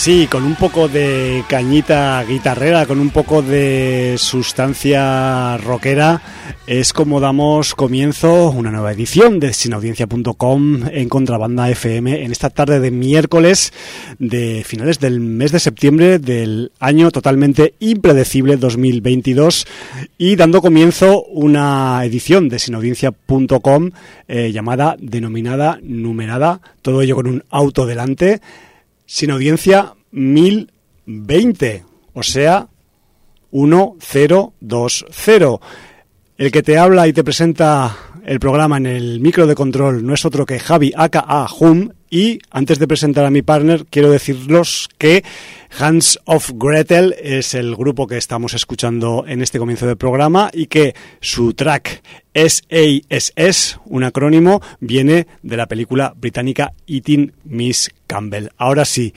Sí, 0.00 0.28
con 0.30 0.44
un 0.44 0.54
poco 0.54 0.88
de 0.88 1.44
cañita 1.46 2.24
guitarrera, 2.24 2.86
con 2.86 3.00
un 3.00 3.10
poco 3.10 3.42
de 3.42 4.14
sustancia 4.16 5.58
rockera, 5.58 6.22
es 6.66 6.94
como 6.94 7.20
damos 7.20 7.74
comienzo 7.74 8.48
una 8.48 8.70
nueva 8.70 8.92
edición 8.92 9.38
de 9.40 9.52
sinaudiencia.com 9.52 10.84
en 10.90 11.08
Contrabanda 11.10 11.68
FM 11.68 12.24
en 12.24 12.32
esta 12.32 12.48
tarde 12.48 12.80
de 12.80 12.90
miércoles 12.90 13.74
de 14.18 14.64
finales 14.64 15.00
del 15.00 15.20
mes 15.20 15.52
de 15.52 15.60
septiembre 15.60 16.18
del 16.18 16.72
año 16.80 17.10
totalmente 17.10 17.74
impredecible 17.78 18.56
2022 18.56 19.66
y 20.16 20.34
dando 20.34 20.62
comienzo 20.62 21.24
una 21.24 22.02
edición 22.06 22.48
de 22.48 22.58
sinaudiencia.com 22.58 23.90
eh, 24.28 24.50
llamada, 24.50 24.96
denominada, 24.98 25.78
numerada, 25.82 26.62
todo 26.80 27.02
ello 27.02 27.16
con 27.16 27.26
un 27.26 27.44
auto 27.50 27.84
delante 27.84 28.40
sin 29.10 29.32
audiencia 29.32 29.94
1020, 30.12 31.84
o 32.14 32.22
sea, 32.22 32.68
1020. 33.50 35.58
El 36.36 36.52
que 36.52 36.62
te 36.62 36.78
habla 36.78 37.08
y 37.08 37.12
te 37.12 37.24
presenta 37.24 37.96
el 38.24 38.38
programa 38.38 38.76
en 38.76 38.86
el 38.86 39.18
micro 39.18 39.48
de 39.48 39.56
control 39.56 40.06
no 40.06 40.14
es 40.14 40.24
otro 40.24 40.46
que 40.46 40.60
Javi 40.60 40.92
aka 40.96 41.48
Hum 41.58 41.90
y 42.08 42.38
antes 42.50 42.78
de 42.78 42.86
presentar 42.86 43.24
a 43.24 43.30
mi 43.30 43.42
partner 43.42 43.84
quiero 43.90 44.12
decirlos 44.12 44.88
que 44.96 45.24
Hands 45.76 46.20
of 46.26 46.52
Gretel 46.54 47.16
es 47.20 47.54
el 47.54 47.74
grupo 47.74 48.06
que 48.06 48.16
estamos 48.16 48.54
escuchando 48.54 49.24
en 49.26 49.42
este 49.42 49.58
comienzo 49.58 49.88
del 49.88 49.96
programa 49.96 50.50
y 50.52 50.66
que 50.66 50.94
su 51.20 51.54
track 51.54 52.00
SASS, 52.32 53.80
un 53.86 54.04
acrónimo, 54.04 54.62
viene 54.78 55.26
de 55.42 55.56
la 55.56 55.66
película 55.66 56.14
británica 56.16 56.74
Eating 56.86 57.32
Miss 57.42 57.90
Campbell. 58.10 58.48
Ahora 58.56 58.84
sí, 58.84 59.14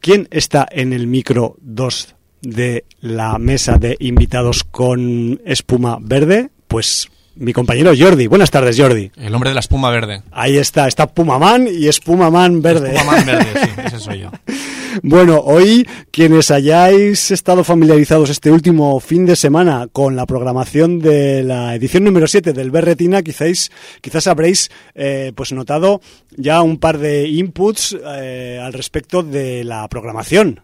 ¿quién 0.00 0.28
está 0.30 0.68
en 0.70 0.92
el 0.92 1.08
micro 1.08 1.56
2 1.62 2.14
de 2.42 2.84
la 3.00 3.36
mesa 3.38 3.76
de 3.76 3.96
invitados 3.98 4.62
con 4.62 5.40
espuma 5.44 5.98
verde? 6.00 6.50
Pues 6.68 7.08
mi 7.38 7.52
compañero 7.52 7.92
Jordi. 7.96 8.26
Buenas 8.26 8.50
tardes, 8.50 8.78
Jordi. 8.78 9.10
El 9.16 9.34
hombre 9.34 9.50
de 9.50 9.54
la 9.54 9.60
espuma 9.60 9.90
verde. 9.90 10.22
Ahí 10.32 10.56
está, 10.56 10.88
está 10.88 11.06
Pumaman 11.06 11.68
y 11.68 11.86
Espumaman 11.86 12.60
verde. 12.60 12.94
Espumaman 12.94 13.26
verde, 13.26 13.46
sí, 13.54 13.70
ese 13.86 13.98
soy 14.00 14.18
yo. 14.20 14.30
Bueno, 15.02 15.38
hoy 15.44 15.86
quienes 16.10 16.50
hayáis 16.50 17.30
estado 17.30 17.62
familiarizados 17.62 18.30
este 18.30 18.50
último 18.50 18.98
fin 18.98 19.24
de 19.26 19.36
semana 19.36 19.86
con 19.92 20.16
la 20.16 20.26
programación 20.26 20.98
de 20.98 21.44
la 21.44 21.74
edición 21.74 22.04
número 22.04 22.26
7 22.26 22.52
del 22.52 22.70
Berretina, 22.70 23.22
quizás, 23.22 23.70
quizás 24.00 24.26
habréis 24.26 24.70
eh, 24.94 25.32
pues 25.36 25.52
notado 25.52 26.00
ya 26.36 26.60
un 26.62 26.78
par 26.78 26.98
de 26.98 27.28
inputs 27.28 27.96
eh, 28.04 28.60
al 28.60 28.72
respecto 28.72 29.22
de 29.22 29.62
la 29.62 29.86
programación 29.88 30.62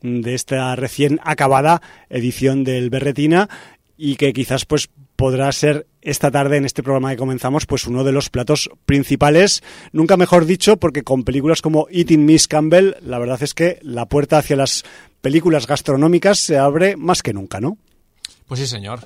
de 0.00 0.34
esta 0.34 0.74
recién 0.76 1.20
acabada 1.22 1.82
edición 2.08 2.64
del 2.64 2.90
Berretina 2.90 3.48
y 3.96 4.16
que 4.16 4.32
quizás 4.32 4.64
pues 4.64 4.88
podrá 5.16 5.50
ser 5.52 5.86
esta 6.04 6.30
tarde 6.30 6.58
en 6.58 6.64
este 6.64 6.82
programa 6.82 7.10
que 7.10 7.16
comenzamos 7.16 7.66
pues 7.66 7.86
uno 7.86 8.04
de 8.04 8.12
los 8.12 8.30
platos 8.30 8.70
principales, 8.84 9.62
nunca 9.92 10.16
mejor 10.16 10.44
dicho, 10.44 10.76
porque 10.76 11.02
con 11.02 11.24
películas 11.24 11.62
como 11.62 11.88
Eating 11.90 12.24
Miss 12.24 12.46
Campbell, 12.46 12.94
la 13.00 13.18
verdad 13.18 13.42
es 13.42 13.54
que 13.54 13.80
la 13.82 14.06
puerta 14.06 14.38
hacia 14.38 14.56
las 14.56 14.84
películas 15.20 15.66
gastronómicas 15.66 16.38
se 16.38 16.58
abre 16.58 16.96
más 16.96 17.22
que 17.22 17.32
nunca, 17.32 17.60
¿no? 17.60 17.78
Pues 18.46 18.60
sí, 18.60 18.66
señor. 18.66 19.00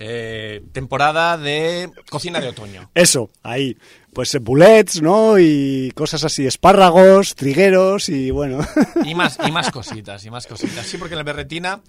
Eh, 0.00 0.62
temporada 0.70 1.36
de 1.36 1.90
cocina 2.08 2.40
de 2.40 2.48
otoño. 2.48 2.88
Eso, 2.94 3.30
ahí. 3.42 3.76
Pues 4.12 4.36
bullets, 4.40 5.02
¿no? 5.02 5.40
Y 5.40 5.90
cosas 5.96 6.22
así, 6.22 6.46
espárragos, 6.46 7.34
trigueros 7.34 8.08
y 8.08 8.30
bueno. 8.30 8.60
Y 9.04 9.16
más, 9.16 9.38
y 9.44 9.50
más 9.50 9.72
cositas, 9.72 10.24
y 10.24 10.30
más 10.30 10.46
cositas. 10.46 10.86
Sí, 10.86 10.98
porque 10.98 11.14
en 11.14 11.18
la 11.18 11.24
berretina 11.24 11.80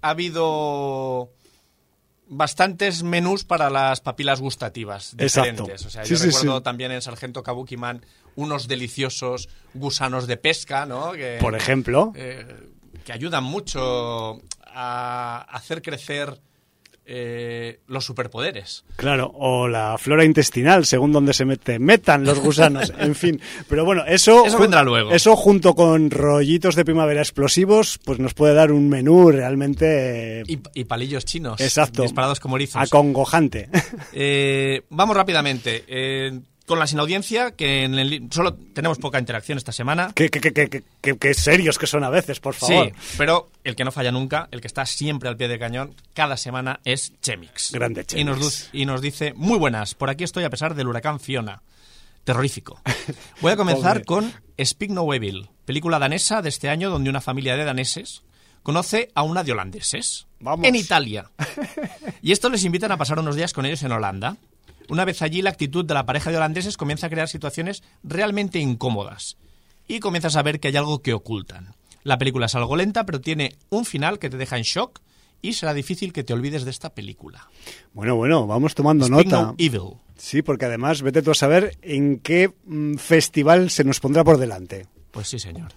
ha 0.00 0.10
habido 0.10 1.30
bastantes 2.28 3.02
menús 3.02 3.44
para 3.44 3.70
las 3.70 4.00
papilas 4.00 4.40
gustativas 4.40 5.16
diferentes. 5.16 5.86
O 5.86 5.90
sea, 5.90 6.04
yo 6.04 6.16
recuerdo 6.16 6.62
también 6.62 6.92
en 6.92 7.02
Sargento 7.02 7.42
Kabukiman 7.42 8.04
unos 8.36 8.68
deliciosos 8.68 9.48
gusanos 9.74 10.26
de 10.26 10.36
pesca, 10.36 10.86
¿no? 10.86 11.12
Por 11.40 11.54
ejemplo. 11.54 12.12
Eh, 12.14 12.46
que 13.04 13.12
ayudan 13.12 13.44
mucho 13.44 14.42
a 14.66 15.46
hacer 15.50 15.82
crecer 15.82 16.40
eh, 17.10 17.80
los 17.86 18.04
superpoderes. 18.04 18.84
Claro, 18.96 19.32
o 19.34 19.66
la 19.66 19.96
flora 19.96 20.26
intestinal, 20.26 20.84
según 20.84 21.10
donde 21.10 21.32
se 21.32 21.46
mete, 21.46 21.78
metan 21.78 22.22
los 22.24 22.38
gusanos, 22.38 22.92
en 22.98 23.14
fin. 23.14 23.40
Pero 23.66 23.86
bueno, 23.86 24.04
eso, 24.06 24.44
eso 24.44 24.58
vendrá 24.58 24.82
luego. 24.82 25.10
Eso 25.10 25.34
junto 25.34 25.74
con 25.74 26.10
rollitos 26.10 26.74
de 26.74 26.84
primavera 26.84 27.22
explosivos, 27.22 27.98
pues 28.04 28.18
nos 28.18 28.34
puede 28.34 28.52
dar 28.52 28.72
un 28.72 28.90
menú 28.90 29.30
realmente... 29.30 30.42
Y, 30.46 30.84
palillos 30.84 31.24
chinos. 31.24 31.60
Exacto. 31.62 32.02
Disparados 32.02 32.40
como 32.40 32.56
erizos. 32.56 32.82
Acongojante. 32.82 33.70
Eh, 34.12 34.82
vamos 34.90 35.16
rápidamente. 35.16 35.84
Eh, 35.86 36.40
con 36.68 36.78
la 36.78 36.86
sin 36.86 37.00
audiencia, 37.00 37.50
que 37.50 37.82
en 37.82 37.98
el, 37.98 38.28
solo 38.30 38.54
tenemos 38.54 38.98
poca 38.98 39.18
interacción 39.18 39.58
esta 39.58 39.72
semana. 39.72 40.12
Qué, 40.14 40.30
qué, 40.30 40.40
qué, 40.40 40.84
qué, 41.18 41.34
serios 41.34 41.78
que 41.78 41.88
son 41.88 42.04
a 42.04 42.10
veces, 42.10 42.38
por 42.38 42.54
favor. 42.54 42.86
Sí, 42.86 42.92
pero 43.16 43.50
el 43.64 43.74
que 43.74 43.84
no 43.84 43.90
falla 43.90 44.12
nunca, 44.12 44.48
el 44.52 44.60
que 44.60 44.68
está 44.68 44.86
siempre 44.86 45.28
al 45.28 45.36
pie 45.36 45.48
del 45.48 45.58
cañón, 45.58 45.94
cada 46.14 46.36
semana 46.36 46.78
es 46.84 47.12
Chemix. 47.20 47.72
Grande 47.72 48.04
Chemix. 48.04 48.20
Y 48.20 48.24
nos, 48.24 48.68
y 48.72 48.86
nos 48.86 49.00
dice, 49.00 49.32
muy 49.34 49.58
buenas, 49.58 49.94
por 49.94 50.10
aquí 50.10 50.22
estoy 50.22 50.44
a 50.44 50.50
pesar 50.50 50.76
del 50.76 50.86
huracán 50.86 51.18
Fiona. 51.18 51.62
Terrorífico. 52.22 52.80
Voy 53.40 53.52
a 53.52 53.56
comenzar 53.56 54.04
con 54.04 54.32
Speak 54.62 54.90
No 54.90 55.12
Evil, 55.14 55.48
película 55.64 55.98
danesa 55.98 56.42
de 56.42 56.50
este 56.50 56.68
año 56.68 56.90
donde 56.90 57.08
una 57.08 57.22
familia 57.22 57.56
de 57.56 57.64
daneses 57.64 58.22
conoce 58.62 59.10
a 59.14 59.22
una 59.22 59.44
de 59.44 59.52
holandeses 59.52 60.26
Vamos. 60.40 60.66
en 60.66 60.76
Italia. 60.76 61.30
Y 62.20 62.32
esto 62.32 62.50
les 62.50 62.64
invitan 62.64 62.92
a 62.92 62.98
pasar 62.98 63.18
unos 63.18 63.34
días 63.34 63.54
con 63.54 63.64
ellos 63.64 63.82
en 63.82 63.92
Holanda. 63.92 64.36
Una 64.88 65.04
vez 65.04 65.22
allí, 65.22 65.42
la 65.42 65.50
actitud 65.50 65.84
de 65.84 65.94
la 65.94 66.06
pareja 66.06 66.30
de 66.30 66.36
holandeses 66.36 66.76
comienza 66.76 67.06
a 67.06 67.10
crear 67.10 67.28
situaciones 67.28 67.82
realmente 68.02 68.58
incómodas. 68.58 69.36
Y 69.86 70.00
comienzas 70.00 70.36
a 70.36 70.42
ver 70.42 70.60
que 70.60 70.68
hay 70.68 70.76
algo 70.76 71.00
que 71.00 71.14
ocultan. 71.14 71.74
La 72.04 72.18
película 72.18 72.46
es 72.46 72.54
algo 72.54 72.76
lenta, 72.76 73.04
pero 73.04 73.20
tiene 73.20 73.54
un 73.70 73.84
final 73.84 74.18
que 74.18 74.30
te 74.30 74.36
deja 74.36 74.56
en 74.56 74.62
shock 74.62 75.00
y 75.42 75.52
será 75.52 75.74
difícil 75.74 76.12
que 76.12 76.24
te 76.24 76.32
olvides 76.32 76.64
de 76.64 76.70
esta 76.70 76.90
película. 76.90 77.48
Bueno, 77.92 78.16
bueno, 78.16 78.46
vamos 78.46 78.74
tomando 78.74 79.08
nota. 79.08 79.42
No 79.42 79.54
Evil. 79.58 79.98
Sí, 80.16 80.42
porque 80.42 80.64
además 80.64 81.02
vete 81.02 81.22
tú 81.22 81.30
a 81.30 81.34
saber 81.34 81.76
en 81.82 82.18
qué 82.18 82.52
mm, 82.64 82.94
festival 82.96 83.70
se 83.70 83.84
nos 83.84 84.00
pondrá 84.00 84.24
por 84.24 84.38
delante. 84.38 84.86
Pues 85.10 85.28
sí, 85.28 85.38
señor. 85.38 85.72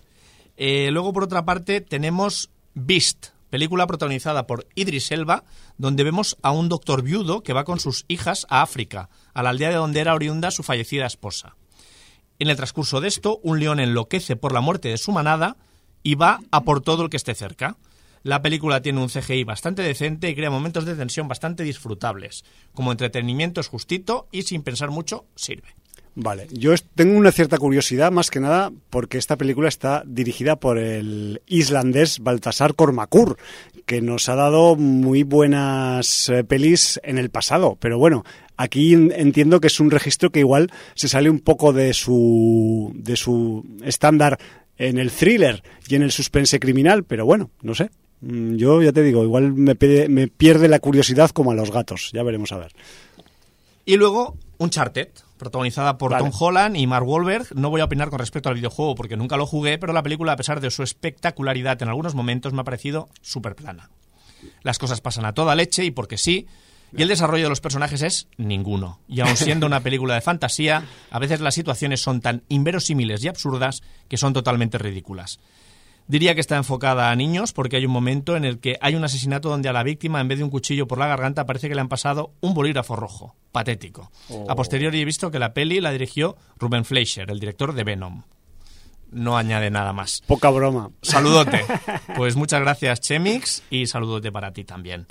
Eh, 0.57 0.90
luego, 0.92 1.14
por 1.14 1.24
otra 1.24 1.46
parte, 1.46 1.81
tenemos 1.81 2.50
Beast, 2.74 3.28
película 3.51 3.86
protagonizada 3.86 4.48
por 4.48 4.68
Idris 4.74 5.12
Elba, 5.12 5.44
donde 5.77 6.03
vemos 6.03 6.38
a 6.42 6.51
un 6.51 6.69
doctor 6.69 7.03
viudo 7.03 7.44
que 7.44 7.53
va 7.53 7.65
con 7.65 7.80
sus 7.80 8.06
hijas 8.07 8.48
a 8.50 8.63
África, 8.63 9.09
a 9.36 9.44
la 9.44 9.51
aldea 9.51 9.69
de 9.69 9.75
donde 9.75 10.00
era 10.00 10.15
oriunda 10.15 10.50
su 10.50 10.63
fallecida 10.63 11.06
esposa. 11.06 11.56
En 12.39 12.50
el 12.50 12.56
transcurso 12.56 13.01
de 13.01 13.09
esto, 13.09 13.39
un 13.44 13.59
león 13.59 13.80
enloquece 13.80 14.36
por 14.36 14.53
la 14.53 14.62
muerte 14.62 14.89
de 14.89 14.98
su 14.98 15.12
manada 15.12 15.57
y 16.01 16.15
va 16.15 16.39
a 16.50 16.63
por 16.63 16.81
todo 16.81 17.03
el 17.03 17.09
que 17.12 17.18
esté 17.18 17.36
cerca. 17.36 17.77
La 18.24 18.42
película 18.42 18.81
tiene 18.81 19.01
un 19.01 19.09
CGI 19.09 19.44
bastante 19.44 19.83
decente 19.83 20.30
y 20.30 20.36
crea 20.36 20.50
momentos 20.50 20.86
de 20.86 20.95
tensión 20.95 21.27
bastante 21.27 21.63
disfrutables. 21.63 22.45
Como 22.74 22.92
entretenimiento 22.92 23.62
es 23.62 23.68
justito 23.68 24.27
y 24.31 24.44
sin 24.44 24.63
pensar 24.63 24.89
mucho 24.89 25.25
sirve. 25.36 25.75
Vale, 26.13 26.48
yo 26.52 26.74
tengo 26.94 27.18
una 27.18 27.31
cierta 27.31 27.58
curiosidad 27.58 28.12
más 28.12 28.30
que 28.30 28.42
nada 28.42 28.72
porque 28.90 29.18
esta 29.18 29.38
película 29.38 29.69
está 29.69 30.04
dirigida 30.06 30.58
por 30.58 30.78
el 30.78 31.42
islandés 31.48 32.19
Baltasar 32.19 32.75
Kormakur, 32.75 33.38
que 33.86 34.02
nos 34.02 34.28
ha 34.28 34.36
dado 34.36 34.75
muy 34.75 35.24
buenas 35.24 36.28
eh, 36.28 36.44
pelis 36.44 37.00
en 37.04 37.18
el 37.18 37.30
pasado, 37.30 37.78
pero 37.80 37.98
bueno, 37.98 38.25
aquí 38.58 38.94
entiendo 38.94 39.62
que 39.62 39.68
es 39.68 39.80
un 39.80 39.90
registro 39.90 40.31
que 40.31 40.40
igual 40.40 40.69
se 40.96 41.08
sale 41.08 41.30
un 41.30 41.40
poco 41.40 41.72
de 41.72 41.94
su 41.94 42.92
de 42.94 43.16
su 43.16 43.66
estándar 43.81 44.38
en 44.78 44.98
el 44.98 45.12
thriller 45.12 45.64
y 45.88 45.96
en 45.96 46.02
el 46.02 46.12
suspense 46.12 46.60
criminal, 46.60 47.06
pero 47.06 47.25
bueno, 47.25 47.52
no 47.62 47.74
sé. 47.74 47.90
Mm, 48.19 48.56
yo 48.57 48.81
ya 48.81 48.92
te 48.92 49.02
digo, 49.02 49.24
igual 49.24 49.54
me, 49.54 49.78
me 50.10 50.28
pierde 50.28 50.68
la 50.68 50.80
curiosidad 50.80 51.30
como 51.30 51.52
a 51.52 51.56
los 51.56 51.72
gatos, 51.72 52.10
ya 52.12 52.22
veremos 52.22 52.52
a 52.52 52.57
ver. 52.57 52.74
Y 53.86 53.96
luego, 53.96 54.36
Uncharted, 54.57 55.10
protagonizada 55.42 55.98
por 55.98 56.16
Tom 56.16 56.30
Holland 56.40 56.78
y 56.78 56.86
Mark 56.86 57.08
Wahlberg. 57.08 57.48
No 57.56 57.72
voy 57.72 57.82
a 57.82 57.86
opinar 57.86 58.12
con 58.12 58.20
respecto 58.20 58.48
al 58.48 58.56
videojuego 58.56 58.94
porque 58.94 59.18
nunca 59.18 59.38
lo 59.38 59.48
jugué, 59.48 59.80
pero 59.80 59.92
la 59.92 60.04
película, 60.04 60.34
a 60.34 60.36
pesar 60.36 60.62
de 60.62 60.70
su 60.70 60.84
espectacularidad 60.84 61.82
en 61.82 61.90
algunos 61.90 62.14
momentos, 62.14 62.54
me 62.54 62.62
ha 62.62 62.64
parecido 62.64 63.10
súper 63.22 63.56
plana. 63.56 63.90
Las 64.62 64.78
cosas 64.78 65.02
pasan 65.02 65.26
a 65.26 65.34
toda 65.34 65.56
leche 65.56 65.84
y 65.84 65.90
porque 65.90 66.20
sí, 66.20 66.46
y 66.96 67.02
el 67.02 67.08
desarrollo 67.08 67.46
de 67.46 67.50
los 67.50 67.60
personajes 67.60 68.04
es 68.04 68.28
ninguno. 68.38 69.00
Y 69.08 69.22
aun 69.22 69.36
siendo 69.36 69.66
una 69.66 69.80
película 69.80 70.14
de 70.14 70.22
fantasía, 70.22 70.86
a 71.10 71.18
veces 71.18 71.42
las 71.42 71.56
situaciones 71.56 72.02
son 72.02 72.22
tan 72.22 72.44
inverosímiles 72.48 73.24
y 73.24 73.28
absurdas 73.28 73.82
que 74.08 74.18
son 74.18 74.34
totalmente 74.34 74.78
ridículas. 74.78 75.40
Diría 76.07 76.36
que 76.36 76.42
está 76.42 76.57
enfocada 76.57 77.09
a 77.09 77.15
niños 77.15 77.53
porque 77.53 77.77
hay 77.77 77.86
un 77.86 77.92
momento 77.92 78.36
en 78.36 78.44
el 78.44 78.59
que 78.59 78.77
hay 78.81 78.95
un 78.95 79.03
asesinato 79.03 79.50
donde 79.50 79.69
a 79.69 79.74
la 79.74 79.83
víctima, 79.83 80.19
en 80.19 80.27
vez 80.27 80.39
de 80.39 80.44
un 80.44 80.50
cuchillo 80.50 80.88
por 80.88 80.98
la 80.98 81.07
garganta, 81.07 81.45
parece 81.45 81.69
que 81.69 81.75
le 81.75 81.81
han 81.81 81.88
pasado 81.88 82.33
un 82.42 82.53
bolígrafo 82.53 82.95
rojo. 82.95 83.36
Patético. 83.51 84.12
A 84.50 84.56
posteriori 84.56 85.00
he 85.01 85.06
visto 85.06 85.31
que 85.31 85.39
la 85.39 85.53
peli 85.53 85.80
la 85.80 85.92
dirigió 85.92 86.36
Ruben 86.57 86.83
Fleischer, 86.86 87.30
el 87.31 87.39
director 87.39 87.74
de 87.74 87.83
Venom. 87.83 88.24
no 89.12 89.38
añade 89.38 89.69
nada 89.69 89.94
más. 89.94 90.21
Poca 90.27 90.50
broma. 90.50 90.92
Saludote. 91.01 91.62
Pues 92.15 92.36
muchas 92.36 92.62
gracias, 92.62 93.00
Chemix, 93.01 93.63
y 93.69 93.88
saludote 93.88 94.31
para 94.31 94.51
ti 94.54 94.63
también. 94.63 95.07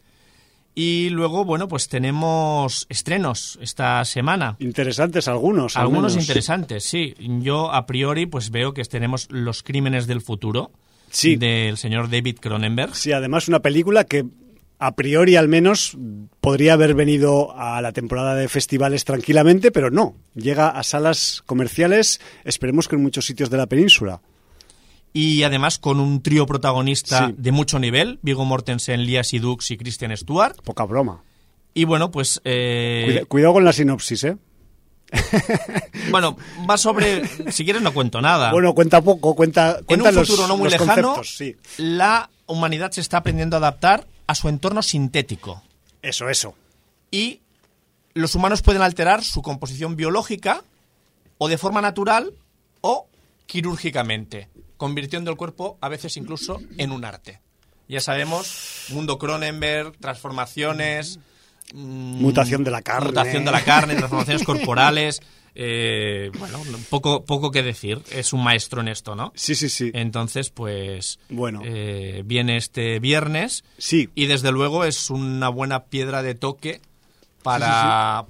Y 0.83 1.11
luego, 1.11 1.45
bueno, 1.45 1.69
pues 1.69 1.89
tenemos 1.89 2.87
estrenos 2.89 3.59
esta 3.61 4.03
semana. 4.07 4.57
Interesantes 4.61 5.29
algunos. 5.29 5.77
al 5.77 5.83
Algunos 5.83 6.13
menos. 6.13 6.25
interesantes, 6.27 6.85
sí. 6.85 7.15
Yo 7.43 7.71
a 7.71 7.85
priori 7.85 8.25
pues 8.25 8.51
veo 8.51 8.73
que 8.73 8.83
tenemos 8.85 9.27
Los 9.31 9.63
Crímenes 9.63 10.07
del 10.07 10.23
Futuro 10.23 10.71
Sí. 11.11 11.37
del 11.37 11.77
señor 11.77 12.09
David 12.09 12.39
Cronenberg. 12.41 12.95
Sí, 12.95 13.13
además 13.13 13.47
una 13.47 13.61
película 13.61 14.05
que 14.05 14.25
a 14.79 14.95
priori 14.97 15.37
al 15.37 15.49
menos 15.49 15.99
podría 16.41 16.73
haber 16.73 16.95
venido 16.95 17.55
a 17.59 17.83
la 17.83 17.93
temporada 17.93 18.35
de 18.35 18.49
festivales 18.49 19.05
tranquilamente, 19.05 19.71
pero 19.71 19.91
no. 19.91 20.15
Llega 20.35 20.69
a 20.71 20.83
salas 20.83 21.43
comerciales, 21.45 22.23
esperemos 22.45 22.89
que 22.89 22.97
en 22.97 23.03
muchos 23.03 23.27
sitios 23.27 23.51
de 23.51 23.59
la 23.59 23.67
península. 23.67 24.23
Y 25.13 25.43
además 25.43 25.79
con 25.79 25.99
un 26.01 26.23
trío 26.23 26.47
protagonista 26.47 27.29
Sí. 27.29 27.35
de 27.37 27.53
mucho 27.53 27.79
nivel, 27.79 28.19
Viggo 28.23 28.45
Mortensen, 28.45 29.03
Lia 29.05 29.25
Sidux 29.25 29.71
y 29.73 29.77
Christian 29.77 30.17
Stewart. 30.17 30.61
Poca 30.63 30.85
broma. 30.85 31.23
Y 31.75 31.85
bueno, 31.85 32.11
pues... 32.11 32.41
eh, 32.45 33.05
Cuida- 33.07 33.25
cuidado 33.27 33.53
con 33.55 33.65
la 33.65 33.73
sinopsis, 33.73 34.25
¿eh? 34.25 34.37
Bueno, 36.11 36.37
va 36.69 36.77
sobre... 36.77 37.27
Si 37.53 37.65
quieres 37.65 37.83
no 37.83 37.93
cuento 37.93 38.21
nada. 38.21 38.53
Bueno, 38.53 38.75
cuenta 38.75 39.01
poco, 39.01 39.35
cuenta, 39.35 39.79
en 39.79 39.85
cuenta 39.85 40.09
un 40.11 40.15
los, 40.15 40.29
futuro 40.29 40.47
no 40.49 40.57
muy 40.57 40.69
lejano, 40.71 41.23
sí. 41.25 41.57
la 41.79 42.31
humanidad 42.47 42.91
se 42.93 43.01
está 43.01 43.19
aprendiendo 43.19 43.57
a 43.57 43.59
adaptar 43.59 44.07
a 44.27 44.35
su 44.35 44.49
entorno 44.49 44.83
sintético. 44.83 45.63
Eso, 46.03 46.29
eso. 46.29 46.55
y 47.11 47.41
los 48.15 48.35
humanos 48.35 48.63
pueden 48.63 48.83
alterar 48.83 49.23
su 49.23 49.41
composición 49.43 49.95
biológica 49.95 50.65
o 51.39 51.49
de 51.49 51.59
forma 51.59 51.81
natural 51.81 52.33
o 52.81 53.07
quirúrgicamente, 53.47 54.49
convirtiendo 54.81 55.31
el 55.31 55.37
cuerpo 55.37 55.77
a 55.83 55.91
veces 55.91 56.17
incluso 56.17 56.59
en 56.79 56.91
un 56.91 57.05
arte. 57.05 57.39
Ya 57.87 58.01
sabemos, 58.01 58.87
mundo 58.89 59.19
Cronenberg, 59.19 59.93
transformaciones, 59.99 61.19
mm, 61.75 62.23
Mutación 62.23 62.65
de 62.65 62.71
la 62.71 62.81
carne. 62.81 63.09
mutación 63.09 63.45
de 63.45 63.51
la 63.53 63.63
carne, 63.63 63.95
transformaciones 63.97 64.43
corporales. 64.43 65.21
eh, 65.55 66.31
bueno, 66.39 66.63
poco, 66.89 67.25
poco 67.27 67.51
que 67.51 67.63
decir. 67.63 68.01
Es 68.11 68.33
un 68.33 68.43
maestro 68.43 68.81
en 68.81 68.89
esto, 68.89 69.15
¿no? 69.17 69.33
Sí, 69.35 69.55
sí, 69.55 69.69
sí. 69.69 69.91
Entonces, 69.93 70.49
pues 70.49 71.19
Bueno. 71.29 71.61
eh, 71.65 72.23
viene 72.25 72.57
este 72.57 73.01
viernes 73.01 73.65
Sí, 73.77 74.09
y 74.15 74.27
desde 74.29 74.51
luego 74.53 74.85
es 74.87 75.11
una 75.11 75.49
buena 75.51 75.85
piedra 75.85 76.23
de 76.23 76.35
toque 76.37 76.81
para 77.43 78.25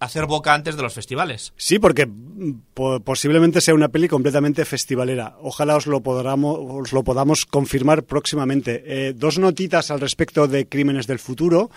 hacer 0.00 0.26
boca 0.26 0.54
antes 0.54 0.76
de 0.76 0.82
los 0.82 0.94
festivales. 0.94 1.52
Sí, 1.56 1.78
porque 1.78 2.06
mm, 2.06 2.52
po- 2.74 3.00
posiblemente 3.00 3.60
sea 3.60 3.74
una 3.74 3.88
peli 3.88 4.08
completamente 4.08 4.64
festivalera. 4.64 5.36
Ojalá 5.40 5.76
os 5.76 5.86
lo, 5.86 6.00
podamos, 6.00 6.58
os 6.60 6.92
lo 6.92 7.02
podamos 7.02 7.46
confirmar 7.46 8.04
próximamente. 8.04 8.82
Eh, 8.86 9.12
dos 9.14 9.38
notitas 9.38 9.90
al 9.90 10.00
respecto 10.00 10.46
de 10.46 10.66
Crímenes 10.68 11.06
del 11.06 11.18
Futuro. 11.18 11.70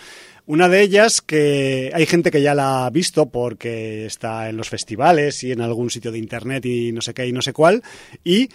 Una 0.46 0.68
de 0.70 0.82
ellas 0.82 1.22
que 1.22 1.92
hay 1.94 2.06
gente 2.06 2.32
que 2.32 2.42
ya 2.42 2.54
la 2.56 2.86
ha 2.86 2.90
visto 2.90 3.30
porque 3.30 4.06
está 4.06 4.50
en 4.50 4.58
los 4.58 4.70
festivales 4.70 5.44
y 5.44 5.52
en 5.52 5.62
algún 5.62 5.90
sitio 5.90 6.12
de 6.12 6.18
internet 6.20 6.66
y 6.66 6.92
no 6.92 7.02
sé 7.02 7.14
qué 7.14 7.28
y 7.28 7.32
no 7.32 7.42
sé 7.42 7.54
cuál. 7.54 7.84
Y 8.24 8.50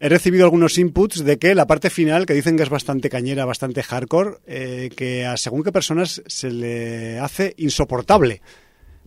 he 0.00 0.08
recibido 0.08 0.44
algunos 0.44 0.78
inputs 0.78 1.24
de 1.24 1.38
que 1.38 1.54
la 1.54 1.66
parte 1.66 1.90
final, 1.90 2.26
que 2.26 2.34
dicen 2.34 2.56
que 2.56 2.62
es 2.64 2.68
bastante 2.68 3.08
cañera, 3.10 3.44
bastante 3.44 3.82
hardcore, 3.82 4.38
eh, 4.46 4.90
que 4.96 5.26
a 5.26 5.36
según 5.36 5.62
qué 5.62 5.70
personas 5.72 6.22
se 6.26 6.50
le 6.50 7.18
hace 7.20 7.54
insoportable. 7.58 8.40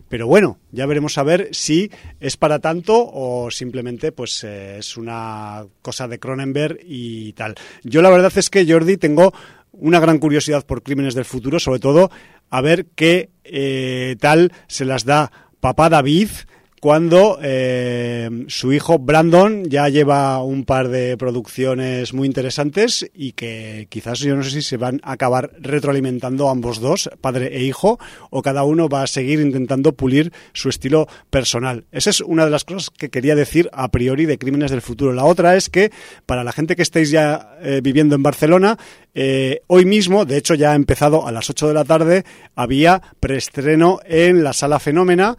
Pero 0.08 0.26
bueno, 0.26 0.58
ya 0.70 0.86
veremos 0.86 1.18
a 1.18 1.24
ver 1.24 1.48
si 1.52 1.90
es 2.20 2.36
para 2.36 2.60
tanto 2.60 2.94
o 3.12 3.50
simplemente 3.50 4.12
pues 4.12 4.44
eh, 4.44 4.78
es 4.78 4.96
una 4.96 5.66
cosa 5.82 6.06
de 6.06 6.18
Cronenberg 6.18 6.78
y 6.84 7.32
tal. 7.32 7.56
Yo 7.82 8.02
la 8.02 8.10
verdad 8.10 8.32
es 8.36 8.50
que 8.50 8.70
Jordi 8.70 8.96
tengo 8.96 9.32
una 9.72 10.00
gran 10.00 10.18
curiosidad 10.18 10.64
por 10.64 10.82
Crímenes 10.82 11.14
del 11.14 11.24
Futuro, 11.24 11.58
sobre 11.58 11.80
todo 11.80 12.10
a 12.50 12.60
ver 12.60 12.86
qué 12.94 13.30
eh, 13.44 14.16
tal 14.20 14.52
se 14.68 14.84
las 14.84 15.04
da 15.04 15.32
papá 15.60 15.88
David 15.88 16.28
cuando 16.80 17.38
eh, 17.42 18.44
su 18.48 18.72
hijo 18.72 18.98
Brandon 18.98 19.64
ya 19.64 19.88
lleva 19.88 20.42
un 20.42 20.64
par 20.64 20.88
de 20.88 21.16
producciones 21.16 22.12
muy 22.12 22.26
interesantes 22.26 23.10
y 23.14 23.32
que 23.32 23.86
quizás 23.88 24.20
yo 24.20 24.36
no 24.36 24.42
sé 24.42 24.50
si 24.50 24.62
se 24.62 24.76
van 24.76 25.00
a 25.02 25.12
acabar 25.12 25.52
retroalimentando 25.58 26.50
ambos 26.50 26.80
dos, 26.80 27.10
padre 27.20 27.56
e 27.56 27.64
hijo, 27.64 27.98
o 28.30 28.42
cada 28.42 28.64
uno 28.64 28.88
va 28.88 29.02
a 29.02 29.06
seguir 29.06 29.40
intentando 29.40 29.92
pulir 29.92 30.32
su 30.52 30.68
estilo 30.68 31.08
personal. 31.30 31.86
Esa 31.92 32.10
es 32.10 32.20
una 32.20 32.44
de 32.44 32.50
las 32.50 32.64
cosas 32.64 32.90
que 32.90 33.10
quería 33.10 33.34
decir 33.34 33.70
a 33.72 33.88
priori 33.88 34.26
de 34.26 34.38
Crímenes 34.38 34.70
del 34.70 34.82
Futuro. 34.82 35.12
La 35.12 35.24
otra 35.24 35.56
es 35.56 35.70
que 35.70 35.90
para 36.26 36.44
la 36.44 36.52
gente 36.52 36.76
que 36.76 36.82
estáis 36.82 37.10
ya 37.10 37.56
eh, 37.62 37.80
viviendo 37.82 38.14
en 38.14 38.22
Barcelona, 38.22 38.78
eh, 39.14 39.62
hoy 39.66 39.86
mismo, 39.86 40.24
de 40.26 40.36
hecho 40.36 40.54
ya 40.54 40.72
ha 40.72 40.76
empezado 40.76 41.26
a 41.26 41.32
las 41.32 41.48
8 41.48 41.68
de 41.68 41.74
la 41.74 41.84
tarde, 41.84 42.24
había 42.54 43.00
preestreno 43.18 43.98
en 44.04 44.44
la 44.44 44.52
Sala 44.52 44.78
Fenómena 44.78 45.36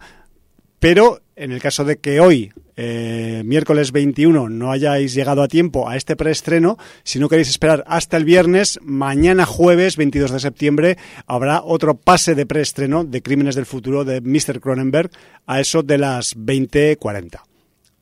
pero 0.78 1.20
en 1.38 1.52
el 1.52 1.62
caso 1.62 1.84
de 1.84 1.98
que 1.98 2.20
hoy, 2.20 2.52
eh, 2.76 3.42
miércoles 3.44 3.92
21, 3.92 4.48
no 4.48 4.72
hayáis 4.72 5.14
llegado 5.14 5.42
a 5.42 5.48
tiempo 5.48 5.88
a 5.88 5.96
este 5.96 6.16
preestreno, 6.16 6.76
si 7.04 7.18
no 7.18 7.28
queréis 7.28 7.48
esperar 7.48 7.84
hasta 7.86 8.16
el 8.16 8.24
viernes, 8.24 8.78
mañana 8.82 9.46
jueves 9.46 9.96
22 9.96 10.32
de 10.32 10.40
septiembre 10.40 10.98
habrá 11.26 11.62
otro 11.62 11.94
pase 11.96 12.34
de 12.34 12.44
preestreno 12.44 13.04
de 13.04 13.22
Crímenes 13.22 13.54
del 13.54 13.66
Futuro 13.66 14.04
de 14.04 14.20
Mr. 14.20 14.60
Cronenberg 14.60 15.10
a 15.46 15.60
eso 15.60 15.82
de 15.82 15.98
las 15.98 16.36
20.40. 16.36 17.40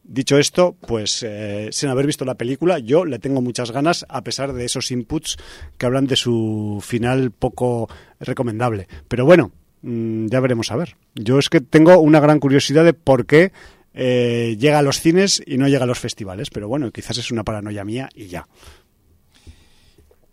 Dicho 0.03 0.39
esto, 0.39 0.77
pues 0.81 1.25
eh, 1.27 1.69
sin 1.73 1.89
haber 1.89 2.07
visto 2.07 2.25
la 2.25 2.37
película, 2.37 2.79
yo 2.79 3.05
le 3.05 3.19
tengo 3.19 3.43
muchas 3.43 3.73
ganas, 3.73 4.07
a 4.09 4.23
pesar 4.23 4.53
de 4.53 4.65
esos 4.65 4.91
inputs 4.93 5.37
que 5.77 5.85
hablan 5.87 6.07
de 6.07 6.17
su 6.17 6.83
final 6.83 7.33
poco 7.33 7.89
recomendable. 8.21 8.87
Pero 9.09 9.27
bueno, 9.27 9.51
mm, 9.87 10.27
ya 10.29 10.41
veremos 10.41 10.71
a 10.71 10.77
ver. 10.77 10.97
Yo 11.15 11.39
es 11.39 11.49
que 11.49 11.61
tengo 11.61 11.99
una 11.99 12.21
gran 12.21 12.41
curiosidad 12.41 12.85
de 12.85 12.93
por 12.93 13.27
qué 13.27 13.53
eh, 13.95 14.57
llega 14.59 14.79
a 14.79 14.83
los 14.83 15.01
cines 15.01 15.43
y 15.47 15.57
no 15.59 15.69
llega 15.69 15.85
a 15.85 15.87
los 15.87 15.99
festivales. 15.99 16.51
Pero 16.51 16.69
bueno, 16.69 16.91
quizás 16.91 17.17
es 17.19 17.31
una 17.31 17.45
paranoia 17.45 17.85
mía 17.85 18.09
y 18.15 18.27
ya. 18.27 18.47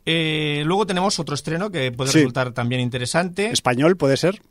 Eh, 0.05 0.63
luego 0.65 0.85
tenemos 0.85 1.17
otro 1.19 1.35
estreno 1.35 1.71
que 1.71 1.91
puede 1.91 2.11
Sí. 2.11 2.17
resultar 2.19 2.51
también 2.51 2.81
interesante. 2.81 3.49
¿Español 3.51 3.95
puede 3.95 4.17
ser? 4.17 4.41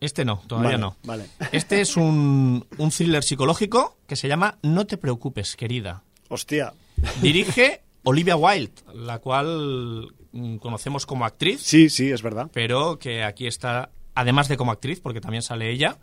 Este 0.00 0.24
no, 0.24 0.42
todavía 0.46 0.70
Vale, 0.70 0.80
no. 0.80 0.96
Vale. 1.04 1.26
Este 1.52 1.80
es 1.80 1.96
un, 1.96 2.66
un 2.78 2.90
thriller 2.90 3.22
psicológico 3.22 3.98
que 4.06 4.16
se 4.16 4.26
llama 4.28 4.58
No 4.62 4.86
te 4.86 4.96
preocupes, 4.96 5.54
querida. 5.54 6.02
Hostia. 6.28 6.72
Dirige 7.20 7.82
Olivia 8.04 8.36
Wilde, 8.36 8.72
la 8.94 9.18
cual 9.18 10.08
mm, 10.32 10.56
conocemos 10.56 11.04
como 11.06 11.24
actriz, 11.26 11.60
Sí, 11.60 11.88
sí, 11.90 12.10
es 12.10 12.22
verdad. 12.22 12.50
pero 12.52 12.98
que 12.98 13.22
aquí 13.22 13.46
está, 13.46 13.90
además 14.14 14.48
de 14.48 14.56
como 14.56 14.72
actriz, 14.72 15.00
porque 15.00 15.20
también 15.20 15.42
sale 15.42 15.70
ella, 15.70 15.98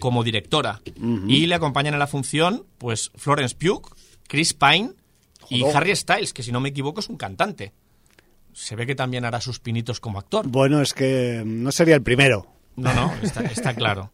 como 0.00 0.24
directora. 0.24 0.80
Y 1.28 1.46
le 1.46 1.54
acompañan 1.54 1.94
en 1.94 2.00
la 2.00 2.06
función, 2.06 2.64
pues, 2.78 3.10
Florence 3.16 3.56
Pugh, 3.56 3.94
Chris 4.28 4.54
Pine 4.54 4.92
y 5.50 5.60
Joder. 5.60 5.76
Harry 5.76 5.96
Styles, 5.96 6.32
que 6.32 6.42
si 6.42 6.52
no 6.52 6.60
me 6.60 6.70
equivoco 6.70 7.00
es 7.00 7.08
un 7.08 7.16
cantante. 7.16 7.72
Se 8.52 8.76
ve 8.76 8.86
que 8.86 8.94
también 8.94 9.24
hará 9.24 9.40
sus 9.40 9.58
pinitos 9.58 10.00
como 10.00 10.18
actor. 10.18 10.46
Bueno, 10.48 10.80
es 10.80 10.94
que 10.94 11.42
no 11.44 11.72
sería 11.72 11.96
el 11.96 12.02
primero. 12.02 12.46
No, 12.76 12.92
no, 12.94 13.12
está, 13.22 13.40
está 13.42 13.74
claro. 13.74 14.10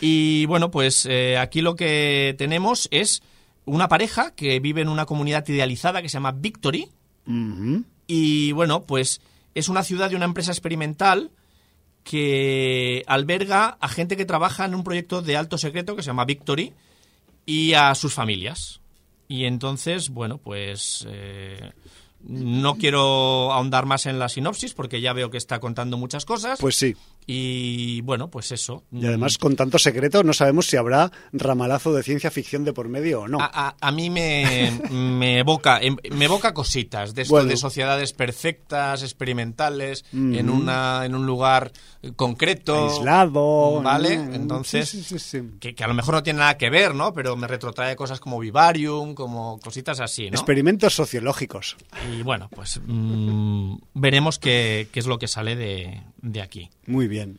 Y 0.00 0.46
bueno, 0.46 0.70
pues 0.70 1.06
eh, 1.06 1.38
aquí 1.38 1.60
lo 1.60 1.76
que 1.76 2.34
tenemos 2.38 2.88
es 2.90 3.22
una 3.64 3.88
pareja 3.88 4.32
que 4.32 4.60
vive 4.60 4.82
en 4.82 4.88
una 4.88 5.06
comunidad 5.06 5.46
idealizada 5.48 6.02
que 6.02 6.08
se 6.08 6.14
llama 6.14 6.32
Victory. 6.32 6.88
Y 8.06 8.52
bueno, 8.52 8.82
pues 8.82 9.20
es 9.54 9.68
una 9.68 9.82
ciudad 9.82 10.10
de 10.10 10.16
una 10.16 10.26
empresa 10.26 10.52
experimental 10.52 11.32
que 12.06 13.02
alberga 13.08 13.76
a 13.80 13.88
gente 13.88 14.16
que 14.16 14.24
trabaja 14.24 14.64
en 14.64 14.76
un 14.76 14.84
proyecto 14.84 15.22
de 15.22 15.36
alto 15.36 15.58
secreto 15.58 15.96
que 15.96 16.02
se 16.02 16.06
llama 16.06 16.24
Victory 16.24 16.72
y 17.44 17.72
a 17.72 17.92
sus 17.96 18.14
familias. 18.14 18.80
Y 19.26 19.44
entonces, 19.44 20.10
bueno, 20.10 20.38
pues 20.38 21.04
eh, 21.10 21.72
no 22.28 22.76
quiero 22.76 23.52
ahondar 23.52 23.86
más 23.86 24.06
en 24.06 24.18
la 24.18 24.28
sinopsis 24.28 24.74
porque 24.74 25.00
ya 25.00 25.12
veo 25.12 25.30
que 25.30 25.38
está 25.38 25.60
contando 25.60 25.96
muchas 25.96 26.24
cosas. 26.24 26.58
Pues 26.60 26.76
sí. 26.76 26.94
Y 27.28 28.00
bueno, 28.02 28.30
pues 28.30 28.52
eso. 28.52 28.84
Y 28.92 29.04
además, 29.04 29.36
con 29.38 29.56
tanto 29.56 29.78
secreto, 29.80 30.22
no 30.22 30.32
sabemos 30.32 30.66
si 30.66 30.76
habrá 30.76 31.10
ramalazo 31.32 31.92
de 31.92 32.04
ciencia 32.04 32.30
ficción 32.30 32.64
de 32.64 32.72
por 32.72 32.88
medio 32.88 33.22
o 33.22 33.28
no. 33.28 33.40
A, 33.40 33.50
a- 33.68 33.76
a 33.80 33.90
mí 33.92 34.10
me, 34.10 34.70
me 34.92 35.38
evoca 35.40 35.80
em- 35.82 35.96
me 36.12 36.26
evoca 36.26 36.54
cositas 36.54 37.14
de 37.14 37.22
esto 37.22 37.34
Bueno. 37.34 37.48
de 37.48 37.56
sociedades 37.56 38.12
perfectas, 38.12 39.02
experimentales, 39.02 40.04
en 40.12 40.48
una 40.50 41.04
en 41.04 41.14
un 41.16 41.26
lugar 41.26 41.72
concreto. 42.14 42.90
Aislado. 42.90 43.82
¿Vale? 43.82 44.14
Entonces, 44.14 44.88
Sí, 44.88 45.02
sí, 45.02 45.18
sí, 45.18 45.40
sí. 45.40 45.50
Que, 45.58 45.74
que 45.74 45.82
a 45.84 45.88
lo 45.88 45.94
mejor 45.94 46.14
no 46.14 46.22
tiene 46.22 46.38
nada 46.40 46.56
que 46.56 46.70
ver, 46.70 46.94
¿no? 46.94 47.12
Pero 47.12 47.34
me 47.36 47.48
retrotrae 47.48 47.96
cosas 47.96 48.20
como 48.20 48.38
Vivarium, 48.38 49.14
como 49.14 49.58
cositas 49.58 49.98
así, 50.00 50.30
¿no? 50.30 50.36
Experimentos 50.36 50.94
sociológicos. 50.94 51.76
Y 52.15 52.15
bueno, 52.22 52.48
pues 52.54 52.80
mm, 52.84 53.76
veremos 53.94 54.38
qué, 54.38 54.88
qué 54.92 55.00
es 55.00 55.06
lo 55.06 55.18
que 55.18 55.28
sale 55.28 55.56
de, 55.56 56.02
de 56.22 56.40
aquí. 56.42 56.70
Muy 56.86 57.08
bien. 57.08 57.38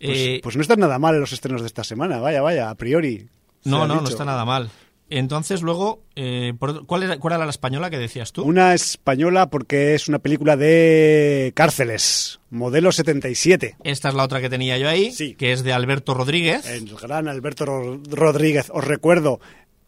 Pues, 0.00 0.18
Eh, 0.18 0.40
pues 0.42 0.56
no 0.56 0.62
están 0.62 0.80
nada 0.80 0.98
mal 0.98 1.18
los 1.18 1.32
estrenos 1.32 1.60
de 1.62 1.66
esta 1.66 1.84
semana. 1.84 2.18
Vaya, 2.20 2.40
vaya, 2.42 2.70
a 2.70 2.74
priori. 2.74 3.28
no, 3.64 3.86
no, 3.86 4.00
no 4.00 4.08
está 4.08 4.24
nada 4.24 4.44
mal. 4.44 4.70
Entonces, 5.10 5.62
luego, 5.62 6.02
eh, 6.16 6.52
¿cuál, 6.86 7.02
era, 7.02 7.16
¿cuál 7.18 7.32
era 7.32 7.44
la 7.46 7.50
española 7.50 7.88
que 7.88 7.96
decías 7.98 8.30
tú? 8.30 8.42
Una 8.42 8.74
española 8.74 9.48
porque 9.48 9.94
es 9.94 10.06
una 10.06 10.18
película 10.18 10.54
de 10.58 11.50
cárceles, 11.56 12.40
modelo 12.50 12.92
77. 12.92 13.76
Esta 13.84 14.10
es 14.10 14.14
la 14.14 14.24
otra 14.24 14.42
que 14.42 14.50
tenía 14.50 14.76
yo 14.76 14.86
ahí, 14.86 15.10
Sí. 15.12 15.34
que 15.34 15.52
es 15.52 15.62
de 15.64 15.72
Alberto 15.72 16.12
Rodríguez. 16.12 16.66
El 16.68 16.94
gran 16.94 17.26
Alberto 17.26 17.64
Ro- 17.64 18.00
Rodríguez. 18.10 18.70
Os 18.70 18.84
recuerdo, 18.84 19.40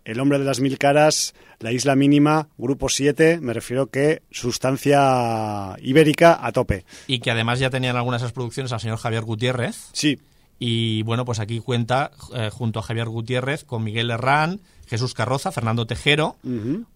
El 0.05 0.19
hombre 0.21 0.39
de 0.39 0.45
las 0.45 0.61
mil 0.61 0.79
caras, 0.79 1.35
La 1.59 1.73
isla 1.73 1.95
mínima, 1.95 2.49
Grupo 2.57 2.89
7, 2.89 3.39
me 3.41 3.53
refiero 3.53 3.89
que 3.89 4.23
sustancia 4.31 5.77
ibérica 5.83 6.39
a 6.41 6.53
tope. 6.53 6.85
Y 7.07 7.21
que 7.21 7.31
además 7.31 7.59
ya 7.59 7.71
tenían 7.71 7.97
algunas 7.97 8.21
de 8.21 8.27
esas 8.27 8.33
producciones 8.35 8.73
al 8.73 8.81
señor 8.81 8.99
Javier 8.99 9.23
Gutiérrez. 9.23 9.91
Sí, 9.93 10.19
Y 10.59 11.03
bueno, 11.03 11.25
pues 11.25 11.39
aquí 11.39 11.61
cuenta 11.61 12.11
eh, 12.35 12.51
junto 12.53 12.79
a 12.79 12.83
Javier 12.83 13.09
Gutiérrez 13.09 13.65
con 13.65 13.85
Miguel 13.85 14.11
Herrán, 14.11 14.61
Jesús 14.87 15.15
Carroza, 15.15 15.53
Fernando 15.53 15.87
Tejero 15.87 16.37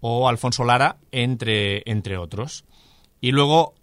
o 0.00 0.28
Alfonso 0.28 0.64
Lara, 0.64 0.96
entre, 1.12 1.82
entre 1.90 2.16
otros. 2.18 2.64
Y 3.20 3.30
luego, 3.32 3.74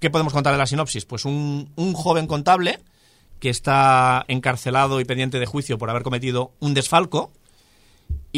¿qué 0.00 0.10
podemos 0.10 0.32
contar 0.32 0.52
de 0.52 0.58
la 0.58 0.66
sinopsis? 0.66 1.04
Pues 1.06 1.24
un, 1.24 1.70
un 1.76 1.92
joven 1.94 2.26
contable 2.26 2.80
que 3.38 3.48
está 3.50 4.24
encarcelado 4.28 5.00
y 5.00 5.04
pendiente 5.04 5.38
de 5.38 5.46
juicio 5.46 5.78
por 5.78 5.90
haber 5.90 6.02
cometido 6.02 6.52
un 6.58 6.74
desfalco. 6.74 7.32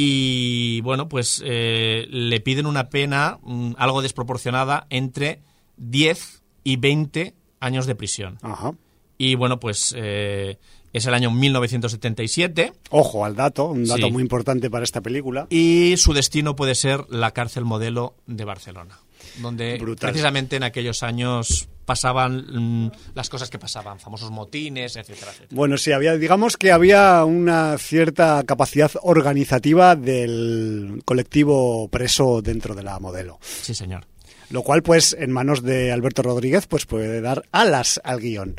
Y 0.00 0.80
bueno, 0.82 1.08
pues 1.08 1.42
eh, 1.44 2.06
le 2.08 2.38
piden 2.38 2.66
una 2.66 2.88
pena 2.88 3.40
mm, 3.42 3.72
algo 3.78 4.00
desproporcionada 4.00 4.86
entre 4.90 5.40
10 5.76 6.42
y 6.62 6.76
20 6.76 7.34
años 7.58 7.86
de 7.86 7.96
prisión. 7.96 8.38
ajá. 8.42 8.74
Y 9.20 9.34
bueno, 9.34 9.58
pues 9.58 9.92
eh, 9.98 10.58
es 10.92 11.06
el 11.06 11.14
año 11.14 11.32
1977 11.32 12.72
Ojo 12.90 13.24
al 13.24 13.34
dato, 13.34 13.66
un 13.70 13.84
dato 13.84 14.06
Sí. 14.06 14.12
muy 14.12 14.22
importante 14.22 14.70
para 14.70 14.84
esta 14.84 15.00
película. 15.00 15.48
y 15.50 15.96
su 15.96 16.12
destino 16.12 16.54
puede 16.54 16.76
ser 16.76 17.04
la 17.08 17.32
cárcel 17.32 17.64
modelo 17.64 18.14
de 18.28 18.44
Barcelona, 18.44 19.00
donde 19.42 19.76
Brutal. 19.78 20.10
precisamente 20.12 20.54
en 20.54 20.62
aquellos 20.62 21.02
años 21.02 21.68
pasaban 21.88 22.84
mm, 22.84 22.90
las 23.14 23.30
cosas 23.30 23.48
que 23.48 23.58
pasaban, 23.58 23.98
famosos 23.98 24.30
motines, 24.30 24.94
etcétera, 24.94 25.30
etcétera. 25.30 25.56
Bueno, 25.56 25.78
sí, 25.78 25.90
había, 25.90 26.18
digamos 26.18 26.58
que 26.58 26.70
había 26.70 27.24
una 27.24 27.78
cierta 27.78 28.44
capacidad 28.44 28.90
organizativa 29.00 29.96
del 29.96 31.00
colectivo 31.06 31.88
preso 31.88 32.42
dentro 32.42 32.74
de 32.74 32.82
la 32.82 32.98
modelo. 32.98 33.38
Sí, 33.40 33.74
señor. 33.74 34.04
Lo 34.50 34.62
cual, 34.62 34.82
pues, 34.82 35.16
en 35.18 35.32
manos 35.32 35.62
de 35.62 35.90
Alberto 35.90 36.22
Rodríguez, 36.22 36.66
pues 36.66 36.84
puede 36.84 37.22
dar 37.22 37.44
alas 37.52 38.02
al 38.04 38.20
guion. 38.20 38.56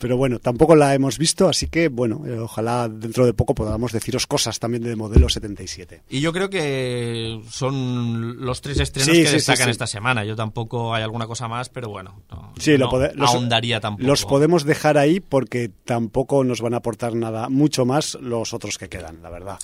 Pero 0.00 0.16
bueno, 0.16 0.38
tampoco 0.38 0.76
la 0.76 0.94
hemos 0.94 1.18
visto, 1.18 1.48
así 1.48 1.66
que 1.68 1.88
bueno, 1.88 2.22
eh, 2.26 2.38
ojalá 2.38 2.88
dentro 2.88 3.26
de 3.26 3.34
poco 3.34 3.54
podamos 3.54 3.92
deciros 3.92 4.26
cosas 4.26 4.58
también 4.58 4.82
de 4.84 4.94
modelo 4.96 5.28
77. 5.28 6.02
Y 6.08 6.20
yo 6.20 6.32
creo 6.32 6.48
que 6.50 7.40
son 7.50 8.44
los 8.44 8.60
tres 8.60 8.78
estrenos 8.80 9.14
Sí, 9.16 9.22
que 9.22 9.28
sí, 9.28 9.34
destacan 9.34 9.64
sí. 9.66 9.70
esta 9.72 9.86
semana. 9.86 10.24
Yo 10.24 10.36
tampoco 10.36 10.94
hay 10.94 11.02
alguna 11.02 11.26
cosa 11.26 11.48
más, 11.48 11.68
pero 11.68 11.88
bueno, 11.88 12.22
no, 12.30 12.52
Sí, 12.58 12.76
lo 12.76 12.86
no 12.86 12.92
pode- 12.92 13.12
los- 13.14 13.30
ahondaría 13.30 13.80
tampoco. 13.80 14.06
Los 14.06 14.24
podemos 14.24 14.64
dejar 14.64 14.98
ahí 14.98 15.20
porque 15.20 15.70
tampoco 15.84 16.44
nos 16.44 16.60
van 16.60 16.74
a 16.74 16.78
aportar 16.78 17.14
nada, 17.14 17.48
mucho 17.48 17.84
más 17.84 18.16
los 18.20 18.54
otros 18.54 18.78
que 18.78 18.88
quedan, 18.88 19.22
la 19.22 19.30
verdad. 19.30 19.58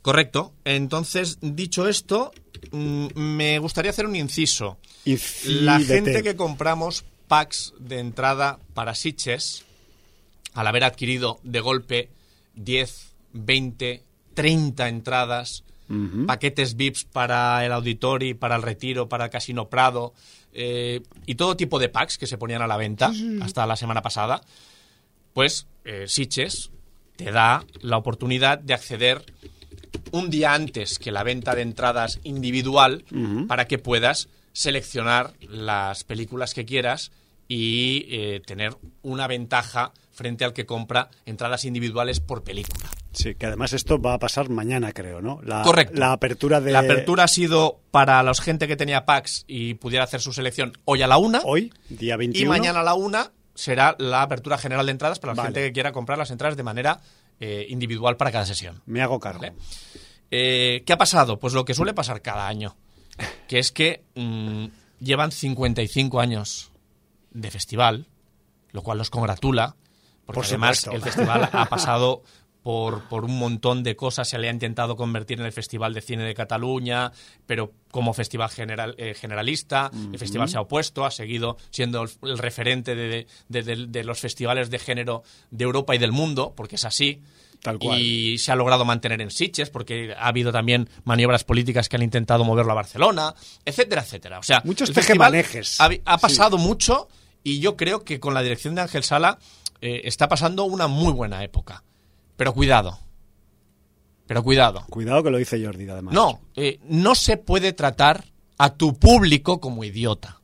Correcto. 0.00 0.52
Entonces, 0.64 1.38
dicho 1.40 1.86
esto, 1.86 2.32
mm, 2.72 3.06
me 3.14 3.58
gustaría 3.60 3.90
hacer 3.92 4.06
un 4.06 4.16
inciso. 4.16 4.78
La 5.46 5.78
gente 5.78 6.22
que 6.24 6.34
compramos 6.34 7.04
packs 7.32 7.72
de 7.78 7.98
entrada 7.98 8.58
para 8.74 8.94
Sitges, 8.94 9.64
al 10.52 10.66
haber 10.66 10.84
adquirido 10.84 11.40
de 11.42 11.60
golpe 11.60 12.10
10, 12.56 13.14
20, 13.32 14.02
30 14.34 14.88
entradas, 14.90 15.64
paquetes 16.26 16.76
VIPs 16.76 17.04
para 17.04 17.64
el 17.64 17.72
Auditori, 17.72 18.34
para 18.34 18.56
el 18.56 18.60
Retiro, 18.60 19.08
para 19.08 19.24
el 19.24 19.30
Casino 19.30 19.70
Prado, 19.70 20.12
eh, 20.52 21.00
y 21.24 21.36
todo 21.36 21.56
tipo 21.56 21.78
de 21.78 21.88
packs 21.88 22.18
que 22.18 22.26
se 22.26 22.36
ponían 22.36 22.60
a 22.60 22.66
la 22.66 22.76
venta 22.76 23.10
hasta 23.40 23.64
la 23.64 23.76
semana 23.76 24.02
pasada, 24.02 24.42
pues 25.32 25.66
eh, 25.86 26.04
Sitges 26.08 26.70
te 27.16 27.32
da 27.32 27.64
la 27.80 27.96
oportunidad 27.96 28.58
de 28.58 28.74
acceder 28.74 29.24
un 30.10 30.28
día 30.28 30.52
antes 30.52 30.98
que 30.98 31.10
la 31.10 31.22
venta 31.22 31.54
de 31.54 31.62
entradas 31.62 32.20
individual 32.24 33.06
para 33.48 33.66
que 33.66 33.78
puedas 33.78 34.28
seleccionar 34.52 35.32
las 35.40 36.04
películas 36.04 36.52
que 36.52 36.66
quieras 36.66 37.10
y 37.48 38.06
eh, 38.08 38.40
tener 38.46 38.76
una 39.02 39.26
ventaja 39.26 39.92
frente 40.10 40.44
al 40.44 40.52
que 40.52 40.66
compra 40.66 41.10
entradas 41.26 41.64
individuales 41.64 42.20
por 42.20 42.44
película. 42.44 42.88
Sí, 43.12 43.34
que 43.34 43.46
además 43.46 43.72
esto 43.72 44.00
va 44.00 44.14
a 44.14 44.18
pasar 44.18 44.48
mañana, 44.48 44.92
creo, 44.92 45.20
¿no? 45.20 45.40
La, 45.42 45.62
Correcto. 45.62 45.98
La 45.98 46.12
apertura 46.12 46.60
de... 46.60 46.72
La 46.72 46.80
apertura 46.80 47.24
ha 47.24 47.28
sido 47.28 47.80
para 47.90 48.22
la 48.22 48.34
gente 48.34 48.68
que 48.68 48.76
tenía 48.76 49.04
packs 49.04 49.44
y 49.46 49.74
pudiera 49.74 50.04
hacer 50.04 50.20
su 50.20 50.32
selección 50.32 50.72
hoy 50.84 51.02
a 51.02 51.06
la 51.06 51.18
una 51.18 51.40
Hoy, 51.44 51.72
día 51.88 52.16
21. 52.16 52.44
y 52.44 52.48
mañana 52.48 52.80
a 52.80 52.84
la 52.84 52.94
una 52.94 53.32
será 53.54 53.96
la 53.98 54.22
apertura 54.22 54.56
general 54.56 54.86
de 54.86 54.92
entradas 54.92 55.18
para 55.18 55.34
la 55.34 55.42
Vale. 55.42 55.48
gente 55.48 55.68
que 55.68 55.72
quiera 55.72 55.92
comprar 55.92 56.18
las 56.18 56.30
entradas 56.30 56.56
de 56.56 56.62
manera 56.62 57.00
eh, 57.40 57.66
individual 57.68 58.16
para 58.16 58.32
cada 58.32 58.46
sesión. 58.46 58.80
Me 58.86 59.02
hago 59.02 59.20
cargo. 59.20 59.40
¿Vale? 59.40 59.54
Eh, 60.30 60.82
¿Qué 60.86 60.92
ha 60.94 60.98
pasado? 60.98 61.38
Pues 61.38 61.52
lo 61.52 61.66
que 61.66 61.74
suele 61.74 61.92
pasar 61.92 62.22
cada 62.22 62.48
año, 62.48 62.76
que 63.46 63.58
es 63.58 63.72
que 63.72 64.04
mm, 64.14 64.66
llevan 65.00 65.32
55 65.32 66.20
años 66.20 66.71
de 67.32 67.50
festival, 67.50 68.06
lo 68.72 68.82
cual 68.82 68.98
los 68.98 69.10
congratula, 69.10 69.76
porque 70.26 70.38
Por 70.40 70.46
además 70.46 70.78
supuesto. 70.78 70.96
el 71.08 71.12
festival 71.12 71.48
ha 71.52 71.66
pasado 71.68 72.22
por, 72.62 73.08
por 73.08 73.24
un 73.24 73.36
montón 73.38 73.82
de 73.82 73.96
cosas, 73.96 74.28
se 74.28 74.38
le 74.38 74.48
ha 74.48 74.52
intentado 74.52 74.94
convertir 74.94 75.40
en 75.40 75.46
el 75.46 75.52
Festival 75.52 75.94
de 75.94 76.00
Cine 76.00 76.22
de 76.22 76.32
Cataluña, 76.32 77.10
pero 77.44 77.72
como 77.90 78.14
festival 78.14 78.50
general, 78.50 78.94
eh, 78.98 79.14
generalista, 79.14 79.90
el 80.12 80.16
festival 80.18 80.48
se 80.48 80.58
ha 80.58 80.60
opuesto, 80.60 81.04
ha 81.04 81.10
seguido 81.10 81.56
siendo 81.70 82.02
el, 82.04 82.10
el 82.22 82.38
referente 82.38 82.94
de, 82.94 83.26
de- 83.48 83.62
de- 83.64 83.86
de 83.88 84.04
los 84.04 84.20
festivales 84.20 84.70
de 84.70 84.78
género 84.78 85.24
de 85.50 85.64
Europa 85.64 85.94
y 85.96 85.98
del 85.98 86.12
mundo, 86.12 86.52
porque 86.56 86.76
es 86.76 86.84
así. 86.84 87.20
Tal 87.60 87.78
cual. 87.80 88.00
Y 88.00 88.38
se 88.38 88.50
ha 88.52 88.56
logrado 88.56 88.84
mantener 88.84 89.20
en 89.20 89.30
Sitges, 89.32 89.68
porque 89.70 90.14
ha 90.16 90.28
habido 90.28 90.50
también 90.52 90.88
maniobras 91.04 91.42
políticas 91.44 91.88
que 91.88 91.94
han 91.96 92.02
intentado 92.02 92.44
moverlo 92.44 92.72
a 92.72 92.74
Barcelona, 92.76 93.34
etcétera, 93.64 94.02
etcétera. 94.02 94.38
O 94.38 94.42
sea, 94.44 94.62
Muchos 94.64 94.92
tejemanejes. 94.92 95.80
Ha, 95.80 95.90
ha 96.04 96.18
pasado 96.18 96.58
mucho 96.58 97.08
y 97.44 97.60
yo 97.60 97.76
creo 97.76 98.04
que 98.04 98.20
con 98.20 98.34
la 98.34 98.42
dirección 98.42 98.74
de 98.74 98.82
Ángel 98.82 99.04
Sala 99.04 99.38
eh, 99.80 100.02
está 100.04 100.28
pasando 100.28 100.64
una 100.64 100.86
muy 100.86 101.12
buena 101.12 101.42
época. 101.42 101.82
Pero 102.36 102.54
cuidado. 102.54 102.98
Pero 104.26 104.42
cuidado. 104.42 104.84
Cuidado 104.88 105.22
que 105.22 105.30
lo 105.30 105.38
dice 105.38 105.62
Jordi, 105.64 105.88
además. 105.88 106.14
No, 106.14 106.40
eh, 106.56 106.78
no 106.84 107.14
se 107.14 107.36
puede 107.36 107.72
tratar 107.72 108.24
a 108.58 108.74
tu 108.74 108.98
público 108.98 109.60
como 109.60 109.84
idiota. 109.84 110.40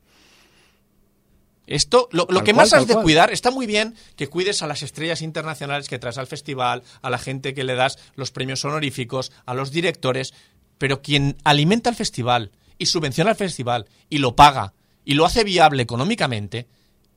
Esto, 1.65 2.09
lo, 2.11 2.25
lo 2.29 2.39
que 2.43 2.53
cual, 2.53 2.55
más 2.55 2.73
has 2.73 2.87
de 2.87 2.93
cual. 2.93 3.03
cuidar, 3.03 3.31
está 3.31 3.51
muy 3.51 3.67
bien 3.67 3.95
que 4.15 4.27
cuides 4.27 4.63
a 4.63 4.67
las 4.67 4.81
estrellas 4.81 5.21
internacionales 5.21 5.87
que 5.87 5.99
traes 5.99 6.17
al 6.17 6.27
festival, 6.27 6.83
a 7.01 7.09
la 7.09 7.19
gente 7.19 7.53
que 7.53 7.63
le 7.63 7.75
das 7.75 7.99
los 8.15 8.31
premios 8.31 8.65
honoríficos, 8.65 9.31
a 9.45 9.53
los 9.53 9.71
directores, 9.71 10.33
pero 10.79 11.01
quien 11.01 11.37
alimenta 11.43 11.89
el 11.89 11.95
festival 11.95 12.51
y 12.79 12.87
subvenciona 12.87 13.31
el 13.31 13.37
festival 13.37 13.85
y 14.09 14.17
lo 14.17 14.35
paga 14.35 14.73
y 15.05 15.13
lo 15.13 15.25
hace 15.25 15.43
viable 15.43 15.83
económicamente 15.83 16.67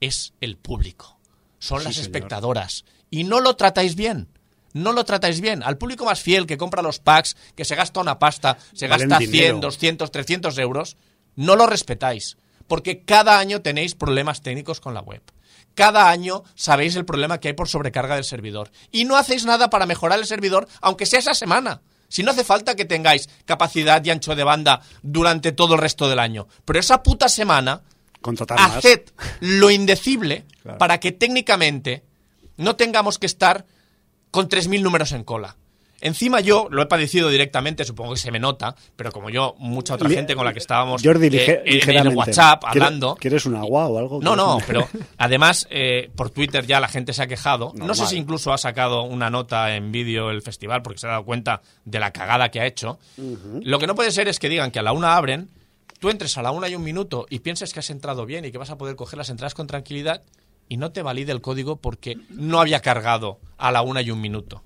es 0.03 0.35
el 0.43 0.57
público. 0.59 1.19
Son 1.59 1.79
Sí, 1.81 1.85
las 1.87 1.95
señor. 1.95 2.07
espectadoras. 2.07 2.85
Y 3.11 3.25
no 3.25 3.41
lo 3.41 3.57
tratáis 3.57 3.95
bien. 3.97 4.29
No 4.75 4.93
lo 4.93 5.05
tratáis 5.05 5.41
bien. 5.41 5.63
Al 5.63 5.79
público 5.79 6.05
más 6.05 6.21
fiel 6.21 6.47
que 6.47 6.57
compra 6.59 6.83
los 6.83 6.99
packs, 6.99 7.37
que 7.55 7.65
se 7.65 7.75
gasta 7.77 8.01
una 8.01 8.19
pasta, 8.19 8.59
se 8.75 8.89
Valen 8.89 9.09
gasta 9.09 9.21
dinero. 9.25 9.55
100, 9.55 9.61
200, 9.61 10.11
300 10.11 10.59
euros, 10.59 10.97
no 11.37 11.57
lo 11.57 11.67
respetáis. 11.67 12.37
Porque 12.67 13.05
cada 13.05 13.39
año 13.39 13.61
tenéis 13.63 13.95
problemas 13.95 14.41
técnicos 14.41 14.81
con 14.81 14.95
la 14.95 15.01
web. 15.01 15.23
Cada 15.75 16.09
año 16.11 16.43
sabéis 16.55 16.97
el 16.97 17.05
problema 17.05 17.39
que 17.39 17.49
hay 17.49 17.55
por 17.55 17.69
sobrecarga 17.69 18.15
del 18.17 18.25
servidor. 18.25 18.71
Y 18.91 19.05
no 19.05 19.17
hacéis 19.17 19.45
nada 19.45 19.71
para 19.71 19.87
mejorar 19.87 20.19
el 20.19 20.27
servidor, 20.27 20.69
aunque 20.81 21.07
sea 21.07 21.19
esa 21.19 21.35
semana. 21.35 21.83
Si 22.09 22.23
no 22.23 22.31
hace 22.31 22.45
falta 22.45 22.75
que 22.75 22.85
tengáis 22.85 23.29
capacidad 23.47 24.05
y 24.05 24.11
ancho 24.11 24.35
de 24.35 24.45
banda 24.45 24.83
durante 25.03 25.53
todo 25.53 25.75
el 25.75 25.81
resto 25.81 26.09
del 26.09 26.19
año. 26.19 26.47
Pero 26.65 26.79
esa 26.79 27.03
puta 27.03 27.29
semana, 27.29 27.83
Contratar 28.23 28.59
más. 28.59 28.77
haced 28.77 29.03
lo 29.41 29.71
indecible 29.71 30.45
Claro. 30.63 30.79
para 30.79 30.99
que 31.01 31.13
técnicamente 31.13 32.03
no 32.57 32.77
tengamos 32.77 33.19
que 33.19 33.27
estar 33.27 33.67
con 34.31 34.49
3.000 34.49 34.81
números 34.83 35.13
en 35.13 35.25
cola. 35.25 35.57
Encima 36.05 36.41
yo 36.41 36.67
lo 36.69 36.83
he 36.83 36.87
padecido 36.87 37.29
directamente, 37.29 37.85
supongo 37.85 38.15
que 38.15 38.19
se 38.19 38.33
me 38.33 38.41
nota, 38.41 38.75
pero 38.97 39.13
como 39.13 39.31
yo, 39.31 39.55
mucha 39.59 39.95
otra 39.95 40.09
gente 40.11 40.35
con 40.35 40.45
la 40.45 40.53
que 40.53 40.59
estábamos 40.59 41.01
Jordi, 41.01 41.29
eh, 41.29 41.63
lige- 41.65 41.91
en 41.91 42.07
el. 42.09 42.17
WhatsApp 42.17 42.61
¿Quieres- 42.65 42.83
hablando... 42.83 43.15
¿Quieres 43.21 43.47
un 43.47 43.55
agua 43.55 43.87
o 43.87 43.99
algo? 44.01 44.19
No, 44.21 44.35
no, 44.35 44.59
¿Quieres 44.59 44.89
pero 44.93 45.01
además 45.17 45.69
eh, 45.71 46.11
por 46.17 46.31
Twitter 46.31 46.67
ya 46.67 46.81
la 46.81 46.89
gente 46.89 47.13
se 47.13 47.23
ha 47.23 47.29
quejado. 47.29 47.73
No 47.77 47.95
sé 47.95 48.07
si 48.09 48.17
incluso 48.17 48.53
ha 48.53 48.59
sacado 48.59 49.03
una 49.05 49.31
nota 49.31 49.77
en 49.77 49.93
vídeo 49.93 50.31
el 50.31 50.43
festival 50.43 50.83
porque 50.83 50.99
se 50.99 51.07
ha 51.07 51.11
dado 51.11 51.25
cuenta 51.25 51.63
de 51.85 52.01
la 52.01 52.13
cagada 52.13 52.51
que 52.51 52.61
ha 52.61 52.67
hecho. 52.67 52.99
Lo 53.63 53.79
que 53.79 53.87
no 53.87 53.95
puede 53.95 54.11
ser 54.11 54.27
es 54.27 54.41
que 54.41 54.49
digan 54.49 54.73
que 54.73 54.81
a 54.81 54.83
la 54.83 54.91
una 54.93 55.15
abren, 55.17 55.51
tú 56.03 56.11
entres 56.11 56.37
a 56.37 56.43
la 56.43 56.51
una 56.51 56.69
y 56.69 56.75
un 56.75 56.83
minuto 56.83 57.27
y 57.31 57.39
pienses 57.39 57.73
que 57.73 57.79
has 57.79 57.89
entrado 57.89 58.27
bien 58.27 58.45
y 58.45 58.51
que 58.51 58.59
vas 58.59 58.71
a 58.71 58.77
poder 58.77 58.97
coger 58.97 59.19
las 59.19 59.31
entradas 59.31 59.55
con 59.55 59.69
tranquilidad 59.69 60.25
y 60.69 60.77
no 60.77 60.91
te 60.91 61.01
valide 61.01 61.31
el 61.31 61.41
código 61.41 61.77
porque 61.77 62.19
no 62.29 62.61
había 62.61 62.81
cargado 62.81 63.39
a 63.57 63.71
la 63.71 63.83
una 63.83 64.03
y 64.03 64.11
un 64.11 64.21
minuto. 64.21 64.65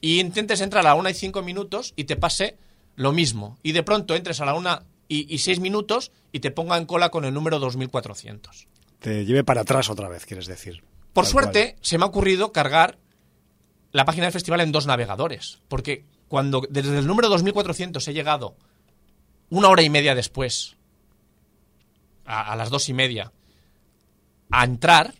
Y 0.00 0.20
intentes 0.20 0.60
entrar 0.60 0.86
a 0.86 0.90
la 0.90 0.94
una 0.94 1.10
y 1.10 1.14
cinco 1.14 1.42
minutos 1.42 1.92
y 1.96 2.04
te 2.04 2.14
pase 2.14 2.56
lo 2.94 3.10
mismo. 3.10 3.58
Y 3.64 3.72
de 3.72 3.82
pronto 3.82 4.14
entres 4.14 4.40
a 4.40 4.44
la 4.44 4.54
una 4.54 4.84
y, 5.08 5.34
y 5.34 5.38
seis 5.38 5.58
minutos 5.58 6.12
y 6.30 6.38
te 6.38 6.52
ponga 6.52 6.76
en 6.76 6.86
cola 6.86 7.08
con 7.08 7.24
el 7.24 7.34
número 7.34 7.58
2400. 7.58 8.68
Te 9.00 9.24
lleve 9.24 9.42
para 9.42 9.62
atrás 9.62 9.90
otra 9.90 10.08
vez, 10.08 10.24
quieres 10.24 10.46
decir. 10.46 10.84
Por 11.12 11.26
suerte, 11.26 11.78
se 11.80 11.98
me 11.98 12.04
ha 12.04 12.06
ocurrido 12.06 12.52
cargar 12.52 12.96
la 13.90 14.04
página 14.04 14.26
del 14.26 14.32
festival 14.32 14.60
en 14.60 14.70
dos 14.70 14.86
navegadores. 14.86 15.58
Porque 15.66 16.04
cuando 16.28 16.62
desde 16.70 16.96
el 16.96 17.08
número 17.08 17.28
2400 17.28 18.06
he 18.06 18.14
llegado 18.14 18.54
una 19.50 19.68
hora 19.68 19.82
y 19.82 19.90
media 19.90 20.14
después, 20.14 20.76
a, 22.24 22.52
a 22.52 22.56
las 22.56 22.70
dos 22.70 22.88
y 22.88 22.94
media, 22.94 23.32
a 24.50 24.64
entrar, 24.64 25.14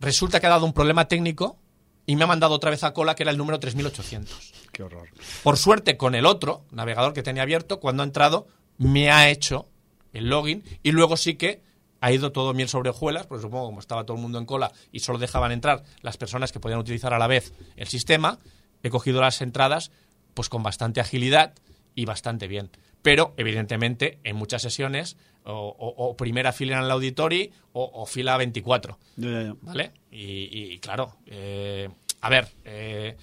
resulta 0.00 0.40
que 0.40 0.46
ha 0.46 0.50
dado 0.50 0.66
un 0.66 0.72
problema 0.72 1.08
técnico 1.08 1.58
y 2.06 2.16
me 2.16 2.24
ha 2.24 2.28
mandado 2.28 2.54
otra 2.54 2.70
vez 2.70 2.84
a 2.84 2.92
cola 2.92 3.14
que 3.14 3.24
era 3.24 3.32
el 3.32 3.38
número 3.38 3.58
3800. 3.58 4.30
cual. 4.30 4.70
Qué 4.72 4.82
horror. 4.82 5.08
Por 5.42 5.56
suerte, 5.56 5.96
con 5.96 6.14
el 6.14 6.26
otro 6.26 6.64
navegador 6.70 7.12
que 7.12 7.22
tenía 7.22 7.42
abierto, 7.42 7.80
cuando 7.80 8.02
ha 8.02 8.06
entrado, 8.06 8.46
me 8.78 9.10
ha 9.10 9.28
hecho 9.28 9.68
el 10.12 10.28
login 10.28 10.62
y 10.82 10.92
luego 10.92 11.16
sí 11.16 11.34
que 11.34 11.62
ha 12.00 12.12
ido 12.12 12.30
todo 12.30 12.54
miel 12.54 12.68
sobre 12.68 12.90
hojuelas, 12.90 13.26
porque 13.26 13.42
supongo 13.42 13.64
que 13.64 13.68
como 13.68 13.80
estaba 13.80 14.04
todo 14.04 14.16
el 14.16 14.22
mundo 14.22 14.38
en 14.38 14.46
cola 14.46 14.70
y 14.92 15.00
solo 15.00 15.18
dejaban 15.18 15.50
entrar 15.50 15.82
las 16.02 16.16
personas 16.16 16.52
que 16.52 16.60
podían 16.60 16.78
utilizar 16.78 17.12
a 17.14 17.18
la 17.18 17.26
vez 17.26 17.52
el 17.76 17.88
sistema, 17.88 18.38
he 18.82 18.90
cogido 18.90 19.20
las 19.20 19.40
entradas 19.40 19.90
pues 20.34 20.48
con 20.48 20.62
bastante 20.62 21.00
agilidad 21.00 21.54
y 21.94 22.04
bastante 22.04 22.46
bien. 22.46 22.70
Pero, 23.06 23.34
evidentemente, 23.36 24.18
en 24.24 24.34
muchas 24.34 24.62
sesiones, 24.62 25.16
o, 25.44 25.52
o- 25.52 26.08
o 26.08 26.16
primera 26.16 26.52
fila 26.52 26.76
en 26.78 26.82
el 26.82 26.90
auditorio 26.90 27.50
o, 27.72 27.84
o 27.94 28.04
fila 28.04 28.36
24. 28.36 28.98
Ya, 29.14 29.30
ya, 29.30 29.42
ya. 29.44 29.54
¿Vale? 29.62 29.92
Y, 30.10 30.72
y, 30.74 30.78
claro, 30.80 31.14
eh, 31.26 31.88
a 32.20 32.28
ver, 32.28 32.48
eh, 32.64 33.16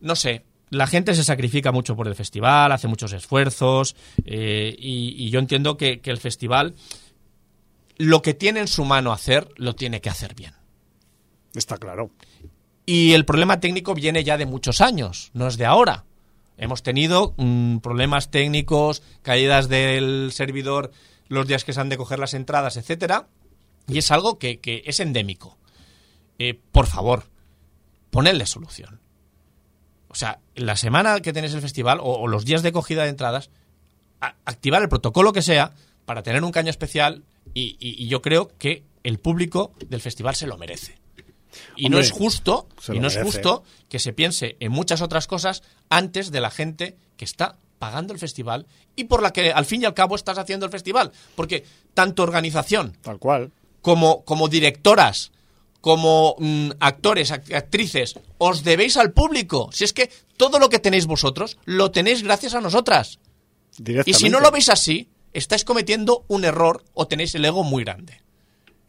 no 0.00 0.16
sé, 0.16 0.44
la 0.70 0.88
gente 0.88 1.14
se 1.14 1.22
sacrifica 1.22 1.70
mucho 1.70 1.94
por 1.94 2.08
el 2.08 2.16
festival, 2.16 2.72
hace 2.72 2.88
muchos 2.88 3.12
esfuerzos, 3.12 3.94
eh, 4.24 4.74
y, 4.76 5.14
y 5.16 5.30
yo 5.30 5.38
entiendo 5.38 5.76
que, 5.76 6.00
que 6.00 6.10
el 6.10 6.18
festival 6.18 6.74
lo 7.98 8.22
que 8.22 8.34
tiene 8.34 8.58
en 8.58 8.66
su 8.66 8.84
mano 8.84 9.12
hacer, 9.12 9.46
lo 9.54 9.76
tiene 9.76 10.00
que 10.00 10.10
hacer 10.10 10.34
bien. 10.34 10.54
Está 11.54 11.76
claro. 11.76 12.10
Y 12.86 13.12
el 13.12 13.24
problema 13.24 13.60
técnico 13.60 13.94
viene 13.94 14.24
ya 14.24 14.36
de 14.36 14.46
muchos 14.46 14.80
años, 14.80 15.30
no 15.32 15.46
es 15.46 15.56
de 15.58 15.66
ahora. 15.66 16.06
Hemos 16.56 16.82
tenido 16.82 17.34
mm, 17.36 17.78
problemas 17.78 18.30
técnicos, 18.30 19.02
caídas 19.22 19.68
del 19.68 20.30
servidor 20.32 20.92
los 21.28 21.46
días 21.46 21.64
que 21.64 21.72
se 21.72 21.80
han 21.80 21.88
de 21.88 21.96
coger 21.96 22.18
las 22.18 22.34
entradas, 22.34 22.76
etcétera, 22.76 23.28
y 23.88 23.98
es 23.98 24.10
algo 24.10 24.38
que, 24.38 24.60
que 24.60 24.82
es 24.84 25.00
endémico. 25.00 25.56
Eh, 26.38 26.58
por 26.72 26.86
favor, 26.86 27.24
ponedle 28.10 28.46
solución. 28.46 29.00
O 30.08 30.14
sea, 30.14 30.40
la 30.54 30.76
semana 30.76 31.20
que 31.20 31.32
tenéis 31.32 31.54
el 31.54 31.62
festival 31.62 31.98
o, 32.02 32.28
los 32.28 32.44
días 32.44 32.62
de 32.62 32.72
cogida 32.72 33.04
de 33.04 33.08
entradas, 33.08 33.50
activar 34.20 34.82
el 34.82 34.88
protocolo 34.88 35.32
que 35.32 35.42
sea 35.42 35.72
para 36.04 36.22
tener 36.22 36.44
un 36.44 36.52
caño 36.52 36.70
especial 36.70 37.24
y 37.54 38.06
yo 38.08 38.20
creo 38.20 38.50
que 38.58 38.84
el 39.02 39.18
público 39.18 39.72
del 39.88 40.00
festival 40.00 40.34
se 40.34 40.46
lo 40.46 40.58
merece. 40.58 41.01
Y 41.76 41.88
no 41.88 41.98
es 41.98 42.10
justo, 42.10 42.68
y 42.92 42.98
no 43.00 43.08
es 43.08 43.16
justo 43.24 43.62
que 43.88 43.98
se 43.98 44.12
piense 44.12 44.56
en 44.60 44.72
muchas 44.72 45.02
otras 45.02 45.26
cosas 45.26 45.62
antes 45.88 46.30
de 46.30 46.40
la 46.40 46.50
gente 46.50 46.96
que 47.16 47.24
está 47.24 47.58
pagando 47.78 48.12
el 48.12 48.18
festival 48.20 48.66
y 48.96 49.04
por 49.04 49.22
la 49.22 49.32
que 49.32 49.52
al 49.52 49.64
fin 49.64 49.82
y 49.82 49.84
al 49.84 49.94
cabo 49.94 50.14
estás 50.16 50.38
haciendo 50.38 50.66
el 50.66 50.72
festival. 50.72 51.12
Porque 51.34 51.64
tanto 51.94 52.22
organización 52.22 52.96
Tal 53.02 53.18
cual. 53.18 53.50
como, 53.80 54.24
como 54.24 54.48
directoras, 54.48 55.32
como 55.80 56.36
mm, 56.38 56.70
actores, 56.80 57.32
act- 57.32 57.54
actrices, 57.54 58.14
os 58.38 58.62
debéis 58.62 58.96
al 58.96 59.12
público. 59.12 59.68
Si 59.72 59.82
es 59.84 59.92
que 59.92 60.10
todo 60.36 60.58
lo 60.60 60.68
que 60.68 60.78
tenéis 60.78 61.06
vosotros 61.06 61.58
lo 61.64 61.90
tenéis 61.90 62.22
gracias 62.22 62.54
a 62.54 62.60
nosotras. 62.60 63.18
Y 64.06 64.14
si 64.14 64.28
no 64.30 64.38
lo 64.40 64.50
veis 64.52 64.68
así, 64.68 65.08
estáis 65.32 65.64
cometiendo 65.64 66.24
un 66.28 66.44
error 66.44 66.84
o 66.94 67.08
tenéis 67.08 67.34
el 67.34 67.44
ego 67.44 67.64
muy 67.64 67.82
grande. 67.84 68.20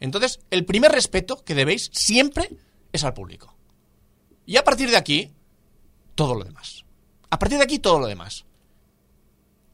Entonces, 0.04 0.40
el 0.50 0.64
primer 0.64 0.92
respeto 0.92 1.42
que 1.44 1.54
debéis 1.54 1.90
siempre 1.92 2.50
es 2.92 3.04
al 3.04 3.14
público. 3.14 3.56
Y 4.46 4.56
a 4.56 4.64
partir 4.64 4.90
de 4.90 4.96
aquí, 4.96 5.30
todo 6.14 6.34
lo 6.34 6.44
demás. 6.44 6.84
A 7.30 7.38
partir 7.38 7.58
de 7.58 7.64
aquí, 7.64 7.78
todo 7.78 7.98
lo 7.98 8.06
demás. 8.06 8.44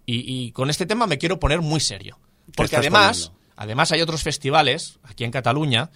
Y, 0.06 0.24
y 0.46 0.52
con 0.52 0.70
este 0.70 0.86
tema 0.86 1.06
me 1.06 1.18
quiero 1.18 1.38
poner 1.40 1.60
muy 1.60 1.80
serio. 1.80 2.18
Porque 2.56 2.76
además, 2.76 3.28
poniendo? 3.28 3.52
además 3.56 3.92
hay 3.92 4.00
otros 4.02 4.22
festivales 4.22 4.98
aquí 5.02 5.24
en 5.24 5.30
Cataluña 5.30 5.90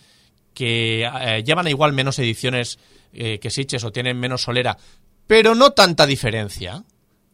que 0.53 1.05
eh, 1.05 1.42
llevan 1.44 1.66
igual 1.68 1.92
menos 1.92 2.18
ediciones 2.18 2.79
eh, 3.12 3.38
que 3.38 3.51
Sitges 3.51 3.85
o 3.85 3.92
tienen 3.92 4.18
menos 4.18 4.42
solera, 4.42 4.77
pero 5.27 5.55
no 5.55 5.70
tanta 5.70 6.07
diferencia. 6.07 6.85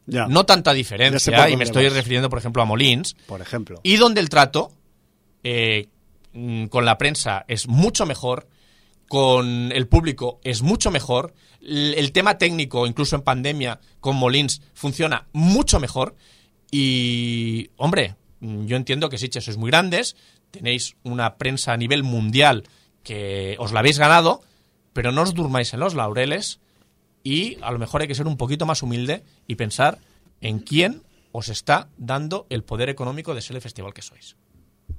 Ya. 0.06 0.26
No 0.26 0.44
tanta 0.44 0.72
diferencia, 0.72 1.48
y 1.50 1.56
me 1.56 1.64
estoy 1.64 1.84
vas. 1.84 1.92
refiriendo, 1.92 2.28
por 2.30 2.38
ejemplo, 2.38 2.62
a 2.62 2.64
Molins, 2.64 3.14
Por 3.26 3.40
ejemplo. 3.42 3.80
y 3.84 3.96
donde 3.96 4.20
el 4.20 4.28
trato 4.28 4.72
eh, 5.44 5.88
mm, 6.32 6.66
con 6.66 6.84
la 6.84 6.98
prensa 6.98 7.44
es 7.48 7.68
mucho 7.68 8.06
mejor, 8.06 8.48
con 9.08 9.72
el 9.72 9.88
público 9.88 10.40
es 10.44 10.62
mucho 10.62 10.90
mejor, 10.90 11.34
el 11.60 12.12
tema 12.12 12.38
técnico, 12.38 12.86
incluso 12.86 13.16
en 13.16 13.22
pandemia, 13.22 13.80
con 14.00 14.16
Molins, 14.16 14.62
funciona 14.72 15.26
mucho 15.32 15.80
mejor. 15.80 16.16
Y, 16.70 17.70
hombre, 17.76 18.16
mm, 18.40 18.66
yo 18.66 18.76
entiendo 18.76 19.08
que 19.08 19.18
Sitges 19.18 19.44
sois 19.44 19.56
muy 19.56 19.70
grandes, 19.70 20.16
tenéis 20.50 20.96
una 21.02 21.36
prensa 21.36 21.72
a 21.72 21.76
nivel 21.76 22.02
mundial 22.02 22.64
que 23.02 23.56
os 23.58 23.72
la 23.72 23.80
habéis 23.80 23.98
ganado, 23.98 24.42
pero 24.92 25.12
no 25.12 25.22
os 25.22 25.34
durmáis 25.34 25.74
en 25.74 25.80
los 25.80 25.94
laureles 25.94 26.60
y 27.22 27.58
a 27.62 27.70
lo 27.70 27.78
mejor 27.78 28.02
hay 28.02 28.08
que 28.08 28.14
ser 28.14 28.26
un 28.26 28.36
poquito 28.36 28.66
más 28.66 28.82
humilde 28.82 29.24
y 29.46 29.56
pensar 29.56 29.98
en 30.40 30.60
quién 30.60 31.02
os 31.32 31.48
está 31.48 31.88
dando 31.96 32.46
el 32.50 32.64
poder 32.64 32.88
económico 32.88 33.34
de 33.34 33.42
ser 33.42 33.56
el 33.56 33.62
festival 33.62 33.94
que 33.94 34.02
sois. 34.02 34.36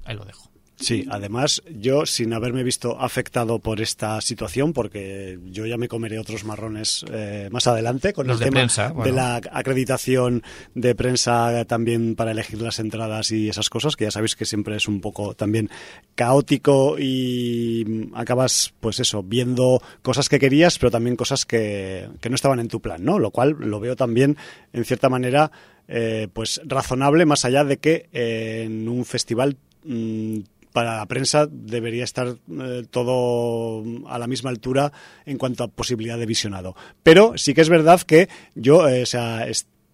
Ahí 0.04 0.16
lo 0.16 0.24
dejo. 0.24 0.51
Sí, 0.82 1.06
además 1.08 1.62
yo 1.72 2.06
sin 2.06 2.32
haberme 2.32 2.64
visto 2.64 3.00
afectado 3.00 3.60
por 3.60 3.80
esta 3.80 4.20
situación, 4.20 4.72
porque 4.72 5.38
yo 5.46 5.64
ya 5.64 5.76
me 5.78 5.88
comeré 5.88 6.18
otros 6.18 6.44
marrones 6.44 7.04
eh, 7.12 7.48
más 7.52 7.66
adelante 7.68 8.12
con 8.12 8.26
Los 8.26 8.36
el 8.36 8.40
de 8.40 8.44
tema 8.46 8.54
prensa, 8.56 8.88
bueno. 8.88 9.04
de 9.04 9.12
la 9.12 9.36
acreditación 9.36 10.42
de 10.74 10.94
prensa 10.94 11.64
también 11.66 12.16
para 12.16 12.32
elegir 12.32 12.60
las 12.60 12.80
entradas 12.80 13.30
y 13.30 13.48
esas 13.48 13.70
cosas, 13.70 13.94
que 13.94 14.04
ya 14.04 14.10
sabéis 14.10 14.34
que 14.34 14.44
siempre 14.44 14.76
es 14.76 14.88
un 14.88 15.00
poco 15.00 15.34
también 15.34 15.70
caótico 16.16 16.96
y 16.98 17.84
mm, 17.86 18.16
acabas 18.16 18.74
pues 18.80 18.98
eso, 18.98 19.22
viendo 19.22 19.80
cosas 20.02 20.28
que 20.28 20.40
querías, 20.40 20.78
pero 20.78 20.90
también 20.90 21.14
cosas 21.14 21.46
que, 21.46 22.08
que 22.20 22.28
no 22.28 22.34
estaban 22.34 22.58
en 22.58 22.68
tu 22.68 22.80
plan, 22.80 23.04
¿no? 23.04 23.20
Lo 23.20 23.30
cual 23.30 23.56
lo 23.60 23.78
veo 23.78 23.94
también 23.94 24.36
en 24.72 24.84
cierta 24.84 25.08
manera 25.08 25.52
eh, 25.88 26.28
pues 26.32 26.60
razonable, 26.64 27.26
más 27.26 27.44
allá 27.44 27.64
de 27.64 27.76
que 27.76 28.08
eh, 28.12 28.62
en 28.66 28.88
un 28.88 29.04
festival 29.04 29.56
mm, 29.84 30.38
para 30.72 30.96
la 30.96 31.06
prensa 31.06 31.46
debería 31.50 32.04
estar 32.04 32.28
eh, 32.28 32.82
todo 32.90 33.84
a 34.08 34.18
la 34.18 34.26
misma 34.26 34.50
altura 34.50 34.92
en 35.26 35.38
cuanto 35.38 35.64
a 35.64 35.68
posibilidad 35.68 36.18
de 36.18 36.26
visionado. 36.26 36.74
Pero 37.02 37.34
sí 37.36 37.54
que 37.54 37.60
es 37.60 37.68
verdad 37.68 38.00
que 38.00 38.28
yo, 38.54 38.88
eh, 38.88 39.02
o 39.02 39.06
sea, 39.06 39.46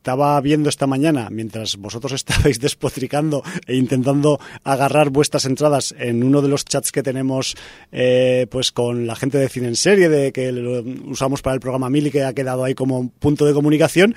estaba 0.09 0.41
viendo 0.41 0.69
esta 0.69 0.87
mañana, 0.87 1.29
mientras 1.31 1.77
vosotros 1.77 2.13
estabais 2.15 2.61
despotricando 2.61 3.43
e 3.67 3.77
intentando 3.77 4.41
agarrar 4.65 5.11
vuestras 5.11 5.45
entradas 5.45 5.95
en 5.99 6.23
uno 6.23 6.41
de 6.41 6.49
los 6.49 6.65
chats 6.65 6.93
que 6.93 7.03
tenemos 7.03 7.57
eh, 7.93 8.47
pues 8.51 8.73
con 8.73 9.07
la 9.07 9.17
gente 9.17 9.39
de 9.39 9.49
cine 9.49 9.69
en 9.69 9.77
serie, 9.77 10.09
de 10.09 10.33
que 10.33 10.51
lo 10.53 10.83
usamos 11.11 11.43
para 11.43 11.55
el 11.55 11.61
programa 11.61 11.91
Mili, 11.91 12.11
que 12.11 12.25
ha 12.25 12.33
quedado 12.33 12.65
ahí 12.65 12.75
como 12.75 13.11
punto 13.11 13.45
de 13.45 13.53
comunicación, 13.53 14.15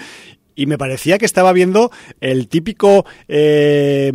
y 0.55 0.65
me 0.65 0.77
parecía 0.77 1.17
que 1.17 1.25
estaba 1.25 1.53
viendo 1.53 1.91
el 2.19 2.47
típico 2.47 3.05
eh, 3.27 4.11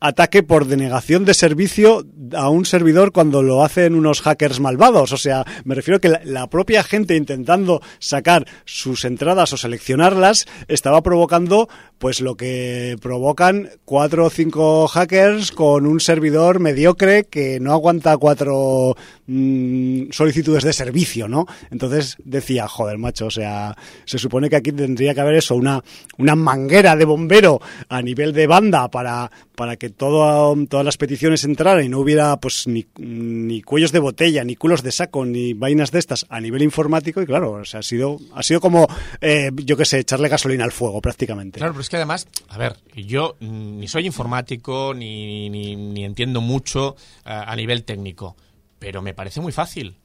ataque 0.00 0.42
por 0.42 0.66
denegación 0.66 1.24
de 1.24 1.34
servicio 1.34 2.06
a 2.34 2.48
un 2.50 2.64
servidor 2.64 3.12
cuando 3.12 3.42
lo 3.42 3.64
hacen 3.64 3.94
unos 3.94 4.20
hackers 4.22 4.60
malvados. 4.60 5.12
O 5.12 5.16
sea, 5.16 5.44
me 5.64 5.74
refiero 5.74 6.00
que 6.00 6.08
la, 6.24 6.48
propia 6.48 6.82
gente 6.82 7.16
intentando 7.16 7.82
sacar 7.98 8.46
sus 8.64 9.04
entradas 9.04 9.52
o 9.52 9.56
seleccionarlas 9.56 10.46
estaba 10.68 11.02
provocando 11.02 11.68
pues 11.98 12.20
lo 12.20 12.36
que 12.36 12.96
provocan 13.02 13.70
cuatro 13.84 14.26
o 14.26 14.30
cinco 14.30 14.86
hackers 14.86 15.50
con 15.50 15.84
un 15.84 16.00
servidor 16.00 16.60
mediocre 16.60 17.24
que 17.24 17.58
no 17.60 17.72
aguanta 17.72 18.16
cuatro 18.16 18.96
mmm, 19.26 20.10
solicitudes 20.10 20.64
de 20.64 20.72
servicio, 20.72 21.28
¿no? 21.28 21.46
Entonces 21.70 22.16
decía, 22.24 22.68
joder, 22.68 22.98
macho, 22.98 23.26
o 23.26 23.30
sea, 23.30 23.76
se 24.04 24.18
supone 24.18 24.48
que 24.48 24.56
aquí 24.56 24.72
tendría 24.72 25.12
que 25.12 25.20
haber 25.20 25.34
eso, 25.34 25.56
una, 25.56 25.82
una 26.18 26.36
manguera 26.36 26.94
de 26.94 27.04
bombero 27.04 27.60
a 27.88 28.00
nivel 28.00 28.32
de 28.32 28.46
banda 28.46 28.88
para, 28.88 29.30
para 29.58 29.76
que 29.76 29.90
todo, 29.90 30.56
todas 30.68 30.86
las 30.86 30.96
peticiones 30.96 31.42
entraran 31.42 31.84
y 31.84 31.88
no 31.88 31.98
hubiera 31.98 32.36
pues 32.36 32.68
ni, 32.68 32.86
ni 32.96 33.60
cuellos 33.60 33.90
de 33.90 33.98
botella, 33.98 34.44
ni 34.44 34.54
culos 34.54 34.84
de 34.84 34.92
saco, 34.92 35.24
ni 35.24 35.52
vainas 35.52 35.90
de 35.90 35.98
estas 35.98 36.26
a 36.28 36.40
nivel 36.40 36.62
informático 36.62 37.20
y 37.20 37.26
claro, 37.26 37.60
ha 37.60 37.82
sido, 37.82 38.18
ha 38.34 38.44
sido 38.44 38.60
como, 38.60 38.86
eh, 39.20 39.50
yo 39.56 39.76
qué 39.76 39.84
sé, 39.84 39.98
echarle 39.98 40.28
gasolina 40.28 40.62
al 40.62 40.70
fuego 40.70 41.00
prácticamente. 41.00 41.58
Claro, 41.58 41.72
pero 41.72 41.82
es 41.82 41.88
que 41.88 41.96
además, 41.96 42.28
a 42.48 42.56
ver, 42.56 42.76
yo 42.94 43.36
ni 43.40 43.88
soy 43.88 44.06
informático, 44.06 44.94
ni, 44.94 45.50
ni, 45.50 45.74
ni 45.74 46.04
entiendo 46.04 46.40
mucho 46.40 46.90
uh, 46.90 46.94
a 47.24 47.56
nivel 47.56 47.82
técnico, 47.82 48.36
pero 48.78 49.02
me 49.02 49.12
parece 49.12 49.40
muy 49.40 49.50
fácil. 49.50 49.98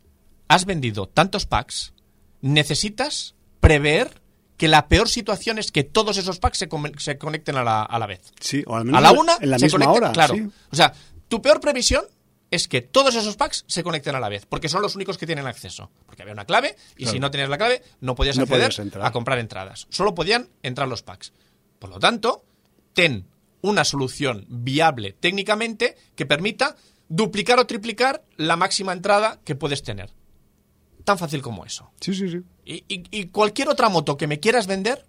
Has 0.47 0.65
vendido 0.65 1.05
tantos 1.05 1.45
packs, 1.45 1.93
necesitas 2.41 3.35
prever 3.59 4.22
que 4.57 4.67
la 4.67 4.87
peor 4.87 5.09
situación 5.09 5.57
es 5.59 5.71
que 5.71 5.83
todos 5.83 6.17
esos 6.17 6.39
packs 6.39 6.57
se, 6.59 6.67
come- 6.69 6.91
se 6.97 7.17
conecten 7.17 7.55
a 7.57 7.63
la, 7.63 7.83
a 7.83 7.99
la 7.99 8.05
vez. 8.07 8.31
Sí, 8.39 8.63
o 8.67 8.75
al 8.75 8.85
menos 8.85 8.99
A 8.99 9.01
la 9.01 9.11
una 9.11 9.37
en 9.41 9.49
la 9.49 9.59
se 9.59 9.65
misma 9.65 9.79
conecten- 9.85 9.95
hora. 9.97 10.11
Claro. 10.11 10.35
sí. 10.35 10.47
O 10.71 10.75
sea, 10.75 10.93
tu 11.27 11.41
peor 11.41 11.59
previsión 11.59 12.05
es 12.51 12.67
que 12.67 12.81
todos 12.81 13.15
esos 13.15 13.35
packs 13.35 13.65
se 13.67 13.81
conecten 13.83 14.15
a 14.15 14.19
la 14.19 14.29
vez, 14.29 14.45
porque 14.45 14.69
son 14.69 14.83
los 14.83 14.95
únicos 14.95 15.17
que 15.17 15.25
tienen 15.25 15.47
acceso. 15.47 15.89
Porque 16.05 16.21
había 16.21 16.33
una 16.35 16.45
clave 16.45 16.75
y 16.95 17.03
Claro. 17.03 17.11
si 17.13 17.19
no 17.19 17.31
tenías 17.31 17.49
la 17.49 17.57
clave 17.57 17.81
no 17.99 18.13
podías 18.13 18.37
No 18.37 18.43
acceder 18.43 18.71
podías 18.75 19.05
a 19.05 19.11
comprar 19.11 19.39
entradas. 19.39 19.87
Solo 19.89 20.13
podían 20.13 20.49
entrar 20.61 20.87
los 20.87 21.01
packs. 21.01 21.33
Por 21.79 21.89
lo 21.89 21.97
tanto, 21.99 22.45
ten 22.93 23.25
una 23.61 23.83
solución 23.83 24.45
viable 24.49 25.13
técnicamente 25.19 25.97
que 26.15 26.25
permita 26.27 26.75
duplicar 27.09 27.57
o 27.59 27.65
triplicar 27.65 28.23
la 28.37 28.55
máxima 28.55 28.93
entrada 28.93 29.39
que 29.43 29.55
puedes 29.55 29.81
tener. 29.81 30.11
Tan 31.03 31.17
fácil 31.17 31.41
como 31.41 31.65
eso. 31.65 31.91
Sí, 31.99 32.13
sí, 32.13 32.29
sí. 32.29 32.39
Y, 32.65 32.83
y- 32.87 33.03
y 33.11 33.25
cualquier 33.27 33.69
otra 33.69 33.89
moto 33.89 34.15
que 34.17 34.27
me 34.27 34.39
quieras 34.39 34.67
vender, 34.67 35.05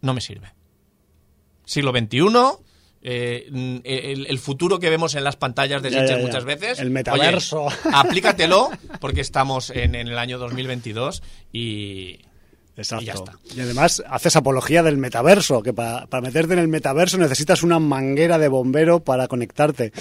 no 0.00 0.14
me 0.14 0.20
sirve. 0.20 0.52
Siglo 1.64 1.92
XXI, 1.92 2.18
eh, 3.02 3.46
mm, 3.50 3.76
el, 3.84 4.26
el 4.26 4.38
futuro 4.38 4.78
que 4.78 4.88
vemos 4.90 5.14
en 5.14 5.24
las 5.24 5.36
pantallas 5.36 5.82
de 5.82 5.90
muchas 6.22 6.44
veces. 6.44 6.78
El 6.78 6.90
metaverso. 6.90 7.64
oye, 7.64 7.76
aplícatelo, 7.92 8.70
porque 9.00 9.20
estamos 9.20 9.70
en, 9.70 9.94
en 9.94 10.08
el 10.08 10.18
año 10.18 10.38
2022 10.38 11.22
y. 11.52 12.20
Exacto. 12.78 13.02
Y 13.02 13.06
ya 13.06 13.12
está. 13.14 13.38
Y 13.54 13.60
además 13.60 14.02
haces 14.08 14.34
apología 14.36 14.82
del 14.82 14.96
metaverso, 14.96 15.62
que 15.62 15.72
para, 15.74 16.06
para 16.06 16.22
meterte 16.22 16.54
en 16.54 16.60
el 16.60 16.68
metaverso 16.68 17.18
necesitas 17.18 17.62
una 17.62 17.78
manguera 17.78 18.38
de 18.38 18.48
bombero 18.48 19.00
para 19.00 19.28
conectarte. 19.28 19.92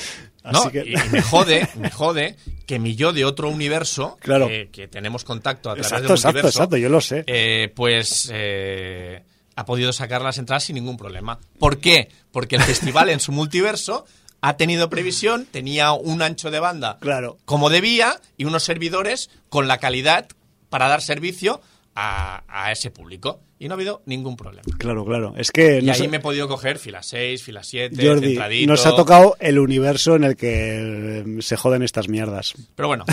Así 0.44 0.64
No, 0.66 0.72
que... 0.72 0.84
y, 0.86 0.96
me 1.12 1.22
jode, 1.22 1.68
me 1.76 1.90
jode 1.92 2.36
que 2.66 2.80
mi 2.80 2.96
yo 2.96 3.12
de 3.14 3.26
otro 3.26 3.50
universo, 3.50 4.18
Claro. 4.22 4.48
que, 4.48 4.70
que 4.72 4.88
tenemos 4.88 5.24
contacto 5.26 5.70
a 5.70 5.74
través 5.74 5.92
Exacto, 5.92 6.14
exacto, 6.14 6.28
multiverso, 6.38 6.60
exacto, 6.60 6.78
yo 6.78 6.90
lo 6.90 7.02
sé. 7.02 7.24
eh, 7.28 7.72
pues 7.76 8.30
eh, 8.34 9.24
ha 9.56 9.66
podido 9.66 9.92
sacar 9.92 10.22
las 10.22 10.38
entradas 10.38 10.64
sin 10.66 10.76
ningún 10.76 10.96
problema. 10.98 11.40
¿Por 11.60 11.80
qué? 11.80 12.10
Porque 12.32 12.56
el 12.56 12.62
festival 12.62 13.10
en 13.10 13.20
su 13.20 13.32
multiverso 13.32 14.06
ha 14.40 14.56
tenido 14.56 14.88
previsión, 14.90 15.48
tenía 15.50 15.92
un 15.94 16.22
ancho 16.22 16.52
de 16.52 16.60
banda 16.60 17.00
Claro. 17.02 17.40
como 17.46 17.70
debía 17.72 18.22
y 18.38 18.46
unos 18.46 18.64
servidores 18.64 19.32
con 19.50 19.68
la 19.68 19.80
calidad 19.80 20.28
para 20.70 20.88
dar 20.88 21.02
servicio 21.02 21.60
a, 22.00 22.44
a 22.48 22.72
ese 22.72 22.92
público. 22.92 23.42
Y 23.60 23.68
no 23.68 23.74
ha 23.74 23.76
habido 23.76 24.04
ningún 24.06 24.36
problema. 24.36 24.62
Claro, 24.78 25.04
claro. 25.04 25.34
Es 25.36 25.52
que 25.52 25.80
Y 25.80 25.86
nos, 25.86 26.00
ahí 26.00 26.08
me 26.08 26.18
he 26.18 26.20
podido 26.20 26.48
coger 26.48 26.78
fila 26.78 27.02
6, 27.02 27.42
fila 27.42 27.64
7, 27.64 28.08
Jordi, 28.08 28.28
centradito. 28.28 28.72
nos 28.72 28.86
ha 28.86 28.96
tocado 28.96 29.36
el 29.40 29.58
universo 29.58 30.16
en 30.16 30.24
el 30.26 30.36
que 30.36 31.22
eh, 31.26 31.42
se 31.42 31.58
joden 31.58 31.82
estas 31.82 32.08
mierdas. 32.08 32.54
Pero 32.76 32.88
bueno, 32.88 33.04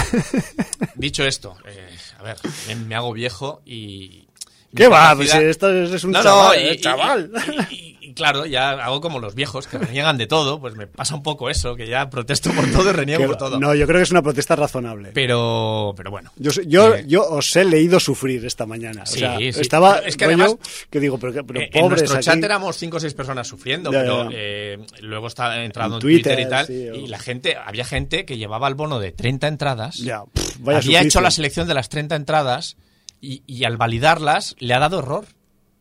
dicho 0.97 1.25
esto, 1.25 1.57
eh, 1.67 1.97
a 2.19 2.23
ver, 2.25 2.37
me, 2.69 2.77
me 2.77 2.95
hago 2.95 3.13
viejo 3.15 3.63
y... 3.65 4.29
¿Qué 4.75 4.89
va? 4.89 5.15
Pues 5.17 5.35
esto 5.35 5.71
es, 5.73 6.05
un 6.05 6.13
No, 6.13 6.23
chaval, 6.23 6.57
no, 6.57 6.63
y, 6.63 6.67
eh, 6.69 6.75
y- 6.75 6.81
chaval. 6.81 7.31
y- 7.71 7.95
claro, 8.15 8.47
ya 8.47 8.71
hago 8.71 9.01
como 9.01 9.19
los 9.19 9.35
viejos 9.35 9.67
que 9.67 9.77
reniegan 9.79 10.17
de 10.19 10.27
todo, 10.29 10.61
pues 10.61 10.75
me 10.77 10.87
pasa 10.87 11.15
un 11.17 11.23
poco 11.25 11.51
eso, 11.51 11.75
que 11.75 11.89
ya 11.89 12.09
protesto 12.11 12.51
por 12.53 12.71
todo 12.71 12.91
y 12.91 12.93
reniego 12.93 13.23
Que- 13.23 13.27
por 13.29 13.37
todo. 13.37 13.59
no, 13.59 13.75
yo 13.75 13.87
creo 13.87 13.99
que 13.99 14.05
es 14.05 14.11
una 14.13 14.23
protesta 14.23 14.55
razonable. 14.55 15.11
Pero, 15.15 15.95
pero 15.97 16.11
bueno. 16.13 16.31
Yo, 16.37 16.51
yo, 16.67 16.95
Eh, 16.95 17.05
yo 17.09 17.27
os 17.29 17.55
he 17.57 17.65
leído 17.65 17.99
sufrir 17.99 18.45
esta 18.47 18.67
mañana. 18.67 19.03
O 19.03 19.07
Sí, 19.07 19.19
sea, 19.21 19.37
sí. 19.39 19.49
estaba 19.49 19.95
Pero 19.97 20.07
es 20.07 20.17
que 20.17 20.25
además, 20.27 20.55
que 20.91 21.01
digo, 21.01 21.19
pero, 21.19 21.33
Eh, 21.61 21.71
en 21.73 21.89
nuestro 21.89 22.15
aquí. 22.17 22.25
chat 22.25 22.43
éramos 22.43 22.77
cinco 22.77 22.99
o 22.99 23.01
seis 23.01 23.15
personas 23.15 23.49
sufriendo, 23.49 23.91
Ya, 23.93 24.01
pero 24.01 24.31
ya. 24.31 24.37
eh, 24.37 24.79
luego 25.01 25.27
está 25.27 25.65
entrado 25.65 25.91
En 25.91 25.95
en 25.95 26.01
Twitter, 26.01 26.35
Twitter, 26.37 26.47
y 26.47 26.51
tal, 26.51 26.67
sí, 26.67 26.73
y 27.05 27.07
la 27.09 27.19
gente, 27.19 27.57
había 27.57 27.85
gente 27.85 28.25
que 28.25 28.37
llevaba 28.37 28.69
el 28.69 28.75
bono 28.75 29.01
de 29.01 29.11
30 29.13 29.49
entradas, 29.49 29.97
Ya, 29.97 30.23
pff, 30.25 30.59
vaya 30.61 30.79
había 30.79 30.83
suplicio. 30.83 31.01
hecho 31.09 31.21
la 31.21 31.31
selección 31.31 31.67
de 31.69 31.75
las 31.75 31.89
30 31.89 32.15
entradas 32.17 32.77
y, 33.33 33.43
y 33.47 33.65
al 33.65 33.77
validarlas 33.77 34.55
le 34.59 34.75
ha 34.75 34.79
dado 34.79 34.99
error 35.01 35.27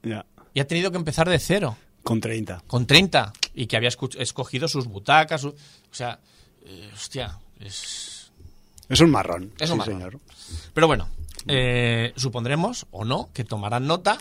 Ya, 0.04 0.26
y 0.54 0.60
ha 0.60 0.68
tenido 0.68 0.92
que 0.92 0.98
empezar 0.98 1.30
de 1.30 1.40
cero. 1.40 1.78
con 2.04 2.20
30. 2.22 2.64
con 2.68 2.86
30 2.86 3.34
y 3.56 3.68
que 3.68 3.78
había 3.78 3.90
escogido 3.90 4.68
sus 4.68 4.88
butacas. 4.88 5.42
su- 5.42 5.50
o 5.50 5.56
sea, 5.96 6.20
eh, 6.66 6.90
hostia, 6.94 7.40
es... 7.60 8.32
Es 8.90 9.00
un 9.00 9.10
marrón. 9.12 9.54
Es 9.60 9.70
un 9.70 9.76
sí, 9.82 9.92
marrón. 9.92 9.96
señor. 9.96 10.20
Pero 10.74 10.88
bueno, 10.88 11.10
eh, 11.48 12.12
supondremos 12.18 12.86
o 12.92 13.06
no 13.06 13.30
que 13.34 13.44
tomarán 13.44 13.88
nota. 13.88 14.18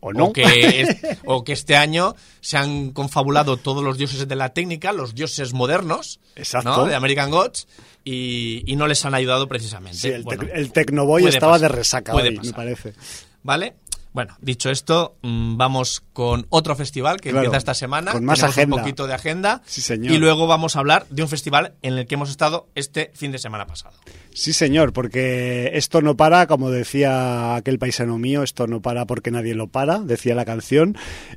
O 0.00 0.12
no. 0.12 0.32
que, 0.32 0.80
es- 0.80 0.96
o 1.26 1.44
que 1.44 1.52
este 1.52 1.76
año 1.76 2.14
se 2.40 2.56
han 2.56 2.90
confabulado 2.90 3.56
todos 3.58 3.84
los 3.84 3.98
dioses 3.98 4.26
de 4.26 4.34
la 4.36 4.50
técnica, 4.54 4.92
los 4.92 5.14
dioses 5.14 5.52
modernos 5.52 6.20
Exacto. 6.36 6.70
¿no? 6.76 6.86
de 6.86 6.94
American 6.94 7.30
Gods, 7.30 7.68
y, 8.04 8.62
y 8.66 8.76
no 8.76 8.86
les 8.86 9.04
han 9.04 9.14
ayudado 9.14 9.46
precisamente. 9.46 9.98
Sí, 9.98 10.08
el, 10.08 10.22
Bueno, 10.22 10.44
el 10.52 10.72
Tecnoboy 10.72 11.26
estaba 11.26 11.52
pasar, 11.52 11.70
de 11.70 11.76
resaca 11.76 12.14
hoy, 12.14 12.38
me 12.42 12.52
parece. 12.52 12.94
¿Vale? 13.42 13.74
Bueno, 14.12 14.36
dicho 14.40 14.70
esto, 14.70 15.14
mm, 15.22 15.56
vamos 15.56 16.02
con 16.12 16.44
otro 16.50 16.74
festival 16.74 17.20
que 17.20 17.30
Claro, 17.30 17.44
empieza 17.44 17.58
esta 17.58 17.74
semana. 17.74 18.10
con 18.10 18.24
más 18.24 18.42
agenda. 18.42 18.74
un 18.74 18.82
poquito 18.82 19.06
de 19.06 19.14
agenda. 19.14 19.62
Sí, 19.66 19.80
señor. 19.82 20.12
Y 20.12 20.18
luego 20.18 20.48
vamos 20.48 20.74
a 20.74 20.80
hablar 20.80 21.06
de 21.10 21.22
un 21.22 21.28
festival 21.28 21.74
en 21.82 21.96
el 21.96 22.06
que 22.06 22.14
hemos 22.16 22.28
estado 22.28 22.66
este 22.74 23.12
fin 23.14 23.30
de 23.30 23.38
semana 23.38 23.66
pasado. 23.68 23.94
Sí, 24.32 24.52
señor, 24.52 24.92
porque 24.92 25.70
esto 25.74 26.02
no 26.02 26.16
para, 26.16 26.46
como 26.46 26.70
decía 26.70 27.56
aquel 27.56 27.78
paisano 27.78 28.16
mío, 28.16 28.42
esto 28.42 28.66
no 28.68 28.80
para 28.80 29.04
porque 29.04 29.30
nadie 29.30 29.54
lo 29.54 29.66
para, 29.66 29.98
decía 29.98 30.34
la 30.34 30.44
canción. 30.44 30.96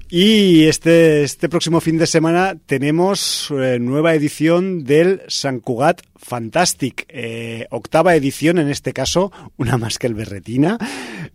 Y 0.09 0.65
este, 0.65 1.23
este 1.23 1.49
próximo 1.49 1.81
fin 1.81 1.97
de 1.97 2.05
semana 2.05 2.55
tenemos 2.65 3.51
eh, 3.51 3.79
nueva 3.79 4.13
edición 4.13 4.83
del 4.83 5.21
San 5.27 5.59
Cugat 5.59 6.01
Fantastic, 6.23 7.05
eh, 7.09 7.67
octava 7.69 8.15
edición 8.15 8.57
en 8.57 8.69
este 8.69 8.93
caso, 8.93 9.31
una 9.57 9.77
más 9.77 9.97
que 9.97 10.07
el 10.07 10.13
Berretina. 10.13 10.77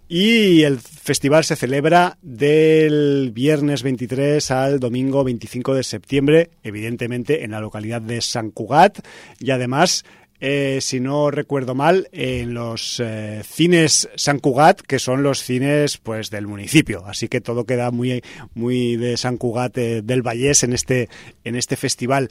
Y 0.08 0.62
el 0.62 0.78
festival 0.78 1.44
se 1.44 1.56
celebra 1.56 2.18
del 2.22 3.30
viernes 3.34 3.82
23 3.82 4.50
al 4.50 4.80
domingo 4.80 5.24
25 5.24 5.74
de 5.74 5.82
septiembre, 5.82 6.50
evidentemente 6.62 7.44
en 7.44 7.50
la 7.50 7.60
localidad 7.60 8.00
de 8.00 8.22
San 8.22 8.50
Cugat. 8.50 9.00
Y 9.38 9.50
además 9.50 10.04
eh, 10.40 10.78
si 10.80 11.00
no 11.00 11.30
recuerdo 11.30 11.74
mal, 11.74 12.08
en 12.12 12.54
los 12.54 13.00
eh, 13.00 13.42
cines 13.44 14.08
San 14.14 14.38
Cugat, 14.38 14.80
que 14.80 14.98
son 14.98 15.22
los 15.22 15.42
cines 15.42 15.98
pues 15.98 16.30
del 16.30 16.46
municipio. 16.46 17.04
Así 17.06 17.28
que 17.28 17.40
todo 17.40 17.64
queda 17.64 17.90
muy, 17.90 18.22
muy 18.54 18.96
de 18.96 19.16
San 19.16 19.36
Cugat 19.36 19.76
eh, 19.78 20.02
del 20.02 20.22
Vallés 20.22 20.62
en 20.62 20.72
este, 20.72 21.08
en 21.44 21.56
este 21.56 21.76
festival. 21.76 22.28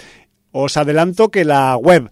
Os 0.52 0.78
adelanto 0.78 1.30
que 1.30 1.44
la 1.44 1.76
web 1.76 2.10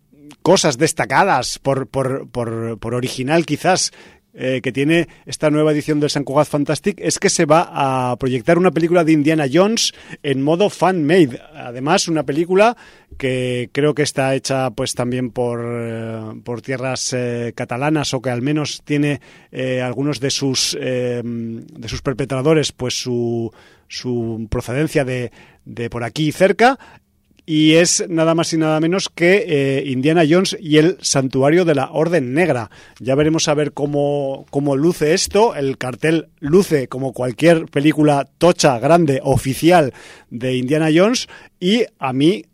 cosas 0.42 0.78
destacadas 0.78 1.58
por, 1.58 1.86
por, 1.86 2.28
por, 2.28 2.78
por 2.78 2.94
original 2.94 3.44
quizás 3.46 3.92
eh, 4.34 4.60
que 4.62 4.72
tiene 4.72 5.08
esta 5.26 5.50
nueva 5.50 5.72
edición 5.72 6.00
del 6.00 6.08
San 6.08 6.24
Cugat 6.24 6.48
Fantastic 6.48 6.98
es 7.02 7.18
que 7.18 7.28
se 7.28 7.44
va 7.44 7.68
a 7.70 8.16
proyectar 8.16 8.56
una 8.56 8.70
película 8.70 9.04
de 9.04 9.12
Indiana 9.12 9.44
Jones 9.52 9.92
en 10.22 10.40
modo 10.40 10.70
fan-made. 10.70 11.38
Además, 11.54 12.08
una 12.08 12.22
película 12.22 12.74
que 13.18 13.68
creo 13.72 13.94
que 13.94 14.02
está 14.02 14.34
hecha 14.34 14.70
pues 14.70 14.94
también 14.94 15.32
por, 15.32 15.60
eh, 15.62 16.40
por 16.44 16.62
tierras 16.62 17.12
eh, 17.12 17.52
catalanas 17.54 18.14
o 18.14 18.22
que 18.22 18.30
al 18.30 18.40
menos 18.40 18.80
tiene 18.86 19.20
algunos 19.82 20.18
de 20.18 20.30
sus, 20.30 20.72
de 20.80 21.88
sus 21.88 22.00
perpetradores 22.00 22.72
pues 22.72 22.94
su, 22.94 23.52
su 23.86 24.46
procedencia 24.50 25.04
de, 25.04 25.30
de 25.66 25.90
por 25.90 26.04
aquí 26.04 26.32
cerca 26.32 26.78
y 27.44 27.74
es 27.74 28.04
nada 28.08 28.34
más 28.34 28.52
y 28.52 28.58
nada 28.58 28.80
menos 28.80 29.08
que 29.08 29.44
eh, 29.46 29.84
Indiana 29.86 30.22
Jones 30.28 30.56
y 30.60 30.78
el 30.78 30.98
Santuario 31.00 31.64
de 31.64 31.74
la 31.74 31.90
Orden 31.90 32.34
Negra. 32.34 32.70
Ya 33.00 33.14
veremos 33.14 33.48
a 33.48 33.54
ver 33.54 33.72
cómo, 33.72 34.46
cómo 34.50 34.76
luce 34.76 35.14
esto. 35.14 35.54
El 35.54 35.78
cartel 35.78 36.28
luce 36.38 36.88
como 36.88 37.12
cualquier 37.12 37.66
película 37.66 38.28
tocha, 38.38 38.78
grande, 38.78 39.20
oficial 39.22 39.92
de 40.30 40.56
Indiana 40.56 40.88
Jones 40.94 41.28
y 41.58 41.84
a 41.98 42.12
mí 42.12 42.44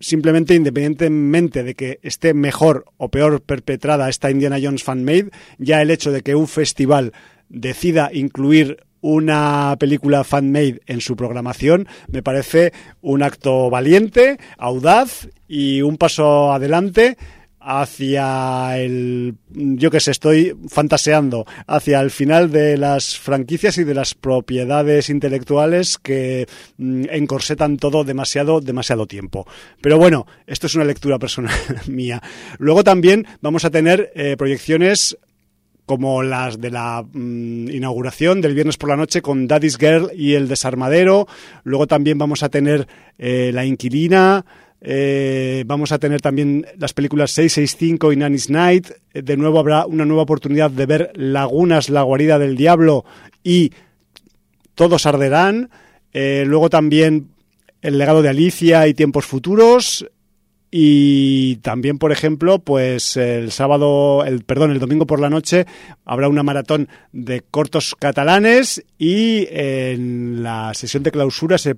simplemente 0.00 0.54
independientemente 0.54 1.62
de 1.62 1.74
que 1.74 1.98
esté 2.02 2.34
mejor 2.34 2.84
o 2.98 3.10
peor 3.10 3.40
perpetrada 3.40 4.08
esta 4.08 4.30
Indiana 4.30 4.58
Jones 4.62 4.82
fan-made, 4.82 5.30
ya 5.58 5.80
el 5.80 5.90
hecho 5.90 6.10
de 6.10 6.22
que 6.22 6.34
un 6.34 6.48
festival 6.48 7.12
decida 7.48 8.10
incluir 8.12 8.78
una 9.04 9.76
película 9.78 10.24
fan-made 10.24 10.80
en 10.86 11.02
su 11.02 11.14
programación 11.14 11.86
me 12.08 12.22
parece 12.22 12.72
un 13.02 13.22
acto 13.22 13.68
valiente, 13.68 14.38
audaz 14.56 15.28
y 15.46 15.82
un 15.82 15.98
paso 15.98 16.54
adelante 16.54 17.18
hacia 17.60 18.78
el, 18.78 19.36
yo 19.50 19.90
que 19.90 20.00
sé, 20.00 20.10
estoy 20.10 20.56
fantaseando, 20.68 21.44
hacia 21.66 22.00
el 22.00 22.10
final 22.10 22.50
de 22.50 22.78
las 22.78 23.18
franquicias 23.18 23.76
y 23.76 23.84
de 23.84 23.94
las 23.94 24.14
propiedades 24.14 25.10
intelectuales 25.10 25.98
que 25.98 26.46
mm, 26.78 27.04
encorsetan 27.10 27.76
todo 27.76 28.04
demasiado, 28.04 28.60
demasiado 28.60 29.06
tiempo. 29.06 29.46
Pero 29.82 29.98
bueno, 29.98 30.26
esto 30.46 30.66
es 30.66 30.74
una 30.74 30.84
lectura 30.84 31.18
personal 31.18 31.54
mía. 31.86 32.22
Luego 32.58 32.84
también 32.84 33.26
vamos 33.42 33.66
a 33.66 33.70
tener 33.70 34.12
eh, 34.14 34.36
proyecciones 34.38 35.18
como 35.86 36.22
las 36.22 36.60
de 36.60 36.70
la 36.70 37.04
mm, 37.12 37.68
inauguración 37.70 38.40
del 38.40 38.54
viernes 38.54 38.76
por 38.76 38.88
la 38.88 38.96
noche 38.96 39.22
con 39.22 39.46
Daddy's 39.46 39.78
Girl 39.78 40.10
y 40.14 40.34
El 40.34 40.48
Desarmadero. 40.48 41.26
Luego 41.62 41.86
también 41.86 42.18
vamos 42.18 42.42
a 42.42 42.48
tener 42.48 42.86
eh, 43.18 43.50
La 43.52 43.64
Inquilina. 43.64 44.44
Eh, 44.80 45.64
vamos 45.66 45.92
a 45.92 45.98
tener 45.98 46.20
también 46.20 46.66
las 46.78 46.92
películas 46.92 47.30
665 47.32 48.12
y 48.12 48.16
Nanny's 48.16 48.50
Night. 48.50 48.90
Eh, 49.12 49.22
de 49.22 49.36
nuevo 49.36 49.58
habrá 49.58 49.86
una 49.86 50.04
nueva 50.04 50.22
oportunidad 50.22 50.70
de 50.70 50.86
ver 50.86 51.12
Lagunas, 51.14 51.88
La 51.90 52.02
Guarida 52.02 52.38
del 52.38 52.56
Diablo 52.56 53.04
y 53.42 53.72
Todos 54.74 55.06
Arderán. 55.06 55.70
luego 56.12 56.70
también 56.70 57.28
El 57.82 57.98
legado 57.98 58.22
de 58.22 58.30
Alicia 58.30 58.86
y 58.88 58.94
Tiempos 58.94 59.26
Futuros. 59.26 60.06
Y 60.76 61.58
también, 61.58 61.98
por 61.98 62.10
ejemplo, 62.10 62.58
pues 62.58 63.16
el 63.16 63.52
sábado, 63.52 64.24
el 64.24 64.42
perdón, 64.42 64.72
el 64.72 64.80
domingo 64.80 65.06
por 65.06 65.20
la 65.20 65.30
noche 65.30 65.66
habrá 66.04 66.28
una 66.28 66.42
maratón 66.42 66.88
de 67.12 67.42
cortos 67.42 67.94
catalanes 67.96 68.84
y 68.98 69.46
en 69.50 70.42
la 70.42 70.74
sesión 70.74 71.04
de 71.04 71.12
clausura 71.12 71.58
se 71.58 71.76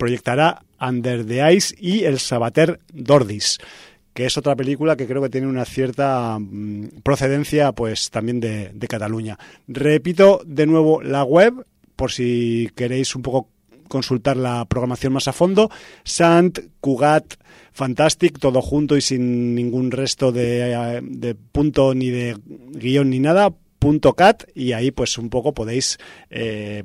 proyectará 0.00 0.64
Under 0.80 1.24
the 1.24 1.54
Ice 1.54 1.76
y 1.78 2.02
El 2.02 2.18
Sabater 2.18 2.80
Dordis 2.92 3.58
que 4.14 4.26
es 4.26 4.36
otra 4.36 4.56
película 4.56 4.96
que 4.96 5.06
creo 5.06 5.22
que 5.22 5.28
tiene 5.28 5.46
una 5.46 5.64
cierta 5.64 6.36
mm, 6.40 7.02
procedencia 7.04 7.70
pues 7.70 8.10
también 8.10 8.40
de, 8.40 8.70
de 8.74 8.88
Cataluña. 8.88 9.38
Repito 9.68 10.40
de 10.44 10.66
nuevo 10.66 11.00
la 11.02 11.22
web 11.22 11.64
por 11.94 12.10
si 12.10 12.68
queréis 12.74 13.14
un 13.14 13.22
poco 13.22 13.48
consultar 13.86 14.36
la 14.36 14.64
programación 14.64 15.12
más 15.12 15.28
a 15.28 15.32
fondo, 15.32 15.70
Sant 16.02 16.58
Cugat 16.80 17.34
Fantastic, 17.74 18.38
todo 18.38 18.62
junto 18.62 18.96
y 18.96 19.00
sin 19.00 19.56
ningún 19.56 19.90
resto 19.90 20.30
de, 20.30 21.36
punto 21.50 21.92
ni 21.92 22.08
de 22.08 22.36
guion 22.46 23.10
ni 23.10 23.18
nada, 23.18 23.52
punto 23.80 24.12
cat, 24.12 24.44
y 24.54 24.72
ahí 24.72 24.92
pues 24.92 25.18
un 25.18 25.28
poco 25.28 25.54
podéis 25.54 25.98
eh, 26.30 26.84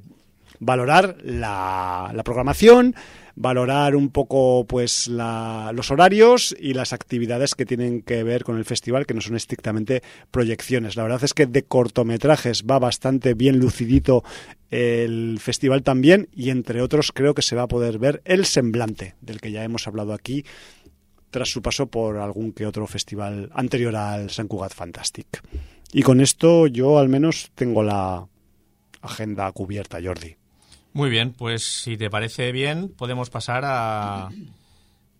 valorar 0.59 1.17
la, 1.23 2.11
la 2.11 2.23
programación, 2.23 2.95
valorar 3.39 3.95
un 3.95 4.09
poco 4.09 4.65
pues 4.67 5.07
los 5.07 5.91
horarios 5.91 6.53
y 6.59 6.73
las 6.73 6.91
actividades 6.91 7.55
que 7.55 7.65
tienen 7.65 8.01
que 8.01 8.23
ver 8.23 8.43
con 8.43 8.57
el 8.57 8.65
festival, 8.65 9.05
que 9.05 9.13
no 9.13 9.21
son 9.21 9.37
estrictamente 9.37 10.03
proyecciones. 10.29 10.97
La 10.97 11.03
verdad 11.03 11.23
es 11.23 11.33
que 11.33 11.45
de 11.45 11.63
cortometrajes 11.63 12.65
va 12.69 12.79
bastante 12.79 13.35
bien 13.35 13.57
lucidito 13.59 14.25
el 14.71 15.39
festival 15.39 15.83
también 15.83 16.27
y 16.35 16.49
entre 16.49 16.81
otros 16.81 17.13
creo 17.13 17.33
que 17.33 17.41
se 17.41 17.55
va 17.55 17.63
a 17.63 17.67
poder 17.67 17.97
ver 17.97 18.21
El 18.25 18.45
Semblante, 18.45 19.15
del 19.21 19.39
que 19.39 19.51
ya 19.51 19.63
hemos 19.63 19.87
hablado 19.87 20.13
aquí 20.13 20.43
tras 21.29 21.49
su 21.49 21.61
paso 21.61 21.87
por 21.87 22.17
algún 22.17 22.51
que 22.53 22.65
otro 22.65 22.87
festival 22.87 23.49
anterior 23.53 23.95
al 23.95 24.29
San 24.29 24.47
Cugat 24.47 24.73
Fantastic. 24.73 25.41
Y 25.91 26.03
con 26.03 26.21
esto 26.21 26.67
yo 26.67 26.99
al 26.99 27.09
menos 27.09 27.51
tengo 27.55 27.83
la 27.83 28.27
agenda 29.01 29.51
cubierta, 29.51 29.99
Jordi. 30.03 30.35
Muy 30.93 31.09
bien, 31.09 31.33
pues 31.33 31.63
si 31.63 31.97
te 31.97 32.09
parece 32.09 32.51
bien, 32.51 32.89
podemos 32.89 33.29
pasar 33.29 33.63
a, 33.65 34.29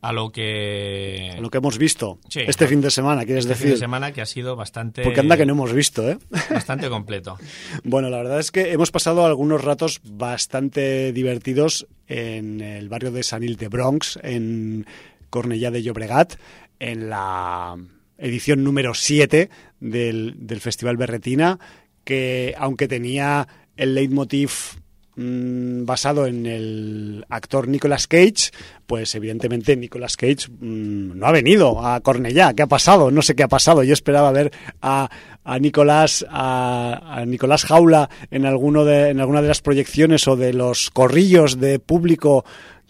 a 0.01 0.13
lo 0.13 0.31
que... 0.31 1.35
lo 1.39 1.49
que 1.49 1.57
hemos 1.59 1.77
visto 1.77 2.19
este 2.33 2.67
fin 2.67 2.81
de 2.81 2.89
semana, 2.89 3.25
quieres 3.25 3.45
este 3.45 3.53
decir. 3.53 3.65
fin 3.67 3.73
de 3.73 3.79
semana 3.79 4.11
que 4.11 4.21
ha 4.21 4.25
sido 4.25 4.55
bastante... 4.55 5.03
Porque 5.03 5.19
anda 5.19 5.37
que 5.37 5.45
no 5.45 5.53
hemos 5.53 5.73
visto, 5.73 6.09
¿eh? 6.09 6.17
Bastante 6.49 6.89
completo. 6.89 7.37
bueno, 7.83 8.09
la 8.09 8.17
verdad 8.17 8.39
es 8.39 8.51
que 8.51 8.71
hemos 8.71 8.91
pasado 8.91 9.25
algunos 9.25 9.63
ratos 9.63 10.01
bastante 10.03 11.13
divertidos 11.13 11.87
en 12.07 12.61
el 12.61 12.89
barrio 12.89 13.11
de 13.11 13.23
San 13.23 13.41
de 13.41 13.67
Bronx, 13.67 14.19
en 14.23 14.85
Cornellá 15.29 15.71
de 15.71 15.83
Llobregat, 15.83 16.35
en 16.79 17.09
la 17.09 17.75
edición 18.17 18.63
número 18.63 18.93
7 18.93 19.49
del, 19.79 20.59
Festival 20.59 20.97
Berretina, 20.97 21.59
que 22.03 22.55
aunque 22.57 22.87
tenía 22.87 23.47
el 23.75 23.95
leitmotiv 23.95 24.79
Mm, 25.21 25.83
basado 25.83 26.27
en 26.27 26.45
el 26.45 27.25
actor 27.27 27.67
Nicolas 27.67 28.07
Cage, 28.07 28.51
pues 28.87 29.13
evidentemente 29.15 29.75
Nicolas 29.75 30.15
Cage 30.15 30.47
mm, 30.49 31.19
no 31.19 31.25
ha 31.27 31.33
venido 31.33 31.85
a 31.85 31.99
Cornellá. 31.99 32.53
¿Qué 32.53 32.63
ha 32.63 32.67
pasado? 32.67 33.11
No 33.11 33.21
sé 33.21 33.35
qué 33.35 33.43
ha 33.43 33.49
pasado. 33.49 33.83
Yo 33.83 33.91
esperaba 33.91 34.31
ver 34.31 34.49
a, 34.81 35.09
a 35.43 35.59
Nicolás 35.59 36.25
a, 36.29 37.25
Nicolás 37.27 37.65
Jaula 37.65 38.09
en 38.31 38.45
alguno 38.45 38.85
de 38.85 39.09
en 39.09 39.19
alguna 39.19 39.41
de 39.41 39.49
las 39.49 39.59
proyecciones 39.59 40.25
o 40.29 40.37
de 40.37 40.53
los 40.53 40.89
corrillos 40.89 41.59
de 41.59 41.79
público 41.79 42.45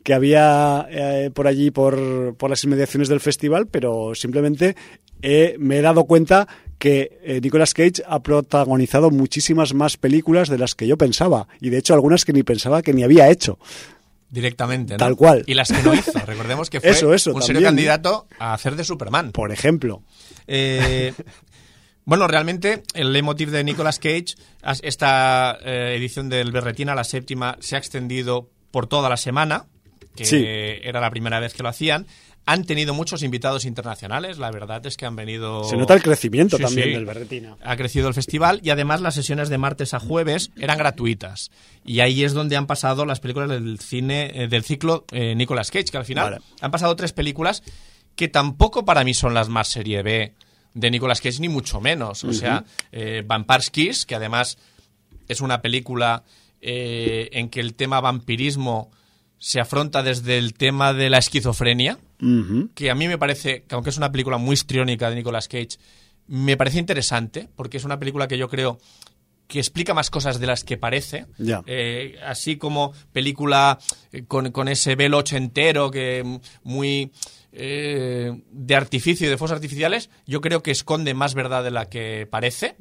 que 0.09 0.15
había 0.15 0.87
eh, 0.89 1.29
por 1.31 1.45
allí 1.45 1.69
por, 1.69 2.35
por 2.35 2.49
las 2.49 2.63
inmediaciones 2.63 3.09
del 3.09 3.19
festival, 3.19 3.67
pero 3.67 4.15
simplemente 4.15 4.75
me 5.21 5.77
he 5.77 5.81
dado 5.83 6.05
cuenta 6.05 6.47
que 6.79 7.19
eh, 7.21 7.39
Nicolas 7.43 7.75
Cage 7.75 8.01
ha 8.07 8.23
protagonizado 8.23 9.11
muchísimas 9.11 9.75
más 9.75 9.97
películas 9.97 10.49
de 10.49 10.57
las 10.57 10.73
que 10.73 10.87
yo 10.87 10.97
pensaba, 10.97 11.47
y 11.61 11.69
de 11.69 11.77
hecho 11.77 11.93
algunas 11.93 12.25
que 12.25 12.33
ni 12.33 12.41
pensaba 12.41 12.81
que 12.81 12.91
ni 12.91 13.03
había 13.03 13.29
hecho. 13.29 13.59
Directamente, 14.31 14.93
¿no? 14.93 14.97
Tal 14.97 15.15
cual. 15.15 15.43
Y 15.45 15.53
las 15.53 15.71
que 15.71 15.83
no 15.83 15.93
hizo. 15.93 16.11
Recordemos 16.25 16.71
que 16.71 16.81
fue 16.81 16.89
eso, 16.89 17.13
eso, 17.13 17.31
un 17.31 17.43
serio 17.43 17.61
candidato 17.61 18.25
a 18.39 18.55
hacer 18.55 18.75
de 18.75 18.85
Superman. 18.85 19.31
Por 19.31 19.51
ejemplo. 19.51 20.01
Eh, 20.47 21.13
bueno, 22.03 22.27
realmente 22.27 22.81
el 22.95 23.13
leitmotiv 23.13 23.51
de 23.51 23.63
Nicolas 23.63 23.99
Cage, 23.99 24.33
esta 24.81 25.55
eh, 25.63 25.93
edición 25.95 26.29
del 26.29 26.51
Berretina, 26.51 26.95
la 26.95 27.03
séptima, 27.03 27.57
se 27.59 27.75
ha 27.75 27.77
extendido 27.77 28.49
por 28.71 28.87
toda 28.87 29.07
la 29.07 29.17
semana, 29.17 29.67
que 30.23 30.81
era 30.83 30.99
la 30.99 31.09
primera 31.09 31.39
vez 31.39 31.53
que 31.53 31.63
lo 31.63 31.69
hacían. 31.69 32.07
Han 32.45 32.63
tenido 32.63 32.95
muchos 32.95 33.21
invitados 33.21 33.63
internacionales, 33.65 34.39
la 34.39 34.49
verdad 34.49 34.83
es 34.87 34.97
que 34.97 35.05
han 35.05 35.15
venido... 35.15 35.65
Se 35.65 35.77
nota 35.77 35.93
el 35.93 36.01
crecimiento 36.01 36.57
también 36.57 36.93
del 36.93 37.05
Berretina. 37.05 37.57
Ha 37.61 37.77
crecido 37.77 38.07
el 38.07 38.15
festival 38.15 38.59
y 38.63 38.71
además 38.71 39.01
las 39.01 39.13
sesiones 39.13 39.49
de 39.49 39.59
martes 39.59 39.93
a 39.93 39.99
jueves 39.99 40.49
eran 40.57 40.79
gratuitas. 40.79 41.51
Y 41.85 41.99
ahí 41.99 42.23
es 42.23 42.33
donde 42.33 42.57
han 42.57 42.65
pasado 42.65 43.05
las 43.05 43.19
películas 43.19 43.49
del 43.49 43.79
cine, 43.79 44.31
eh, 44.33 44.47
del 44.47 44.63
ciclo 44.63 45.05
eh, 45.11 45.35
Nicolas 45.35 45.69
Cage, 45.69 45.91
que 45.91 45.97
al 45.97 46.05
final 46.05 46.41
han 46.59 46.71
pasado 46.71 46.95
tres 46.95 47.13
películas 47.13 47.61
que 48.15 48.27
tampoco 48.27 48.83
para 48.83 49.03
mí 49.03 49.13
son 49.13 49.35
las 49.35 49.47
más 49.47 49.67
serie 49.67 50.01
B 50.01 50.33
de 50.73 50.91
Nicolas 50.91 51.21
Cage, 51.21 51.41
ni 51.41 51.49
mucho 51.49 51.79
menos. 51.79 52.23
O 52.23 52.33
sea, 52.33 52.63
eh, 52.91 53.21
Vampires 53.25 53.69
Kiss, 53.69 54.05
que 54.07 54.15
además 54.15 54.57
es 55.27 55.41
una 55.41 55.61
película 55.61 56.23
en 56.61 57.49
que 57.49 57.59
el 57.61 57.75
tema 57.75 58.01
vampirismo 58.01 58.91
se 59.39 59.59
afronta 59.59 60.03
desde 60.03 60.37
el 60.37 60.53
tema 60.53 60.93
de 60.93 61.09
la 61.09 61.17
esquizofrenia, 61.17 61.97
que 62.75 62.91
a 62.91 62.95
mí 62.95 63.07
me 63.07 63.17
parece, 63.17 63.63
que 63.63 63.73
aunque 63.75 63.89
es 63.89 63.97
una 63.97 64.11
película 64.11 64.37
muy 64.37 64.53
histriónica 64.53 65.09
de 65.09 65.15
Nicolas 65.15 65.47
Cage, 65.47 65.77
me 66.27 66.57
parece 66.57 66.77
interesante, 66.77 67.47
porque 67.55 67.77
es 67.77 67.85
una 67.85 67.97
película 67.97 68.27
que 68.27 68.37
yo 68.37 68.49
creo 68.49 68.77
que 69.47 69.57
explica 69.57 69.95
más 69.95 70.11
cosas 70.11 70.39
de 70.39 70.45
las 70.45 70.63
que 70.63 70.77
parece. 70.77 71.25
Eh, 71.65 72.19
así 72.23 72.57
como 72.57 72.93
película 73.11 73.79
eh, 74.11 74.25
con, 74.27 74.67
ese 74.67 74.95
velo 74.95 75.17
ochentero 75.17 75.89
que 75.89 76.39
muy 76.63 77.11
eh, 77.51 78.41
de 78.51 78.75
artificio 78.75 79.25
y 79.25 79.29
de 79.29 79.37
fuegos 79.37 79.55
artificiales, 79.55 80.11
yo 80.27 80.39
creo 80.41 80.61
que 80.61 80.69
esconde 80.69 81.15
más 81.15 81.33
verdad 81.33 81.63
de 81.63 81.71
la 81.71 81.89
que 81.89 82.27
parece. 82.29 82.75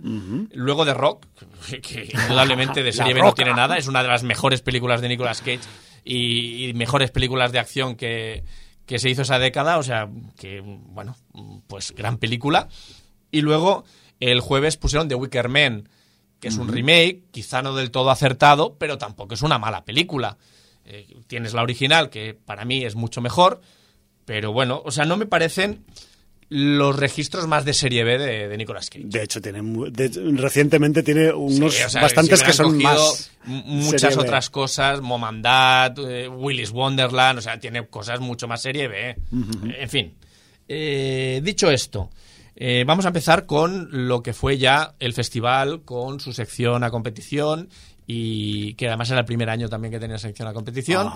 Luego 0.53 0.85
de 0.85 0.93
Rock, 0.93 1.25
que, 1.83 2.11
indudablemente 2.13 2.83
de 2.83 2.93
serie 2.93 3.15
B 3.15 3.23
no 3.23 3.33
tiene 3.33 3.55
nada, 3.55 3.79
es 3.79 3.87
una 3.87 4.03
de 4.03 4.09
las 4.09 4.23
mejores 4.23 4.61
películas 4.61 5.01
de 5.01 5.09
Nicolas 5.09 5.41
Cage 5.41 5.61
y, 6.09 6.73
mejores 6.75 7.11
películas 7.11 7.53
de 7.53 7.59
acción 7.59 7.95
que, 7.95 8.45
que 8.87 8.99
se 8.99 9.11
hizo 9.11 9.23
esa 9.23 9.39
década, 9.39 9.79
o 9.79 9.83
sea, 9.83 10.09
que, 10.39 10.61
bueno, 10.61 11.17
pues 11.67 11.95
gran 11.95 12.17
película. 12.19 12.69
Y 13.31 13.43
luego 13.43 13.85
el 14.21 14.41
jueves 14.41 14.77
pusieron 14.77 15.09
The 15.09 15.15
Wicker 15.15 15.49
Man, 15.49 15.89
que 16.41 16.49
es 16.49 16.57
un 16.57 16.69
remake, 16.69 17.25
quizá 17.31 17.63
no 17.63 17.75
del 17.75 17.91
todo 17.91 18.11
acertado, 18.11 18.77
pero 18.79 18.97
tampoco 18.97 19.35
es 19.35 19.43
una 19.43 19.59
mala 19.59 19.85
película. 19.85 20.39
Eh, 20.85 21.07
tienes 21.27 21.53
la 21.53 21.63
original, 21.63 22.09
que 22.09 22.33
para 22.33 22.65
mí 22.65 22.85
es 22.85 22.95
mucho 22.95 23.21
mejor, 23.21 23.61
pero 24.25 24.53
bueno, 24.53 24.81
o 24.85 24.91
sea, 24.91 25.05
no 25.05 25.17
me 25.17 25.27
parecen 25.27 25.85
los 26.51 26.97
registros 26.97 27.47
más 27.47 27.65
de 27.65 27.75
serie 27.75 28.05
B 28.05 28.19
de, 28.19 28.57
Nicolas 28.57 28.89
Cage. 28.89 29.05
De 29.07 29.23
hecho, 29.23 29.41
tiene 29.41 29.61
recientemente 30.37 31.03
tiene 31.03 31.33
unos 31.33 31.77
bastantes 31.95 32.43
que 32.43 32.53
son 32.53 32.79
más. 32.79 33.31
Muchas 33.45 34.17
otras 34.17 34.51
cosas, 34.51 35.01
Momandad, 35.01 35.99
eh, 35.99 36.29
Willis 36.29 36.71
Wonderland, 36.71 37.39
o 37.39 37.43
sea, 37.43 37.59
tiene 37.59 37.87
cosas 37.87 38.21
mucho 38.21 38.47
más 38.49 38.63
serie 38.63 38.89
B. 38.89 39.17
En 39.79 39.89
fin. 39.89 40.15
Eh, 40.71 41.41
dicho 41.43 41.71
esto, 41.71 42.11
vamos 42.87 43.05
a 43.05 43.09
empezar 43.09 43.47
con 43.47 43.89
lo 44.09 44.23
que 44.23 44.33
fue 44.33 44.59
ya 44.59 44.95
el 44.99 45.15
festival, 45.15 45.83
con 45.83 46.21
su 46.21 46.33
sección 46.33 46.85
a 46.85 46.91
competición 46.91 47.69
y 48.11 48.73
que 48.73 48.89
además 48.89 49.11
era 49.11 49.21
el 49.21 49.27
primer 49.27 49.51
año 49.51 49.69
también 49.69 49.93
que 49.93 50.01
tenía 50.01 50.17
sección 50.17 50.49
a 50.49 50.55
competición 50.55 51.13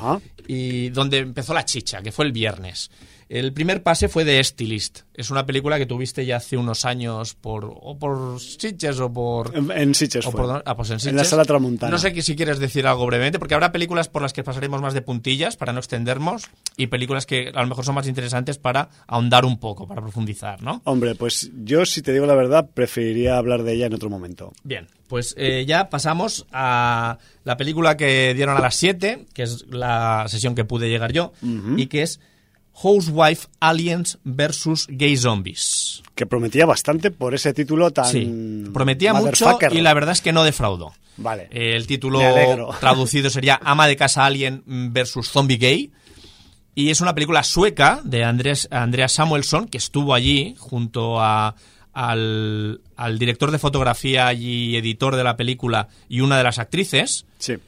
y 0.47 0.91
donde 0.91 1.19
empezó 1.19 1.55
la 1.55 1.65
chicha, 1.65 2.03
que 2.03 2.13
fue 2.13 2.27
el 2.27 2.33
viernes. 2.33 2.91
El 3.33 3.55
primer 3.55 3.83
pase 3.83 4.11
fue 4.11 4.27
de 4.27 4.41
Estilist. 4.41 5.05
Es 5.15 5.31
una 5.31 5.47
película 5.47 5.79
que 5.79 5.87
tuviste 5.87 6.27
ya 6.27 6.37
hace 6.37 6.59
unos 6.59 6.85
años 6.85 7.33
por 7.33 7.65
o 7.65 7.97
por 7.99 8.39
Sitges 8.39 9.01
o 9.01 9.11
por 9.11 9.57
en, 9.57 9.71
en 9.71 9.95
Sitges 9.95 10.27
ah, 10.27 10.77
pues 10.77 11.07
en, 11.07 11.17
la 11.17 11.25
sala 11.25 11.47
Tramontana. 11.47 11.91
No 11.91 11.97
sé 11.97 12.21
si 12.21 12.37
quieres 12.37 12.59
decir 12.59 12.87
algo 12.87 13.07
brevemente 13.07 13.39
porque 13.39 13.55
habrá 13.55 13.73
películas 13.73 14.11
por 14.11 14.21
las 14.21 14.35
que 14.35 14.45
pasaremos 14.45 14.83
más 14.83 14.93
de 14.93 15.01
puntillas 15.01 15.57
para 15.57 15.73
no 15.73 15.79
extendernos 15.79 16.51
y 16.77 16.89
películas 16.89 17.25
que 17.25 17.51
a 17.55 17.63
lo 17.63 17.69
mejor 17.69 17.87
son 17.87 17.95
más 17.95 18.07
interesantes 18.07 18.59
para 18.59 18.91
ahondar 19.07 19.47
un 19.47 19.59
poco, 19.59 19.89
para 19.89 20.03
profundizar, 20.03 20.63
¿no? 20.63 20.83
Hombre, 20.85 21.15
pues 21.15 21.51
yo 21.65 21.87
si 21.87 22.03
te 22.03 22.13
digo 22.13 22.27
la 22.27 22.35
verdad 22.35 22.69
preferiría 22.75 23.39
hablar 23.39 23.63
de 23.63 23.73
ella 23.73 23.87
en 23.87 23.95
otro 23.95 24.11
momento. 24.11 24.53
Bien, 24.63 24.89
pues 25.09 25.35
eh, 25.39 25.65
ya 25.67 25.89
pasamos 25.89 26.47
a 26.53 27.17
la 27.45 27.57
película 27.57 27.97
que 27.97 28.35
dieron 28.35 28.59
a 28.59 28.61
las 28.61 28.75
7, 28.75 29.25
que 29.33 29.43
es 29.45 29.65
la 29.69 30.27
sesión 30.29 30.55
que 30.55 30.67
pude 30.67 30.91
llegar 30.91 31.13
yo, 31.13 31.33
y 31.79 31.87
que 31.87 32.03
es 32.03 32.21
Housewife 32.75 33.49
Aliens 33.61 34.19
versus 34.25 34.87
Gay 34.89 35.17
Zombies. 35.17 36.03
Que 36.15 36.27
prometía 36.27 36.67
bastante 36.67 37.11
por 37.11 37.35
ese 37.35 37.53
título 37.53 37.91
tan. 37.91 38.07
Sí, 38.07 38.65
prometía 38.73 39.15
mucho 39.15 39.59
y 39.71 39.81
la 39.81 39.95
verdad 39.95 40.13
es 40.13 40.21
que 40.21 40.33
no 40.33 40.45
defraudó. 40.45 40.93
Vale. 41.17 41.49
el 41.51 41.87
título 41.87 42.21
traducido 42.81 43.29
sería 43.29 43.61
Ama 43.63 43.87
de 43.87 43.97
casa 43.97 44.25
Alien 44.25 44.63
versus 44.67 45.31
Zombie 45.31 45.59
Gay. 45.59 45.93
Y 46.75 46.89
es 46.89 47.03
una 47.03 47.15
película 47.15 47.43
sueca 47.43 48.01
de 48.03 48.25
Andrés, 48.25 48.67
Andrea 48.71 49.09
Samuelson, 49.09 49.69
que 49.69 49.77
estuvo 49.77 50.15
allí 50.15 50.55
junto 50.59 51.21
a, 51.21 51.55
al, 51.93 52.81
director 53.19 53.51
de 53.51 53.59
fotografía 53.59 54.33
y 54.33 54.75
editor 54.77 55.17
de 55.17 55.25
la 55.25 55.37
película 55.37 55.89
y 56.09 56.23
una 56.23 56.39
de 56.39 56.45
las 56.45 56.59
actrices. 56.59 57.27
Sí. 57.39 57.59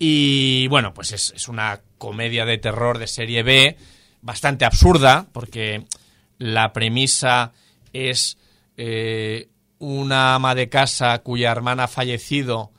Y 0.00 0.66
bueno, 0.68 0.92
pues 0.92 1.12
es, 1.12 1.32
es 1.36 1.46
una 1.46 1.80
comedia 1.98 2.44
de 2.44 2.58
terror 2.58 2.98
de 2.98 3.06
serie 3.06 3.44
B 3.44 3.76
bastante 4.22 4.64
absurda, 4.64 5.26
porque 5.32 5.86
la 6.38 6.72
premisa 6.72 7.52
es 7.92 8.38
eh, 8.76 9.48
una 9.78 10.34
ama 10.34 10.54
de 10.54 10.68
casa 10.68 11.18
cuya 11.20 11.50
hermana 11.50 11.84
ha 11.84 11.88
fallecido 11.88 12.72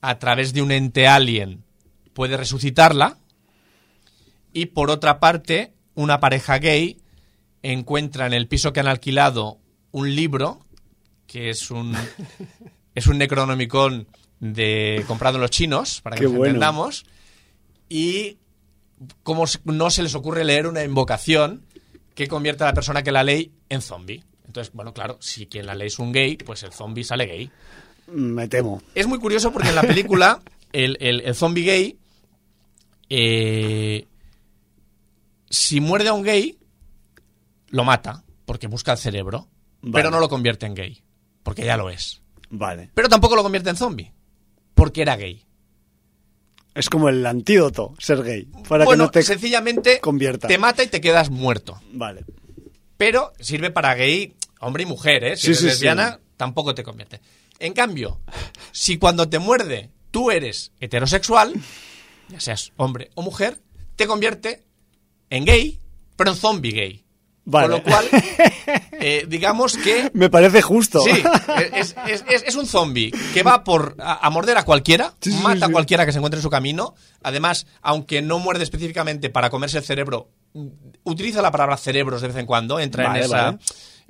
a 0.00 0.18
través 0.18 0.52
de 0.52 0.62
un 0.62 0.70
ente 0.70 1.06
alien 1.06 1.64
puede 2.18 2.36
resucitarla. 2.36 3.16
Y 4.52 4.66
por 4.66 4.90
otra 4.90 5.20
parte, 5.20 5.72
una 5.94 6.18
pareja 6.18 6.58
gay 6.58 7.00
encuentra 7.62 8.26
en 8.26 8.32
el 8.32 8.48
piso 8.48 8.72
que 8.72 8.80
han 8.80 8.88
alquilado 8.88 9.58
un 9.92 10.14
libro 10.14 10.66
que 11.28 11.50
es 11.50 11.70
un 11.70 11.94
es 12.96 13.06
un 13.06 13.18
Necronomicon 13.18 14.08
de 14.40 15.04
comprado 15.06 15.36
en 15.36 15.42
los 15.42 15.50
chinos 15.50 16.00
para 16.00 16.16
que 16.16 16.24
lo 16.24 16.44
entendamos 16.44 17.04
y 17.88 18.38
cómo 19.22 19.44
no 19.64 19.90
se 19.90 20.02
les 20.02 20.14
ocurre 20.14 20.44
leer 20.44 20.66
una 20.66 20.84
invocación 20.84 21.62
que 22.14 22.28
convierta 22.28 22.64
a 22.64 22.68
la 22.68 22.74
persona 22.74 23.02
que 23.02 23.12
la 23.12 23.24
ley 23.24 23.52
en 23.68 23.80
zombie. 23.80 24.24
Entonces, 24.46 24.72
bueno, 24.72 24.92
claro, 24.92 25.18
si 25.20 25.46
quien 25.46 25.66
la 25.66 25.74
ley 25.74 25.88
es 25.88 25.98
un 25.98 26.12
gay, 26.12 26.36
pues 26.36 26.62
el 26.62 26.72
zombie 26.72 27.04
sale 27.04 27.26
gay. 27.26 27.50
Me 28.08 28.48
temo. 28.48 28.82
Es 28.94 29.06
muy 29.06 29.18
curioso 29.18 29.52
porque 29.52 29.68
en 29.68 29.74
la 29.74 29.82
película 29.82 30.40
el, 30.72 30.96
el, 31.00 31.34
zombie 31.34 31.64
gay, 31.64 31.98
eh, 33.10 34.06
si 35.50 35.80
muerde 35.80 36.08
a 36.08 36.12
un 36.14 36.22
gay, 36.22 36.58
lo 37.68 37.84
mata 37.84 38.24
porque 38.46 38.66
busca 38.66 38.92
el 38.92 38.98
cerebro, 38.98 39.46
pero 39.92 40.10
no 40.10 40.20
lo 40.20 40.28
convierte 40.28 40.66
en 40.66 40.74
gay, 40.74 41.02
porque 41.42 41.64
ya 41.64 41.76
lo 41.76 41.90
es. 41.90 42.22
Vale. 42.50 42.90
Pero 42.94 43.08
tampoco 43.08 43.36
lo 43.36 43.42
convierte 43.42 43.70
en 43.70 43.76
zombie, 43.76 44.12
porque 44.74 45.02
era 45.02 45.16
gay. 45.16 45.44
Es 46.74 46.88
como 46.88 47.08
el 47.08 47.24
antídoto, 47.26 47.94
ser 47.98 48.22
gay. 48.22 48.48
Para 48.68 48.86
que 48.86 48.96
no 48.96 49.10
te 49.10 49.22
sencillamente 49.22 50.00
convierta. 50.00 50.46
te 50.48 50.58
mata 50.58 50.82
y 50.82 50.88
te 50.88 51.00
quedas 51.00 51.30
muerto. 51.30 51.80
Vale. 51.92 52.24
Pero 52.96 53.32
sirve 53.40 53.70
para 53.70 53.94
gay, 53.94 54.34
hombre 54.60 54.84
y 54.84 54.86
mujer, 54.86 55.24
¿eh? 55.24 55.36
Si 55.36 55.48
eres 55.48 55.62
lesbiana, 55.62 56.20
tampoco 56.36 56.74
te 56.74 56.82
convierte. 56.82 57.20
En 57.58 57.72
cambio, 57.72 58.20
si 58.72 58.98
cuando 58.98 59.28
te 59.28 59.38
muerde 59.38 59.90
tú 60.10 60.30
eres 60.30 60.72
heterosexual, 60.80 61.54
ya 62.28 62.40
seas 62.40 62.72
hombre 62.76 63.10
o 63.14 63.22
mujer, 63.22 63.60
te 63.96 64.06
convierte 64.06 64.64
en 65.30 65.44
gay, 65.44 65.80
pero 66.16 66.30
en 66.30 66.36
zombie 66.36 66.72
gay. 66.72 67.04
Con 67.50 67.70
lo 67.70 67.82
cual, 67.82 68.06
eh, 69.00 69.24
digamos 69.26 69.76
que... 69.76 70.10
Me 70.12 70.28
parece 70.28 70.60
justo. 70.60 71.00
Sí, 71.00 71.22
es, 72.44 72.56
un 72.56 72.66
zombie 72.66 73.10
que 73.32 73.42
va 73.42 73.64
por 73.64 73.96
a, 73.98 74.28
morder 74.30 74.58
a 74.58 74.64
cualquiera, 74.64 75.14
mata 75.42 75.66
a 75.66 75.68
cualquiera 75.70 76.04
que 76.04 76.12
se 76.12 76.18
encuentre 76.18 76.38
en 76.38 76.42
su 76.42 76.50
camino. 76.50 76.94
Además, 77.22 77.66
aunque 77.80 78.20
no 78.20 78.38
muerde 78.38 78.64
específicamente 78.64 79.30
para 79.30 79.48
comerse 79.48 79.78
el 79.78 79.84
cerebro, 79.84 80.28
utiliza 81.04 81.40
la 81.40 81.50
palabra 81.50 81.76
cerebros 81.76 82.20
de 82.20 82.28
vez 82.28 82.36
en 82.36 82.46
cuando, 82.46 82.80
entra 82.80 83.16
en 83.16 83.24
esa... 83.24 83.58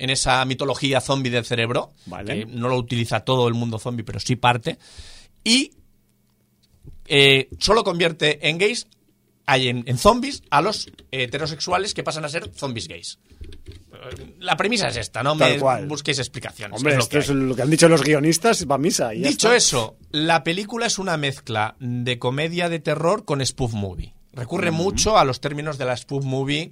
En 0.01 0.11
esa 0.11 0.45
mitología 0.45 1.01
zombie 1.01 1.29
del 1.29 1.45
cerebro, 1.45 1.91
que 2.25 2.47
no 2.47 2.69
lo 2.69 2.77
utiliza 2.77 3.19
todo 3.19 3.49
el 3.49 3.55
mundo 3.55 3.81
zombie, 3.81 4.05
pero 4.05 4.21
sí 4.21 4.37
parte. 4.37 4.79
Y 5.43 5.73
eh, 7.07 7.49
solo 7.59 7.83
convierte 7.83 8.49
en 8.49 8.59
gays 8.59 8.87
hay 9.49 9.69
en, 9.69 9.99
zombies 9.99 10.43
a 10.51 10.61
los 10.61 10.91
heterosexuales 11.11 11.95
que 11.95 12.03
pasan 12.03 12.25
a 12.27 12.29
ser 12.29 12.53
zombies 12.55 12.87
gays. 12.87 13.19
La 14.41 14.57
premisa 14.59 14.89
es 14.89 14.99
esta, 14.99 15.23
no 15.23 15.35
me 15.35 15.59
busquéis 15.87 16.19
explicaciones. 16.19 16.77
Hombre, 16.77 16.93
es 16.93 16.99
lo, 16.99 17.09
que 17.09 17.19
es 17.19 17.29
lo 17.31 17.57
que 17.57 17.63
han 17.63 17.71
dicho 17.71 17.89
los 17.89 18.03
guionistas, 18.03 18.67
va 18.71 18.75
a 18.75 18.79
misa. 18.79 19.09
Dicho 19.09 19.53
eso, 19.53 19.97
la 20.11 20.45
película 20.45 20.87
es 20.87 20.99
una 20.99 21.17
mezcla 21.17 21.77
de 21.81 22.19
comedia 22.19 22.69
de 22.69 22.79
terror 22.79 23.25
con 23.25 23.45
spoof 23.45 23.73
movie. 23.73 24.15
Recurre 24.35 24.71
mucho 24.71 25.19
a 25.19 25.25
los 25.25 25.41
términos 25.41 25.79
de 25.79 25.87
la 25.87 25.97
spoof 25.97 26.25
movie 26.25 26.71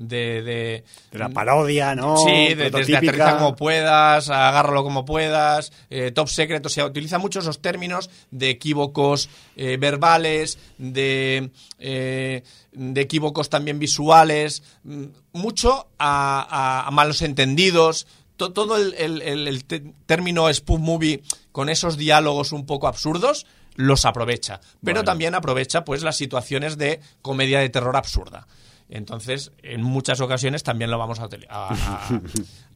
de, 0.00 0.42
de, 0.42 0.84
la 1.12 1.28
parodia, 1.28 1.94
¿no? 1.94 2.16
Sí, 2.16 2.54
de, 2.54 2.70
desde 2.70 2.96
aterriza 2.96 3.36
como 3.36 3.54
puedas, 3.54 4.30
agárralo 4.30 4.82
como 4.82 5.04
puedas, 5.04 5.72
eh, 5.90 6.10
top 6.10 6.28
secret, 6.28 6.64
o 6.64 6.68
sea, 6.70 6.86
utiliza 6.86 7.18
muchos 7.18 7.44
esos 7.44 7.60
términos 7.60 8.08
de 8.30 8.48
equívocos 8.48 9.28
eh, 9.56 9.76
verbales, 9.76 10.58
de, 10.78 11.50
eh, 11.78 12.42
de 12.72 13.00
equívocos 13.00 13.50
también 13.50 13.78
visuales, 13.78 14.62
mm, 14.84 15.04
mucho 15.34 15.88
a, 15.98 16.88
malos 16.92 17.20
entendidos, 17.20 18.06
todo 18.36 18.76
el, 18.78 19.64
término 20.06 20.52
spoof 20.52 20.80
movie 20.80 21.22
con 21.52 21.68
esos 21.68 21.98
diálogos 21.98 22.52
un 22.52 22.64
poco 22.64 22.88
absurdos 22.88 23.44
los 23.76 24.06
aprovecha, 24.06 24.60
pero 24.82 25.04
también 25.04 25.34
aprovecha 25.34 25.84
pues 25.84 26.02
las 26.02 26.16
situaciones 26.16 26.78
de 26.78 27.00
comedia 27.20 27.60
de 27.60 27.68
terror 27.68 27.96
absurda. 27.96 28.46
Entonces, 28.90 29.52
en 29.62 29.82
muchas 29.82 30.20
ocasiones 30.20 30.64
también 30.64 30.90
lo 30.90 30.98
vamos 30.98 31.20
a, 31.20 31.28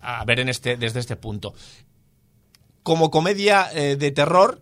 a, 0.01 0.25
ver 0.25 0.41
en 0.41 0.49
este, 0.49 0.77
desde 0.77 1.01
este 1.01 1.17
punto. 1.17 1.55
Como 2.85 3.11
comedia 3.11 3.69
eh, 3.73 3.97
de 3.97 4.11
terror, 4.12 4.61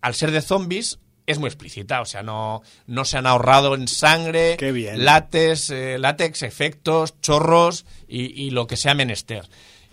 al 0.00 0.14
ser 0.14 0.30
de 0.30 0.40
zombies, 0.40 1.00
es 1.26 1.38
muy 1.38 1.48
explícita, 1.48 2.00
o 2.00 2.04
sea, 2.04 2.22
no, 2.22 2.62
no 2.86 3.04
se 3.04 3.18
han 3.18 3.26
ahorrado 3.26 3.74
en 3.74 3.88
sangre, 3.88 4.56
Látex, 4.96 5.70
eh, 5.70 5.98
látex, 5.98 6.42
efectos, 6.42 7.20
chorros 7.20 7.84
y, 8.08 8.50
lo 8.50 8.66
que 8.66 8.76
sea 8.76 8.94
menester. 8.94 9.48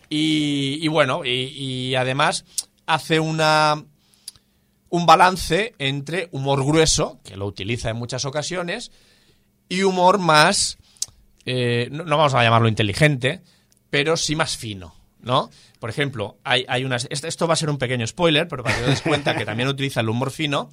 Y, 0.10 0.88
bueno, 0.88 1.26
y, 1.26 1.96
además 1.96 2.46
hace 2.86 3.20
una 3.20 3.84
un 4.90 5.06
balance 5.06 5.76
entre 5.80 6.30
humor 6.32 6.64
grueso, 6.64 7.20
que 7.26 7.36
lo 7.36 7.46
utiliza 7.46 7.90
en 7.90 7.98
muchas 7.98 8.24
ocasiones, 8.24 8.92
y 9.70 9.84
humor 9.84 10.18
más 10.18 10.78
eh, 11.50 11.88
no, 11.90 12.04
vamos 12.04 12.34
a 12.34 12.44
llamarlo 12.44 12.68
inteligente, 12.68 13.42
pero 13.90 14.18
sí 14.18 14.36
más 14.36 14.58
fino, 14.58 14.94
¿no? 15.22 15.50
Por 15.80 15.90
ejemplo, 15.90 16.38
hay, 16.44 16.66
hay 16.68 16.84
unas. 16.84 17.08
Esto, 17.10 17.26
esto 17.26 17.48
va 17.48 17.54
a 17.54 17.58
ser 17.58 17.70
un 17.70 17.78
pequeño 17.78 18.06
spoiler, 18.06 18.50
pero 18.50 18.64
para 18.64 18.76
que 18.76 18.84
te 18.84 18.90
des 18.90 19.02
cuenta 19.02 19.34
que 19.34 19.46
también 19.46 19.70
utiliza 19.70 20.02
el 20.02 20.10
humor 20.10 20.32
fino, 20.32 20.70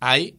hay 0.00 0.36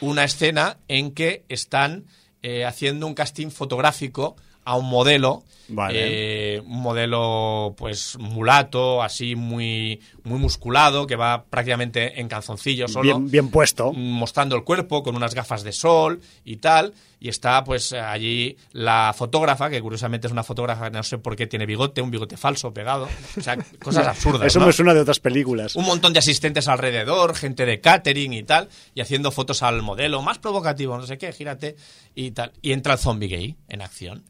una 0.00 0.24
escena 0.24 0.76
en 0.88 1.12
que 1.12 1.46
están 1.48 2.04
eh, 2.42 2.66
haciendo 2.66 3.06
un 3.06 3.14
casting 3.14 3.48
fotográfico 3.48 4.36
a 4.64 4.76
un 4.76 4.86
modelo, 4.88 5.44
Vale. 5.68 6.56
eh, 6.56 6.60
un 6.60 6.80
modelo 6.80 7.74
pues 7.76 8.16
mulato, 8.18 9.02
así 9.02 9.36
muy, 9.36 10.00
muy 10.22 10.38
musculado, 10.38 11.06
que 11.06 11.16
va 11.16 11.44
prácticamente 11.44 12.20
en 12.20 12.28
calzoncillo 12.28 12.88
solo 12.88 13.02
Bien, 13.02 13.30
bien 13.30 13.48
puesto. 13.50 13.92
mostrando 13.92 14.56
el 14.56 14.64
cuerpo 14.64 15.02
con 15.02 15.16
unas 15.16 15.34
gafas 15.34 15.62
de 15.62 15.72
sol 15.72 16.20
y 16.44 16.56
tal. 16.56 16.94
Y 17.20 17.28
está 17.30 17.64
pues 17.64 17.94
allí 17.94 18.54
la 18.72 19.14
fotógrafa, 19.16 19.70
que 19.70 19.80
curiosamente 19.80 20.26
es 20.26 20.32
una 20.32 20.42
fotógrafa 20.42 20.90
que 20.90 20.96
no 20.98 21.02
sé 21.02 21.16
por 21.16 21.34
qué 21.36 21.46
tiene 21.46 21.64
bigote, 21.64 22.02
un 22.02 22.10
bigote 22.10 22.36
falso 22.36 22.74
pegado. 22.74 23.08
O 23.38 23.40
sea, 23.40 23.56
cosas 23.82 24.06
absurdas. 24.06 24.46
Eso 24.46 24.60
¿no? 24.60 24.66
me 24.66 24.74
suena 24.74 24.92
de 24.92 25.00
otras 25.00 25.20
películas. 25.20 25.74
Un 25.74 25.86
montón 25.86 26.12
de 26.12 26.18
asistentes 26.18 26.68
alrededor, 26.68 27.34
gente 27.34 27.64
de 27.64 27.80
catering 27.80 28.34
y 28.34 28.42
tal, 28.42 28.68
y 28.94 29.00
haciendo 29.00 29.30
fotos 29.30 29.62
al 29.62 29.80
modelo, 29.80 30.20
más 30.20 30.38
provocativo, 30.38 30.98
no 30.98 31.06
sé 31.06 31.16
qué, 31.16 31.32
gírate 31.32 31.76
y 32.14 32.32
tal. 32.32 32.52
Y 32.60 32.72
entra 32.72 32.92
el 32.92 32.98
zombie 32.98 33.28
gay 33.28 33.56
en 33.68 33.80
acción 33.80 34.24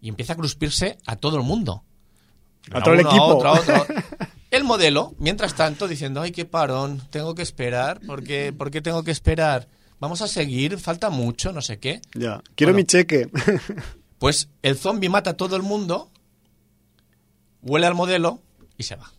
y 0.00 0.08
empieza 0.08 0.32
a 0.34 0.36
cruspirse 0.36 0.98
a 1.06 1.16
todo 1.16 1.36
el 1.36 1.42
mundo. 1.42 1.84
A 2.72 2.82
todo 2.82 2.94
el 2.94 3.00
equipo. 3.00 3.42
El 4.50 4.64
modelo, 4.64 5.14
mientras 5.18 5.54
tanto, 5.54 5.86
diciendo, 5.86 6.20
ay, 6.20 6.32
qué 6.32 6.44
parón, 6.44 7.00
tengo 7.10 7.36
que 7.36 7.42
esperar, 7.42 8.00
¿por 8.00 8.24
qué, 8.24 8.52
¿por 8.52 8.72
qué 8.72 8.80
tengo 8.80 9.04
que 9.04 9.12
esperar? 9.12 9.68
Vamos 10.00 10.22
a 10.22 10.26
seguir, 10.28 10.76
falta 10.78 11.08
mucho, 11.08 11.52
no 11.52 11.62
sé 11.62 11.78
qué. 11.78 12.00
Ya. 12.14 12.42
Quiero 12.56 12.72
Bueno. 12.72 12.76
mi 12.82 12.84
cheque. 12.84 13.30
Pues 14.18 14.50
el 14.60 14.76
zombie 14.76 15.08
mata 15.08 15.30
a 15.30 15.34
todo 15.34 15.56
el 15.56 15.62
mundo, 15.62 16.10
huele 17.62 17.86
al 17.86 17.94
modelo 17.94 18.42
y 18.76 18.82
se 18.82 18.94
va. 18.96 19.10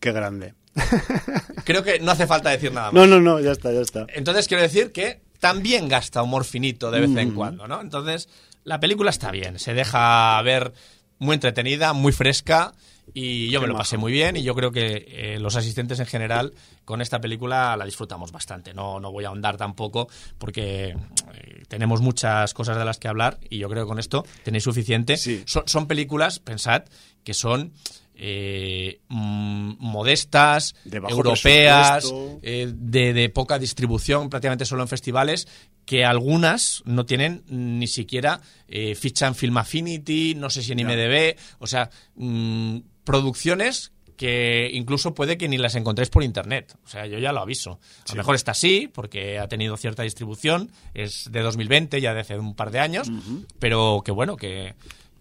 Qué 0.00 0.10
grande. 0.10 0.54
Creo 1.64 1.84
que 1.84 2.00
no 2.00 2.10
hace 2.10 2.26
falta 2.26 2.50
decir 2.50 2.72
nada 2.72 2.90
más. 2.90 2.94
No, 2.94 3.06
no, 3.06 3.20
no, 3.20 3.38
ya 3.38 3.52
está, 3.52 3.72
ya 3.72 3.80
está. 3.80 4.06
Entonces 4.12 4.48
quiero 4.48 4.60
decir 4.62 4.90
que 4.90 5.22
también 5.38 5.88
gasta 5.88 6.20
humor 6.22 6.44
finito 6.44 6.90
de 6.90 7.00
vez 7.02 7.16
en 7.16 7.32
cuando, 7.32 7.68
¿no? 7.68 7.80
Entonces 7.80 8.28
la 8.64 8.80
película 8.80 9.10
está 9.10 9.30
bien, 9.30 9.58
se 9.58 9.74
deja 9.74 10.40
ver 10.42 10.72
muy 11.18 11.34
entretenida, 11.34 11.92
muy 11.92 12.12
fresca 12.12 12.72
y 13.12 13.50
yo 13.50 13.60
me 13.60 13.66
lo 13.66 13.74
majo. 13.74 13.82
pasé 13.82 13.96
muy 13.98 14.12
bien 14.12 14.36
y 14.36 14.42
yo 14.42 14.54
creo 14.54 14.72
que 14.72 15.06
eh, 15.08 15.38
los 15.38 15.56
asistentes 15.56 16.00
en 16.00 16.06
general 16.06 16.54
con 16.84 17.00
esta 17.00 17.20
película 17.20 17.76
la 17.76 17.84
disfrutamos 17.84 18.32
bastante. 18.32 18.72
No, 18.72 18.98
no 19.00 19.12
voy 19.12 19.24
a 19.24 19.28
ahondar 19.28 19.56
tampoco 19.56 20.08
porque 20.38 20.96
eh, 21.34 21.62
tenemos 21.68 22.00
muchas 22.00 22.54
cosas 22.54 22.76
de 22.78 22.84
las 22.84 22.98
que 22.98 23.08
hablar 23.08 23.38
y 23.48 23.58
yo 23.58 23.68
creo 23.68 23.84
que 23.84 23.88
con 23.88 23.98
esto 23.98 24.24
tenéis 24.42 24.64
suficiente. 24.64 25.16
Sí. 25.16 25.44
Son 25.46 25.86
películas, 25.86 26.38
pensad, 26.38 26.84
que 27.22 27.34
son 27.34 27.72
eh, 28.16 29.00
mm, 29.08 29.74
modestas, 29.78 30.74
De 30.84 30.98
europeas, 30.98 32.12
eh, 32.42 32.70
de, 32.74 33.12
de 33.12 33.28
poca 33.28 33.58
distribución, 33.58 34.30
prácticamente 34.30 34.64
solo 34.64 34.82
en 34.82 34.88
festivales, 34.88 35.48
que 35.84 36.04
algunas 36.04 36.82
no 36.86 37.04
tienen 37.06 37.44
ni 37.48 37.86
siquiera 37.86 38.40
eh, 38.68 38.94
ficha 38.94 39.26
en 39.26 39.34
Film 39.34 39.56
Affinity, 39.58 40.34
no 40.34 40.50
sé 40.50 40.62
si 40.62 40.72
en 40.72 40.78
Ya. 40.78 40.84
IMDB, 40.84 41.36
o 41.58 41.66
sea, 41.66 41.90
mm, 42.16 42.78
producciones 43.04 43.92
que 44.16 44.70
incluso 44.72 45.14
puede 45.14 45.36
que 45.36 45.48
ni 45.48 45.58
las 45.58 45.74
encontréis 45.74 46.08
por 46.08 46.22
internet. 46.22 46.76
O 46.84 46.88
sea, 46.88 47.06
yo 47.06 47.18
ya 47.18 47.32
lo 47.32 47.40
aviso. 47.40 47.80
A 48.08 48.12
lo 48.12 48.18
mejor 48.18 48.36
está 48.36 48.52
así, 48.52 48.88
porque 48.92 49.38
ha 49.38 49.48
tenido 49.48 49.76
cierta 49.76 50.04
distribución, 50.04 50.70
es 50.94 51.30
de 51.30 51.40
2020, 51.40 52.00
ya 52.00 52.14
de 52.14 52.20
hace 52.20 52.38
un 52.38 52.54
par 52.54 52.70
de 52.70 52.78
años, 52.78 53.10
pero 53.58 54.02
que 54.04 54.12
bueno, 54.12 54.36
que, 54.36 54.74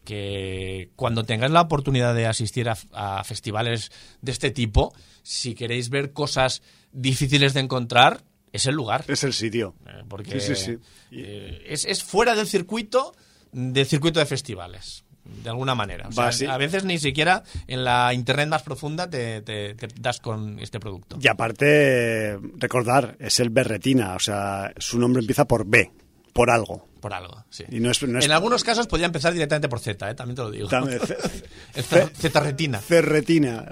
que 0.03 0.89
cuando 0.95 1.23
tengáis 1.23 1.51
la 1.51 1.61
oportunidad 1.61 2.13
de 2.15 2.27
asistir 2.27 2.69
a, 2.69 2.77
a 2.93 3.23
festivales 3.23 3.91
de 4.21 4.31
este 4.31 4.51
tipo, 4.51 4.93
si 5.23 5.55
queréis 5.55 5.89
ver 5.89 6.11
cosas 6.13 6.61
difíciles 6.91 7.53
de 7.53 7.61
encontrar, 7.61 8.23
es 8.51 8.65
el 8.67 8.75
lugar. 8.75 9.05
Es 9.07 9.23
el 9.23 9.33
sitio. 9.33 9.73
Eh, 9.87 10.03
porque 10.07 10.39
Sí, 10.39 10.55
sí, 10.55 10.65
sí. 10.65 10.77
eh, 11.11 11.63
es, 11.67 11.85
es 11.85 12.03
fuera 12.03 12.35
del 12.35 12.47
circuito 12.47 13.15
del 13.51 13.85
circuito 13.85 14.19
de 14.19 14.25
festivales 14.25 15.03
de 15.43 15.49
alguna 15.49 15.73
manera. 15.73 16.09
O 16.09 16.11
sea, 16.11 16.31
Va. 16.47 16.53
A 16.53 16.57
veces 16.57 16.83
ni 16.83 16.97
siquiera 16.99 17.43
en 17.67 17.83
la 17.85 18.13
internet 18.13 18.49
más 18.49 18.61
profunda 18.63 19.09
te, 19.09 19.41
te- 19.41 19.73
te 19.75 19.87
das 19.99 20.19
con 20.19 20.59
este 20.59 20.79
producto. 20.81 21.17
Y 21.21 21.27
aparte, 21.29 22.37
recordar, 22.57 23.15
es 23.19 23.39
el 23.39 23.49
Berretina, 23.49 24.15
o 24.15 24.19
sea, 24.19 24.73
su 24.77 24.99
nombre 24.99 25.21
empieza 25.21 25.45
por 25.45 25.65
B, 25.65 25.91
por 26.33 26.49
algo. 26.51 26.87
Por 27.03 27.13
algo, 27.13 27.43
sí. 27.49 27.65
Y 27.69 27.81
no 27.81 27.91
es, 27.91 28.01
no 28.03 28.17
es 28.17 28.23
En 28.23 28.31
algunos 28.31 28.63
casos 28.63 28.87
podría 28.87 29.07
empezar 29.07 29.33
directamente 29.33 29.67
por 29.67 29.81
Z, 29.81 30.09
¿eh? 30.09 30.15
también 30.15 30.37
te 30.37 30.41
lo 30.41 30.51
digo. 30.51 30.69
Z-retina. 31.73 32.79
Cerretina. 32.79 33.65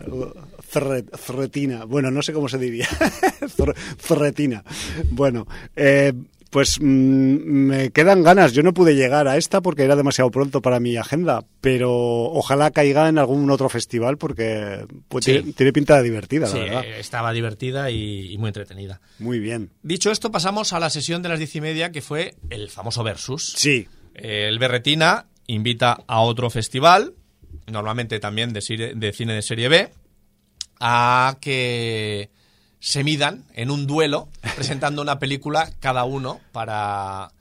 Cerre- 0.69 1.05
Cerretina. 1.17 1.85
Bueno, 1.85 2.11
no 2.11 2.21
sé 2.21 2.33
cómo 2.33 2.49
se 2.49 2.57
diría. 2.57 2.89
Cerretina. 3.99 4.65
Bueno, 5.11 5.47
eh, 5.77 6.11
pues 6.51 6.79
mm, 6.79 6.83
me 6.85 7.89
quedan 7.91 8.21
ganas. 8.21 8.51
Yo 8.53 8.61
no 8.61 8.73
pude 8.73 8.93
llegar 8.95 9.27
a 9.27 9.37
esta 9.37 9.61
porque 9.61 9.83
era 9.83 9.95
demasiado 9.95 10.29
pronto 10.29 10.61
para 10.61 10.79
mi 10.79 10.95
agenda, 10.97 11.43
pero 11.61 11.91
ojalá 11.91 12.69
caiga 12.69 13.09
en 13.09 13.17
algún 13.17 13.49
otro 13.49 13.69
festival 13.69 14.17
porque 14.17 14.85
pues, 15.07 15.25
Sí. 15.25 15.31
tiene, 15.33 15.53
tiene 15.53 15.73
pinta 15.73 15.97
de 15.97 16.03
divertida, 16.03 16.45
Sí, 16.47 16.57
la 16.59 16.63
verdad. 16.65 16.85
estaba 16.99 17.31
divertida 17.33 17.89
y, 17.89 18.31
y 18.33 18.37
muy 18.37 18.49
entretenida. 18.49 19.01
Muy 19.17 19.39
bien. 19.39 19.71
Dicho 19.81 20.11
esto, 20.11 20.29
pasamos 20.31 20.73
a 20.73 20.79
la 20.79 20.89
sesión 20.91 21.23
de 21.23 21.29
las 21.29 21.39
diez 21.39 21.55
y 21.55 21.61
media, 21.61 21.91
que 21.91 22.01
fue 22.01 22.35
el 22.51 22.69
famoso 22.69 23.03
Versus. 23.03 23.53
Sí, 23.55 23.87
El 24.13 24.59
Berretina 24.59 25.25
invita 25.47 26.03
a 26.05 26.19
otro 26.21 26.49
festival, 26.49 27.13
normalmente 27.67 28.19
también 28.19 28.51
de, 28.53 28.93
de 28.95 29.13
cine 29.13 29.33
de 29.33 29.41
serie 29.41 29.69
B, 29.69 29.89
a 30.81 31.37
que 31.39 32.29
se 32.81 33.03
midan 33.05 33.45
en 33.53 33.71
un 33.71 33.87
duelo 33.87 34.27
presentando 34.55 35.01
una 35.01 35.19
película 35.19 35.71
cada 35.79 36.03
uno 36.03 36.41
para 36.51 37.31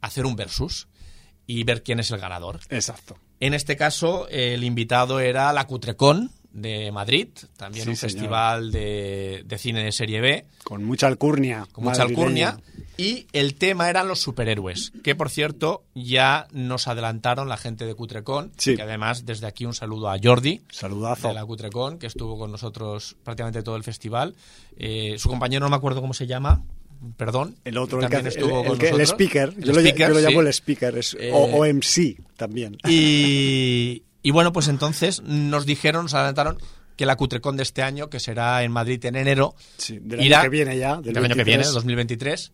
hacer 0.00 0.26
un 0.26 0.36
versus 0.36 0.86
y 1.46 1.64
ver 1.64 1.82
quién 1.82 1.98
es 1.98 2.12
el 2.12 2.20
ganador. 2.20 2.60
exacto. 2.68 3.18
En 3.40 3.54
este 3.54 3.76
caso, 3.76 4.28
el 4.28 4.62
invitado 4.62 5.18
era 5.18 5.52
la 5.54 5.66
Cutrecon 5.66 6.30
de 6.52 6.90
Madrid, 6.92 7.28
también 7.56 7.84
Sí, 7.84 7.90
un 7.90 7.96
señor. 7.96 8.12
festival 8.12 8.72
de, 8.72 9.42
de 9.46 9.58
cine 9.58 9.84
de 9.84 9.92
serie 9.92 10.20
B 10.20 10.46
Con 10.64 10.84
mucha 10.84 11.06
alcurnia. 11.06 11.66
con 11.72 11.84
mucha 11.84 12.02
alcurnia. 12.02 12.58
Y 12.96 13.26
el 13.32 13.54
tema 13.54 13.88
eran 13.88 14.08
los 14.08 14.20
superhéroes, 14.20 14.92
que 15.02 15.14
por 15.14 15.30
cierto 15.30 15.84
ya 15.94 16.46
nos 16.52 16.86
adelantaron 16.88 17.48
la 17.48 17.56
gente 17.56 17.86
de 17.86 17.94
Cutrecon, 17.94 18.52
Sí. 18.58 18.76
que 18.76 18.82
además 18.82 19.24
desde 19.24 19.46
aquí 19.46 19.64
un 19.64 19.72
saludo 19.74 20.10
a 20.10 20.18
Jordi 20.22 20.60
Saludazo. 20.70 21.28
de 21.28 21.34
la 21.34 21.44
Cutrecon, 21.46 21.98
que 21.98 22.06
estuvo 22.08 22.36
con 22.38 22.50
nosotros 22.52 23.16
prácticamente 23.24 23.62
todo 23.62 23.76
el 23.76 23.84
festival. 23.84 24.34
Eh, 24.76 25.14
su 25.18 25.28
compañero 25.30 25.64
no 25.64 25.70
me 25.70 25.76
acuerdo 25.76 26.00
cómo 26.02 26.12
se 26.12 26.26
llama, 26.26 26.62
perdón. 27.16 27.56
El 27.64 27.78
otro, 27.78 28.02
el, 28.02 28.08
que 28.10 28.16
estuvo 28.28 28.60
el- 28.62 28.66
con 28.68 28.80
el 28.80 28.86
el 28.86 28.98
nosotros. 28.98 29.08
speaker. 29.08 29.54
El 29.56 29.64
yo, 29.64 29.72
lo, 29.72 29.80
speaker, 29.80 30.08
yo 30.08 30.14
lo 30.14 30.20
llamo 30.20 30.40
sí. 30.42 30.46
el 30.46 30.48
speaker. 30.48 30.98
Es 30.98 31.16
Eh, 31.18 31.30
o, 31.32 31.38
OMC 31.58 32.18
también. 32.36 32.76
Y, 32.86 34.02
y 34.22 34.30
bueno, 34.30 34.52
pues 34.52 34.68
entonces 34.68 35.22
nos 35.22 35.66
dijeron, 35.66 36.04
nos 36.04 36.14
adelantaron 36.14 36.58
que 36.96 37.06
la 37.06 37.16
Cutrecon 37.16 37.56
de 37.56 37.62
este 37.62 37.82
año, 37.82 38.10
que 38.10 38.20
será 38.20 38.62
en 38.62 38.72
Madrid 38.72 39.02
en 39.06 39.16
enero, 39.16 39.54
Sí, 39.78 39.98
del 40.00 40.20
irá- 40.20 40.40
año 40.40 40.42
que 40.44 40.48
viene 40.50 40.78
ya. 40.78 40.96
Del, 40.96 41.14
del 41.14 41.24
año 41.24 41.34
que 41.34 41.44
23. 41.44 41.46
viene, 41.58 41.72
2023, 41.72 42.52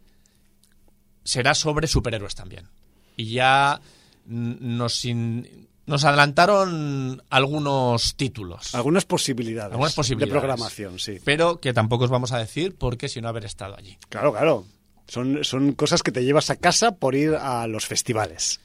será 1.24 1.54
sobre 1.54 1.86
superhéroes 1.88 2.34
también. 2.34 2.68
Y 3.16 3.32
ya 3.32 3.80
nos, 4.26 5.04
in- 5.04 5.68
nos 5.86 6.04
adelantaron 6.04 7.22
algunos 7.30 8.14
títulos. 8.16 8.74
Algunas 8.74 9.04
posibilidades. 9.04 9.72
Algunas 9.72 9.94
posibilidades. 9.94 10.32
De 10.34 10.38
programación, 10.38 10.98
sí. 10.98 11.18
Pero 11.24 11.60
que 11.60 11.72
tampoco 11.72 12.04
os 12.04 12.10
vamos 12.10 12.32
a 12.32 12.38
decir 12.38 12.76
porque 12.78 13.08
si 13.08 13.20
no 13.20 13.28
haber 13.28 13.44
estado 13.44 13.76
allí. 13.76 13.98
Claro, 14.08 14.32
claro. 14.32 14.64
Son, 15.08 15.44
son 15.44 15.72
cosas 15.72 16.02
que 16.02 16.10
te 16.12 16.24
llevas 16.24 16.50
a 16.50 16.56
casa 16.56 16.92
por 16.96 17.14
ir 17.14 17.34
a 17.34 17.66
los 17.68 17.86
festivales. 17.86 18.60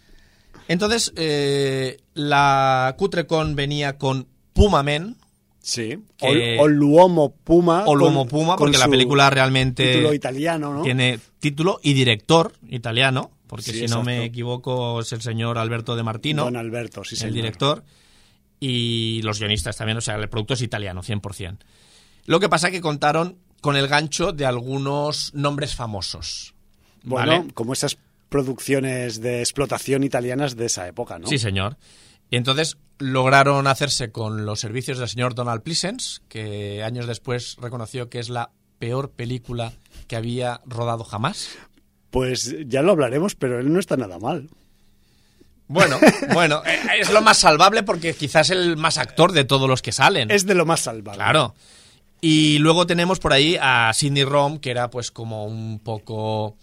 Entonces, 0.71 1.11
eh, 1.15 1.97
la 2.13 2.95
Cutrecon 2.97 3.55
venía 3.55 3.97
con 3.97 4.27
Pumamen, 4.53 5.17
Sí. 5.63 5.99
Que- 6.17 6.57
O, 6.59 6.63
o 6.63 6.67
Luomo 6.67 7.35
Puma. 7.43 7.83
o 7.85 7.93
Luomo 7.95 8.25
Puma, 8.27 8.55
con 8.55 8.65
porque 8.65 8.79
la 8.79 8.87
película 8.87 9.29
realmente 9.29 9.93
Título 9.93 10.13
italiano, 10.13 10.73
¿no? 10.73 10.81
tiene 10.81 11.19
título 11.39 11.79
y 11.83 11.93
director 11.93 12.53
italiano, 12.67 13.29
porque 13.45 13.71
Sí, 13.71 13.79
si 13.81 13.85
no 13.87 14.01
me 14.01 14.25
equivoco 14.25 15.01
es 15.01 15.11
el 15.11 15.21
señor 15.21 15.59
Alberto 15.59 15.95
De 15.95 16.01
Martino. 16.01 16.45
Don 16.45 16.55
Alberto, 16.57 17.03
sí, 17.03 17.13
el 17.13 17.19
señor. 17.19 17.35
director, 17.35 17.83
y 18.59 19.21
los 19.23 19.39
guionistas 19.39 19.77
también, 19.77 19.97
o 19.99 20.01
sea, 20.01 20.15
el 20.15 20.29
producto 20.29 20.55
es 20.55 20.61
italiano, 20.63 21.03
100%. 21.03 21.57
Lo 22.25 22.39
que 22.39 22.49
pasa 22.49 22.67
es 22.69 22.73
que 22.73 22.81
contaron 22.81 23.37
con 23.61 23.75
el 23.75 23.87
gancho 23.87 24.31
de 24.31 24.45
algunos 24.47 25.31
nombres 25.35 25.75
famosos. 25.75 26.55
Bueno, 27.03 27.31
¿vale? 27.39 27.53
como 27.53 27.73
esas 27.73 27.97
producciones 28.31 29.19
de 29.19 29.41
explotación 29.41 30.05
italianas 30.05 30.55
de 30.55 30.67
esa 30.67 30.87
época, 30.87 31.19
¿no? 31.19 31.27
Sí, 31.27 31.37
señor. 31.37 31.77
Y 32.29 32.37
entonces 32.37 32.77
lograron 32.97 33.67
hacerse 33.67 34.13
con 34.13 34.45
los 34.45 34.61
servicios 34.61 34.97
del 34.97 35.09
señor 35.09 35.35
Donald 35.35 35.63
Pleasence, 35.63 36.21
que 36.29 36.81
años 36.81 37.07
después 37.07 37.57
reconoció 37.61 38.09
que 38.09 38.19
es 38.19 38.29
la 38.29 38.51
peor 38.79 39.11
película 39.11 39.73
que 40.07 40.15
había 40.15 40.61
rodado 40.65 41.03
jamás. 41.03 41.49
Pues 42.09 42.55
ya 42.67 42.81
lo 42.81 42.93
hablaremos, 42.93 43.35
pero 43.35 43.59
él 43.59 43.71
no 43.73 43.81
está 43.81 43.97
nada 43.97 44.17
mal. 44.17 44.49
Bueno, 45.67 45.99
bueno, 46.33 46.63
eh, 46.65 46.79
es 47.01 47.11
lo 47.11 47.21
más 47.21 47.37
salvable 47.37 47.83
porque 47.83 48.13
quizás 48.13 48.49
el 48.49 48.77
más 48.77 48.97
actor 48.97 49.33
de 49.33 49.43
todos 49.43 49.67
los 49.67 49.81
que 49.81 49.91
salen. 49.91 50.31
Es 50.31 50.45
de 50.45 50.55
lo 50.55 50.65
más 50.65 50.79
salvable. 50.79 51.17
Claro. 51.17 51.53
Y 52.21 52.59
luego 52.59 52.87
tenemos 52.87 53.19
por 53.19 53.33
ahí 53.33 53.57
a 53.59 53.91
Sidney 53.93 54.23
Rom, 54.23 54.59
que 54.59 54.71
era 54.71 54.89
pues 54.89 55.11
como 55.11 55.45
un 55.45 55.79
poco 55.79 56.55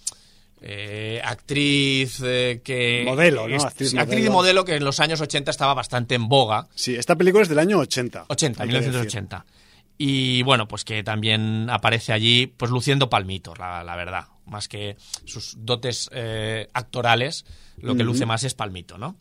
eh, 0.60 1.20
actriz 1.24 2.20
eh, 2.24 2.60
que... 2.64 3.02
Modelo, 3.06 3.46
¿no? 3.48 3.56
Actriz 3.62 3.94
actriz, 3.96 4.26
y 4.26 4.30
modelo 4.30 4.64
que 4.64 4.74
en 4.76 4.84
los 4.84 5.00
años 5.00 5.20
80 5.20 5.50
estaba 5.50 5.74
bastante 5.74 6.14
en 6.14 6.28
boga. 6.28 6.68
Sí, 6.74 6.94
esta 6.94 7.16
película 7.16 7.42
es 7.42 7.48
del 7.48 7.58
año 7.58 7.78
80. 7.78 8.26
80, 8.28 8.62
hay 8.62 8.68
que 8.68 8.74
decir. 8.74 8.88
1980. 8.90 9.44
Y 10.00 10.42
bueno, 10.42 10.68
pues 10.68 10.84
que 10.84 11.02
también 11.02 11.68
aparece 11.70 12.12
allí, 12.12 12.46
pues 12.46 12.70
luciendo 12.70 13.10
palmitos, 13.10 13.58
la, 13.58 13.82
la 13.82 13.96
verdad. 13.96 14.26
Más 14.46 14.68
que 14.68 14.96
sus 15.24 15.56
dotes 15.58 16.08
eh, 16.12 16.68
actorales, 16.72 17.44
lo 17.78 17.96
que 17.96 18.04
luce 18.04 18.24
más 18.26 18.44
es 18.44 18.54
palmito, 18.54 18.96
¿no? 18.96 19.16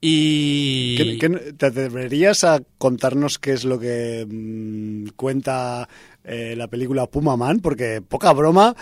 Y... 0.00 0.96
¿Qué- 0.96 1.18
qué- 1.18 1.52
¿Te 1.54 1.66
atreverías 1.66 2.44
a 2.44 2.60
contarnos 2.78 3.38
qué 3.38 3.52
es 3.52 3.64
lo 3.64 3.78
que 3.78 4.26
mm, 4.28 5.08
cuenta 5.16 5.88
eh, 6.22 6.54
la 6.56 6.68
película 6.68 7.06
Puma 7.06 7.36
Man? 7.36 7.60
Porque 7.60 8.02
poca 8.02 8.32
broma, 8.32 8.76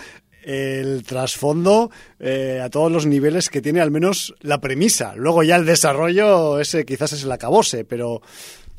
el 0.45 1.03
trasfondo 1.03 1.89
eh, 2.19 2.61
a 2.63 2.69
todos 2.69 2.91
los 2.91 3.05
niveles 3.05 3.49
que 3.49 3.61
tiene 3.61 3.81
al 3.81 3.91
menos 3.91 4.35
la 4.41 4.61
premisa. 4.61 5.15
Luego 5.15 5.43
ya 5.43 5.55
el 5.55 5.65
desarrollo, 5.65 6.59
ese 6.59 6.85
quizás 6.85 7.13
es 7.13 7.23
el 7.23 7.31
acabose, 7.31 7.83
pero 7.83 8.21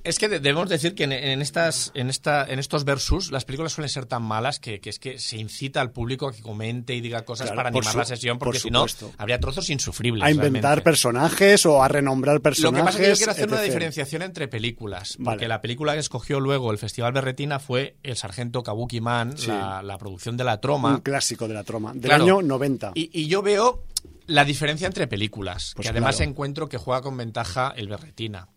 Es 0.07 0.19
que 0.19 0.29
de- 0.29 0.41
debemos 0.41 0.69
decir 0.69 0.95
que 0.95 1.05
en, 1.05 1.13
en 1.13 1.43
estas, 1.43 1.91
en, 1.95 2.09
esta, 2.11 2.45
en 2.47 2.59
estos 2.59 2.85
versus 2.85 3.31
las 3.33 3.45
películas 3.45 3.73
suelen 3.73 3.89
ser 3.89 4.07
tan 4.07 4.23
malas 4.23 4.61
que, 4.61 4.81
que 4.81 4.91
es 4.91 4.99
que 4.99 5.19
se 5.19 5.37
incita 5.37 5.81
al 5.81 5.91
público 5.91 6.29
a 6.29 6.33
que 6.33 6.43
comente 6.43 6.95
y 6.95 7.01
diga 7.01 7.25
cosas 7.25 7.47
Claro, 7.49 7.57
para 7.57 7.69
animar 7.71 7.93
su- 7.93 7.99
la 7.99 8.05
sesión, 8.05 8.39
por 8.39 8.47
porque 8.47 8.61
si 8.61 8.71
no 8.71 8.87
habría 9.19 9.41
trozos 9.41 9.69
insufribles. 9.71 10.23
a 10.25 10.31
inventar 10.31 10.63
realmente. 10.63 10.85
personajes 10.85 11.67
o 11.67 11.83
a 11.83 11.89
renombrar 11.89 12.37
Lo 12.37 12.43
personajes. 12.43 12.81
que 12.81 12.85
pasa 12.87 12.99
es 12.99 13.05
que 13.05 13.11
yo 13.11 13.17
quiero 13.17 13.33
hacer 13.33 13.49
una 13.49 13.61
diferenciación 13.63 14.23
entre 14.23 14.49
películas. 14.49 15.17
Vale. 15.19 15.35
Porque 15.37 15.49
la 15.49 15.61
película 15.61 15.95
que 15.95 15.99
escogió 16.01 16.41
luego 16.41 16.71
el 16.71 16.79
Festival 16.79 17.13
Berretina 17.13 17.59
fue 17.59 17.97
El 18.03 18.17
Sargento 18.17 18.63
Kabuki 18.63 19.01
Man, 19.01 19.37
Sí. 19.37 19.49
la, 19.49 19.83
la 19.83 19.99
producción 19.99 20.37
de 20.37 20.45
la 20.45 20.55
Un 20.55 20.61
troma. 20.61 21.01
clásico 21.03 21.49
de 21.49 21.55
la 21.55 21.65
troma, 21.65 21.93
del 21.93 22.03
Claro. 22.03 22.25
año 22.25 22.43
90. 22.43 22.93
Y, 22.95 23.11
y 23.13 23.27
yo 23.27 23.43
veo 23.43 23.83
la 24.27 24.45
diferencia 24.45 24.87
entre 24.87 25.07
películas, 25.07 25.73
Pues 25.77 25.87
que 25.87 25.91
además 25.91 26.17
claro. 26.17 26.31
encuentro 26.31 26.69
que 26.69 26.79
juega 26.79 27.01
con 27.03 27.17
ventaja 27.17 27.73
el 27.77 27.89
Berretina. 27.89 28.49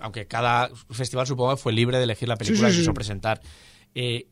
Aunque 0.00 0.26
cada 0.26 0.70
festival 0.90 1.26
supongo 1.26 1.56
que 1.56 1.62
fue 1.62 1.72
libre 1.72 1.98
de 1.98 2.04
elegir 2.04 2.28
la 2.28 2.36
película 2.36 2.68
Sí, 2.68 2.74
sí, 2.74 2.78
que 2.78 2.82
quiso 2.82 2.94
presentar. 2.94 3.40
Eh, 3.94 4.26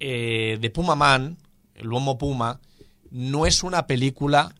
eh, 0.00 0.58
de 0.60 0.70
Puma 0.70 0.94
Man, 0.94 1.38
el 1.74 1.88
Lomo 1.88 2.18
Puma, 2.18 2.60
no 3.10 3.46
es 3.46 3.62
una 3.62 3.86
película 3.86 4.54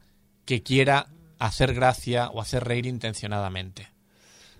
que 0.44 0.62
quiera 0.62 1.08
hacer 1.38 1.74
gracia 1.74 2.28
o 2.30 2.40
hacer 2.40 2.64
reír 2.64 2.86
intencionadamente. 2.86 3.88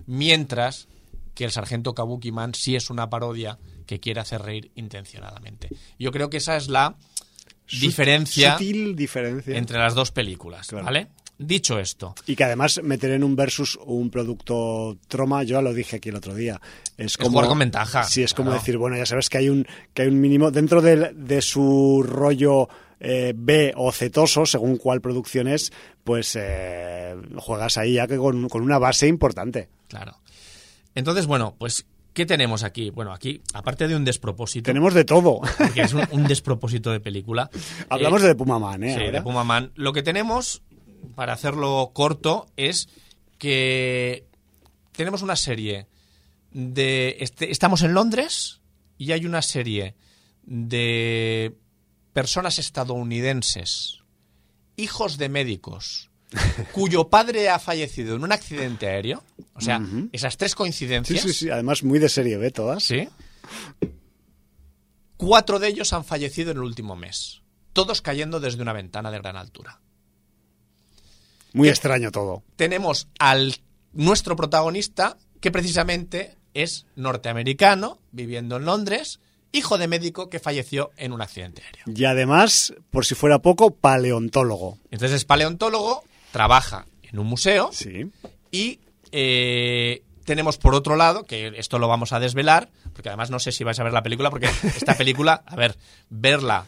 Mientras 0.06 0.88
que 1.34 1.44
el 1.44 1.50
Sargento 1.50 1.94
Kabuki 1.94 2.32
Man 2.32 2.54
sí 2.54 2.76
es 2.76 2.90
una 2.90 3.08
parodia 3.10 3.58
que 3.86 4.00
quiere 4.00 4.20
hacer 4.20 4.42
reír 4.42 4.70
intencionadamente. 4.74 5.68
Yo 5.98 6.10
creo 6.12 6.28
que 6.30 6.36
esa 6.38 6.56
es 6.56 6.68
la 6.68 6.96
diferencia 7.80 8.52
Sutil 8.52 8.94
diferencia. 8.96 9.56
entre 9.56 9.78
las 9.78 9.94
dos 9.94 10.10
películas, 10.10 10.66
Claro. 10.68 10.84
¿vale? 10.84 11.08
Dicho 11.46 11.78
esto, 11.78 12.14
Y 12.26 12.36
que 12.36 12.44
además 12.44 12.80
meter 12.82 13.10
en 13.12 13.24
un 13.24 13.34
versus 13.36 13.78
un 13.84 14.10
producto 14.10 14.96
troma, 15.08 15.42
yo 15.42 15.56
ya 15.56 15.62
lo 15.62 15.72
dije 15.74 15.96
aquí 15.96 16.08
el 16.10 16.16
otro 16.16 16.34
día. 16.34 16.60
Es 16.96 17.16
como 17.16 17.30
jugar 17.30 17.48
con 17.48 17.58
ventaja, 17.58 18.04
Sí, 18.04 18.22
es 18.22 18.34
como 18.34 18.50
claro. 18.50 18.60
decir, 18.60 18.76
bueno, 18.78 18.96
ya 18.96 19.06
sabes 19.06 19.28
que 19.28 19.38
hay 19.38 19.48
un 19.48 19.66
que 19.94 20.02
hay 20.02 20.08
un 20.08 20.20
mínimo 20.20 20.50
dentro 20.50 20.80
del- 20.82 21.12
de, 21.16 21.42
su 21.42 22.04
rollo 22.06 22.68
eh, 23.00 23.32
B 23.36 23.72
o 23.76 23.90
cetoso, 23.92 24.46
según 24.46 24.76
cuál 24.76 25.00
producción 25.00 25.48
es, 25.48 25.72
pues 26.04 26.36
eh, 26.40 27.16
juegas 27.36 27.76
ahí 27.76 27.94
ya 27.94 28.06
que 28.06 28.16
con, 28.16 28.48
con 28.48 28.62
una 28.62 28.78
base 28.78 29.08
importante. 29.08 29.68
claro. 29.88 30.18
Entonces, 30.94 31.26
bueno, 31.26 31.56
pues, 31.58 31.86
¿qué 32.12 32.26
tenemos 32.26 32.62
aquí? 32.64 32.90
Bueno, 32.90 33.12
aquí, 33.14 33.40
aparte 33.54 33.88
de 33.88 33.96
un 33.96 34.04
despropósito, 34.04 34.66
Tenemos 34.66 34.92
de 34.92 35.04
todo. 35.04 35.40
porque 35.58 35.80
es 35.82 35.94
un, 35.94 36.02
un 36.10 36.24
despropósito 36.24 36.90
de 36.92 37.00
película. 37.00 37.48
Hablamos 37.88 38.22
eh, 38.22 38.26
de 38.26 38.34
Puma 38.34 38.58
Man, 38.58 38.84
¿eh? 38.84 38.94
Sí, 39.06 39.10
de 39.10 39.22
Puma 39.22 39.42
Man. 39.42 39.72
Lo 39.74 39.94
que 39.94 40.02
tenemos, 40.02 40.60
para 41.14 41.32
hacerlo 41.32 41.90
corto, 41.94 42.46
es 42.56 42.88
que 43.38 44.26
tenemos 44.92 45.22
una 45.22 45.36
serie 45.36 45.86
de... 46.52 47.16
este- 47.20 47.50
estamos 47.50 47.82
en 47.82 47.94
Londres 47.94 48.60
y 48.98 49.12
hay 49.12 49.26
una 49.26 49.42
serie 49.42 49.94
de 50.44 51.56
personas 52.12 52.58
estadounidenses, 52.58 53.98
hijos 54.76 55.18
de 55.18 55.28
médicos, 55.28 56.10
cuyo 56.72 57.08
padre 57.08 57.48
ha 57.50 57.58
fallecido 57.58 58.16
en 58.16 58.24
un 58.24 58.32
accidente 58.32 58.86
aéreo. 58.86 59.22
O 59.54 59.60
sea, 59.60 59.80
esas 60.12 60.36
tres 60.36 60.52
Sí, 60.52 60.56
coincidencias. 60.56 61.20
sí, 61.22 61.32
sí. 61.32 61.50
Además, 61.50 61.82
muy 61.82 61.98
de 61.98 62.08
serie 62.08 62.36
B 62.38 62.50
todas. 62.50 62.82
¿Sí? 62.84 63.08
Cuatro 65.16 65.58
de 65.58 65.68
ellos 65.68 65.92
han 65.92 66.04
fallecido 66.04 66.50
en 66.50 66.56
el 66.58 66.62
último 66.64 66.96
mes. 66.96 67.42
Todos 67.72 68.02
cayendo 68.02 68.40
desde 68.40 68.60
una 68.62 68.72
ventana 68.72 69.10
de 69.10 69.18
gran 69.18 69.36
altura. 69.36 69.80
Muy 71.54 71.68
extraño 71.68 72.10
todo. 72.10 72.42
Tenemos 72.56 73.08
al 73.18 73.56
nuestro 73.92 74.36
protagonista, 74.36 75.16
que 75.40 75.50
precisamente 75.50 76.36
es 76.54 76.86
norteamericano, 76.96 77.98
viviendo 78.10 78.56
en 78.56 78.64
Londres, 78.64 79.20
hijo 79.52 79.76
de 79.78 79.88
médico 79.88 80.30
que 80.30 80.38
falleció 80.38 80.90
en 80.96 81.12
un 81.12 81.20
accidente 81.22 81.62
aéreo. 81.62 81.84
Y 81.94 82.04
además, 82.04 82.74
por 82.90 83.04
si 83.04 83.14
fuera 83.14 83.40
poco, 83.40 83.70
paleontólogo. 83.74 84.78
Entonces 84.90 85.16
es 85.16 85.24
paleontólogo, 85.24 86.04
trabaja 86.30 86.86
en 87.02 87.18
un 87.18 87.26
museo 87.26 87.70
Sí. 87.72 88.10
y 88.50 88.80
eh, 89.12 90.02
tenemos 90.24 90.56
por 90.56 90.74
otro 90.74 90.96
lado, 90.96 91.24
que 91.24 91.52
esto 91.56 91.78
lo 91.78 91.88
vamos 91.88 92.12
a 92.12 92.20
desvelar, 92.20 92.70
porque 92.94 93.08
además 93.10 93.30
no 93.30 93.38
sé 93.38 93.52
si 93.52 93.64
vais 93.64 93.78
a 93.78 93.84
ver 93.84 93.92
la 93.92 94.02
película, 94.02 94.30
porque 94.30 94.46
esta 94.76 94.96
película, 94.96 95.42
a 95.46 95.56
ver, 95.56 95.76
verla 96.08 96.66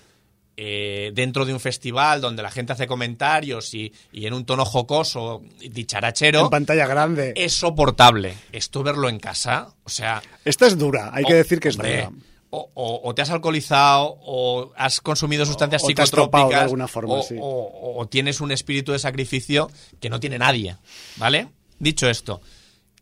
eh, 0.57 1.11
dentro 1.15 1.45
de 1.45 1.53
un 1.53 1.61
festival 1.61 2.21
donde 2.21 2.43
la 2.43 2.51
gente 2.51 2.73
hace 2.73 2.87
comentarios 2.87 3.75
y, 3.75 3.93
y 4.13 4.27
en 4.27 4.35
un 4.35 4.45
tono 4.45 4.65
jocoso, 4.65 5.43
dicharachero, 5.59 6.43
En 6.43 6.51
pantalla 6.51 6.87
grande. 6.87 7.33
es 7.37 7.53
soportable. 7.55 8.35
Esto 8.53 8.83
verlo 8.83 9.09
en 9.09 9.19
casa, 9.19 9.75
o 9.85 9.89
sea... 9.91 10.23
Esta 10.45 10.67
es 10.67 10.79
dura, 10.79 11.11
hay 11.13 11.25
que 11.25 11.35
decir 11.35 11.59
que 11.61 11.69
es 11.69 11.77
dura. 11.77 12.11
O, 12.51 12.71
o- 12.75 13.01
o 13.09 13.15
te 13.17 13.23
has 13.23 13.31
alcoholizado, 13.31 14.17
o 14.21 14.73
has 14.77 15.01
consumido 15.01 15.45
sustancias 15.45 15.83
psicotrópicas, 15.85 16.51
de 16.51 16.55
alguna 16.57 16.87
forma, 16.87 17.21
sí. 17.23 17.35
o 17.41 18.07
tienes 18.09 18.41
un 18.41 18.53
espíritu 18.53 18.93
de 18.93 19.01
sacrificio 19.01 19.69
que 19.99 20.09
no 20.09 20.21
tiene 20.21 20.39
nadie, 20.39 20.77
¿vale? 21.17 21.49
Dicho 21.81 22.09
esto, 22.09 22.41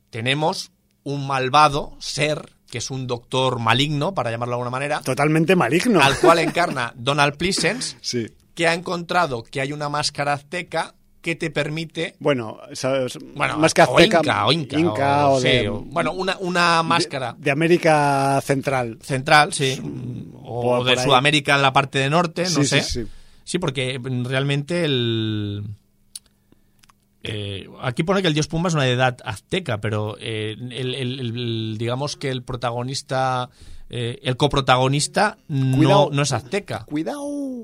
tenemos 0.08 0.70
un 1.04 1.26
malvado 1.26 1.94
ser, 1.98 2.48
que 2.72 2.78
es 2.78 2.90
un 2.90 3.06
doctor 3.06 3.58
maligno, 3.58 4.14
para 4.14 4.30
llamarlo 4.30 4.52
de 4.52 4.54
alguna 4.54 4.70
manera, 4.70 5.00
Totalmente 5.02 5.54
maligno. 5.54 6.00
al 6.00 6.18
cual 6.18 6.38
encarna 6.40 6.94
Donald 6.96 7.36
Pleasence, 7.36 7.98
Sí. 8.00 8.26
que 8.54 8.66
ha 8.66 8.72
encontrado 8.72 9.42
que 9.44 9.60
hay 9.60 9.72
una 9.74 9.90
máscara 9.90 10.32
azteca 10.32 10.94
que 11.20 11.36
te 11.36 11.50
permite 11.50 12.16
Bueno, 12.18 12.58
¿sabes? 12.72 13.18
bueno, 13.36 13.58
más 13.58 13.74
que 13.74 13.82
o 13.82 13.84
azteca, 13.84 14.20
Inca, 14.20 14.46
o 14.46 14.52
Inca, 14.52 15.28
o 15.28 15.38
sí, 15.40 15.48
de, 15.48 15.68
bueno, 15.68 16.12
una, 16.12 16.38
una 16.40 16.82
máscara 16.82 17.34
de, 17.34 17.44
de 17.44 17.50
América 17.50 18.40
Central. 18.42 18.98
central, 19.02 19.52
sí, 19.52 19.78
o 20.42 20.82
de. 20.82 20.96
Sudamérica 20.96 21.54
en 21.56 21.62
la 21.62 21.72
parte 21.74 21.98
de 21.98 22.08
norte, 22.10 22.44
no 22.44 22.48
Sí, 22.48 22.64
sé. 22.64 22.82
sí, 22.82 23.02
sí. 23.02 23.08
Sí, 23.44 23.58
porque 23.58 24.00
realmente 24.24 24.84
el... 24.84 25.62
eh, 27.24 27.68
aquí 27.80 28.02
pone 28.02 28.22
que 28.22 28.28
el 28.28 28.34
dios 28.34 28.48
Pumba 28.48 28.68
es 28.68 28.74
una 28.74 28.84
deidad 28.84 29.18
azteca, 29.24 29.80
pero 29.80 30.16
eh, 30.20 30.56
el, 30.58 30.94
el- 30.94 31.20
el- 31.20 31.78
digamos 31.78 32.16
que 32.16 32.30
el 32.30 32.42
protagonista, 32.42 33.50
eh, 33.94 34.18
el 34.22 34.36
coprotagonista 34.38 35.36
no, 35.48 36.08
no 36.10 36.22
es 36.22 36.32
azteca. 36.32 36.84
Cuidado, 36.86 37.20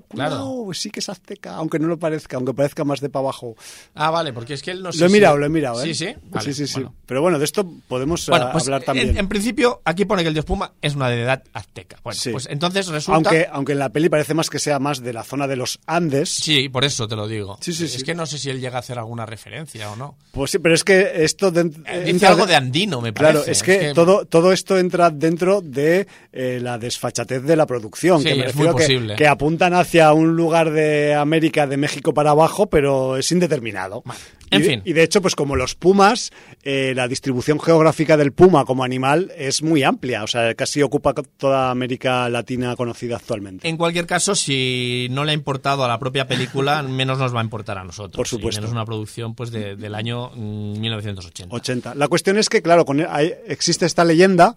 Claro. 0.08 0.36
cuidado, 0.36 0.74
sí 0.74 0.90
que 0.90 1.00
es 1.00 1.08
azteca, 1.08 1.56
aunque 1.56 1.78
no 1.78 1.88
lo 1.88 1.98
parezca, 1.98 2.36
aunque 2.36 2.52
parezca 2.54 2.84
más 2.84 3.00
de 3.00 3.08
para 3.08 3.22
abajo. 3.24 3.56
Ah, 3.94 4.10
vale, 4.10 4.32
porque 4.34 4.54
es 4.54 4.62
que 4.62 4.70
él 4.70 4.82
no 4.82 4.92
sé 4.92 5.00
Lo 5.00 5.06
he 5.06 5.08
si- 5.08 5.12
mirado, 5.14 5.36
lo 5.38 5.46
he 5.46 5.48
mirado, 5.48 5.82
¿eh? 5.82 5.86
Sí, 5.86 5.94
sí, 5.94 6.14
vale, 6.30 6.44
sí, 6.44 6.52
sí, 6.54 6.66
sí. 6.66 6.74
bueno. 6.74 6.94
Pero 7.06 7.22
bueno, 7.22 7.38
de 7.38 7.44
esto 7.46 7.66
podemos 7.88 8.26
Bueno, 8.28 8.46
ah, 8.46 8.52
pues, 8.52 8.64
hablar 8.64 8.80
en- 8.82 8.86
también. 8.86 9.16
En, 9.16 9.28
principio, 9.28 9.80
aquí 9.84 10.04
pone 10.04 10.22
que 10.22 10.28
el 10.28 10.34
dios 10.34 10.44
Puma 10.44 10.72
es 10.82 10.94
una 10.94 11.08
deidad 11.08 11.42
azteca. 11.54 11.98
Bueno, 12.04 12.18
Sí. 12.20 12.30
pues 12.30 12.46
entonces 12.50 12.86
resulta... 12.88 13.30
aunque, 13.30 13.48
aunque 13.50 13.72
en 13.72 13.78
la 13.78 13.88
peli 13.88 14.08
parece 14.10 14.34
más 14.34 14.50
que 14.50 14.58
sea 14.58 14.78
más 14.78 15.00
de 15.02 15.12
la 15.12 15.24
zona 15.24 15.46
de 15.48 15.56
los 15.56 15.80
Andes. 15.86 16.28
Sí, 16.34 16.68
por 16.68 16.84
eso 16.84 17.08
te 17.08 17.16
lo 17.16 17.26
digo. 17.26 17.58
Sí, 17.62 17.72
sí, 17.72 17.84
es 17.84 17.92
sí. 17.94 18.02
que 18.02 18.14
no 18.14 18.26
sé 18.26 18.38
si 18.38 18.50
él 18.50 18.60
llega 18.60 18.76
a 18.76 18.80
hacer 18.80 18.98
alguna 18.98 19.24
referencia 19.26 19.90
o 19.90 19.96
no. 19.96 20.16
Pues 20.32 20.50
sí, 20.50 20.58
pero 20.58 20.74
es 20.74 20.84
que 20.84 21.24
esto... 21.24 21.48
Eh, 21.48 21.62
Dice 21.64 22.10
entra 22.10 22.28
algo 22.30 22.42
de- 22.46 22.52
de 22.52 22.56
andino, 22.56 23.00
me 23.00 23.12
parece. 23.12 23.32
Claro, 23.38 23.50
es 23.50 23.62
que, 23.62 23.92
Todo, 23.94 24.26
todo 24.26 24.52
esto 24.52 24.78
entra 24.78 25.10
dentro 25.10 25.60
de 25.62 26.06
eh, 26.32 26.58
la 26.62 26.78
desfachatez 26.78 27.42
de 27.42 27.56
la 27.56 27.66
producción. 27.66 28.20
Sí, 28.22 28.28
que 28.28 28.34
me 28.34 28.46
es 28.46 28.54
muy 28.54 28.66
refiero 28.66 28.76
que- 28.76 28.82
posible. 28.84 29.16
Que, 29.16 29.26
apuntan 29.26 29.74
hacia 29.74 30.12
un 30.12 30.36
lugar 30.36 30.70
de 30.70 31.14
América, 31.14 31.66
de 31.66 31.76
México 31.76 32.12
para 32.14 32.30
abajo, 32.30 32.66
pero 32.66 33.16
es 33.16 33.30
indeterminado. 33.32 34.02
en 34.50 34.60
y, 34.60 34.62
de- 34.64 34.68
fin. 34.70 34.82
Y 34.86 34.92
de 34.94 35.02
hecho, 35.02 35.20
pues 35.20 35.34
como 35.34 35.56
los 35.56 35.74
pumas, 35.74 36.30
eh, 36.62 36.92
la 36.96 37.06
distribución 37.08 37.60
geográfica 37.60 38.16
del 38.16 38.32
puma 38.32 38.64
como 38.64 38.82
animal 38.84 39.30
es 39.36 39.62
muy 39.62 39.82
amplia. 39.82 40.22
O 40.24 40.26
sea, 40.26 40.54
casi 40.54 40.80
ocupa 40.82 41.12
toda 41.36 41.70
América 41.70 42.28
Latina 42.30 42.74
conocida 42.76 43.16
actualmente. 43.16 43.68
En 43.68 43.76
cualquier 43.76 44.06
caso, 44.06 44.34
si 44.34 45.08
no 45.10 45.24
le 45.24 45.32
ha 45.32 45.34
importado 45.34 45.84
a 45.84 45.88
la 45.88 45.98
propia 45.98 46.26
película, 46.26 46.82
menos 46.82 47.18
nos 47.18 47.34
va 47.34 47.40
a 47.40 47.44
importar 47.44 47.76
a 47.78 47.84
nosotros. 47.84 48.16
Por 48.16 48.26
Y 48.26 48.30
supuesto. 48.30 48.60
menos 48.62 48.72
una 48.72 48.84
producción 48.86 49.34
pues 49.34 49.50
de- 49.50 49.76
del 49.76 49.94
año 49.94 50.30
mm, 50.34 50.80
1980. 50.80 51.54
80. 51.54 51.94
La 51.94 52.08
cuestión 52.08 52.38
es 52.38 52.48
que, 52.48 52.62
claro, 52.62 52.84
con, 52.86 53.00
hay- 53.06 53.34
existe 53.48 53.84
esta 53.84 54.04
leyenda 54.04 54.56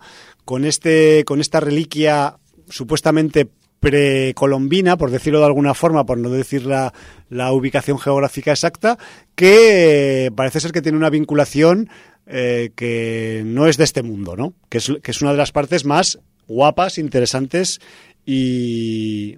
con, 0.51 0.65
este, 0.65 1.23
con 1.23 1.39
esta 1.39 1.61
reliquia 1.61 2.35
supuestamente 2.67 3.47
precolombina, 3.79 4.97
por 4.97 5.09
decirlo 5.09 5.39
de 5.39 5.45
alguna 5.45 5.73
forma, 5.73 6.05
por 6.05 6.17
no 6.17 6.29
decir 6.29 6.65
la, 6.65 6.93
la 7.29 7.53
ubicación 7.53 7.97
geográfica 7.97 8.51
exacta, 8.51 8.97
que 9.33 10.25
eh, 10.25 10.31
parece 10.31 10.59
ser 10.59 10.73
que 10.73 10.81
tiene 10.81 10.97
una 10.97 11.09
vinculación 11.09 11.89
eh, 12.27 12.71
que 12.75 13.43
no 13.45 13.65
es 13.65 13.77
de 13.77 13.85
este 13.85 14.03
mundo, 14.03 14.35
¿no? 14.35 14.53
Que 14.67 14.79
es, 14.79 14.91
que 15.01 15.11
es 15.11 15.21
una 15.21 15.31
de 15.31 15.37
las 15.37 15.53
partes 15.53 15.85
más 15.85 16.19
guapas, 16.49 16.97
interesantes 16.97 17.79
y, 18.25 19.37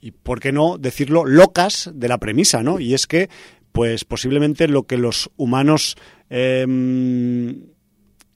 y, 0.00 0.10
¿por 0.10 0.40
qué 0.40 0.50
no 0.50 0.76
decirlo, 0.76 1.24
locas 1.24 1.88
de 1.94 2.08
la 2.08 2.18
premisa, 2.18 2.64
¿no? 2.64 2.80
Y 2.80 2.94
es 2.94 3.06
que, 3.06 3.30
pues 3.70 4.04
posiblemente 4.04 4.66
lo 4.66 4.88
que 4.88 4.96
los 4.96 5.30
humanos 5.36 5.94
em, 6.30 7.60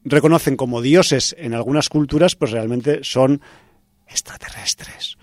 reconocen 0.04 0.56
como 0.56 0.80
dioses 0.82 1.34
en 1.38 1.54
algunas 1.54 1.88
culturas, 1.88 2.34
pues 2.36 2.50
realmente 2.50 3.00
son 3.02 3.40
extraterrestres. 4.08 5.16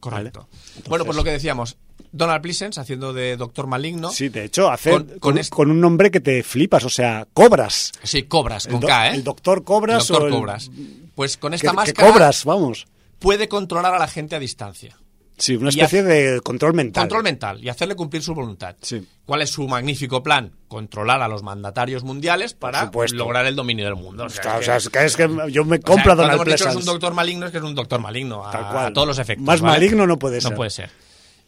Correcto. 0.00 0.48
Entonces- 0.50 0.88
Bueno, 0.88 1.04
pues 1.04 1.16
lo 1.16 1.24
que 1.24 1.30
decíamos, 1.30 1.76
Donald 2.12 2.42
Pleasence 2.42 2.78
haciendo 2.80 3.12
de 3.12 3.36
Doctor 3.36 3.66
Maligno. 3.66 4.10
Sí, 4.10 4.28
de 4.28 4.44
hecho, 4.44 4.70
hace 4.70 4.90
Con- 4.90 5.04
con, 5.18 5.18
con 5.36 5.38
con, 5.48 5.70
un 5.70 5.80
nombre 5.80 6.10
que 6.10 6.20
te 6.20 6.42
flipas, 6.42 6.84
o 6.84 6.90
sea, 6.90 7.26
cobras. 7.32 7.92
Sí, 8.02 8.24
Cobras, 8.24 8.66
con 8.66 8.74
el, 8.76 8.80
do- 8.80 8.86
K, 8.86 9.08
¿eh? 9.10 9.14
el 9.14 9.24
doctor 9.24 9.64
Cobras 9.64 10.06
Doctor 10.08 10.22
o 10.24 10.26
el- 10.28 10.32
Cobras. 10.34 10.70
Pues 11.14 11.36
con 11.36 11.50
que, 11.52 11.56
esta 11.56 11.70
que 11.70 11.76
máscara 11.76 12.08
cobras, 12.12 12.44
vamos. 12.44 12.86
puede 13.18 13.48
controlar 13.48 13.94
a 13.94 13.98
la 13.98 14.08
gente 14.08 14.36
a 14.36 14.38
distancia. 14.38 14.96
Sí, 15.36 15.56
una 15.56 15.70
especie 15.70 16.02
de 16.04 16.40
control 16.42 16.74
mental. 16.74 17.02
Control 17.02 17.22
mental 17.24 17.62
y 17.64 17.68
hacerle 17.68 17.96
cumplir 17.96 18.22
su 18.22 18.34
voluntad. 18.34 18.76
Sí. 18.80 19.04
¿Cuál 19.26 19.42
es 19.42 19.50
su 19.50 19.66
magnífico 19.66 20.22
plan? 20.22 20.52
Controlar 20.68 21.22
a 21.22 21.28
los 21.28 21.42
mandatarios 21.42 22.04
mundiales 22.04 22.54
para 22.54 22.90
lograr 23.12 23.44
el 23.46 23.56
dominio 23.56 23.84
del 23.84 23.96
mundo. 23.96 24.24
O 24.26 24.28
sea, 24.28 24.56
O 24.56 24.60
es 24.60 24.66
sea, 24.66 24.74
que- 24.74 24.78
es 24.78 24.88
que, 24.90 25.04
es 25.04 25.16
que 25.16 25.50
yo 25.50 25.64
me 25.64 25.76
o 25.76 25.80
sea, 25.80 25.84
compro 25.84 26.12
a 26.12 26.16
cuando 26.16 26.22
Donald 26.22 26.44
que 26.44 26.50
es 26.54 26.60
Pleasance. 26.62 26.78
un 26.78 26.84
doctor 26.84 27.14
maligno, 27.14 27.46
es 27.46 27.52
que 27.52 27.58
es 27.58 27.64
un 27.64 27.74
doctor 27.74 28.00
maligno. 28.00 28.46
A, 28.46 28.50
Tal 28.52 28.68
cual. 28.70 28.86
a 28.86 28.92
todos 28.92 29.08
los 29.08 29.18
efectos. 29.18 29.44
Más 29.44 29.60
¿vale? 29.60 29.72
maligno 29.78 30.06
no 30.06 30.18
puede 30.20 30.40
ser. 30.40 30.50
No 30.52 30.56
puede 30.56 30.70
ser. 30.70 30.90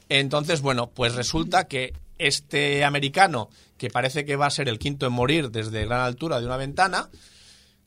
Entonces, 0.09 0.63
bueno, 0.63 0.91
pues 0.93 1.15
resulta 1.15 1.69
que 1.69 1.93
este 2.19 2.85
americano, 2.85 3.51
que 3.79 3.91
parece 3.91 4.25
que 4.25 4.35
va 4.37 4.47
a 4.47 4.51
ser 4.51 4.69
el 4.69 4.79
quinto 4.81 5.07
en 5.07 5.13
morir 5.13 5.51
desde 5.51 5.85
gran 5.87 6.01
altura 6.01 6.41
de 6.41 6.47
una 6.47 6.57
ventana, 6.57 7.09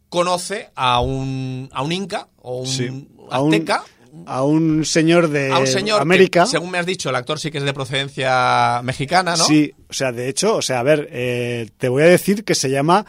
conoce 0.09 0.69
a 0.75 1.01
un, 1.01 1.69
a 1.73 1.81
un 1.81 1.91
inca 1.91 2.27
o 2.37 2.59
un 2.61 2.67
Sí, 2.67 3.07
a 3.29 3.41
un, 3.41 3.53
azteca. 3.53 3.83
A 4.25 4.43
un 4.43 4.85
señor 4.85 5.29
de 5.29 5.51
a 5.51 5.59
un 5.59 5.67
señor 5.67 6.01
América. 6.01 6.43
que, 6.43 6.51
según 6.51 6.71
me 6.71 6.77
has 6.77 6.85
dicho, 6.85 7.09
el 7.09 7.15
actor 7.15 7.39
sí 7.39 7.51
que 7.51 7.57
es 7.59 7.63
de 7.63 7.73
procedencia 7.73 8.81
mexicana, 8.83 9.35
¿no? 9.35 9.43
Sí, 9.43 9.73
o 9.89 9.93
sea, 9.93 10.11
de 10.11 10.29
hecho, 10.29 10.57
o 10.57 10.61
sea, 10.61 10.79
a 10.79 10.83
ver, 10.83 11.09
eh, 11.11 11.69
te 11.77 11.89
voy 11.89 12.03
a 12.03 12.07
decir 12.07 12.43
que 12.43 12.55
se 12.55 12.69
llama 12.69 13.05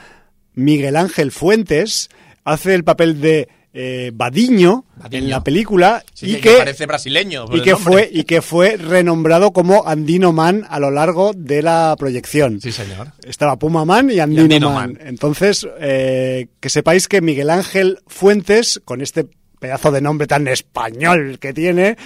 Miguel 0.55 0.97
Ángel 0.97 1.33
Fuentes, 1.33 2.09
hace 2.45 2.75
el 2.75 2.85
papel 2.85 3.21
de 3.21 3.49
eh, 3.73 4.11
Badiño, 4.13 4.85
Badiño. 4.97 5.25
en 5.25 5.31
la 5.31 5.45
película 5.45 6.03
Sí, 6.13 6.33
y 6.33 6.41
que, 6.41 6.57
parece 6.57 6.87
brasileño. 6.87 7.45
y 7.53 7.63
que 7.63 7.77
fue 7.77 8.11
y 8.13 8.25
que 8.25 8.43
fue 8.43 8.77
renombrado 8.77 9.53
como 9.53 9.87
Andino 9.87 10.33
Man 10.33 10.67
a 10.69 10.81
lo 10.81 10.91
largo 10.91 11.33
de 11.37 11.63
la 11.63 11.95
proyección. 11.97 12.61
Sí, 12.61 12.73
señor. 12.73 13.13
Estaba 13.25 13.57
Puma 13.61 13.85
Man 13.85 14.11
y 14.11 14.19
Andino, 14.19 14.43
Andino 14.43 14.73
Man. 14.73 14.95
Man. 14.95 15.07
Entonces, 15.07 15.69
eh, 15.79 16.49
que 16.59 16.69
sepáis 16.69 17.07
que 17.07 17.21
Miguel 17.21 17.49
Ángel 17.49 18.01
Fuentes, 18.09 18.81
con 18.85 19.01
este 19.01 19.29
pedazo 19.61 19.93
de 19.93 20.01
nombre 20.01 20.27
tan 20.27 20.49
español 20.49 21.39
que 21.39 21.53
tiene, 21.53 21.97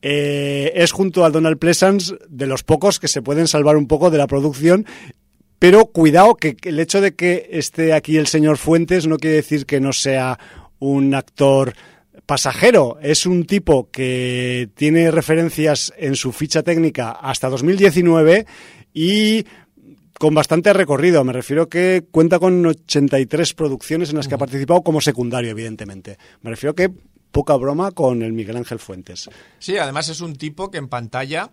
eh, 0.00 0.72
es 0.74 0.92
junto 0.92 1.24
al 1.26 1.32
Donald 1.32 1.58
Pleasance 1.58 2.14
de 2.28 2.46
los 2.46 2.62
pocos 2.62 2.98
que 2.98 3.08
se 3.08 3.20
pueden 3.20 3.46
salvar 3.46 3.76
un 3.76 3.86
poco 3.86 4.10
de 4.10 4.16
la 4.16 4.26
producción. 4.26 4.86
Pero 5.58 5.86
cuidado 5.86 6.36
que 6.36 6.56
que 6.56 6.70
el 6.70 6.80
hecho 6.80 7.02
de 7.02 7.14
que 7.14 7.50
esté 7.52 7.92
aquí 7.92 8.16
el 8.16 8.26
señor 8.26 8.56
Fuentes 8.56 9.06
no 9.06 9.18
quiere 9.18 9.36
decir 9.36 9.66
que 9.66 9.78
no 9.78 9.92
sea 9.92 10.38
un 10.78 11.14
actor 11.14 11.74
pasajero. 12.24 12.98
Es 13.02 13.26
un 13.26 13.44
tipo 13.44 13.90
que 13.90 14.68
tiene 14.74 15.10
referencias 15.10 15.92
en 15.98 16.14
su 16.14 16.32
ficha 16.32 16.62
técnica 16.62 17.10
hasta 17.10 17.48
2019 17.48 18.46
y 18.94 19.44
con 20.20 20.34
bastante 20.34 20.74
recorrido. 20.74 21.24
Me 21.24 21.32
refiero 21.32 21.70
que 21.70 22.04
cuenta 22.10 22.38
con 22.38 22.66
83 22.66 23.54
producciones 23.54 24.10
en 24.10 24.16
las 24.16 24.28
que 24.28 24.34
ha 24.34 24.38
participado 24.38 24.82
como 24.82 25.00
secundario, 25.00 25.50
evidentemente. 25.50 26.18
Me 26.42 26.50
refiero 26.50 26.74
que 26.74 26.90
poca 27.32 27.56
broma 27.56 27.90
con 27.92 28.20
el 28.20 28.34
Miguel 28.34 28.58
Ángel 28.58 28.78
Fuentes. 28.78 29.30
Sí, 29.58 29.78
además 29.78 30.10
es 30.10 30.20
un 30.20 30.36
tipo 30.36 30.70
que 30.70 30.76
en 30.76 30.88
pantalla, 30.88 31.50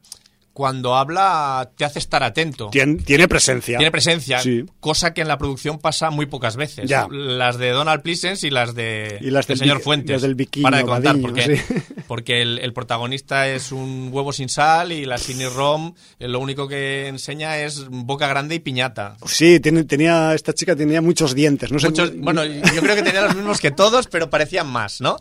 cuando 0.58 0.95
habla, 0.95 1.70
te 1.78 1.86
hace 1.86 1.99
estar 1.99 2.24
atento. 2.24 2.72
Tien- 2.72 3.03
tiene 3.05 3.28
presencia. 3.28 3.78
Tiene 3.78 3.91
presencia, 3.91 4.39
Sí. 4.39 4.66
cosa 4.80 5.14
que 5.14 5.22
en 5.22 5.28
la 5.28 5.38
producción 5.38 5.78
pasa 5.78 6.10
muy 6.10 6.26
pocas 6.26 6.55
veces. 6.55 6.89
Ya. 6.89 7.08
Las 7.12 7.60
de 7.60 7.70
Donald 7.70 8.01
Pleasence 8.01 8.47
y 8.47 8.49
las 8.49 8.74
de 8.74 9.20
Y 9.22 9.30
las 9.30 9.45
del 9.45 9.60
señor 9.60 9.82
Fuentes. 9.82 10.14
las 10.16 10.22
del 10.24 10.34
Viquinho, 10.34 10.64
Para 10.64 10.78
de 10.78 10.84
contar, 10.86 11.14
Badiño, 11.16 11.28
porque, 11.28 11.58
sí. 11.58 11.76
porque 12.08 12.41
el, 12.41 12.58
el 12.58 12.74
protagonista 12.74 13.47
es 13.47 13.72
un 13.72 14.10
huevo 14.12 14.34
sin 14.34 14.49
sal 14.49 14.91
y 14.91 15.05
la 15.05 15.20
Cine 15.20 15.47
Rom 15.47 15.93
eh, 16.18 16.28
lo 16.28 16.39
único 16.39 16.68
que 16.68 17.08
enseña 17.08 17.60
es 17.60 17.88
boca 17.88 18.28
grande 18.28 18.55
y 18.55 18.60
piñata. 18.60 19.16
Sí, 19.28 19.60
tiene, 19.60 19.84
tenía, 19.84 20.34
esta 20.34 20.53
chica 20.53 20.76
tenía 20.76 21.03
muchos 21.03 21.36
dientes. 21.36 21.72
No 21.72 21.78
sé, 21.78 21.89
Muchos- 21.89 22.18
bueno, 22.18 22.43
yo 22.43 22.82
creo 22.82 22.95
que 22.95 23.03
tenía 23.03 23.22
los 23.22 23.36
mismos 23.36 23.62
que 23.62 23.70
todos, 23.70 24.08
pero 24.08 24.32
parecían 24.32 24.66
más, 24.66 25.01
¿no? 25.01 25.18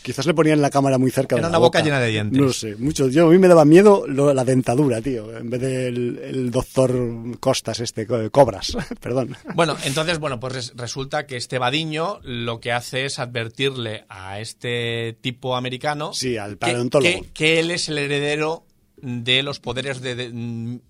Quizás 0.00 0.24
le 0.24 0.32
ponían 0.32 0.62
la 0.62 0.70
cámara 0.70 0.96
muy 0.96 1.10
cerca 1.10 1.36
de 1.36 1.40
Era 1.40 1.48
la 1.48 1.50
una 1.50 1.58
boca 1.58 1.80
boca. 1.80 1.84
llena 1.84 2.00
de 2.00 2.08
dientes. 2.08 2.40
No 2.40 2.50
sé, 2.54 2.74
muchos. 2.78 3.12
Yo, 3.12 3.26
a 3.26 3.30
mí 3.30 3.36
me 3.36 3.48
daba 3.48 3.66
miedo 3.66 4.04
lo- 4.06 4.32
la 4.32 4.44
dentadura, 4.44 4.77
tío, 5.02 5.36
en 5.36 5.50
vez 5.50 5.60
del 5.60 6.18
el 6.22 6.50
doctor 6.50 7.38
Costas, 7.40 7.80
este, 7.80 8.06
co- 8.06 8.30
Cobras, 8.30 8.76
perdón. 9.00 9.36
Bueno, 9.54 9.76
entonces, 9.84 10.18
bueno, 10.18 10.38
pues 10.38 10.52
res- 10.54 10.72
resulta 10.76 11.26
que 11.26 11.36
este 11.36 11.58
Badiño 11.58 12.20
lo 12.22 12.60
que 12.60 12.72
hace 12.72 13.04
es 13.04 13.18
advertirle 13.18 14.04
a 14.08 14.38
este 14.40 15.16
tipo 15.20 15.56
americano 15.56 16.12
Sí, 16.14 16.36
al 16.36 16.52
que- 16.52 16.56
paleontólogo. 16.58 17.22
que, 17.22 17.28
que 17.32 17.58
él 17.60 17.70
es 17.70 17.88
el 17.88 17.98
heredero 17.98 18.64
de 18.96 19.42
los 19.42 19.58
poderes 19.60 20.00
de, 20.00 20.14
de- 20.14 20.30
mm, 20.32 20.80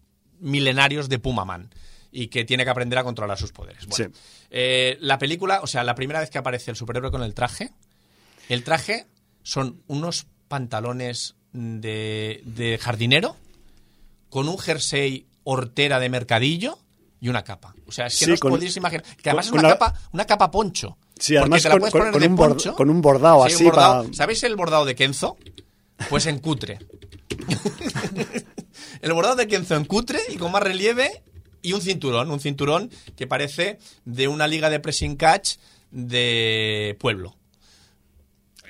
milenarios 0.41 1.09
de 1.09 1.18
Pumaman 1.18 1.70
y 2.12 2.28
que 2.28 2.45
tiene 2.45 2.64
que 2.64 2.70
aprender 2.70 2.99
a 2.99 3.05
controlar 3.05 3.39
sus 3.39 3.53
poderes. 3.53 3.86
Bueno, 3.86 4.11
Sí. 4.14 4.20
eh, 4.51 4.97
la 5.01 5.18
película, 5.18 5.61
o 5.62 5.66
sea, 5.66 5.84
la 5.84 5.95
primera 5.95 6.20
vez 6.20 6.30
que 6.30 6.39
aparece 6.39 6.70
el 6.70 6.76
superhéroe 6.76 7.11
con 7.11 7.22
el 7.22 7.34
traje, 7.34 7.70
el 8.49 8.64
traje 8.64 9.07
son 9.43 9.82
unos 9.89 10.26
pantalones 10.49 11.34
de, 11.53 12.41
de 12.45 12.78
jardinero 12.78 13.36
con 14.31 14.49
un 14.49 14.59
jersey 14.59 15.26
hortera 15.45 15.99
de 16.01 16.09
mercadillo 16.09 16.79
y 17.20 17.29
una 17.29 17.43
capa. 17.45 17.74
O 17.87 17.93
sea, 17.93 18.07
es 18.07 18.18
que 18.18 18.24
Sí, 18.26 18.31
no 18.31 18.35
os 18.35 18.41
con- 18.41 18.51
podéis 18.53 18.76
imaginar. 18.76 19.03
Que 19.20 19.31
además 19.31 19.49
con 19.51 19.59
es 19.59 19.62
una, 19.64 19.68
la- 19.70 19.79
capa, 19.79 20.01
una 20.12 20.24
capa 20.26 20.51
poncho. 20.51 20.99
Sí, 21.18 21.35
Porque 21.35 21.39
además 21.41 21.62
te 21.62 21.68
la 21.68 21.74
con- 21.79 21.91
poner 21.91 22.20
de 22.20 22.26
un 22.29 22.37
poncho. 22.37 22.74
con 22.76 22.91
un 22.91 23.01
bordado 23.03 23.47
Sí, 23.49 23.55
así 23.55 23.64
un 23.64 23.70
bordado. 23.70 24.03
para- 24.05 24.14
¿Sabéis 24.14 24.43
el 24.45 24.55
bordado 24.57 24.85
de 24.85 24.95
Kenzo? 24.95 25.37
Pues 26.11 26.26
en 26.26 26.39
cutre. 26.39 26.79
el 29.03 29.12
bordado 29.12 29.37
de 29.37 29.49
Kenzo 29.49 29.74
en 29.76 29.85
cutre 29.85 30.20
y 30.29 30.37
con 30.37 30.53
más 30.53 30.62
relieve 30.62 31.22
y 31.62 31.72
un 31.72 31.81
cinturón. 31.81 32.31
Un 32.31 32.41
cinturón 32.41 32.91
que 33.16 33.26
parece 33.26 33.79
de 34.05 34.29
una 34.29 34.47
liga 34.47 34.70
de 34.70 34.81
pressing 34.81 35.16
catch 35.16 35.57
de 35.91 36.97
pueblo. 37.01 37.37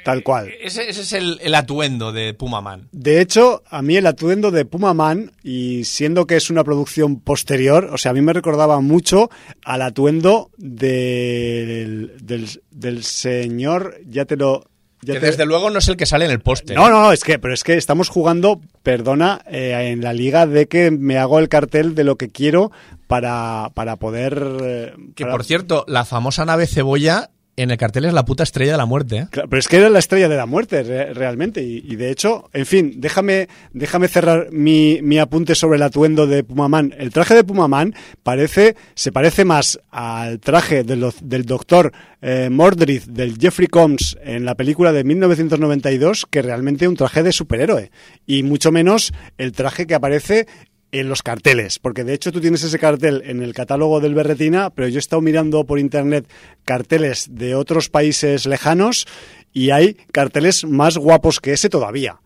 Tal 0.08 0.22
cual. 0.22 0.50
Ese, 0.60 0.88
ese 0.88 1.02
es 1.02 1.12
el, 1.12 1.38
el 1.42 1.54
atuendo 1.54 2.12
de 2.12 2.32
Puma 2.34 2.60
Man. 2.60 2.88
De 2.92 3.20
hecho, 3.20 3.62
a 3.68 3.82
mí 3.82 3.96
el 3.96 4.06
atuendo 4.06 4.50
de 4.50 4.64
Puma 4.64 4.94
Man, 4.94 5.32
y 5.42 5.84
siendo 5.84 6.26
que 6.26 6.36
es 6.36 6.48
una 6.50 6.64
producción 6.64 7.20
posterior, 7.20 7.90
o 7.92 7.98
sea, 7.98 8.10
a 8.10 8.14
mí 8.14 8.20
me 8.22 8.32
recordaba 8.32 8.80
mucho 8.80 9.28
al 9.64 9.82
atuendo 9.82 10.50
del, 10.56 12.12
del, 12.22 12.48
del 12.70 13.04
señor, 13.04 13.96
ya 14.06 14.24
te 14.24 14.36
lo... 14.36 14.64
ya 15.02 15.14
Que 15.14 15.20
te- 15.20 15.26
desde 15.26 15.46
luego 15.46 15.70
no 15.70 15.78
es 15.78 15.88
el 15.88 15.96
que 15.96 16.06
sale 16.06 16.24
en 16.24 16.30
el 16.30 16.40
póster. 16.40 16.76
No, 16.76 16.88
no, 16.88 17.02
no, 17.02 17.12
es 17.12 17.22
que, 17.24 17.38
pero 17.38 17.52
es 17.54 17.62
que 17.64 17.74
estamos 17.76 18.08
jugando, 18.08 18.60
perdona, 18.82 19.42
eh, 19.50 19.90
en 19.92 20.02
la 20.02 20.12
liga 20.12 20.46
de 20.46 20.68
que 20.68 20.90
me 20.90 21.18
hago 21.18 21.38
el 21.38 21.48
cartel 21.48 21.94
de 21.94 22.04
lo 22.04 22.16
que 22.16 22.28
quiero 22.30 22.70
para, 23.06 23.70
para 23.74 23.96
poder... 23.96 24.42
eh, 24.62 24.92
Que 25.14 25.24
para- 25.24 25.32
por 25.36 25.44
cierto, 25.44 25.84
la 25.88 26.04
famosa 26.04 26.44
nave 26.44 26.66
cebolla 26.66 27.30
en 27.62 27.70
el 27.70 27.76
cartel 27.76 28.04
es 28.04 28.12
la 28.12 28.24
puta 28.24 28.42
estrella 28.42 28.72
de 28.72 28.78
la 28.78 28.86
muerte. 28.86 29.16
¿eh? 29.18 29.28
pero 29.32 29.58
es 29.58 29.68
que 29.68 29.76
era 29.76 29.90
la 29.90 29.98
estrella 29.98 30.28
de 30.28 30.36
la 30.36 30.46
muerte 30.46 30.82
realmente. 31.12 31.62
Y, 31.62 31.96
de 31.96 32.10
hecho, 32.10 32.48
en 32.52 32.66
fin, 32.66 32.94
déjame, 32.96 33.48
déjame 33.72 34.08
cerrar 34.08 34.48
mi, 34.52 35.00
mi, 35.02 35.18
apunte 35.18 35.54
sobre 35.54 35.76
el 35.76 35.82
atuendo 35.82 36.26
de 36.26 36.44
Pumaman. 36.44 36.94
El 36.96 37.10
traje 37.10 37.34
de 37.34 37.44
Pumaman 37.44 37.94
parece, 38.22 38.76
se 38.94 39.12
parece 39.12 39.44
más 39.44 39.80
al 39.90 40.40
traje 40.40 40.84
del, 40.84 41.10
del 41.22 41.44
doctor 41.44 41.92
eh, 42.20 42.48
Mordred 42.50 43.02
del 43.04 43.38
Jeffrey 43.38 43.68
Combs 43.68 44.18
en 44.22 44.44
la 44.44 44.56
película 44.56 44.92
de 44.92 45.04
1992 45.04 46.26
que 46.28 46.42
realmente 46.42 46.88
un 46.88 46.96
traje 46.96 47.22
de 47.22 47.32
superhéroe. 47.32 47.90
Y 48.26 48.42
mucho 48.42 48.72
menos 48.72 49.12
el 49.36 49.52
traje 49.52 49.86
que 49.86 49.94
aparece 49.94 50.46
en 50.92 51.08
los 51.08 51.22
carteles, 51.22 51.78
porque 51.78 52.04
de 52.04 52.14
hecho 52.14 52.32
tú 52.32 52.40
tienes 52.40 52.62
ese 52.62 52.78
cartel 52.78 53.22
en 53.26 53.42
el 53.42 53.54
catálogo 53.54 54.00
del 54.00 54.14
Berretina, 54.14 54.70
pero 54.70 54.88
yo 54.88 54.96
he 54.96 55.00
estado 55.00 55.22
mirando 55.22 55.64
por 55.64 55.78
internet 55.78 56.26
carteles 56.64 57.28
de 57.30 57.54
otros 57.54 57.88
países 57.88 58.46
lejanos 58.46 59.06
y 59.52 59.70
hay 59.70 59.94
carteles 60.12 60.64
más 60.64 60.96
guapos 60.96 61.40
que 61.40 61.52
ese 61.52 61.68
todavía 61.68 62.20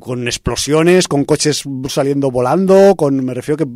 con 0.00 0.26
explosiones, 0.26 1.08
con 1.08 1.24
coches 1.24 1.64
saliendo 1.88 2.30
volando, 2.30 2.94
con, 2.96 3.24
me 3.24 3.34
refiero 3.34 3.56
que, 3.56 3.66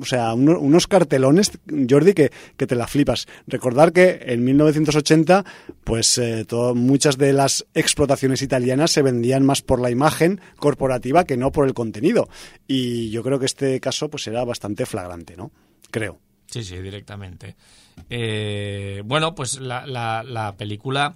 o 0.00 0.04
sea, 0.04 0.34
unos 0.34 0.86
cartelones, 0.86 1.52
Jordi, 1.88 2.12
que, 2.12 2.30
que, 2.56 2.66
te 2.66 2.74
la 2.74 2.86
flipas. 2.86 3.26
Recordar 3.46 3.92
que 3.92 4.20
en 4.26 4.44
1980, 4.44 5.44
pues 5.84 6.18
eh, 6.18 6.46
muchas 6.74 7.18
de 7.18 7.32
las 7.32 7.66
explotaciones 7.74 8.42
italianas 8.42 8.90
se 8.92 9.02
vendían 9.02 9.44
más 9.44 9.62
por 9.62 9.80
la 9.80 9.90
imagen 9.90 10.40
corporativa 10.56 11.24
que 11.24 11.36
no 11.36 11.50
por 11.50 11.66
el 11.66 11.74
contenido. 11.74 12.28
Y 12.66 13.10
yo 13.10 13.22
creo 13.22 13.38
que 13.38 13.46
este 13.46 13.80
caso, 13.80 14.08
pues 14.08 14.26
era 14.26 14.44
bastante 14.44 14.86
flagrante, 14.86 15.36
¿no? 15.36 15.50
Creo. 15.90 16.18
Sí, 16.46 16.62
sí, 16.62 16.76
directamente. 16.78 17.56
Eh, 18.10 19.02
bueno, 19.04 19.34
pues 19.34 19.58
la, 19.58 19.86
la, 19.86 20.22
la 20.22 20.54
película, 20.56 21.14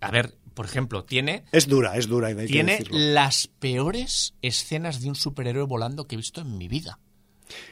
a 0.00 0.10
ver, 0.12 0.32
por 0.56 0.64
ejemplo, 0.64 1.04
tiene... 1.04 1.44
Es 1.52 1.68
dura, 1.68 1.98
es 1.98 2.08
dura. 2.08 2.34
tiene 2.46 2.82
las 2.88 3.46
peores 3.46 4.32
escenas 4.40 5.02
de 5.02 5.10
un 5.10 5.14
superhéroe 5.14 5.66
volando 5.66 6.06
que 6.06 6.14
he 6.14 6.16
visto 6.16 6.40
en 6.40 6.56
mi 6.56 6.66
vida. 6.66 6.98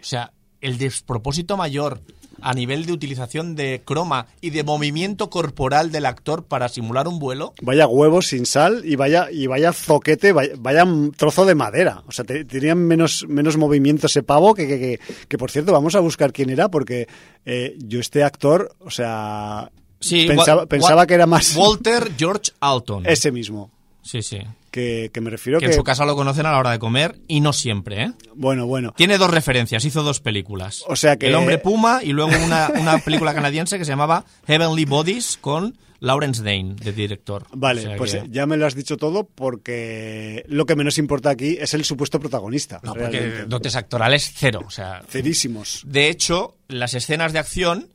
O 0.02 0.04
sea, 0.04 0.34
el 0.60 0.76
despropósito 0.76 1.56
mayor 1.56 2.02
a 2.42 2.52
nivel 2.52 2.84
de 2.84 2.92
utilización 2.92 3.54
de 3.54 3.80
croma 3.86 4.26
y 4.42 4.50
de 4.50 4.64
movimiento 4.64 5.30
corporal 5.30 5.90
del 5.90 6.04
actor 6.04 6.44
para 6.44 6.68
simular 6.68 7.08
un 7.08 7.18
vuelo. 7.18 7.54
Vaya 7.62 7.86
huevos 7.86 8.26
sin 8.26 8.44
sal 8.44 8.82
y 8.84 8.96
vaya 8.96 9.30
y 9.30 9.46
vaya 9.46 9.72
zoquete, 9.72 10.32
vaya, 10.32 10.86
trozo 11.16 11.46
de 11.46 11.54
madera. 11.54 12.02
O 12.06 12.12
sea, 12.12 12.26
tenían 12.26 12.80
menos, 12.80 13.24
menos 13.28 13.56
movimiento 13.56 14.08
ese 14.08 14.22
pavo 14.22 14.54
que, 14.54 14.66
que, 14.68 15.00
que, 15.26 15.38
por 15.38 15.50
cierto, 15.50 15.72
vamos 15.72 15.94
a 15.94 16.00
buscar 16.00 16.34
quién 16.34 16.50
era 16.50 16.68
porque 16.68 17.08
eh, 17.46 17.78
yo 17.78 17.98
este 17.98 18.22
actor, 18.22 18.76
o 18.80 18.90
sea, 18.90 19.70
Sí, 20.04 20.28
pensaba, 20.68 21.06
que 21.06 21.14
era 21.14 21.26
más... 21.26 21.56
Walter 21.56 22.12
George 22.16 22.52
Alton. 22.60 23.06
Ese 23.06 23.32
mismo. 23.32 23.70
Sí, 24.02 24.22
sí. 24.22 24.38
Que, 24.70 25.10
me 25.22 25.30
refiero 25.30 25.60
que... 25.60 25.66
en 25.66 25.72
su 25.72 25.82
casa 25.84 26.04
lo 26.04 26.14
conocen 26.16 26.44
a 26.46 26.52
la 26.52 26.58
hora 26.58 26.72
de 26.72 26.78
comer 26.78 27.16
y 27.28 27.40
no 27.40 27.52
siempre, 27.52 28.02
¿eh? 28.02 28.12
Bueno, 28.34 28.66
bueno. 28.66 28.92
Tiene 28.96 29.18
dos 29.18 29.30
referencias, 29.30 29.84
hizo 29.84 30.02
dos 30.02 30.20
películas. 30.20 30.84
O 30.88 30.96
sea 30.96 31.16
que... 31.16 31.28
El 31.28 31.36
hombre 31.36 31.58
puma 31.58 32.00
y 32.02 32.12
luego 32.12 32.32
una, 32.44 32.70
una 32.78 32.98
película 32.98 33.32
canadiense 33.32 33.78
que 33.78 33.84
se 33.84 33.92
llamaba 33.92 34.24
Heavenly 34.46 34.84
Bodies 34.84 35.38
con 35.40 35.78
Lawrence 36.00 36.42
Dane, 36.42 36.74
de 36.74 36.92
director. 36.92 37.46
Vale, 37.52 37.96
pues 37.96 38.18
ya 38.28 38.46
me 38.46 38.58
lo 38.58 38.66
has 38.66 38.74
dicho 38.74 38.98
todo 38.98 39.24
porque 39.24 40.44
lo 40.48 40.66
que 40.66 40.76
menos 40.76 40.98
importa 40.98 41.30
aquí 41.30 41.56
es 41.58 41.72
el 41.72 41.84
supuesto 41.84 42.20
protagonista. 42.20 42.80
No, 42.82 42.94
porque 42.94 43.44
dotes 43.46 43.74
actorales 43.76 44.32
cero, 44.34 44.64
o 44.66 44.70
sea... 44.70 45.02
Cerísimos. 45.08 45.82
De 45.86 46.10
hecho, 46.10 46.56
las 46.68 46.92
escenas 46.92 47.32
de 47.32 47.38
acción... 47.38 47.88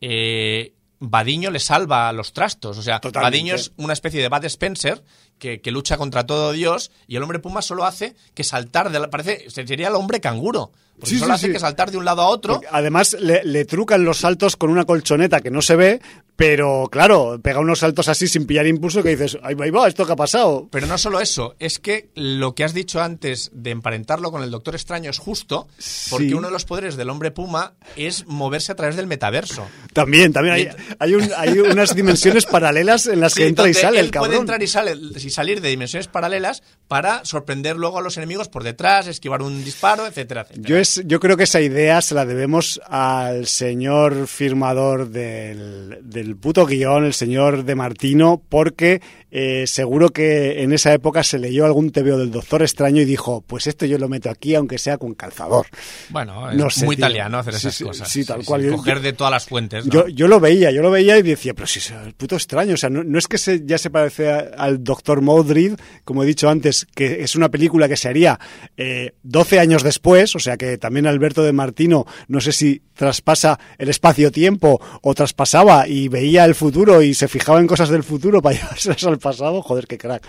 Eh, 0.00 0.72
Badiño 1.00 1.50
le 1.50 1.58
salva 1.58 2.12
los 2.12 2.32
trastos. 2.32 2.78
O 2.78 2.82
sea, 2.82 3.00
Badiño 3.12 3.54
es 3.54 3.72
una 3.76 3.94
especie 3.94 4.20
de 4.20 4.28
Bad 4.28 4.44
Spencer 4.44 5.02
que, 5.38 5.60
lucha 5.70 5.96
contra 5.96 6.26
todo 6.26 6.52
Dios 6.52 6.92
y 7.08 7.16
el 7.16 7.22
hombre 7.22 7.38
puma 7.38 7.62
solo 7.62 7.84
hace 7.84 8.14
que 8.34 8.44
saltar 8.44 8.92
de 8.92 9.00
la, 9.00 9.10
parece 9.10 9.50
sería 9.50 9.88
el 9.88 9.94
hombre 9.94 10.20
canguro 10.20 10.72
porque 11.00 11.18
solo 11.18 11.32
hace 11.32 11.50
que 11.50 11.58
saltar 11.58 11.90
de 11.90 11.98
un 11.98 12.04
lado 12.04 12.22
a 12.22 12.28
otro 12.28 12.60
además 12.70 13.16
le, 13.18 13.42
le, 13.44 13.64
trucan 13.64 14.04
los 14.04 14.18
saltos 14.18 14.56
con 14.56 14.70
una 14.70 14.84
colchoneta 14.84 15.40
que 15.40 15.50
no 15.50 15.62
se 15.62 15.76
ve 15.76 16.00
pero 16.40 16.88
claro, 16.90 17.38
pega 17.42 17.60
unos 17.60 17.80
saltos 17.80 18.08
así 18.08 18.26
sin 18.26 18.46
pillar 18.46 18.66
impulso 18.66 19.02
que 19.02 19.10
dices, 19.10 19.36
ay, 19.42 19.54
va, 19.54 19.86
¿esto 19.86 20.06
qué 20.06 20.12
ha 20.12 20.16
pasado? 20.16 20.68
Pero 20.72 20.86
no 20.86 20.96
solo 20.96 21.20
eso, 21.20 21.54
es 21.58 21.78
que 21.78 22.08
lo 22.14 22.54
que 22.54 22.64
has 22.64 22.72
dicho 22.72 23.02
antes 23.02 23.50
de 23.52 23.68
emparentarlo 23.68 24.30
con 24.30 24.42
el 24.42 24.50
Doctor 24.50 24.74
Extraño 24.74 25.10
es 25.10 25.18
justo, 25.18 25.68
porque 26.08 26.34
uno 26.34 26.48
de 26.48 26.52
los 26.54 26.64
poderes 26.64 26.96
del 26.96 27.10
hombre 27.10 27.30
puma 27.30 27.74
es 27.94 28.26
moverse 28.26 28.72
a 28.72 28.74
través 28.74 28.96
del 28.96 29.06
metaverso. 29.06 29.68
También, 29.92 30.32
también 30.32 30.54
hay, 30.54 30.68
hay, 30.98 31.14
un, 31.14 31.30
hay 31.36 31.58
unas 31.58 31.94
dimensiones 31.94 32.46
paralelas 32.46 33.06
en 33.06 33.20
las 33.20 33.34
que 33.40 33.46
entra 33.46 33.68
y 33.68 33.74
sale 33.74 34.00
el 34.00 34.10
cabrón. 34.10 34.30
Puede 34.30 34.40
entrar 34.40 34.62
y, 34.62 34.66
sale, 34.66 34.94
y 34.94 35.28
salir 35.28 35.60
de 35.60 35.68
dimensiones 35.68 36.08
paralelas 36.08 36.62
para 36.88 37.22
sorprender 37.26 37.76
luego 37.76 37.98
a 37.98 38.00
los 38.00 38.16
enemigos 38.16 38.48
por 38.48 38.64
detrás, 38.64 39.08
esquivar 39.08 39.42
un 39.42 39.62
disparo, 39.62 40.06
etcétera, 40.06 40.46
etcétera. 40.48 40.66
Yo, 40.66 40.78
es, 40.90 41.02
yo 41.06 41.20
creo 41.20 41.36
que 41.36 41.44
esa 41.44 41.60
idea 41.60 42.00
se 42.02 42.14
la 42.14 42.24
debemos 42.24 42.80
al 42.88 43.46
señor 43.46 44.26
firmador 44.26 45.10
del, 45.10 45.98
del 46.02 46.30
el 46.30 46.36
puto 46.36 46.64
guion, 46.64 47.04
el 47.04 47.14
señor 47.14 47.64
De 47.64 47.74
Martino, 47.74 48.40
porque 48.48 49.00
eh, 49.32 49.66
seguro 49.66 50.10
que 50.10 50.62
en 50.62 50.72
esa 50.72 50.92
época 50.92 51.22
se 51.22 51.38
leyó 51.38 51.64
algún 51.64 51.90
TVO 51.90 52.18
del 52.18 52.30
Doctor 52.30 52.62
Extraño 52.62 53.02
y 53.02 53.04
dijo, 53.04 53.42
pues 53.46 53.66
esto 53.66 53.86
yo 53.86 53.98
lo 53.98 54.08
meto 54.08 54.30
aquí 54.30 54.54
aunque 54.54 54.78
sea 54.78 54.96
con 54.98 55.14
calzador. 55.14 55.66
Bueno, 56.08 56.50
es 56.50 56.82
muy 56.82 56.96
italiano 56.96 57.38
hacer 57.38 57.54
esas 57.54 57.78
cosas. 57.80 58.08
Sí, 58.08 58.24
tal 58.24 58.44
cual. 58.44 58.68
coger 58.70 59.00
de 59.00 59.12
todas 59.12 59.30
las 59.32 59.46
fuentes. 59.46 59.84
Yo, 59.86 60.08
yo 60.08 60.28
lo 60.28 60.40
veía, 60.40 60.70
yo 60.70 60.82
lo 60.82 60.90
veía 60.90 61.18
y 61.18 61.22
decía, 61.22 61.54
pero 61.54 61.66
si 61.66 61.78
es 61.78 61.90
el 61.90 62.14
puto 62.14 62.36
extraño. 62.36 62.74
O 62.74 62.76
sea, 62.76 62.90
no, 62.90 63.18
es 63.18 63.28
que 63.28 63.38
se, 63.38 63.64
ya 63.64 63.78
se 63.78 63.90
parece 63.90 64.30
al 64.30 64.82
Doctor 64.82 65.20
Modrid, 65.20 65.74
como 66.04 66.22
he 66.22 66.26
dicho 66.26 66.48
antes, 66.48 66.86
que 66.94 67.22
es 67.22 67.36
una 67.36 67.48
película 67.48 67.88
que 67.88 67.96
se 67.96 68.08
haría 68.08 68.38
eh, 68.76 69.14
12 69.22 69.58
años 69.60 69.82
después, 69.82 70.34
o 70.36 70.38
sea 70.38 70.56
que 70.56 70.78
también 70.80 71.06
Alberto 71.06 71.42
De 71.42 71.52
Martino, 71.52 72.06
no 72.28 72.40
sé 72.40 72.52
si 72.52 72.82
traspasa 72.94 73.58
el 73.78 73.88
espacio-tiempo 73.88 74.80
o 75.02 75.14
traspasaba 75.14 75.86
y 75.86 76.08
veía 76.08 76.44
el 76.44 76.54
futuro 76.54 77.02
y 77.02 77.14
se 77.14 77.28
fijaba 77.28 77.60
en 77.60 77.66
cosas 77.66 77.88
del 77.88 78.02
futuro 78.02 78.42
para 78.42 78.56
llevárselas 78.60 79.04
al 79.04 79.18
pasado, 79.18 79.62
joder, 79.62 79.86
qué 79.86 79.98
crack. 79.98 80.26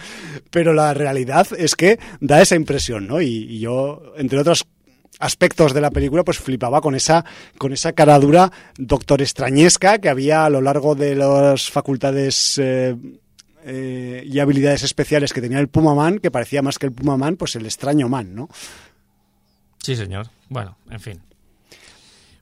Pero 0.49 0.73
la 0.73 0.93
realidad 0.93 1.47
es 1.57 1.75
que 1.75 1.99
da 2.19 2.41
esa 2.41 2.55
impresión, 2.55 3.07
¿no? 3.07 3.21
Y, 3.21 3.59
yo, 3.59 4.01
entre 4.17 4.39
otros 4.39 4.67
aspectos 5.19 5.73
de 5.73 5.81
la 5.81 5.91
película, 5.91 6.23
pues 6.23 6.39
flipaba 6.39 6.81
con 6.81 6.95
esa, 6.95 7.25
con 7.57 7.73
esa 7.73 7.93
cara 7.93 8.17
dura 8.19 8.51
doctor 8.77 9.21
extrañesca 9.21 9.99
que 9.99 10.09
había 10.09 10.45
a 10.45 10.49
lo 10.49 10.61
largo 10.61 10.95
de 10.95 11.15
las 11.15 11.69
facultades 11.69 12.57
eh, 12.57 12.95
eh, 13.63 14.23
y 14.25 14.39
habilidades 14.39 14.81
especiales 14.83 15.33
que 15.33 15.41
tenía 15.41 15.59
el 15.59 15.67
Puma 15.67 15.93
Man, 15.93 16.17
que 16.17 16.31
parecía 16.31 16.63
más 16.63 16.79
que 16.79 16.87
el 16.87 16.91
Puma 16.91 17.17
Man, 17.17 17.35
pues 17.35 17.55
el 17.55 17.65
extraño 17.65 18.09
Man, 18.09 18.33
¿no? 18.33 18.49
Sí, 19.81 19.95
señor. 19.95 20.27
Bueno, 20.49 20.77
en 20.89 20.99
fin. 20.99 21.21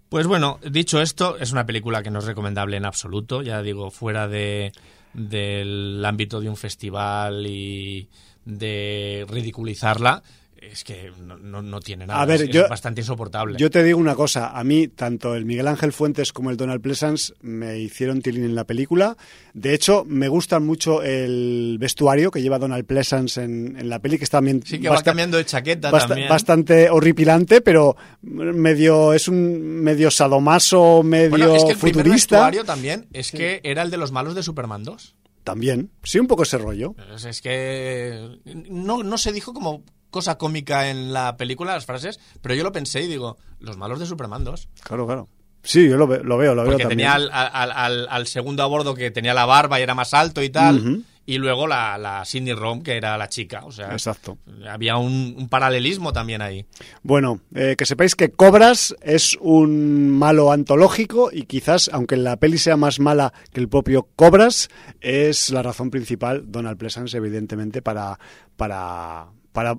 Pues 0.09 0.25
bueno, 0.25 0.59
dicho 0.69 1.01
esto, 1.01 1.37
es 1.37 1.51
una 1.51 1.65
película 1.65 2.01
que 2.01 2.09
no 2.09 2.19
es 2.19 2.25
recomendable 2.25 2.77
en 2.77 2.85
absoluto, 2.85 3.43
ya 3.43 3.61
digo, 3.61 3.91
fuera 3.91 4.27
de, 4.27 4.71
del 5.13 6.03
ámbito 6.03 6.41
de 6.41 6.49
un 6.49 6.57
festival 6.57 7.45
y 7.45 8.09
de 8.43 9.25
ridiculizarla, 9.29 10.23
es 10.61 10.83
que 10.83 11.11
no, 11.19 11.61
no, 11.61 11.79
tiene 11.79 12.07
nada. 12.07 12.21
A 12.21 12.25
ver, 12.25 12.41
es, 12.41 12.49
yo, 12.49 12.67
bastante 12.67 13.01
insoportable. 13.01 13.57
Yo 13.57 13.69
te 13.69 13.83
digo 13.83 13.99
una 13.99 14.15
cosa, 14.15 14.57
a 14.57 14.63
mí 14.63 14.87
tanto 14.87 15.35
el 15.35 15.45
Miguel 15.45 15.67
Ángel 15.67 15.93
Fuentes 15.93 16.33
como 16.33 16.49
el 16.49 16.57
Donald 16.57 16.81
Pleasance 16.81 17.33
me 17.41 17.79
hicieron 17.79 18.21
tilín 18.21 18.45
en 18.45 18.55
la 18.55 18.63
película. 18.63 19.15
De 19.53 19.73
hecho, 19.73 20.05
me 20.07 20.27
gusta 20.27 20.59
mucho 20.59 21.03
el 21.03 21.77
vestuario 21.79 22.31
que 22.31 22.41
lleva 22.41 22.59
Donald 22.59 22.85
Pleasance 22.85 23.41
en, 23.41 23.77
en 23.77 23.89
la 23.89 23.99
peli, 23.99 24.17
que 24.17 24.23
está 24.23 24.39
también... 24.39 24.63
Sí, 24.65 24.79
que 24.79 24.89
va 24.89 25.01
cambiando 25.01 25.37
de 25.37 25.45
chaqueta 25.45 25.91
también. 25.91 26.29
Bastante 26.29 26.89
horripilante, 26.89 27.61
pero 27.61 27.95
medio 28.21 29.13
es 29.13 29.27
un 29.27 29.59
medio 29.81 30.09
sadomaso, 30.09 31.03
medio 31.03 31.29
bueno, 31.31 31.55
es 31.55 31.65
que 31.65 31.71
el 31.71 31.77
futurista. 31.77 32.37
vestuario 32.37 32.63
también 32.63 33.07
es 33.11 33.31
que 33.31 33.59
era 33.63 33.81
el 33.81 33.91
de 33.91 33.97
los 33.97 34.11
malos 34.11 34.35
de 34.35 34.43
Superman 34.43 34.83
2. 34.83 35.15
También, 35.43 35.91
sí, 36.03 36.19
un 36.19 36.27
poco 36.27 36.43
ese 36.43 36.57
rollo. 36.57 36.95
Es 37.27 37.41
que 37.41 38.39
no, 38.69 39.03
no 39.03 39.17
se 39.17 39.31
dijo 39.31 39.53
como 39.53 39.83
cosa 40.09 40.37
cómica 40.37 40.89
en 40.89 41.13
la 41.13 41.37
película, 41.37 41.73
las 41.73 41.85
frases, 41.85 42.19
pero 42.41 42.55
yo 42.55 42.63
lo 42.63 42.71
pensé 42.71 43.01
y 43.01 43.07
digo, 43.07 43.37
los 43.59 43.77
malos 43.77 43.99
de 43.99 44.05
Superman 44.05 44.43
2. 44.43 44.69
Claro, 44.83 45.05
claro. 45.05 45.27
Sí, 45.63 45.89
yo 45.89 45.97
lo, 45.97 46.07
veo, 46.07 46.23
lo 46.23 46.37
veo, 46.37 46.55
lo 46.55 46.63
Porque 46.63 46.83
veo 46.83 46.89
tenía 46.89 47.13
al, 47.13 47.29
al, 47.31 48.07
al, 48.09 48.27
segundo 48.27 48.63
a 48.63 48.65
bordo 48.65 48.95
que 48.95 49.11
tenía 49.11 49.33
la 49.33 49.45
barba 49.45 49.79
y 49.79 49.83
era 49.83 49.93
más 49.93 50.13
alto 50.13 50.41
y 50.41 50.49
tal. 50.49 51.03
Y 51.25 51.37
luego 51.37 51.67
la, 51.67 51.97
la 51.99 52.25
Sidney 52.25 52.53
Rom, 52.53 52.81
que 52.81 52.97
era 52.97 53.15
la 53.15 53.29
chica. 53.29 53.63
O 53.65 53.71
sea, 53.71 53.91
Exacto. 53.91 54.39
había 54.67 54.97
un, 54.97 55.47
paralelismo 55.47 56.11
también 56.11 56.41
ahí. 56.41 56.65
Bueno, 57.03 57.41
eh, 57.53 57.75
que 57.77 57.85
sepáis 57.85 58.15
que 58.15 58.31
Cobras 58.31 58.95
es 59.01 59.37
un 59.39 60.09
malo 60.09 60.51
antológico 60.51 61.29
y 61.31 61.43
quizás, 61.43 61.89
aunque 61.93 62.17
la 62.17 62.37
peli 62.37 62.57
sea 62.57 62.77
más 62.77 62.99
mala 62.99 63.31
que 63.53 63.59
el 63.59 63.69
propio 63.69 64.07
Cobras, 64.15 64.69
es 65.01 65.51
la 65.51 65.61
razón 65.61 65.91
principal, 65.91 66.45
Donald 66.47 66.79
Pleasance, 66.79 67.15
evidentemente, 67.15 67.83
para, 67.83 68.17
para, 68.55 69.27
para 69.51 69.77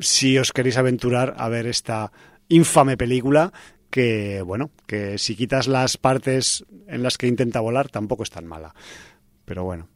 si 0.00 0.38
os 0.38 0.52
queréis 0.52 0.76
aventurar 0.76 1.34
a 1.38 1.48
ver 1.48 1.66
esta 1.66 2.12
infame 2.48 2.96
película 2.96 3.52
que, 3.90 4.42
bueno, 4.42 4.70
que 4.86 5.18
si 5.18 5.36
quitas 5.36 5.66
las 5.68 5.96
partes 5.96 6.64
en 6.86 7.02
las 7.02 7.16
que 7.18 7.26
intenta 7.28 7.60
volar, 7.60 7.88
tampoco 7.88 8.22
es 8.22 8.30
tan 8.30 8.46
mala. 8.46 8.74
Pero 9.44 9.64
bueno, 9.64 9.88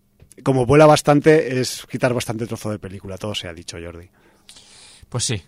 como 0.43 0.65
vuela 0.67 0.87
bastante, 0.87 1.61
es 1.61 1.87
quitar 1.91 2.15
bastante 2.15 2.47
trozo 2.47 2.71
de 2.71 2.79
película, 2.79 3.19
todo 3.19 3.35
se 3.35 3.49
ha 3.49 3.53
dicho, 3.53 3.77
Jordi. 3.83 4.09
Pues 5.09 5.25
sí. 5.25 5.43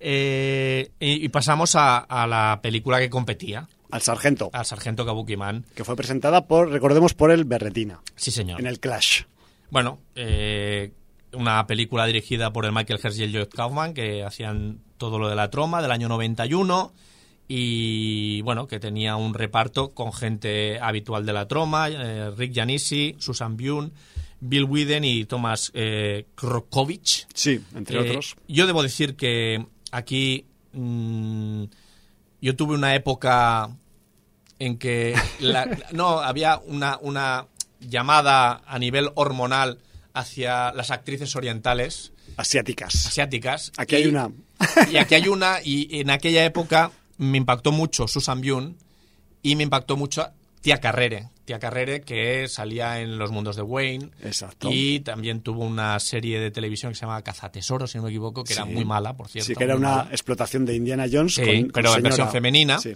Eh, 0.00 0.90
y, 1.00 1.24
y 1.24 1.28
pasamos 1.30 1.76
a, 1.76 1.98
a 1.98 2.26
la 2.26 2.60
película 2.62 2.98
que 2.98 3.08
competía, 3.08 3.68
Al 3.90 4.02
sargento, 4.02 4.50
al 4.52 4.66
Sargento 4.66 5.06
Kabuki 5.06 5.36
Man. 5.36 5.64
que 5.74 5.84
fue 5.84 5.96
presentada 5.96 6.46
por, 6.46 6.68
recordemos, 6.70 7.14
por 7.14 7.30
el 7.30 7.44
Berretina, 7.44 8.02
Sí, 8.16 8.30
señor. 8.30 8.60
en 8.60 8.66
el 8.66 8.80
Clash. 8.80 9.22
Bueno, 9.70 10.00
eh, 10.14 10.92
una 11.36 11.66
película 11.66 12.06
dirigida 12.06 12.52
por 12.52 12.64
el 12.64 12.72
Michael 12.72 13.00
Hersh 13.02 13.20
y 13.20 13.24
el 13.24 13.32
Joe 13.32 13.48
Kaufman, 13.48 13.94
que 13.94 14.22
hacían 14.24 14.78
todo 14.98 15.18
lo 15.18 15.28
de 15.28 15.34
la 15.36 15.50
troma 15.50 15.82
del 15.82 15.90
año 15.92 16.08
91 16.08 16.92
y 17.46 18.40
bueno, 18.42 18.66
que 18.66 18.80
tenía 18.80 19.16
un 19.16 19.34
reparto 19.34 19.90
con 19.90 20.12
gente 20.12 20.78
habitual 20.80 21.26
de 21.26 21.32
la 21.32 21.46
troma, 21.46 21.88
eh, 21.90 22.30
Rick 22.36 22.52
Giannissi, 22.54 23.16
Susan 23.18 23.56
Byun, 23.56 23.92
Bill 24.40 24.64
Whedon 24.64 25.04
y 25.04 25.24
Thomas 25.26 25.70
eh, 25.74 26.26
Krokovich. 26.34 27.26
Sí, 27.34 27.60
entre 27.74 27.98
Eh, 27.98 28.00
otros. 28.10 28.36
Yo 28.48 28.66
debo 28.66 28.82
decir 28.82 29.14
que 29.16 29.64
aquí 29.90 30.46
mm, 30.72 31.64
yo 32.40 32.56
tuve 32.56 32.74
una 32.74 32.94
época 32.94 33.70
en 34.58 34.78
que 34.78 35.14
la- 35.40 35.66
no 35.92 36.20
había 36.20 36.58
una, 36.66 36.98
una 37.02 37.46
llamada 37.80 38.62
a 38.66 38.78
nivel 38.78 39.10
hormonal 39.14 39.78
hacia 40.14 40.72
las 40.72 40.90
actrices 40.90 41.36
orientales 41.36 42.12
Asiáticas. 42.36 43.06
asiáticas. 43.06 43.72
Aquí 43.76 43.94
Y- 43.96 43.98
hay 43.98 44.06
una. 44.06 44.30
Y 44.90 44.96
aquí 44.96 45.14
hay 45.16 45.28
una, 45.28 45.58
y 45.62 46.00
en 46.00 46.10
aquella 46.10 46.44
época 46.44 46.90
me 47.18 47.36
impactó 47.38 47.70
mucho 47.72 48.08
Susan 48.08 48.40
Byun 48.40 48.76
y 49.42 49.56
me 49.56 49.64
impactó 49.64 49.96
mucho 49.96 50.26
Tía 50.62 50.78
Carrere. 50.80 51.28
Tía 51.44 51.58
Carrere 51.58 52.00
que 52.00 52.48
salía 52.48 53.00
en 53.00 53.18
Los 53.18 53.30
Mundos 53.30 53.56
de 53.56 53.62
Wayne. 53.62 54.10
Exacto. 54.22 54.70
Y 54.72 55.00
también 55.00 55.42
tuvo 55.42 55.64
una 55.64 55.98
serie 56.00 56.40
de 56.40 56.50
televisión 56.50 56.92
que 56.92 56.96
se 56.96 57.02
llama 57.02 57.20
Cazatesoros, 57.22 57.90
si 57.90 57.98
no 57.98 58.04
me 58.04 58.10
equivoco, 58.10 58.44
que 58.44 58.54
era 58.54 58.64
muy 58.64 58.84
mala, 58.86 59.14
por 59.14 59.28
cierto. 59.28 59.48
Sí, 59.48 59.54
que 59.54 59.64
era 59.64 59.76
una 59.76 59.96
mala. 59.96 60.08
explotación 60.10 60.64
de 60.64 60.74
Indiana 60.76 61.04
Jones 61.12 61.34
Sí, 61.34 61.42
con, 61.44 61.60
con 61.64 61.70
pero 61.72 61.94
en 61.96 62.02
versión 62.02 62.30
femenina. 62.30 62.78
Sí. 62.78 62.94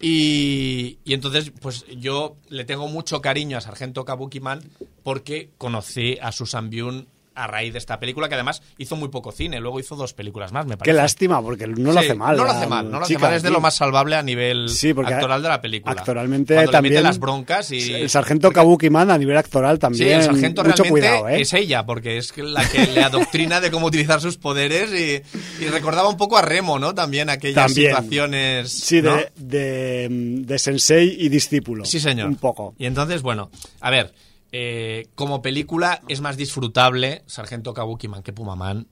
Y, 0.00 0.98
entonces, 1.06 1.52
pues 1.60 1.84
yo 1.96 2.36
le 2.48 2.64
tengo 2.64 2.86
mucho 2.88 3.20
cariño 3.20 3.58
a 3.58 3.60
Sargento 3.60 4.04
Kabuki 4.04 4.40
Man 4.40 4.62
porque 5.02 5.50
conocí 5.58 6.18
a 6.22 6.30
Susan 6.30 6.70
Byun 6.70 7.08
a 7.38 7.46
raíz 7.46 7.72
de 7.72 7.78
esta 7.78 7.98
película, 8.00 8.28
que 8.28 8.34
además 8.34 8.62
hizo 8.78 8.96
muy 8.96 9.08
poco 9.08 9.32
cine, 9.32 9.60
luego 9.60 9.80
hizo 9.80 9.96
dos 9.96 10.12
películas 10.14 10.52
más, 10.52 10.66
me 10.66 10.76
parece. 10.76 10.92
Qué 10.92 10.96
lástima, 11.00 11.40
porque 11.42 11.66
no 11.66 11.92
lo 11.92 12.00
Sí, 12.00 12.06
hace 12.06 12.14
mal. 12.14 12.36
No 12.36 12.44
lo 12.44 12.50
hace 12.50 12.66
mal, 12.66 12.90
no 12.90 13.00
lo 13.00 13.06
chica, 13.06 13.18
hace 13.18 13.26
mal, 13.26 13.34
es 13.36 13.42
de 13.42 13.48
sí. 13.48 13.54
lo 13.54 13.60
más 13.60 13.74
salvable 13.76 14.16
a 14.16 14.22
nivel 14.22 14.68
Sí, 14.68 14.92
porque 14.94 15.14
actoral 15.14 15.42
de 15.42 15.48
la 15.48 15.60
película. 15.60 15.92
actoralmente 15.94 16.54
Cuando 16.54 16.72
también- 16.72 16.94
Le 16.94 17.02
las 17.02 17.18
broncas 17.18 17.70
y... 17.70 17.92
El 17.94 18.10
sargento 18.10 18.50
Kabuki 18.50 18.90
Man 18.90 19.10
a 19.10 19.18
nivel 19.18 19.36
actoral 19.36 19.76
Sí, 19.76 19.80
también. 19.80 20.08
el 20.18 20.22
sargento 20.24 20.62
Mucho 20.64 20.82
realmente 20.82 20.90
cuidado, 20.90 21.28
¿eh? 21.28 21.40
es 21.40 21.52
ella, 21.52 21.86
porque 21.86 22.18
es 22.18 22.36
la 22.38 22.68
que 22.68 22.86
le 22.86 23.02
adoctrina 23.02 23.60
de 23.60 23.70
cómo 23.70 23.86
utilizar 23.86 24.20
sus 24.20 24.36
poderes 24.36 24.90
y, 24.92 25.22
y 25.64 25.68
recordaba 25.68 26.08
un 26.08 26.16
poco 26.16 26.36
a 26.38 26.42
Remo, 26.42 26.78
¿no? 26.78 26.94
También 26.94 27.30
aquellas 27.30 27.66
También. 27.66 27.90
situaciones... 27.90 28.70
Sí, 28.72 29.00
¿no? 29.02 29.16
de, 29.16 29.30
de, 29.36 30.08
de 30.10 30.58
sensei 30.58 31.16
y 31.18 31.28
discípulo. 31.28 31.84
Sí, 31.84 32.00
señor. 32.00 32.28
Un 32.28 32.36
poco. 32.36 32.74
Y 32.78 32.86
entonces, 32.86 33.22
bueno, 33.22 33.50
a 33.80 33.90
ver, 33.90 34.12
eh, 34.52 35.06
como 35.14 35.42
película 35.42 36.00
es 36.08 36.20
más 36.20 36.36
disfrutable 36.36 37.22
Sargento 37.26 37.74
Kabuki 37.74 38.08
Man 38.08 38.22
que 38.22 38.32
Puma 38.32 38.56
Man, 38.56 38.86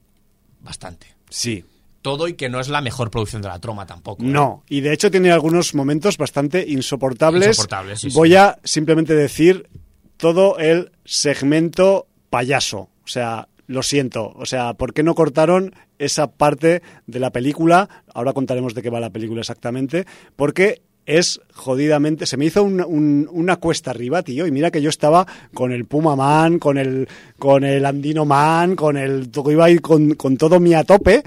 bastante. 0.61 1.15
Sí. 1.31 1.65
Todo 2.03 2.29
y 2.29 2.35
que 2.35 2.49
no 2.49 2.61
es 2.61 2.69
la 2.69 2.81
mejor 2.81 3.11
producción 3.11 3.43
de 3.43 3.49
la 3.49 3.59
troma 3.59 3.87
tampoco. 3.87 4.23
¿eh? 4.23 4.27
No, 4.27 4.63
y 4.69 4.81
de 4.81 4.93
hecho 4.93 5.11
tiene 5.11 5.33
algunos 5.33 5.75
momentos 5.75 6.19
bastante 6.19 6.65
insoportables. 6.69 7.49
Insoportables, 7.49 8.01
sí, 8.01 8.09
Voy 8.15 8.31
sí. 8.31 8.37
a 8.37 8.59
simplemente 8.63 9.15
decir 9.15 9.69
todo 10.17 10.59
el 10.59 10.93
segmento 11.05 12.07
payaso. 12.31 12.91
O 13.05 13.09
sea, 13.09 13.49
lo 13.67 13.83
siento. 13.83 14.33
O 14.37 14.47
sea, 14.47 14.75
¿por 14.75 14.93
qué 14.93 15.03
no 15.03 15.15
cortaron 15.15 15.75
esa 15.99 16.31
parte 16.33 16.83
de 17.07 17.19
la 17.19 17.31
película? 17.31 17.89
Ahora 18.15 18.33
contaremos 18.33 18.75
de 18.75 18.83
qué 18.83 18.91
va 18.91 19.01
la 19.01 19.11
película 19.11 19.41
exactamente. 19.41 20.07
Porque 20.37 20.83
es 21.07 21.41
jodidamente. 21.55 22.27
Se 22.27 22.37
me 22.37 22.45
hizo 22.45 22.63
un- 22.63 22.83
un- 22.85 23.29
una 23.33 23.57
cuesta 23.57 23.91
arriba, 23.93 24.23
tío. 24.23 24.47
Y 24.47 24.51
mira 24.51 24.71
que 24.71 24.83
yo 24.83 24.91
estaba 24.91 25.27
con 25.55 25.73
el 25.73 25.85
Puma 25.87 26.17
Man, 26.17 26.59
con 26.59 26.77
el, 26.77 27.09
con 27.39 27.65
el 27.65 27.87
Andino 27.87 28.25
Man, 28.25 28.77
con 28.77 28.97
el. 28.97 29.31
Iba 29.51 29.65
a 29.67 29.71
ir 29.71 29.81
con, 29.81 30.15
con 30.15 30.37
todo 30.37 30.61
mi 30.61 30.75
a 30.75 30.85
tope. 30.85 31.23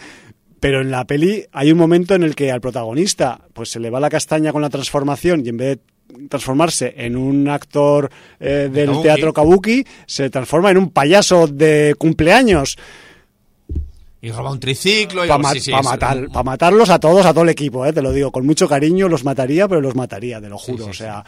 Pero 0.59 0.81
en 0.81 0.91
la 0.91 1.05
peli 1.05 1.45
hay 1.53 1.71
un 1.71 1.77
momento 1.77 2.15
en 2.15 2.23
el 2.23 2.35
que 2.35 2.51
al 2.51 2.59
protagonista 2.59 3.39
pues 3.53 3.69
se 3.69 3.79
le 3.79 3.89
va 3.89 4.01
la 4.01 4.09
castaña 4.09 4.51
con 4.51 4.61
la 4.61 4.69
transformación 4.69 5.41
y 5.45 5.49
en 5.49 5.55
vez 5.57 5.77
de 5.77 6.27
transformarse 6.27 6.93
en 6.97 7.15
un 7.15 7.47
actor 7.47 8.09
eh, 8.41 8.69
del 8.69 8.87
Kabuki. 8.87 9.03
teatro 9.03 9.31
kabuki, 9.33 9.85
se 10.05 10.29
transforma 10.29 10.69
en 10.71 10.77
un 10.77 10.89
payaso 10.89 11.47
de 11.47 11.95
cumpleaños 11.97 12.77
Y 14.21 14.31
roba 14.31 14.51
un 14.51 14.59
triciclo 14.59 15.23
y 15.25 15.29
para 15.29 15.53
sí, 15.53 15.59
sí, 15.61 15.71
es- 15.73 15.83
matar, 15.85 16.27
pa 16.31 16.43
matarlos 16.43 16.89
a 16.89 16.99
todos, 16.99 17.25
a 17.25 17.31
todo 17.33 17.43
el 17.43 17.49
equipo, 17.49 17.85
eh, 17.85 17.93
te 17.93 18.01
lo 18.01 18.11
digo, 18.11 18.31
con 18.31 18.45
mucho 18.45 18.67
cariño 18.67 19.07
los 19.07 19.23
mataría, 19.23 19.67
pero 19.67 19.79
los 19.81 19.95
mataría, 19.95 20.41
te 20.41 20.49
lo 20.49 20.57
juro. 20.57 20.83
sí, 20.85 20.89
o 20.89 20.93
sea, 20.93 21.23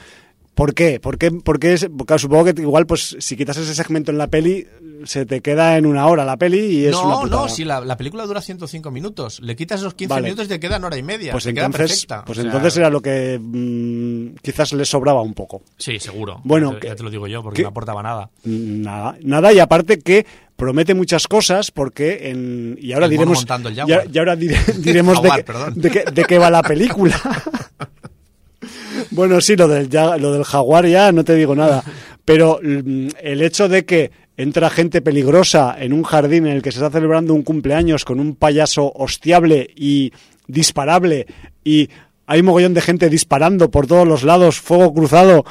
¿por 0.56 0.74
qué? 0.74 1.00
¿Por 1.00 1.18
qué? 1.18 1.32
Porque 1.32 1.74
es- 1.74 1.90
porque 1.98 2.20
supongo 2.20 2.46
que 2.54 2.62
igual 2.62 2.86
pues 2.86 3.16
si 3.20 3.36
quitas 3.36 3.58
ese 3.58 3.74
segmento 3.76 4.12
en 4.12 4.18
la 4.18 4.28
peli 4.28 4.68
se 5.04 5.26
te 5.26 5.42
queda 5.42 5.78
en 5.78 5.88
una 5.88 6.06
hora 6.06 6.24
la 6.26 6.38
peli 6.38 6.60
y 6.60 6.86
es 6.86 6.96
una 6.96 7.16
No, 7.16 7.22
putada. 7.22 7.42
no, 7.44 7.50
si 7.50 7.64
la, 7.66 7.82
la 7.82 7.98
película 7.98 8.24
dura 8.28 8.40
105 8.40 8.92
minutos. 8.92 9.40
Le 9.42 9.56
quitas 9.56 9.80
esos 9.80 9.96
15 9.96 10.14
Vale. 10.14 10.26
minutos 10.26 10.46
y 10.46 10.50
te 10.50 10.60
quedan 10.60 10.84
hora 10.84 10.96
y 10.96 11.02
media. 11.02 11.32
pues 11.32 11.46
te 11.46 11.50
entonces, 11.50 11.78
perfecta. 12.06 12.24
pues 12.26 12.38
O 12.38 12.42
sea, 12.42 12.52
entonces 12.52 12.78
era 12.78 12.90
lo 12.92 13.02
que 13.02 13.40
mm, 13.42 14.36
quizás 14.44 14.74
le 14.74 14.86
sobraba 14.86 15.22
un 15.24 15.34
poco. 15.34 15.64
Sí, 15.78 15.98
seguro. 16.00 16.40
Bueno, 16.44 16.74
ya 16.74 16.80
te, 16.80 16.86
ya 16.88 16.92
que- 16.92 16.98
te 16.98 17.04
lo 17.04 17.10
digo 17.10 17.26
yo, 17.28 17.42
porque 17.42 17.58
que- 17.58 17.64
no 17.64 17.70
aportaba 17.70 18.04
nada. 18.04 18.30
Nada, 18.44 19.18
nada 19.24 19.52
y 19.54 19.58
aparte 19.60 19.98
que 20.00 20.26
promete 20.56 20.94
muchas 20.94 21.28
cosas 21.28 21.72
porque 21.72 22.30
en 22.30 22.78
y 22.80 22.94
ahora 22.94 23.06
El 23.08 23.12
diremos 23.14 23.40
montando 23.40 23.70
el 23.70 23.76
y, 23.78 23.80
ahora 23.80 24.36
dire- 24.36 24.64
diremos 24.78 25.16
de, 25.20 25.30
Jaguar, 25.30 25.46
perdón. 25.46 25.74
de, 25.76 25.90
qué, 25.90 26.04
de 26.14 26.24
qué 26.26 26.38
va 26.38 26.52
la 26.52 26.62
película. 26.62 27.20
bueno, 29.12 29.42
sí, 29.42 29.56
lo 29.56 29.68
del 29.68 29.90
ya- 29.90 30.18
lo 30.18 30.32
del 30.34 30.44
jaguar 30.44 30.86
ya 30.86 31.12
no 31.12 31.24
te 31.24 31.36
digo 31.36 31.56
nada, 31.56 31.84
pero 32.24 32.60
mm, 32.64 33.08
el 33.22 33.42
hecho 33.42 33.68
de 33.68 33.86
que 33.86 34.12
entra 34.38 34.70
gente 34.70 35.02
peligrosa 35.02 35.76
en 35.80 35.94
un 35.94 36.04
jardín 36.04 36.46
en 36.48 36.54
el 36.54 36.62
que 36.62 36.72
se 36.72 36.78
está 36.80 36.90
celebrando 36.90 37.34
un 37.34 37.44
cumpleaños 37.44 38.06
con 38.06 38.20
un 38.20 38.36
payaso 38.36 38.92
hostiable 38.96 39.70
y 39.76 40.12
disparable 40.48 41.28
y 41.64 41.90
hay 42.28 42.42
mogollón 42.44 42.74
de 42.74 42.82
gente 42.82 43.10
disparando 43.10 43.70
por 43.72 43.88
todos 43.88 44.08
los 44.08 44.24
lados, 44.24 44.60
fuego 44.60 44.94
cruzado 44.94 45.44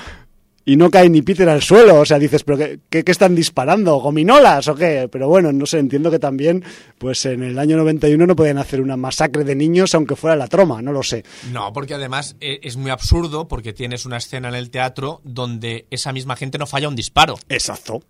y 0.65 0.77
no 0.77 0.91
cae 0.91 1.09
ni 1.09 1.23
Peter 1.23 1.49
al 1.49 1.63
suelo. 1.63 2.01
O 2.01 2.05
sea, 2.05 2.19
dices, 2.19 2.45
¿pero 2.45 2.59
qué, 2.59 2.81
qué- 2.89 3.03
qué 3.03 3.13
están 3.13 3.35
disparando? 3.35 3.97
¿Gominolas 3.97 4.69
o 4.69 4.75
qué? 4.75 5.09
Pero 5.11 5.29
bueno, 5.29 5.53
no 5.53 5.67
sé, 5.67 5.79
entiendo 5.79 6.11
que 6.11 6.19
también, 6.19 6.63
pues 6.99 7.25
en 7.27 7.43
el 7.43 7.59
año 7.59 7.77
91 7.79 8.27
no 8.27 8.37
podían 8.37 8.59
hacer 8.59 8.81
una 8.81 8.97
masacre 8.97 9.45
de 9.45 9.55
niños 9.55 9.95
aunque 9.95 10.17
fuera 10.17 10.37
la 10.37 10.49
troma, 10.49 10.83
no 10.83 10.93
lo 10.93 11.03
sé. 11.03 11.25
No, 11.53 11.73
porque 11.73 11.95
además 11.95 12.37
eh, 12.41 12.61
es 12.63 12.77
muy 12.77 12.91
absurdo 12.91 13.49
porque 13.49 13.73
tienes 13.73 14.05
una 14.07 14.19
escena 14.19 14.49
en 14.49 14.55
el 14.55 14.71
teatro 14.71 15.21
donde 15.25 15.87
esa 15.91 16.13
misma 16.13 16.37
gente 16.37 16.59
no 16.59 16.67
falla 16.67 16.89
un 16.89 16.97
disparo. 16.97 17.37
Exacto. 17.49 18.03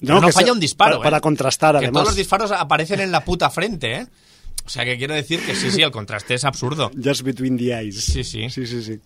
No, 0.00 0.20
que 0.20 0.30
falla 0.32 0.52
un 0.52 0.60
disparo. 0.60 0.98
Para, 0.98 1.04
para 1.04 1.16
¿eh? 1.16 1.20
contrastar, 1.22 1.72
que 1.74 1.78
además. 1.78 1.92
todos 1.94 2.06
los 2.08 2.16
disparos 2.16 2.52
aparecen 2.52 3.00
en 3.00 3.10
la 3.10 3.24
puta 3.24 3.48
frente, 3.50 3.94
¿eh? 3.96 4.06
O 4.64 4.68
sea, 4.68 4.84
que 4.84 4.98
quiero 4.98 5.14
decir 5.14 5.40
que 5.46 5.54
sí, 5.54 5.70
sí, 5.70 5.80
el 5.80 5.90
contraste 5.92 6.34
es 6.34 6.44
absurdo. 6.44 6.90
Just 7.02 7.22
between 7.22 7.56
the 7.56 7.72
eyes. 7.72 8.00
Sí, 8.04 8.24
sí. 8.24 8.50
Sí, 8.50 8.66
sí, 8.66 8.82
sí. 8.82 9.00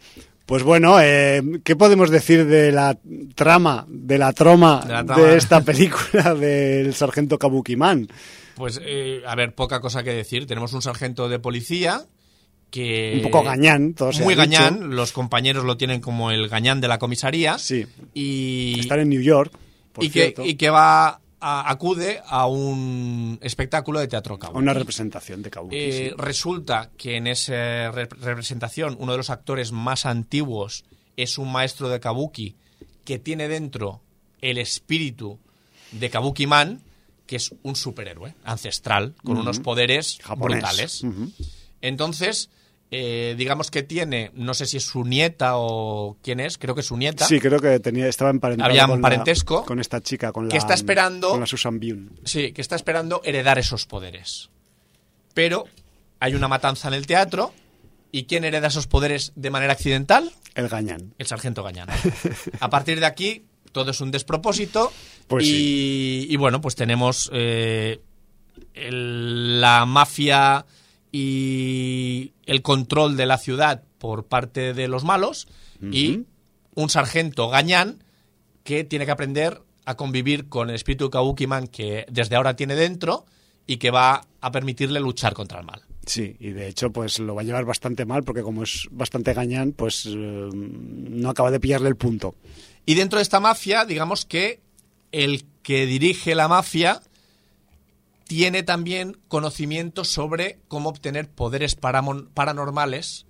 Pues 0.51 0.65
bueno, 0.65 1.01
eh, 1.01 1.41
¿qué 1.63 1.77
podemos 1.77 2.11
decir 2.11 2.45
de 2.45 2.73
la 2.73 2.99
trama, 3.37 3.87
de 3.89 4.19
la 4.19 4.33
troma 4.33 4.81
De 4.81 4.89
de, 4.89 4.95
la 4.95 5.05
trama. 5.05 5.31
esta 5.31 5.61
película 5.61 6.35
del 6.41 6.93
sargento 6.93 7.39
Kabuki 7.39 7.77
Man? 7.77 8.09
Pues, 8.57 8.81
eh, 8.83 9.23
a 9.25 9.37
ver, 9.37 9.55
poca 9.55 9.81
cosa 9.81 10.03
que 10.03 10.13
decir. 10.13 10.49
Tenemos 10.49 10.73
un 10.73 10.83
sargento 10.83 11.29
de 11.29 11.39
policía 11.39 12.05
que... 12.69 13.13
Un 13.15 13.31
poco 13.31 13.45
gañán, 13.45 13.95
todo 13.95 14.11
Muy 14.25 14.35
dicho. 14.35 14.39
gañán. 14.39 14.97
Los 14.97 15.13
compañeros 15.13 15.63
lo 15.63 15.77
tienen 15.77 16.01
como 16.01 16.33
el 16.33 16.49
gañán 16.49 16.81
de 16.81 16.89
la 16.89 16.99
comisaría. 16.99 17.57
Sí. 17.57 17.87
Y, 18.13 18.81
Estar 18.81 18.99
en 18.99 19.09
New 19.09 19.23
York, 19.23 19.53
por 19.93 20.03
y, 20.03 20.11
que, 20.11 20.35
y 20.45 20.55
que 20.55 20.69
va 20.69 21.21
a- 21.41 21.71
acude 21.71 22.21
a 22.27 22.47
un 22.47 23.39
espectáculo 23.43 24.01
de 24.01 24.09
teatro 24.09 24.35
a 24.35 24.39
kabuki. 24.39 24.59
una 24.59 24.75
representación 24.75 25.43
de 25.43 25.51
Kabuki. 25.51 25.77
Eh, 25.77 26.09
sí. 26.11 26.15
Resulta 26.19 26.91
que 26.97 27.17
en 27.17 27.27
esa 27.27 27.91
re- 27.91 28.09
representación 28.21 28.97
uno 29.01 29.13
de 29.13 29.19
los 29.19 29.31
actores 29.31 29.73
más 29.73 30.07
antiguos 30.07 30.85
es 31.17 31.39
un 31.39 31.51
maestro 31.53 31.89
de 31.89 32.01
kabuki 32.01 32.57
que 33.05 33.19
tiene 33.19 33.49
dentro 33.49 34.01
el 34.41 34.59
espíritu 34.59 35.39
de 35.93 36.09
Kabuki 36.11 36.47
Man, 36.47 36.81
que 37.27 37.37
es 37.37 37.55
un 37.63 37.77
superhéroe 37.77 38.35
ancestral 38.45 39.15
con 39.25 39.37
unos 39.39 39.59
poderes 39.61 40.19
Japonés. 40.23 40.59
brutales. 40.61 41.05
Entonces, 41.81 42.51
eh, 42.91 43.35
digamos 43.39 43.71
que 43.71 43.83
tiene, 43.83 44.31
no 44.35 44.53
sé 44.55 44.67
si 44.67 44.77
es 44.79 44.85
su 44.85 45.05
nieta 45.05 45.53
o 45.57 46.17
quién 46.23 46.41
es, 46.41 46.59
creo 46.59 46.75
que 46.75 46.81
es 46.81 46.87
su 46.87 46.97
nieta. 46.97 47.25
Sí, 47.27 47.39
creo 47.41 47.61
que 47.61 47.79
tenía, 47.81 48.09
estaba 48.09 48.31
emparentado 48.31 48.69
Había 48.71 48.85
un 48.87 48.91
con, 48.93 49.01
parentesco 49.01 49.61
la, 49.61 49.67
con 49.67 49.79
esta 49.81 50.01
chica, 50.01 50.33
con 50.33 50.49
que 50.49 50.55
la, 50.57 50.59
está 50.59 50.75
esperando- 50.75 51.31
con 51.31 51.41
la 51.41 51.47
Susan 51.47 51.79
Byun. 51.79 52.19
Sí, 52.25 52.53
que 52.53 52.61
está 52.61 52.77
esperando 52.77 53.21
heredar 53.25 53.59
esos 53.59 53.87
poderes. 53.87 54.51
Pero 55.35 55.67
hay 56.19 56.35
una 56.35 56.49
matanza 56.49 56.89
en 56.89 56.95
el 56.95 57.07
teatro 57.07 57.53
¿Y 58.13 58.25
quién 58.25 58.43
hereda 58.43 58.67
esos 58.67 58.89
poderes 58.89 59.31
de 59.37 59.51
manera 59.51 59.73
accidental? 59.73 60.33
El 60.57 60.69
gañán. 60.69 61.15
El 61.17 61.27
sargento 61.29 61.63
gañán. 61.63 61.87
A 62.59 62.69
partir 62.69 62.99
de 62.99 63.07
aquí, 63.07 63.45
todo 63.71 63.93
es 63.93 64.01
un 64.01 64.11
despropósito. 64.11 64.93
Pues 65.29 65.47
y, 65.47 66.27
y 66.29 66.37
bueno, 66.37 66.61
pues 66.61 66.75
tenemos 66.75 67.31
eh, 67.33 68.01
el- 68.75 69.61
la 69.61 69.87
mafia 69.87 70.67
y 71.13 72.33
el 72.47 72.63
control 72.63 73.17
de 73.17 73.27
la 73.27 73.39
ciudad 73.39 73.83
por 73.99 74.27
parte 74.27 74.75
de 74.75 74.89
los 74.89 75.05
malos 75.05 75.49
y 75.83 76.27
un 76.75 76.91
sargento 76.91 77.49
gañán 77.49 78.05
que 78.65 78.85
tiene 78.85 79.07
que 79.07 79.13
aprender 79.13 79.63
a 79.87 79.97
convivir 79.97 80.49
con 80.49 80.69
el 80.69 80.77
espíritu 80.77 81.05
de 81.05 81.11
Kabuki 81.11 81.47
Man 81.47 81.69
que 81.69 82.07
desde 82.11 82.37
ahora 82.37 82.55
tiene 82.55 82.75
dentro 82.75 83.25
y 83.67 83.79
que 83.79 83.91
va 83.91 84.23
a 84.41 84.51
permitirle 84.51 85.01
luchar 85.01 85.33
contra 85.35 85.61
el 85.61 85.67
mal. 85.67 85.83
Sí, 86.07 86.37
y 86.39 86.51
de 86.51 86.69
hecho 86.69 86.91
pues 86.91 87.19
lo 87.19 87.35
va 87.35 87.43
a 87.43 87.45
llevar 87.45 87.65
bastante 87.65 88.05
mal 88.05 88.25
porque 88.25 88.43
como 88.43 88.63
es 88.63 88.89
bastante 88.91 89.33
gañán, 89.33 89.73
pues 89.73 90.07
eh, 90.07 90.11
no 90.13 91.31
acaba 91.31 91.51
de 91.51 91.61
pillarle 91.61 91.89
el 91.89 91.97
punto. 91.97 92.35
Y 92.87 92.95
dentro 92.95 93.19
de 93.19 93.23
esta 93.23 93.41
mafia, 93.41 93.85
digamos 93.85 94.25
que 94.25 94.61
el 95.13 95.45
que 95.63 95.87
dirige 95.87 96.35
la 96.35 96.49
mafia 96.49 97.03
tiene 98.31 98.63
también 98.63 99.17
conocimiento 99.27 100.05
sobre 100.05 100.61
cómo 100.69 100.91
obtener 100.91 101.29
poderes 101.29 101.75
paranormales 101.75 103.27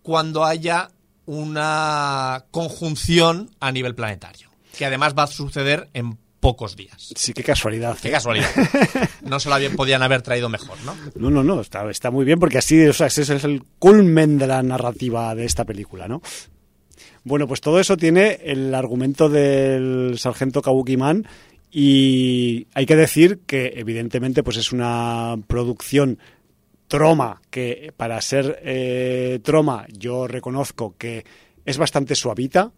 cuando 0.00 0.46
haya 0.46 0.92
una 1.26 2.46
conjunción 2.50 3.50
a 3.60 3.70
nivel 3.70 3.94
planetario, 3.94 4.48
que 4.78 4.86
además 4.86 5.14
va 5.14 5.24
a 5.24 5.26
suceder 5.26 5.90
en 5.92 6.16
pocos 6.40 6.74
días. 6.74 7.12
Sí, 7.14 7.34
qué 7.34 7.42
casualidad. 7.44 7.98
Qué 8.00 8.08
¿eh? 8.08 8.12
casualidad. 8.12 8.48
No 9.20 9.38
se 9.40 9.52
habían- 9.52 9.76
podían 9.76 10.02
haber 10.02 10.22
traído 10.22 10.48
mejor, 10.48 10.78
¿no? 10.86 10.96
No, 11.16 11.28
no, 11.28 11.44
no, 11.44 11.60
está, 11.60 11.90
está 11.90 12.10
muy 12.10 12.24
bien 12.24 12.38
porque 12.38 12.56
así, 12.56 12.82
o 12.86 12.94
sea, 12.94 13.08
ese 13.08 13.20
es 13.22 13.44
el 13.44 13.62
culmen 13.78 14.38
de 14.38 14.46
la 14.46 14.62
narrativa 14.62 15.34
de 15.34 15.44
esta 15.44 15.66
película, 15.66 16.08
¿no? 16.08 16.22
Bueno, 17.24 17.46
pues 17.46 17.60
todo 17.60 17.78
eso 17.78 17.98
tiene 17.98 18.40
el 18.42 18.74
argumento 18.74 19.28
del 19.28 20.14
sargento 20.18 20.62
Kabuki 20.62 20.96
Man 20.96 21.26
y 21.76 22.68
hay 22.72 22.86
que 22.86 22.94
decir 22.94 23.40
que 23.46 23.72
evidentemente 23.74 24.44
pues 24.44 24.58
es 24.58 24.70
una 24.70 25.36
producción 25.48 26.20
Troma, 26.86 27.42
que 27.50 27.92
para 27.96 28.20
ser 28.20 28.60
eh, 28.62 29.40
Troma 29.42 29.84
yo 29.90 30.28
reconozco 30.28 30.94
que 30.96 31.24
es 31.64 31.76
bastante 31.76 32.14
suavita, 32.14 32.70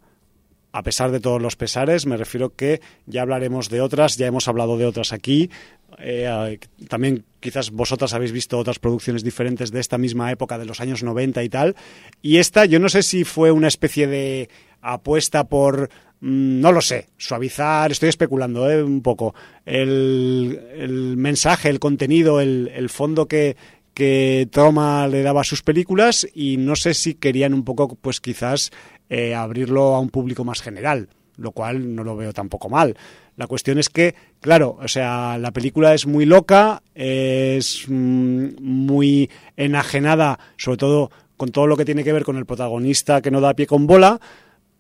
a 0.73 0.83
pesar 0.83 1.11
de 1.11 1.21
todos 1.21 1.43
los 1.43 1.57
pesares, 1.57 2.07
me 2.07 2.17
refiero 2.17 2.55
que 2.55 2.81
ya 3.05 3.21
hablaremos 3.21 3.69
de 3.69 3.83
otras, 3.83 4.17
ya 4.17 4.29
hemos 4.29 4.49
hablado 4.49 4.79
de 4.79 4.87
otras 4.87 5.13
aquí. 5.13 5.51
eh, 5.99 6.59
también 6.89 7.27
quizás 7.41 7.73
vosotras 7.73 8.15
habéis 8.15 8.33
visto 8.33 8.59
otras 8.59 8.79
producciones 8.79 9.23
diferentes 9.23 9.73
de 9.73 9.81
esta 9.81 9.99
misma 9.99 10.33
época, 10.33 10.57
de 10.57 10.65
los 10.65 10.81
años 10.81 11.03
90 11.03 11.43
y 11.43 11.49
tal. 11.51 11.77
Y 12.23 12.39
esta, 12.39 12.65
yo 12.65 12.79
no 12.79 12.89
sé 12.89 13.03
si 13.03 13.25
fue 13.25 13.51
una 13.51 13.69
especie 13.69 14.07
de 14.07 14.49
apuesta 14.81 15.45
por, 15.45 15.91
no 16.21 16.73
lo 16.73 16.81
sé, 16.81 17.09
suavizar, 17.17 17.93
estoy 17.93 18.09
especulando 18.09 18.71
¿eh? 18.71 18.83
un 18.83 19.03
poco, 19.03 19.35
el, 19.65 21.15
mensaje, 21.17 21.69
el 21.69 21.79
contenido, 21.79 22.41
el, 22.41 22.71
el 22.75 22.89
fondo 22.89 23.27
que, 23.27 23.57
que 23.97 24.47
Troma 24.53 25.09
le 25.09 25.23
daba 25.23 25.41
a 25.41 25.45
sus 25.45 25.63
películas 25.63 26.29
y 26.35 26.59
no 26.59 26.77
sé 26.77 26.93
si 26.93 27.15
querían 27.15 27.55
un 27.55 27.65
poco, 27.65 27.97
pues 28.01 28.21
quizás 28.21 28.71
eh, 29.09 29.35
abrirlo 29.35 29.95
a 29.95 30.01
un 30.01 30.11
público 30.11 30.45
más 30.45 30.61
general, 30.61 31.09
lo 31.37 31.53
cual 31.53 31.95
no 31.95 32.05
lo 32.05 32.15
veo 32.15 32.35
tampoco 32.35 32.69
mal. 32.69 32.95
La 33.37 33.47
cuestión 33.47 33.79
es 33.79 33.89
que, 33.89 34.15
claro, 34.41 34.79
o 34.83 34.89
sea, 34.89 35.39
la 35.39 35.51
película 35.51 35.95
es 35.95 36.07
muy 36.07 36.27
loca, 36.27 36.83
es 36.95 37.85
mm, 37.89 38.57
muy 38.61 39.31
enajenada, 39.57 40.41
sobre 40.59 40.77
todo 40.77 41.11
con 41.39 41.51
todo 41.51 41.67
lo 41.67 41.79
que 41.79 41.85
tiene 41.85 42.05
que 42.05 42.13
ver 42.13 42.25
con 42.25 42.37
el 42.37 42.47
protagonista 42.47 43.23
que 43.23 43.31
no 43.31 43.41
da 43.41 43.55
pie 43.55 43.67
con 43.67 43.87
bola, 43.87 44.21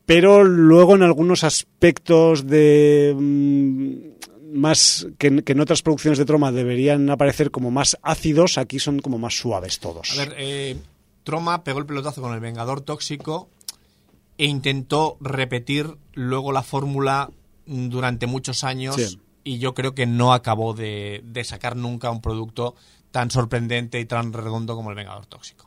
pero 0.06 0.44
luego 0.44 0.94
en 0.94 1.02
algunos 1.02 1.44
aspectos 1.44 2.46
de 2.46 3.14
mm, 3.18 4.56
más 4.58 5.06
que, 5.18 5.42
que 5.44 5.52
en 5.52 5.60
otras 5.60 5.82
producciones 5.82 6.18
de 6.18 6.24
Troma 6.24 6.52
deberían 6.52 7.10
aparecer 7.10 7.50
como 7.50 7.70
más 7.70 7.98
ácidos, 8.02 8.56
aquí 8.56 8.78
son 8.78 9.00
como 9.00 9.18
más 9.18 9.34
suaves 9.36 9.80
todos. 9.80 10.12
A 10.18 10.24
ver, 10.24 10.34
eh, 10.38 10.76
Troma 11.24 11.64
pegó 11.64 11.80
el 11.80 11.86
pelotazo 11.86 12.22
con 12.22 12.32
el 12.32 12.40
Vengador 12.40 12.80
Tóxico 12.80 13.48
e 14.38 14.46
intentó 14.46 15.16
repetir 15.20 15.96
luego 16.14 16.52
la 16.52 16.62
fórmula 16.62 17.30
durante 17.66 18.26
muchos 18.26 18.62
años 18.64 18.94
Sí. 18.94 19.18
y 19.42 19.58
yo 19.58 19.74
creo 19.74 19.94
que 19.94 20.06
no 20.06 20.32
acabó 20.32 20.72
de, 20.72 21.20
de 21.24 21.42
sacar 21.44 21.74
nunca 21.76 22.10
un 22.10 22.20
producto 22.22 22.76
tan 23.10 23.30
sorprendente 23.30 23.98
y 23.98 24.04
tan 24.04 24.32
redondo 24.32 24.76
como 24.76 24.90
el 24.90 24.96
Vengador 24.96 25.26
Tóxico. 25.26 25.65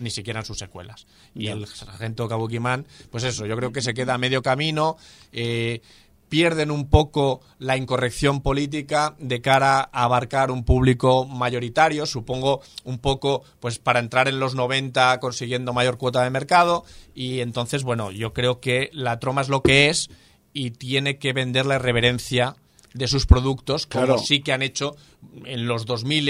Ni 0.00 0.10
siquiera 0.10 0.40
en 0.40 0.46
sus 0.46 0.58
secuelas. 0.58 1.06
Y 1.34 1.46
el 1.48 1.66
sargento 1.66 2.26
Kabuki 2.28 2.58
Man, 2.58 2.86
pues 3.10 3.22
eso, 3.24 3.46
yo 3.46 3.56
creo 3.56 3.70
que 3.72 3.82
se 3.82 3.94
queda 3.94 4.14
a 4.14 4.18
medio 4.18 4.42
camino. 4.42 4.96
eh, 5.32 5.80
pierden 6.28 6.70
un 6.70 6.88
poco 6.88 7.40
la 7.58 7.76
incorrección 7.76 8.40
política 8.40 9.16
de 9.18 9.40
cara 9.40 9.80
a 9.92 10.04
abarcar 10.04 10.52
un 10.52 10.62
público 10.64 11.26
mayoritario, 11.26 12.06
supongo 12.06 12.60
un 12.84 12.98
poco 13.00 13.42
pues 13.58 13.80
para 13.80 13.98
entrar 13.98 14.28
en 14.28 14.38
los 14.38 14.54
90 14.54 15.18
consiguiendo 15.18 15.72
mayor 15.72 15.98
cuota 15.98 16.22
de 16.22 16.30
mercado 16.30 16.84
y 17.16 17.40
entonces 17.40 17.82
bueno, 17.82 18.12
yo 18.12 18.32
creo 18.32 18.60
que 18.60 18.90
la 18.92 19.18
troma 19.18 19.40
es 19.40 19.48
lo 19.48 19.62
que 19.62 19.88
es 19.88 20.08
y 20.54 20.70
tiene 20.70 21.18
que 21.18 21.32
vender 21.32 21.66
la 21.66 21.80
reverencia 21.80 22.54
de 22.94 23.08
sus 23.08 23.26
productos 23.26 23.88
como 23.88 24.04
Claro. 24.06 24.20
sí 24.20 24.40
que 24.40 24.52
han 24.52 24.62
hecho 24.62 24.94
en 25.44 25.66
los 25.66 25.84
2000 25.84 26.28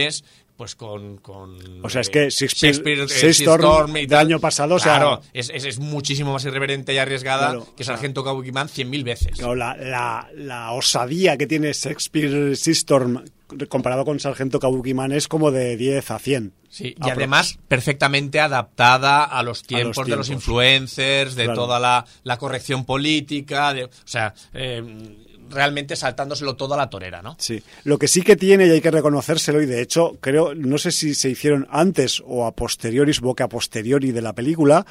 pues 0.61 0.75
con, 0.75 1.17
con 1.17 1.57
O 1.83 1.89
sea, 1.89 2.03
es 2.03 2.11
que 2.11 2.27
Shakespeare- 2.29 3.05
eh, 3.05 3.07
Shakespeare 3.09 4.03
y 4.03 4.07
del 4.07 4.19
año 4.19 4.41
pasado, 4.41 4.75
o 4.75 4.79
sea- 4.79 4.97
claro, 4.99 5.23
es, 5.33 5.49
es- 5.55 5.65
es 5.65 5.79
muchísimo 5.79 6.35
más 6.35 6.45
irreverente 6.45 6.93
y 6.93 6.99
arriesgada 6.99 7.47
Claro, 7.53 7.67
que 7.75 7.83
Sargento 7.83 8.23
Kabuki 8.23 8.53
Man 8.53 8.69
100.000 8.69 9.03
veces. 9.03 9.39
Claro, 9.39 9.55
la, 9.55 9.75
la, 9.75 10.29
la 10.35 10.73
osadía 10.73 11.39
que 11.39 11.47
tiene 11.47 11.73
Shakespeare 11.73 12.55
Seastorm 12.59 13.25
comparado 13.71 14.05
con 14.05 14.21
Sargento 14.21 14.61
Kabuki 14.61 14.93
Man 14.93 15.13
es 15.13 15.29
como 15.29 15.51
de 15.51 15.79
10 15.79 16.11
a 16.11 16.19
100. 16.19 16.53
Sí, 16.69 16.95
y 17.03 17.09
además 17.11 17.59
perfectamente 17.67 18.39
adaptada 18.39 19.25
a 19.25 19.43
los 19.43 19.63
tiempos, 19.63 20.07
de 20.07 20.15
los 20.15 20.27
tiempos. 20.27 20.45
influencers, 20.47 21.37
de 21.37 21.45
Claro. 21.45 21.63
toda 21.63 21.81
la, 21.81 22.05
la 22.23 22.37
corrección 22.37 22.85
política, 22.85 23.73
de, 23.73 23.85
o 23.87 23.91
sea, 24.05 24.35
eh, 24.53 24.83
realmente 25.51 25.97
saltándoselo 25.97 26.57
todo 26.57 26.75
a 26.75 26.77
la 26.77 26.91
torera, 26.91 27.23
¿no? 27.23 27.37
Sí, 27.39 27.63
lo 27.85 27.99
que 27.99 28.09
sí 28.09 28.23
que 28.23 28.37
tiene 28.37 28.67
y 28.67 28.71
hay 28.71 28.81
que 28.81 28.91
reconocérselo 28.91 29.61
y 29.61 29.67
de 29.67 29.83
hecho 29.83 30.17
creo, 30.21 30.55
no 30.55 30.79
sé 30.79 30.93
si 30.93 31.15
se 31.15 31.29
hicieron 31.29 31.67
antes 31.71 32.23
o 32.27 32.47
a 32.47 32.53
posteriori, 32.53 33.13
que 33.37 33.43
a 33.43 33.49
posteriori 33.49 34.13
de 34.13 34.23
la 34.23 34.33
película, 34.33 34.87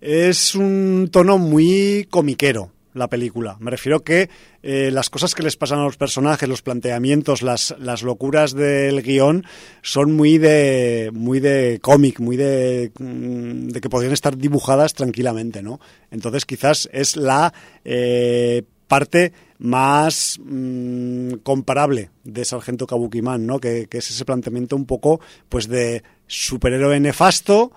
es 0.00 0.54
un 0.54 1.08
tono 1.10 1.38
muy 1.38 2.06
comiquero 2.10 2.72
la 2.92 3.08
película. 3.08 3.56
Me 3.60 3.70
refiero 3.70 4.00
que 4.00 4.28
eh, 4.62 4.90
las 4.92 5.10
cosas 5.10 5.34
que 5.34 5.42
les 5.42 5.56
pasan 5.56 5.78
a 5.78 5.84
los 5.84 5.96
personajes, 5.96 6.48
los 6.48 6.62
planteamientos, 6.62 7.42
las, 7.42 7.74
las 7.78 8.02
locuras 8.02 8.52
del 8.52 9.02
guion 9.02 9.44
son 9.82 10.12
muy 10.12 10.38
de 10.38 11.10
muy 11.12 11.40
de 11.40 11.78
cómic, 11.80 12.18
muy 12.18 12.36
de, 12.36 12.90
mm, 12.98 13.68
de 13.68 13.80
que 13.80 13.88
podrían 13.88 14.12
estar 14.12 14.36
dibujadas 14.36 14.94
tranquilamente, 14.94 15.62
¿no? 15.62 15.80
Entonces 16.10 16.46
quizás 16.46 16.88
es 16.92 17.16
la 17.16 17.54
eh, 17.84 18.64
parte 18.90 19.32
más 19.58 20.40
mm, 20.44 21.34
comparable 21.44 22.10
de 22.24 22.44
Sargento 22.44 22.88
Kabuki 22.88 23.22
Man, 23.22 23.46
¿no? 23.46 23.60
Que, 23.60 23.86
que 23.86 23.98
es 23.98 24.10
ese 24.10 24.24
planteamiento 24.24 24.74
un 24.74 24.84
poco 24.84 25.20
pues 25.48 25.68
de 25.68 26.02
superhéroe 26.26 26.98
nefasto, 26.98 27.70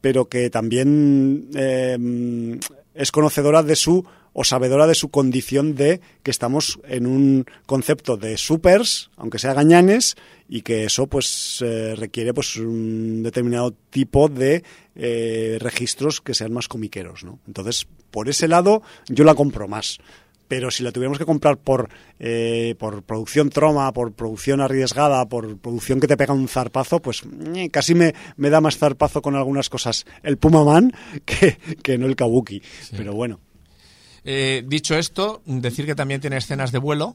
pero 0.00 0.28
que 0.28 0.48
también 0.48 1.50
mm, 1.50 2.60
es 2.94 3.10
conocedora 3.10 3.64
de 3.64 3.74
su 3.74 4.06
o 4.32 4.44
sabedora 4.44 4.86
de 4.86 4.94
su 4.94 5.10
condición 5.10 5.74
de 5.74 6.00
que 6.22 6.30
estamos 6.30 6.78
en 6.84 7.06
un 7.06 7.46
concepto 7.66 8.16
de 8.16 8.36
supers, 8.36 9.10
aunque 9.16 9.40
sea 9.40 9.54
gañanes, 9.54 10.14
y 10.48 10.62
que 10.62 10.84
eso 10.84 11.06
pues 11.08 11.62
eh, 11.62 11.94
requiere 11.96 12.32
pues 12.32 12.56
un 12.56 13.22
determinado 13.22 13.74
tipo 13.90 14.28
de 14.28 14.62
eh, 14.94 15.58
registros 15.60 16.20
que 16.20 16.34
sean 16.34 16.52
más 16.52 16.68
comiqueros, 16.68 17.24
¿no? 17.24 17.40
Entonces, 17.46 17.86
por 18.10 18.28
ese 18.28 18.48
lado, 18.48 18.82
yo 19.08 19.24
la 19.24 19.34
compro 19.34 19.66
más. 19.66 19.98
Pero 20.50 20.72
si 20.72 20.82
la 20.82 20.90
tuviéramos 20.90 21.16
que 21.16 21.24
comprar 21.24 21.58
por, 21.58 21.88
eh, 22.18 22.74
por 22.76 23.04
producción 23.04 23.50
troma, 23.50 23.92
por 23.92 24.12
producción 24.14 24.60
arriesgada, 24.60 25.28
por 25.28 25.56
producción 25.58 26.00
que 26.00 26.08
te 26.08 26.16
pega 26.16 26.34
un 26.34 26.48
zarpazo, 26.48 27.00
pues 27.00 27.22
eh, 27.54 27.70
casi 27.70 27.94
me, 27.94 28.16
me 28.36 28.50
da 28.50 28.60
más 28.60 28.76
zarpazo 28.76 29.22
con 29.22 29.36
algunas 29.36 29.70
cosas 29.70 30.06
el 30.24 30.38
Puma 30.38 30.64
Man 30.64 30.92
que, 31.24 31.56
que 31.84 31.98
no 31.98 32.06
el 32.06 32.16
Kabuki. 32.16 32.60
Pero 32.96 33.14
bueno. 33.14 33.38
Eh, 34.24 34.64
dicho 34.66 34.96
esto, 34.96 35.40
decir 35.46 35.86
que 35.86 35.94
también 35.94 36.20
tiene 36.20 36.38
escenas 36.38 36.72
de 36.72 36.78
vuelo. 36.78 37.14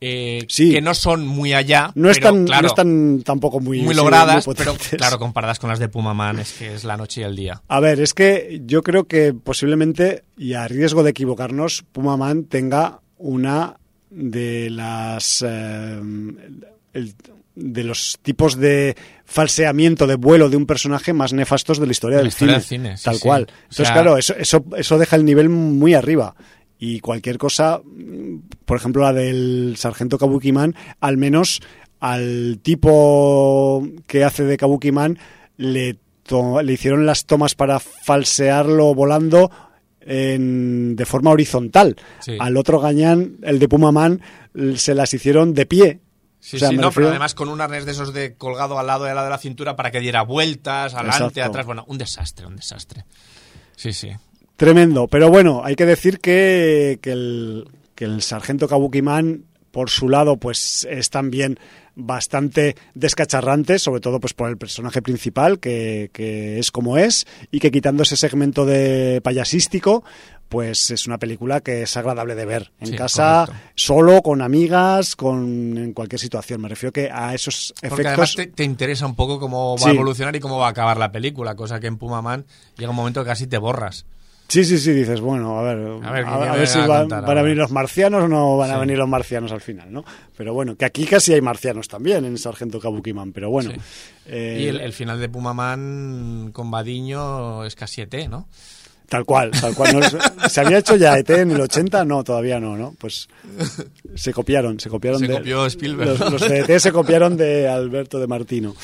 Eh, 0.00 0.44
Sí. 0.48 0.70
que 0.72 0.80
no 0.80 0.94
son 0.94 1.26
muy 1.26 1.52
allá, 1.54 1.90
No 1.94 2.10
están, 2.10 2.44
claro, 2.44 2.62
no 2.62 2.68
están 2.68 3.22
tampoco 3.24 3.60
muy, 3.60 3.80
muy 3.80 3.94
sí, 3.94 4.00
logradas, 4.00 4.46
muy 4.46 4.54
pero 4.56 4.74
claro, 4.96 5.18
comparadas 5.18 5.58
con 5.58 5.70
las 5.70 5.78
de 5.78 5.88
Puma 5.88 6.12
Man, 6.14 6.38
es 6.38 6.52
que 6.52 6.74
es 6.74 6.84
la 6.84 6.96
noche 6.96 7.22
y 7.22 7.24
el 7.24 7.34
día. 7.36 7.62
A 7.68 7.80
ver, 7.80 8.00
es 8.00 8.12
que 8.14 8.60
yo 8.66 8.82
creo 8.82 9.04
que 9.04 9.32
posiblemente, 9.32 10.24
y 10.36 10.52
a 10.54 10.68
riesgo 10.68 11.02
de 11.02 11.10
equivocarnos, 11.10 11.84
Puma 11.92 12.16
Man 12.16 12.44
tenga 12.44 13.00
una 13.18 13.76
de 14.10 14.68
las. 14.70 15.42
eh, 15.46 16.00
el- 16.92 17.14
de 17.58 17.84
los 17.84 18.18
tipos 18.20 18.56
de 18.58 18.94
falseamiento 19.24 20.06
de 20.06 20.16
vuelo 20.16 20.50
de 20.50 20.58
un 20.58 20.66
personaje 20.66 21.14
más 21.14 21.32
nefastos 21.32 21.78
de 21.78 21.86
la 21.86 21.92
historia, 21.92 22.18
De 22.18 22.22
la 22.22 22.24
del, 22.24 22.28
historia 22.28 22.60
cine, 22.60 22.88
del 22.90 22.90
cine, 22.90 22.96
sí, 22.98 23.04
tal 23.04 23.14
sí. 23.14 23.20
cual. 23.22 23.42
O 23.44 23.46
Entonces, 23.62 23.86
sea- 23.86 23.92
claro, 23.94 24.18
eso, 24.18 24.34
eso, 24.36 24.62
eso 24.76 24.98
deja 24.98 25.16
el 25.16 25.24
nivel 25.24 25.48
muy 25.48 25.94
arriba. 25.94 26.34
Y 26.78 27.00
cualquier 27.00 27.38
cosa, 27.38 27.80
por 28.64 28.76
ejemplo, 28.76 29.02
la 29.02 29.12
del 29.12 29.74
sargento 29.78 30.18
Kabuki 30.18 30.52
Man, 30.52 30.74
al 31.00 31.16
menos 31.16 31.60
al 32.00 32.58
tipo 32.62 33.86
que 34.06 34.24
hace 34.24 34.44
de 34.44 34.56
Kabuki 34.58 34.92
Man 34.92 35.18
le, 35.56 35.98
le 36.62 36.72
hicieron 36.72 37.06
las 37.06 37.24
tomas 37.24 37.54
para 37.54 37.80
falsearlo 37.80 38.94
volando 38.94 39.50
en- 40.00 40.94
de 40.96 41.04
forma 41.06 41.30
horizontal. 41.30 41.96
Sí. 42.20 42.36
Al 42.38 42.56
otro 42.56 42.78
gañán, 42.80 43.38
el 43.42 43.58
de 43.58 43.68
Puma 43.68 43.90
Man, 43.92 44.20
l- 44.54 44.76
se 44.78 44.94
las 44.94 45.12
hicieron 45.14 45.54
de 45.54 45.66
pie. 45.66 46.00
Sí, 46.38 46.56
O 46.56 46.58
sea, 46.60 46.68
sí, 46.68 46.76
no, 46.76 46.92
pero 46.92 47.08
además 47.08 47.34
con 47.34 47.48
un 47.48 47.60
arnés 47.60 47.86
de 47.86 47.92
esos 47.92 48.12
de 48.12 48.34
colgado 48.36 48.78
al 48.78 48.86
lado 48.86 49.04
al 49.06 49.14
lado 49.14 49.24
de 49.26 49.30
la 49.30 49.38
cintura 49.38 49.74
para 49.74 49.90
que 49.90 49.98
diera 50.00 50.22
vueltas, 50.22 50.94
adelante, 50.94 51.24
Exacto. 51.24 51.42
atrás. 51.44 51.66
Bueno, 51.66 51.84
un 51.88 51.98
desastre, 51.98 52.46
un 52.46 52.54
desastre. 52.54 53.04
Sí, 53.74 53.92
sí. 53.92 54.10
Tremendo. 54.56 55.06
Pero 55.08 55.28
bueno, 55.30 55.62
hay 55.64 55.76
que 55.76 55.86
decir 55.86 56.18
que, 56.20 56.98
que 57.02 57.12
el, 57.12 57.68
que 57.94 58.04
el 58.04 58.22
sargento 58.22 58.68
Kabuki 58.68 59.02
Man, 59.02 59.44
por 59.70 59.90
su 59.90 60.08
lado, 60.08 60.36
pues 60.38 60.86
es 60.90 61.10
también 61.10 61.58
bastante 61.94 62.76
descacharrante, 62.94 63.78
sobre 63.78 64.00
todo 64.00 64.20
pues 64.20 64.34
por 64.34 64.48
el 64.50 64.56
personaje 64.58 65.00
principal, 65.02 65.58
que, 65.58 66.10
que 66.12 66.58
es 66.58 66.70
como 66.70 66.98
es, 66.98 67.26
y 67.50 67.58
que 67.60 67.70
quitando 67.70 68.02
ese 68.02 68.16
segmento 68.16 68.66
de 68.66 69.20
payasístico, 69.22 70.04
pues 70.48 70.90
es 70.90 71.06
una 71.06 71.18
película 71.18 71.60
que 71.60 71.82
es 71.82 71.96
agradable 71.96 72.34
de 72.34 72.44
ver 72.44 72.70
en 72.80 72.88
Sí, 72.88 72.96
casa, 72.96 73.44
correcto. 73.46 73.70
solo, 73.74 74.22
con 74.22 74.42
amigas, 74.42 75.16
con 75.16 75.76
en 75.76 75.92
cualquier 75.92 76.20
situación. 76.20 76.60
Me 76.60 76.68
refiero 76.68 76.92
que 76.92 77.10
a 77.10 77.34
esos 77.34 77.74
Porque 77.88 78.06
además 78.06 78.30
efectos... 78.34 78.36
te, 78.36 78.46
te 78.62 78.64
interesa 78.64 79.06
un 79.06 79.16
poco 79.16 79.40
cómo 79.40 79.76
va 79.76 79.82
Sí. 79.82 79.88
a 79.88 79.92
evolucionar 79.92 80.36
y 80.36 80.40
cómo 80.40 80.58
va 80.58 80.68
a 80.68 80.70
acabar 80.70 80.98
la 80.98 81.12
película, 81.12 81.56
cosa 81.56 81.80
que 81.80 81.86
en 81.88 81.96
Puma 81.98 82.22
Man 82.22 82.44
llega 82.76 82.90
un 82.90 82.96
momento 82.96 83.22
que 83.24 83.28
casi 83.30 83.46
te 83.46 83.58
borras. 83.58 84.06
Sí, 84.48 84.64
sí, 84.64 84.78
sí, 84.78 84.92
dices, 84.92 85.20
bueno, 85.20 85.58
a 85.58 85.62
ver, 85.62 85.78
A 86.04 86.12
ver, 86.12 86.24
¿qué 86.24 86.30
a, 86.30 86.38
me 86.38 86.44
a 86.44 86.48
van 86.50 86.58
ver 86.58 86.68
si 86.68 86.78
van, 86.78 87.00
contar 87.00 87.24
van 87.26 87.38
a 87.38 87.42
venir 87.42 87.58
los 87.58 87.70
marcianos 87.72 88.22
o 88.24 88.28
no 88.28 88.56
van 88.56 88.70
a 88.70 88.78
venir 88.78 88.96
los 88.96 89.08
marcianos 89.08 89.50
al 89.50 89.60
final, 89.60 89.92
¿no? 89.92 90.04
Pero 90.36 90.54
bueno, 90.54 90.76
que 90.76 90.84
aquí 90.84 91.04
casi 91.04 91.32
hay 91.34 91.40
marcianos 91.40 91.88
también 91.88 92.24
en 92.24 92.38
Sargento 92.38 92.78
Kabukiman, 92.78 93.32
pero 93.32 93.50
bueno. 93.50 93.72
Sí. 93.72 93.76
eh, 94.26 94.58
Y 94.62 94.66
el, 94.68 94.80
el 94.80 94.92
final 94.92 95.18
de 95.20 95.28
Puma 95.28 95.52
Man 95.52 96.50
con 96.52 96.70
Badiño 96.70 97.64
es 97.64 97.74
casi 97.74 98.02
ET, 98.02 98.14
¿no? 98.28 98.48
Tal 99.08 99.24
cual, 99.24 99.52
tal 99.52 99.74
cual. 99.74 100.00
No, 100.00 100.48
¿Se 100.48 100.60
había 100.60 100.78
hecho 100.78 100.96
ya 100.96 101.16
ET 101.16 101.30
en 101.30 101.52
el 101.52 101.60
80? 101.60 102.04
No, 102.04 102.24
todavía 102.24 102.58
no, 102.58 102.76
¿no? 102.76 102.92
Pues 102.98 103.28
se 104.16 104.32
copiaron, 104.32 104.80
se 104.80 104.88
copiaron 104.88 105.20
Se 105.20 105.28
de... 105.28 105.34
copió 105.34 105.64
Spielberg. 105.66 106.18
Los, 106.18 106.32
los 106.32 106.48
de 106.48 106.60
ET 106.60 106.78
se 106.80 106.90
copiaron 106.92 107.36
de 107.36 107.68
Alberto 107.68 108.18
de 108.18 108.26
Martino. 108.26 108.74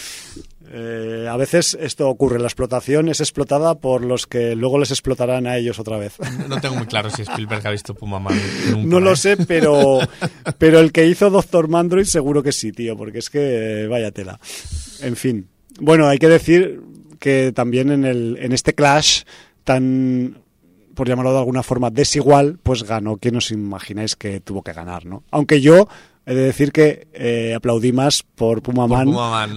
Eh, 0.74 1.26
a 1.28 1.36
veces 1.36 1.76
esto 1.78 2.08
ocurre, 2.08 2.38
la 2.38 2.46
explotación 2.46 3.10
es 3.10 3.20
explotada 3.20 3.74
por 3.74 4.02
los 4.02 4.26
que 4.26 4.56
luego 4.56 4.78
les 4.78 4.90
explotarán 4.90 5.46
a 5.46 5.58
ellos 5.58 5.78
otra 5.78 5.98
vez. 5.98 6.14
No 6.48 6.60
tengo 6.62 6.76
muy 6.76 6.86
claro 6.86 7.10
si 7.10 7.22
Spielberg 7.22 7.66
ha 7.66 7.70
visto 7.70 7.94
Puma 7.94 8.18
Man. 8.18 8.40
nunca, 8.70 8.86
No 8.86 8.98
lo 9.00 9.12
¿eh? 9.12 9.16
sé, 9.16 9.36
pero, 9.36 9.98
pero 10.56 10.80
el 10.80 10.90
que 10.90 11.06
hizo 11.06 11.28
Doctor 11.28 11.68
Mandroid 11.68 12.06
seguro 12.06 12.42
que 12.42 12.52
sí, 12.52 12.72
tío, 12.72 12.96
porque 12.96 13.18
es 13.18 13.28
que 13.28 13.86
vaya 13.90 14.12
tela. 14.12 14.40
En 15.02 15.16
fin. 15.16 15.46
Bueno, 15.78 16.08
hay 16.08 16.18
que 16.18 16.28
decir 16.28 16.80
que 17.18 17.52
también 17.54 17.90
en, 17.90 18.04
el, 18.06 18.38
en 18.40 18.52
este 18.52 18.72
clash 18.74 19.24
tan, 19.64 20.38
por 20.94 21.06
llamarlo 21.06 21.32
de 21.32 21.38
alguna 21.38 21.62
forma, 21.62 21.90
desigual, 21.90 22.58
pues 22.62 22.82
ganó 22.84 23.18
quien 23.18 23.36
os 23.36 23.50
imagináis 23.50 24.16
que 24.16 24.40
tuvo 24.40 24.62
que 24.62 24.72
ganar, 24.72 25.04
¿no? 25.04 25.22
Aunque 25.30 25.60
yo 25.60 25.86
he 26.24 26.34
de 26.34 26.42
decir 26.42 26.70
que 26.72 27.08
eh, 27.14 27.54
aplaudí 27.56 27.92
más 27.92 28.22
por 28.22 28.62
Puma 28.62 28.86
Por 28.86 28.98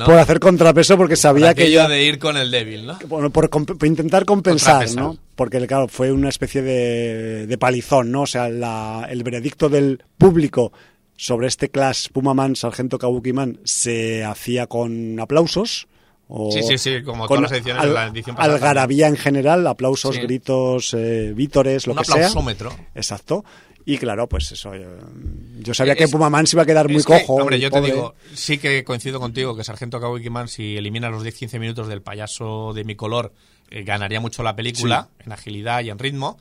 por 0.06 0.18
hacer 0.18 0.40
contrapeso, 0.40 0.98
porque 0.98 1.12
Por 1.14 1.18
sabía 1.18 1.54
que 1.54 1.64
aquello 1.64 1.82
ya- 1.82 1.88
de 1.88 2.04
ir 2.04 2.18
con 2.20 2.38
el 2.38 2.50
débil, 2.52 2.86
¿no? 2.88 2.98
bueno, 3.08 3.30
por, 3.30 3.50
comp- 3.50 3.78
por 3.78 3.88
intentar 3.88 4.26
compensar. 4.26 4.90
¿no? 4.96 5.18
Porque, 5.36 5.66
claro, 5.68 5.88
fue 5.88 6.12
una 6.12 6.30
especie 6.30 6.62
de, 6.62 7.46
de 7.48 7.58
palizón, 7.58 8.12
¿no? 8.12 8.24
O 8.24 8.28
sea, 8.28 8.50
la- 8.50 9.08
el 9.10 9.22
veredicto 9.24 9.70
del 9.70 10.04
público 10.18 10.72
sobre 11.18 11.48
este 11.48 11.70
clash 11.70 12.08
Pumaman, 12.12 12.56
Sargento 12.56 12.98
Kabukiman, 12.98 13.60
se 13.64 14.24
hacía 14.24 14.68
con 14.68 15.20
aplausos. 15.20 15.88
O 16.28 16.52
Sí, 16.52 16.64
sí, 16.64 16.78
sí, 16.78 17.04
como 17.04 17.28
con 17.28 17.38
todas 17.38 17.52
las 17.52 17.52
ediciones 17.60 17.84
de 17.84 17.90
la 17.94 18.08
edición 18.08 18.36
pasada 18.36 18.56
Algarabía 18.56 19.08
en 19.08 19.16
general, 19.18 19.66
aplausos, 19.68 20.16
Sí. 20.16 20.22
gritos, 20.22 20.94
eh, 20.96 21.34
vítores, 21.36 21.86
lo 21.88 21.94
Un 21.94 22.00
que 22.00 22.06
sea. 22.06 22.16
aplausómetro. 22.16 22.76
Exacto. 22.96 23.46
Y 23.88 24.00
claro, 24.00 24.28
pues 24.28 24.52
eso. 24.52 24.74
Yo, 24.76 24.88
yo 25.60 25.74
sabía 25.76 25.94
Es- 25.94 26.00
que 26.00 26.08
Pumaman 26.08 26.48
se 26.48 26.56
iba 26.56 26.64
a 26.64 26.66
quedar 26.66 26.90
muy 26.90 27.04
que, 27.04 27.04
cojo. 27.04 27.36
hombre, 27.36 27.60
yo 27.60 27.70
te 27.70 27.80
digo, 27.82 28.16
sí 28.34 28.58
que 28.58 28.84
coincido 28.84 29.20
contigo 29.20 29.56
que 29.56 29.64
Sargento 29.64 30.02
Kabuki 30.02 30.32
Man, 30.32 30.48
si 30.48 30.76
elimina 30.76 31.10
los 31.12 31.24
10-15 31.24 31.60
minutos 31.60 31.88
del 31.88 32.02
payaso 32.02 32.74
de 32.74 32.84
mi 32.84 32.96
color, 32.96 33.32
eh, 33.70 33.84
ganaría 33.84 34.20
mucho 34.20 34.42
la 34.42 34.56
película 34.56 35.10
en 35.24 35.32
agilidad 35.32 35.82
y 35.84 35.92
en 35.92 36.00
ritmo. 36.00 36.40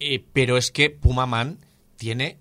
Eh, 0.00 0.24
pero 0.32 0.56
es 0.56 0.70
que 0.70 0.88
Puma 0.88 1.26
Man 1.26 1.58
tiene 1.96 2.38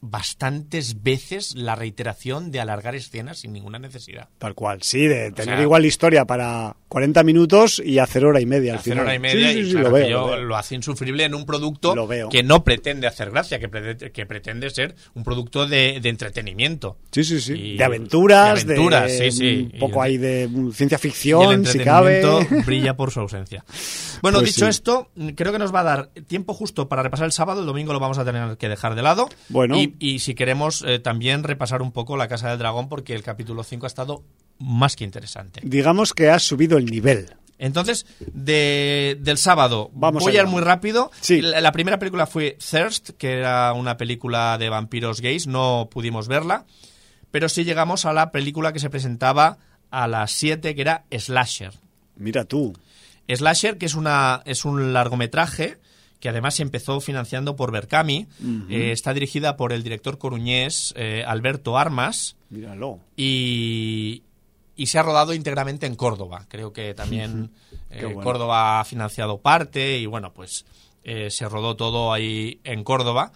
bastantes 0.00 1.02
veces 1.02 1.54
la 1.54 1.74
reiteración 1.74 2.50
de 2.50 2.60
alargar 2.60 2.94
escenas 2.94 3.38
sin 3.38 3.52
ninguna 3.52 3.78
necesidad. 3.78 4.28
Tal 4.38 4.54
cual, 4.54 4.82
sí, 4.82 5.06
de 5.06 5.32
tener 5.32 5.56
sea, 5.56 5.62
igual 5.62 5.84
historia 5.84 6.24
para 6.24 6.76
40 6.88 7.22
minutos 7.22 7.82
y 7.84 7.98
hacer 7.98 8.24
hora 8.24 8.40
y 8.40 8.46
media 8.46 8.72
al 8.72 8.78
hacer 8.78 8.92
final. 8.94 9.06
hora 9.06 9.14
y 9.14 9.18
media 9.18 9.48
Sí, 9.48 9.54
sí, 9.54 9.60
y 9.60 9.64
sí, 9.66 9.70
claro, 9.72 9.88
lo 9.88 9.94
veo. 9.94 10.08
yo 10.08 10.20
lo 10.20 10.26
veo. 10.28 10.36
lo 10.44 10.56
hace 10.56 10.74
insufrible 10.74 11.24
en 11.24 11.34
un 11.34 11.44
producto 11.44 11.94
Lo 11.94 12.06
veo. 12.06 12.28
que 12.30 12.42
no 12.42 12.64
pretende 12.64 13.06
hacer 13.06 13.30
gracia, 13.30 13.58
que 13.58 13.68
pretende, 13.68 14.10
que 14.10 14.26
pretende 14.26 14.70
ser 14.70 14.94
un 15.14 15.22
producto 15.24 15.66
de, 15.66 16.00
de 16.00 16.08
entretenimiento. 16.08 16.96
Sí, 17.12 17.24
sí, 17.24 17.40
sí. 17.40 17.52
Y- 17.52 17.76
de 17.76 17.84
aventuras, 17.84 18.66
de 18.66 18.72
aventuras, 18.74 19.18
de 19.18 19.30
sí, 19.30 19.38
sí. 19.38 19.70
un 19.74 19.78
poco 19.80 20.00
ahí 20.02 20.16
de 20.16 20.48
ciencia 20.72 20.94
y 20.94 20.96
el 20.96 20.98
ficción, 21.00 21.66
si 21.66 21.78
cabe. 21.80 22.20
entretenimiento 22.20 22.64
brilla 22.66 22.96
por 22.96 23.10
su 23.10 23.20
ausencia. 23.20 23.64
Bueno, 24.22 24.38
Pues 24.38 24.54
dicho 24.54 24.66
esto, 24.66 25.10
creo 25.36 25.52
que 25.52 25.58
nos 25.58 25.74
va 25.74 25.80
a 25.80 25.84
dar 25.84 26.06
tiempo 26.26 26.54
justo 26.54 26.88
para 26.88 27.02
repasar 27.02 27.26
el 27.26 27.32
sábado. 27.32 27.60
El 27.60 27.66
domingo 27.66 27.92
lo 27.92 28.00
vamos 28.00 28.18
a 28.18 28.24
tener 28.24 28.56
que 28.56 28.68
dejar 28.68 28.94
de 28.94 29.02
lado. 29.02 29.28
Bueno. 29.48 29.76
Y, 29.78 29.94
y 29.98 30.20
si 30.20 30.34
queremos 30.34 30.82
eh, 30.86 30.98
también 30.98 31.44
repasar 31.44 31.82
un 31.82 31.92
poco 31.92 32.16
La 32.16 32.28
Casa 32.28 32.48
del 32.48 32.58
Dragón, 32.58 32.88
porque 32.88 33.14
el 33.14 33.22
capítulo 33.22 33.62
5 33.62 33.84
ha 33.84 33.88
estado 33.88 34.22
más 34.58 34.96
que 34.96 35.04
interesante. 35.04 35.60
Digamos 35.64 36.12
que 36.14 36.30
ha 36.30 36.38
subido 36.38 36.78
el 36.78 36.86
nivel. 36.86 37.30
Entonces, 37.60 38.06
de- 38.32 39.16
del 39.20 39.36
sábado, 39.36 39.90
Vamos 39.94 40.22
voy 40.22 40.32
allá. 40.32 40.42
a 40.42 40.44
ir 40.44 40.48
muy 40.48 40.62
rápido. 40.62 41.10
Sí. 41.20 41.40
La, 41.42 41.60
la 41.60 41.72
primera 41.72 41.98
película 41.98 42.26
fue 42.26 42.56
Thirst, 42.58 43.10
que 43.18 43.32
era 43.38 43.72
una 43.72 43.96
película 43.96 44.58
de 44.58 44.68
vampiros 44.68 45.20
gays, 45.20 45.46
no 45.48 45.88
pudimos 45.90 46.28
verla, 46.28 46.66
pero 47.32 47.48
sí 47.48 47.64
llegamos 47.64 48.04
a 48.04 48.12
la 48.12 48.30
película 48.30 48.72
que 48.72 48.78
se 48.78 48.90
presentaba 48.90 49.58
a 49.90 50.06
las 50.06 50.30
7, 50.32 50.74
que 50.76 50.80
era 50.80 51.04
Slasher. 51.10 51.72
Mira 52.16 52.44
tú. 52.44 52.74
Slasher, 53.28 53.76
que 53.76 53.86
es, 53.86 53.94
una, 53.94 54.42
es 54.44 54.64
un 54.64 54.92
largometraje 54.92 55.78
que 56.20 56.28
además 56.28 56.54
se 56.56 56.62
empezó 56.62 57.00
financiando 57.00 57.54
por 57.56 57.70
Berkami, 57.70 58.26
eh, 58.70 58.90
está 58.92 59.14
dirigida 59.14 59.56
por 59.56 59.72
el 59.72 59.82
director 59.84 60.18
coruñés 60.18 60.92
eh, 60.96 61.22
Alberto 61.26 61.78
Armas, 61.78 62.36
Míralo. 62.50 62.98
y, 63.16 64.22
y 64.78 64.86
se 64.86 64.98
ha 64.98 65.02
rodado 65.02 65.34
íntegramente 65.34 65.86
en 65.86 65.96
Córdoba. 65.96 66.46
Creo 66.48 66.72
que 66.72 66.94
también 66.94 67.50
eh, 67.90 68.04
bueno. 68.04 68.22
Córdoba 68.22 68.80
ha 68.80 68.84
financiado 68.84 69.38
parte 69.38 69.98
y 69.98 70.06
bueno, 70.06 70.32
pues 70.32 70.64
eh, 71.02 71.30
se 71.30 71.48
rodó 71.48 71.74
todo 71.74 72.12
ahí 72.12 72.60
en 72.62 72.84
Córdoba. 72.84 73.32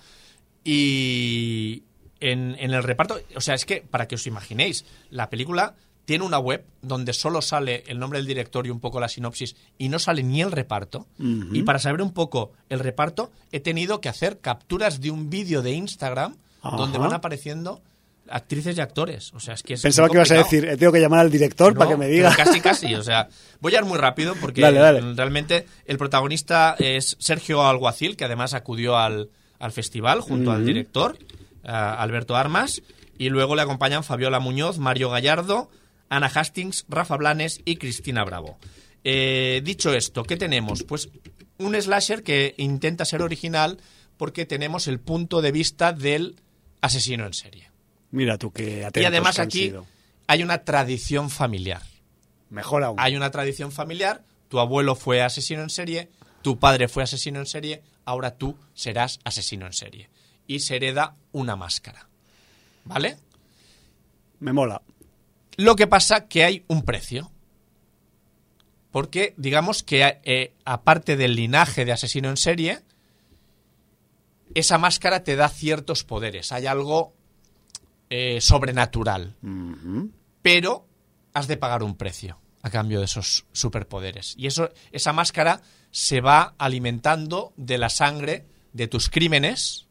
Y 0.62 1.82
en, 2.20 2.54
en 2.60 2.70
el 2.70 2.84
reparto, 2.84 3.18
o 3.34 3.40
sea, 3.40 3.56
es 3.56 3.64
que 3.64 3.82
para 3.82 4.06
que 4.06 4.14
os 4.14 4.26
imaginéis, 4.28 4.84
la 5.10 5.28
película 5.30 5.74
tiene 6.04 6.24
una 6.24 6.38
web 6.38 6.64
donde 6.80 7.12
solo 7.12 7.42
sale 7.42 7.82
el 7.88 7.98
nombre 7.98 8.20
del 8.20 8.26
director 8.28 8.64
y 8.64 8.70
un 8.70 8.78
poco 8.78 9.00
la 9.00 9.08
sinopsis 9.08 9.56
y 9.78 9.88
no 9.88 9.98
sale 9.98 10.22
ni 10.22 10.42
el 10.42 10.52
reparto. 10.52 11.08
Y 11.18 11.64
para 11.64 11.80
saber 11.80 12.02
un 12.02 12.12
poco 12.12 12.52
el 12.68 12.78
reparto, 12.78 13.32
he 13.50 13.58
tenido 13.58 14.00
que 14.00 14.08
hacer 14.08 14.38
capturas 14.38 15.00
de 15.00 15.10
un 15.10 15.28
vídeo 15.28 15.60
de 15.60 15.72
Instagram 15.72 16.36
donde 16.62 16.98
van 16.98 17.14
apareciendo 17.14 17.82
actrices 18.32 18.76
y 18.76 18.80
actores. 18.80 19.32
O 19.34 19.40
sea, 19.40 19.54
es 19.54 19.62
que 19.62 19.74
es 19.74 19.82
Pensaba 19.82 20.08
que 20.08 20.14
ibas 20.14 20.30
a 20.30 20.36
decir, 20.36 20.64
he 20.64 20.76
tengo 20.76 20.92
que 20.92 21.00
llamar 21.00 21.20
al 21.20 21.30
director 21.30 21.72
No, 21.72 21.78
para 21.78 21.90
que 21.90 21.96
me 21.96 22.08
diga. 22.08 22.34
Casi, 22.34 22.60
casi. 22.60 22.94
O 22.94 23.02
sea, 23.02 23.28
voy 23.60 23.74
a 23.74 23.78
ir 23.78 23.84
muy 23.84 23.98
rápido 23.98 24.34
porque 24.40 24.60
Dale, 24.62 24.80
dale. 24.80 25.14
realmente 25.14 25.66
el 25.86 25.98
protagonista 25.98 26.74
es 26.78 27.16
Sergio 27.20 27.66
Alguacil, 27.66 28.16
que 28.16 28.24
además 28.24 28.54
acudió 28.54 28.96
al, 28.96 29.30
al 29.58 29.72
festival 29.72 30.20
junto 30.20 30.50
al 30.50 30.64
director, 30.64 31.18
a 31.64 31.94
Alberto 32.02 32.36
Armas. 32.36 32.82
Y 33.18 33.28
luego 33.28 33.54
le 33.54 33.62
acompañan 33.62 34.02
Fabiola 34.02 34.40
Muñoz, 34.40 34.78
Mario 34.78 35.10
Gallardo, 35.10 35.70
Ana 36.08 36.30
Hastings, 36.34 36.86
Rafa 36.88 37.16
Blanes 37.16 37.60
y 37.64 37.76
Cristina 37.76 38.24
Bravo. 38.24 38.58
Eh, 39.04 39.60
dicho 39.64 39.92
esto, 39.92 40.22
¿qué 40.24 40.36
tenemos? 40.36 40.82
Pues 40.82 41.08
un 41.58 41.80
slasher 41.80 42.22
que 42.22 42.54
intenta 42.56 43.04
ser 43.04 43.22
original 43.22 43.78
porque 44.16 44.46
tenemos 44.46 44.88
el 44.88 45.00
punto 45.00 45.42
de 45.42 45.52
vista 45.52 45.92
del 45.92 46.36
asesino 46.80 47.26
en 47.26 47.34
serie. 47.34 47.71
Mira 48.12 48.38
tú 48.38 48.52
qué 48.52 48.84
atentos 48.84 49.02
y 49.02 49.06
además 49.06 49.34
que 49.34 49.42
han 49.42 49.48
aquí 49.48 49.58
sido. 49.58 49.86
hay 50.28 50.42
una 50.42 50.64
tradición 50.64 51.30
familiar. 51.30 51.82
Mejor 52.50 52.84
aún. 52.84 53.00
Hay 53.00 53.16
una 53.16 53.30
tradición 53.30 53.72
familiar, 53.72 54.22
tu 54.48 54.60
abuelo 54.60 54.94
fue 54.94 55.22
asesino 55.22 55.62
en 55.62 55.70
serie, 55.70 56.10
tu 56.42 56.58
padre 56.58 56.88
fue 56.88 57.02
asesino 57.02 57.40
en 57.40 57.46
serie, 57.46 57.82
ahora 58.04 58.36
tú 58.36 58.56
serás 58.74 59.18
asesino 59.24 59.66
en 59.66 59.72
serie. 59.72 60.10
Y 60.46 60.60
se 60.60 60.76
hereda 60.76 61.16
una 61.32 61.56
máscara. 61.56 62.08
¿Vale? 62.84 63.16
Me 64.40 64.52
mola. 64.52 64.82
Lo 65.56 65.74
que 65.76 65.86
pasa 65.86 66.28
que 66.28 66.44
hay 66.44 66.64
un 66.68 66.82
precio. 66.82 67.30
Porque 68.90 69.32
digamos 69.38 69.82
que 69.82 70.20
eh, 70.24 70.52
aparte 70.66 71.16
del 71.16 71.34
linaje 71.34 71.86
de 71.86 71.92
asesino 71.92 72.28
en 72.28 72.36
serie, 72.36 72.80
esa 74.54 74.76
máscara 74.76 75.24
te 75.24 75.36
da 75.36 75.48
ciertos 75.48 76.04
poderes. 76.04 76.52
Hay 76.52 76.66
algo 76.66 77.14
eh, 78.14 78.42
sobrenatural. 78.42 79.36
Pero 80.42 80.86
has 81.32 81.48
de 81.48 81.56
pagar 81.56 81.82
un 81.82 81.96
precio 81.96 82.38
a 82.60 82.68
cambio 82.68 82.98
de 82.98 83.06
esos 83.06 83.46
superpoderes. 83.52 84.34
Y 84.36 84.48
eso, 84.48 84.68
esa 84.90 85.14
máscara 85.14 85.62
se 85.90 86.20
va 86.20 86.54
alimentando 86.58 87.54
de 87.56 87.78
la 87.78 87.88
sangre 87.88 88.44
de 88.74 88.86
tus 88.86 89.08
crímenes 89.08 89.86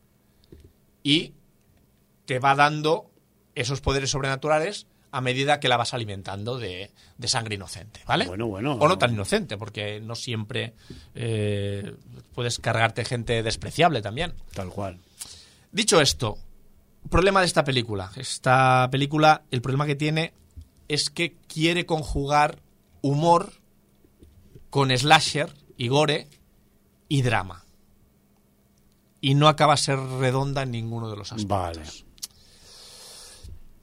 y 1.01 1.33
te 2.25 2.37
va 2.37 2.53
dando 2.53 3.09
esos 3.55 3.81
poderes 3.81 4.11
sobrenaturales 4.11 4.85
a 5.09 5.19
medida 5.19 5.59
que 5.59 5.67
la 5.67 5.77
vas 5.77 5.95
alimentando 5.95 6.59
de, 6.59 6.91
sangre 7.23 7.55
inocente, 7.55 8.01
¿vale? 8.05 8.27
Bueno, 8.27 8.45
bueno. 8.45 8.73
O 8.73 8.87
no 8.87 8.99
tan 8.99 9.13
inocente, 9.13 9.57
porque 9.57 9.99
no 9.99 10.13
siempre 10.13 10.75
eh, 11.15 11.95
puedes 12.35 12.59
cargarte 12.59 13.03
gente 13.03 13.41
despreciable 13.41 14.03
también. 14.03 14.35
Tal 14.53 14.69
cual. 14.69 14.99
Dicho 15.71 15.99
esto, 15.99 16.37
problema 17.09 17.41
de 17.41 17.45
esta 17.45 17.63
película. 17.63 18.11
Esta 18.15 18.87
película, 18.91 19.43
el 19.51 19.61
problema 19.61 19.85
que 19.85 19.95
tiene 19.95 20.33
es 20.87 21.09
que 21.09 21.37
quiere 21.47 21.85
conjugar 21.85 22.61
humor 23.01 23.53
con 24.69 24.95
slasher 24.95 25.53
y 25.77 25.87
gore 25.87 26.27
y 27.07 27.21
drama. 27.21 27.65
Y 29.19 29.35
no 29.35 29.47
acaba 29.47 29.73
a 29.73 29.77
ser 29.77 29.99
redonda 29.99 30.63
en 30.63 30.71
ninguno 30.71 31.09
de 31.09 31.17
los 31.17 31.31
aspectos. 31.31 31.47
Vale. 31.47 31.83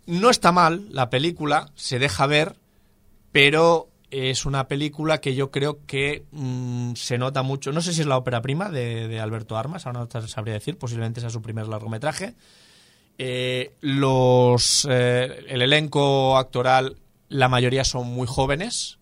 No 0.07 0.31
está 0.31 0.53
mal 0.53 0.87
la 0.91 1.11
película, 1.11 1.71
se 1.75 1.99
deja 1.99 2.27
ver, 2.27 2.57
pero 3.31 3.91
es 4.11 4.47
una 4.47 4.69
película 4.69 5.21
que 5.21 5.35
yo 5.35 5.51
creo 5.51 5.85
que 5.87 6.25
mm, 6.31 6.95
se 6.95 7.19
nota 7.19 7.43
mucho. 7.43 7.73
No 7.73 7.83
sé 7.83 7.93
si 7.93 8.01
es 8.01 8.07
la 8.07 8.17
ópera 8.17 8.41
prima 8.41 8.71
de, 8.71 9.21
Alberto 9.21 9.57
Armas, 9.57 9.87
ahora 9.87 10.09
no 10.13 10.29
sabría 10.29 10.55
decir, 10.55 10.79
posiblemente 10.79 11.21
sea 11.21 11.31
su 11.31 11.43
primer 11.43 11.69
largometraje. 11.69 12.35
Eh, 13.21 13.75
los, 13.81 14.87
eh, 14.89 15.45
el 15.49 15.63
elenco 15.63 16.39
actoral, 16.39 16.97
la 17.29 17.49
mayoría 17.49 17.83
son 17.83 18.07
muy 18.07 18.29
jóvenes 18.29 18.99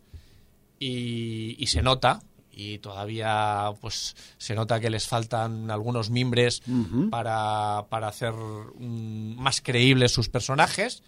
y, 0.78 1.62
se 1.66 1.82
nota, 1.82 2.20
y 2.51 2.78
todavía 2.78 3.72
pues 3.80 4.16
se 4.38 4.55
nota 4.55 4.80
que 4.80 4.88
les 4.88 5.06
faltan 5.06 5.70
algunos 5.70 6.09
mimbres 6.09 6.62
para, 7.10 7.84
para, 7.90 8.09
hacer 8.09 8.32
más 8.78 9.60
creíbles 9.60 10.12
sus 10.12 10.30
personajes. 10.30 11.02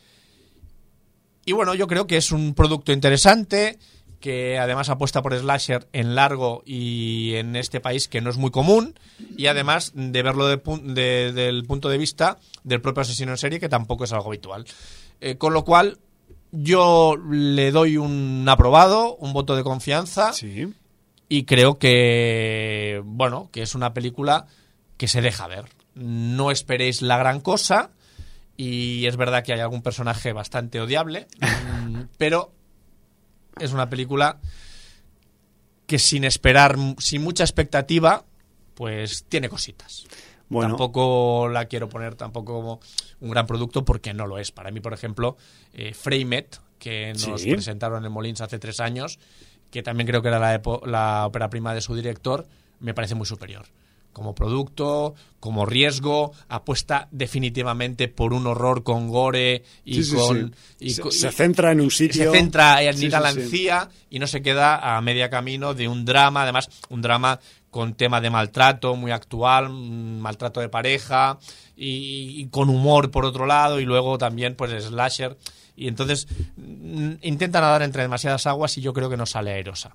Y 1.47 1.52
bueno, 1.52 1.74
yo 1.74 1.86
creo 1.86 2.06
que 2.06 2.18
es 2.18 2.30
un 2.30 2.55
producto 2.55 2.93
interesante 2.93 3.78
que 4.20 4.58
además 4.58 4.88
apuesta 4.88 5.22
por 5.22 5.36
slasher 5.36 5.88
en 5.92 6.14
largo 6.14 6.62
y 6.66 7.34
en 7.34 7.56
este 7.56 7.80
país 7.80 8.08
que 8.08 8.20
no 8.20 8.30
es 8.30 8.36
muy 8.36 8.50
común 8.50 8.98
y 9.36 9.46
además 9.46 9.92
de 9.94 10.22
verlo 10.22 10.48
de, 10.48 11.32
del 11.32 11.64
punto 11.64 11.88
de 11.88 11.98
vista 11.98 12.38
del 12.64 12.80
propio 12.80 13.02
asesino 13.02 13.32
en 13.32 13.38
serie 13.38 13.60
que 13.60 13.68
tampoco 13.68 14.04
es 14.04 14.12
algo 14.12 14.28
habitual. 14.28 14.66
Eh, 15.20 15.36
con 15.36 15.52
lo 15.52 15.64
cual 15.64 15.98
yo 16.50 17.16
le 17.16 17.70
doy 17.70 17.96
un 17.96 18.46
aprobado, 18.48 19.16
un 19.16 19.32
voto 19.32 19.54
de 19.54 19.62
confianza 19.62 20.32
y 21.28 21.44
creo 21.44 21.78
que 21.78 23.02
bueno 23.04 23.50
que 23.52 23.62
es 23.62 23.74
una 23.74 23.94
película 23.94 24.46
que 24.96 25.08
se 25.08 25.20
deja 25.20 25.46
ver. 25.46 25.66
No 25.94 26.50
esperéis 26.50 27.02
la 27.02 27.18
gran 27.18 27.40
cosa 27.40 27.90
y 28.56 29.06
es 29.06 29.16
verdad 29.16 29.44
que 29.44 29.52
hay 29.52 29.60
algún 29.60 29.82
personaje 29.82 30.32
bastante 30.32 30.80
odiable, 30.80 31.28
pero 32.18 32.52
es 33.60 33.72
una 33.72 33.89
película 33.89 34.39
que 35.86 35.98
sin 35.98 36.24
esperar, 36.24 36.76
sin 36.98 37.22
mucha 37.22 37.44
expectativa, 37.44 38.24
pues 38.74 39.24
tiene 39.28 39.48
cositas. 39.48 40.06
Bueno. 40.48 40.70
Tampoco 40.70 41.48
la 41.48 41.66
quiero 41.66 41.89
poner 41.89 42.14
tampoco 42.14 42.55
como 42.55 42.80
un 43.20 43.30
gran 43.30 43.47
producto 43.47 43.85
porque 43.85 44.14
no 44.14 44.26
lo 44.26 44.39
es. 44.39 44.52
Para 44.52 44.70
mí, 44.70 44.80
por 44.80 44.93
ejemplo, 44.93 45.36
eh, 45.72 45.94
Framet, 45.94 46.60
que 46.78 47.12
nos 47.14 47.43
presentaron 47.43 48.05
en 48.05 48.12
Molins 48.12 48.40
hace 48.40 48.59
tres 48.59 48.80
años, 48.80 49.18
que 49.70 49.82
también 49.82 50.06
creo 50.06 50.22
que 50.22 50.28
era 50.28 50.39
la, 50.39 50.60
la 50.86 51.26
ópera 51.26 51.51
prima 51.51 51.74
de 51.74 51.80
su 51.80 51.94
director, 51.94 52.47
me 52.80 52.94
parece 52.94 53.14
muy 53.14 53.26
superior 53.26 53.66
como 54.18 54.34
producto, 54.34 55.14
como 55.40 55.64
riesgo, 55.64 56.32
apuesta 56.48 57.06
definitivamente 57.12 58.08
por 58.08 58.32
un 58.32 58.48
horror 58.48 58.82
con 58.82 59.08
gore 59.08 59.62
y 59.84 60.06
con... 60.10 60.54
se, 60.80 61.30
centra 61.30 61.70
en 61.70 61.80
un 61.80 61.90
sitio... 61.90 62.32
Se 62.32 62.36
centra 62.36 62.82
en 62.82 63.00
ir 63.00 63.14
a 63.14 63.20
la 63.20 63.30
encía 63.30 63.88
y 64.10 64.18
no 64.18 64.26
se 64.26 64.42
queda 64.42 64.96
a 64.96 65.00
media 65.00 65.30
camino 65.30 65.72
de 65.72 65.86
un 65.86 66.04
drama, 66.04 66.42
además 66.42 66.68
un 66.88 67.00
drama 67.00 67.38
con 67.70 67.94
tema 67.94 68.20
de 68.20 68.30
maltrato 68.30 68.96
muy 68.96 69.12
actual, 69.12 69.70
maltrato 69.70 70.60
de 70.60 70.68
pareja 70.68 71.38
y, 71.76 72.46
con 72.48 72.68
humor 72.68 73.12
por 73.12 73.24
otro 73.24 73.46
lado 73.46 73.78
y 73.78 73.84
luego 73.84 74.18
también 74.18 74.56
pues 74.56 74.84
slasher 74.84 75.36
y 75.78 75.88
entonces 75.88 76.26
mm, 76.56 77.12
intenta 77.22 77.60
nadar 77.60 77.82
entre 77.82 78.02
demasiadas 78.02 78.46
aguas 78.46 78.76
y 78.78 78.80
yo 78.80 78.92
creo 78.92 79.09
que 79.09 79.16
no 79.16 79.26
sale 79.26 79.52
airosa. 79.52 79.94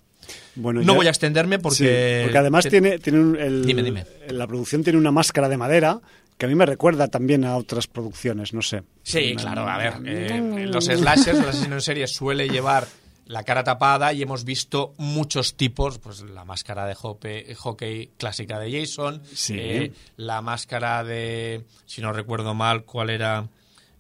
Bueno, 0.56 0.82
no 0.82 0.96
voy 0.96 1.08
a 1.08 1.10
extenderme 1.10 1.60
porque... 1.60 2.22
porque 2.24 2.38
además 2.38 2.68
tiene, 2.70 3.00
tiene 3.00 3.44
el, 3.44 4.06
la 4.30 4.48
producción 4.48 4.84
tiene 4.84 4.98
una 4.98 5.12
máscara 5.12 5.50
de 5.50 5.58
madera 5.58 6.00
que 6.38 6.46
a 6.46 6.50
mí 6.50 6.56
me 6.56 6.66
recuerda 6.66 7.08
también 7.10 7.46
a 7.46 7.56
otras 7.58 7.88
producciones, 7.88 8.54
no 8.54 8.62
sé. 8.62 8.84
Sí, 9.04 9.36
claro, 9.36 9.68
a 9.68 9.78
ver, 9.78 9.94
eh, 10.06 10.66
los 10.68 10.86
slashers, 10.86 11.38
los 11.38 11.50
asesinos 11.50 11.78
en 11.78 11.82
serie 11.82 12.08
suele 12.08 12.50
llevar 12.50 12.88
la 13.26 13.44
cara 13.44 13.64
tapada 13.64 14.14
y 14.14 14.22
hemos 14.22 14.44
visto 14.44 14.94
muchos 14.98 15.56
tipos, 15.56 16.00
pues 16.00 16.22
la 16.22 16.44
máscara 16.44 16.86
de 16.86 16.96
hockey, 16.96 18.12
clásica 18.18 18.60
de 18.60 18.80
Jason, 18.80 19.22
eh, 19.50 19.92
la 20.18 20.42
máscara 20.42 21.04
de, 21.04 21.64
si 21.86 22.02
no 22.02 22.12
recuerdo 22.14 22.54
mal, 22.54 22.84
cuál 22.84 23.10
era 23.10 23.48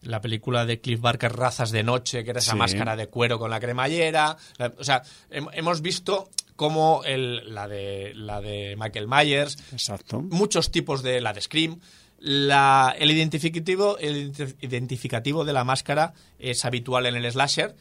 la 0.03 0.21
película 0.21 0.65
de 0.65 0.79
Cliff 0.79 1.01
Barker, 1.01 1.33
Razas 1.33 1.71
de 1.71 1.83
Noche, 1.83 2.23
que 2.23 2.31
era 2.31 2.39
esa 2.39 2.55
máscara 2.55 2.95
de 2.95 3.07
cuero 3.07 3.39
con 3.39 3.49
la 3.49 3.59
cremallera. 3.59 4.37
O 4.77 4.83
sea, 4.83 5.03
hemos 5.29 5.81
visto 5.81 6.29
como 6.55 7.03
el, 7.03 7.53
la, 7.53 7.67
de, 7.67 8.13
la 8.15 8.41
de 8.41 8.75
Michael 8.77 9.07
Myers. 9.07 9.57
Exacto. 9.71 10.21
Muchos 10.21 10.71
tipos 10.71 11.03
de 11.03 11.21
la 11.21 11.33
de 11.33 11.41
Scream. 11.41 11.79
La, 12.19 12.95
el, 12.97 13.11
identificativo, 13.11 13.97
el 13.97 14.33
identificativo 14.61 15.43
de 15.43 15.53
la 15.53 15.63
máscara 15.63 16.13
es 16.39 16.63
habitual 16.63 17.05
en 17.05 17.15
el 17.15 17.29
slasher. 17.31 17.75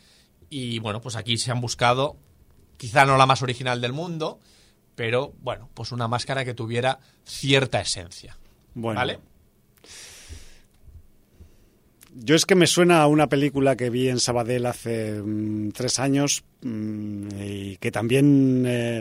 Y 0.51 0.79
bueno, 0.81 1.01
pues 1.01 1.17
aquí 1.17 1.39
se 1.39 1.51
han 1.51 1.61
buscado, 1.61 2.17
quizá 2.77 3.05
no 3.05 3.17
la 3.17 3.27
más 3.27 3.43
original 3.43 3.81
del 3.81 3.93
mundo, 3.93 4.39
pero 4.95 5.33
bueno, 5.41 5.71
pues 5.75 5.93
una 5.93 6.09
máscara 6.09 6.45
que 6.45 6.55
tuviera 6.55 6.99
cierta 7.25 7.81
esencia. 7.81 8.37
Bueno, 8.75 8.99
¿Vale? 8.99 9.19
Yo 12.15 12.35
es 12.35 12.45
que 12.45 12.55
me 12.55 12.67
suena 12.67 13.01
a 13.01 13.07
una 13.07 13.29
película 13.29 13.75
que 13.75 13.89
vi 13.89 14.09
en 14.09 14.21
Sabadell 14.21 14.67
hace 14.67 15.23
mm, 15.23 15.71
tres 15.71 15.99
años 15.99 16.45
mm, 16.61 17.29
y 17.43 17.77
que 17.79 17.91
también 17.91 18.65
eh, 18.67 19.01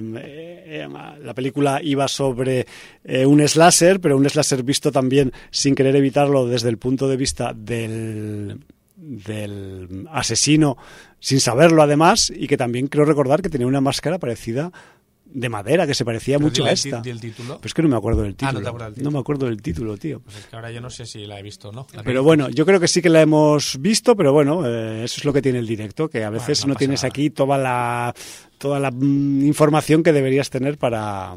eh, 0.65 0.87
la 1.21 1.33
película 1.33 1.81
iba 1.83 2.07
sobre 2.07 2.65
eh, 3.03 3.25
un 3.25 3.45
slasher, 3.45 3.99
pero 3.99 4.15
un 4.15 4.29
slasher 4.29 4.63
visto 4.63 4.91
también 4.91 5.33
sin 5.49 5.75
querer 5.75 5.95
evitarlo 5.97 6.47
desde 6.47 6.69
el 6.69 6.77
punto 6.77 7.09
de 7.09 7.17
vista 7.17 7.53
del, 7.53 8.61
del 8.95 10.07
asesino 10.11 10.77
sin 11.19 11.41
saberlo 11.41 11.83
además 11.83 12.31
y 12.33 12.47
que 12.47 12.57
también 12.57 12.87
creo 12.87 13.03
recordar 13.03 13.41
que 13.41 13.49
tenía 13.49 13.67
una 13.67 13.81
máscara 13.81 14.19
parecida 14.19 14.71
de 15.33 15.49
madera 15.49 15.87
que 15.87 15.93
se 15.93 16.05
parecía 16.05 16.39
mucho 16.39 16.65
a 16.65 16.71
esta. 16.71 17.01
El 17.05 17.19
título? 17.19 17.57
Pero 17.57 17.67
es 17.67 17.73
que 17.73 17.81
no 17.81 17.89
me 17.89 17.95
acuerdo 17.95 18.23
del 18.23 18.35
título. 18.35 18.59
Ah, 18.59 18.89
no, 18.89 19.03
no 19.03 19.11
me 19.11 19.19
acuerdo 19.19 19.45
del 19.47 19.61
título, 19.61 19.97
tío. 19.97 20.19
Pues 20.19 20.37
es 20.37 20.45
que 20.45 20.55
ahora 20.55 20.71
yo 20.71 20.81
no 20.81 20.89
sé 20.89 21.05
si 21.05 21.25
la 21.25 21.39
he 21.39 21.43
visto 21.43 21.69
o 21.69 21.71
no. 21.71 21.87
Pero 22.03 22.23
bueno, 22.23 22.49
yo 22.49 22.65
creo 22.65 22.79
que 22.79 22.87
sí 22.87 23.01
que 23.01 23.09
la 23.09 23.21
hemos 23.21 23.77
visto, 23.79 24.15
pero 24.15 24.33
bueno, 24.33 24.65
eh, 24.65 25.03
eso 25.03 25.15
es 25.17 25.25
lo 25.25 25.33
que 25.33 25.41
tiene 25.41 25.59
el 25.59 25.67
directo, 25.67 26.09
que 26.09 26.23
a 26.23 26.29
veces 26.29 26.65
no, 26.65 26.75
tienes 26.75 27.03
aquí 27.03 27.29
toda 27.29 27.57
la 27.57 28.13
toda 28.57 28.79
la 28.79 28.91
mm, 28.91 29.45
información 29.45 30.03
que 30.03 30.13
deberías 30.13 30.49
tener 30.49 30.77
para 30.77 31.35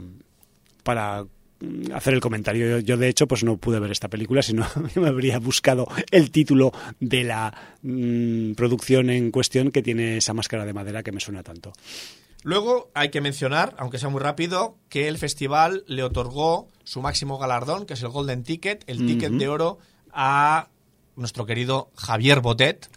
para 0.83 1.25
mm, 1.61 1.93
hacer 1.95 2.15
el 2.15 2.21
comentario. 2.21 2.79
Yo, 2.81 2.97
de 2.97 3.09
hecho, 3.09 3.27
pues 3.27 3.45
no 3.45 3.57
pude 3.57 3.81
ver 3.81 3.91
esta 3.91 4.09
película, 4.09 4.43
sino 4.43 4.67
me 4.97 5.09
habría 5.09 5.39
buscado 5.39 5.87
el 6.11 6.31
título 6.31 6.73
de 7.01 7.25
la 7.25 7.55
mm, 7.83 8.53
producción 8.53 9.11
en 9.11 9.31
cuestión 9.31 9.71
que 9.71 9.83
tiene 9.83 10.19
esa 10.19 10.35
máscara 10.35 10.65
de 10.65 10.73
madera 10.73 11.03
que 11.03 11.13
me 11.13 11.21
suena 11.21 11.43
tanto. 11.43 11.73
Luego 12.45 12.91
hay 12.93 13.09
que 13.09 13.23
mencionar, 13.23 13.75
aunque 13.79 13.99
sea 13.99 14.11
muy 14.11 14.21
rápido, 14.21 14.77
que 14.91 15.09
el 15.09 15.17
festival 15.17 15.83
le 15.87 16.03
otorgó 16.03 16.69
su 16.85 17.01
máximo 17.01 17.39
galardón, 17.39 17.87
que 17.87 17.95
es 17.95 18.03
el 18.03 18.11
Golden 18.11 18.45
Ticket, 18.45 18.85
el 18.87 19.07
ticket 19.07 19.33
de 19.33 19.49
oro, 19.49 19.79
a 20.13 20.69
nuestro 21.17 21.47
querido 21.47 21.91
Javier 21.97 22.41
Botet, 22.41 22.91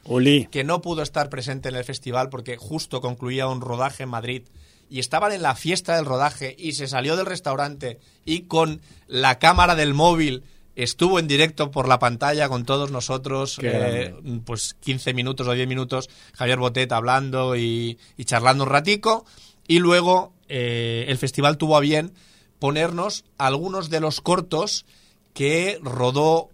que 0.52 0.64
no 0.66 0.82
pudo 0.82 1.02
estar 1.02 1.30
presente 1.30 1.70
en 1.70 1.76
el 1.76 1.86
festival 1.86 2.28
porque 2.30 2.58
justo 2.58 3.00
concluía 3.00 3.48
un 3.48 3.62
rodaje 3.62 4.04
en 4.04 4.10
Madrid. 4.10 4.44
Y 4.90 5.00
estaban 5.00 5.32
en 5.32 5.42
la 5.42 5.56
fiesta 5.56 5.96
del 5.96 6.06
rodaje 6.06 6.54
y 6.58 6.74
se 6.74 6.88
salió 6.88 7.16
del 7.16 7.26
restaurante 7.26 8.00
y 8.26 8.44
con 8.44 8.82
la 9.08 9.40
cámara 9.40 9.76
del 9.76 9.94
móvil 9.94 10.44
estuvo 10.78 11.18
en 11.18 11.28
directo 11.28 11.72
por 11.72 11.88
la 11.88 11.98
pantalla 11.98 12.48
con 12.48 12.64
todos 12.64 12.92
nosotros, 12.92 13.60
eh, 13.64 14.14
pues 14.46 14.76
15 14.80 15.14
minutos 15.14 15.48
o 15.48 15.54
10 15.54 15.68
minutos, 15.68 16.08
Javier 16.34 16.60
Botet 16.60 16.92
hablando 16.92 17.56
y, 17.56 17.98
y 18.16 18.26
charlando 18.26 18.64
un 18.64 18.70
ratico. 18.70 19.26
Y 19.68 19.80
luego 19.80 20.34
eh, 20.48 21.06
el 21.08 21.18
festival 21.18 21.58
tuvo 21.58 21.78
a 21.78 21.82
bien 21.82 22.14
ponernos 22.60 23.26
algunos 23.40 23.90
de 23.90 24.00
los 24.00 24.22
cortos 24.22 24.86
que 25.34 25.80
rodó 25.82 26.50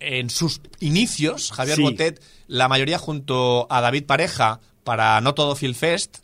en 0.00 0.30
sus 0.30 0.60
inicios 0.80 1.50
Javier 1.52 1.76
Sí. 1.76 1.82
Botet, 1.82 2.22
la 2.48 2.68
mayoría 2.68 2.98
junto 2.98 3.66
a 3.70 3.80
David 3.80 4.04
Pareja 4.04 4.60
para 4.84 5.18
No 5.22 5.34
Todo 5.34 5.56
Film 5.56 5.74
Fest. 5.74 6.18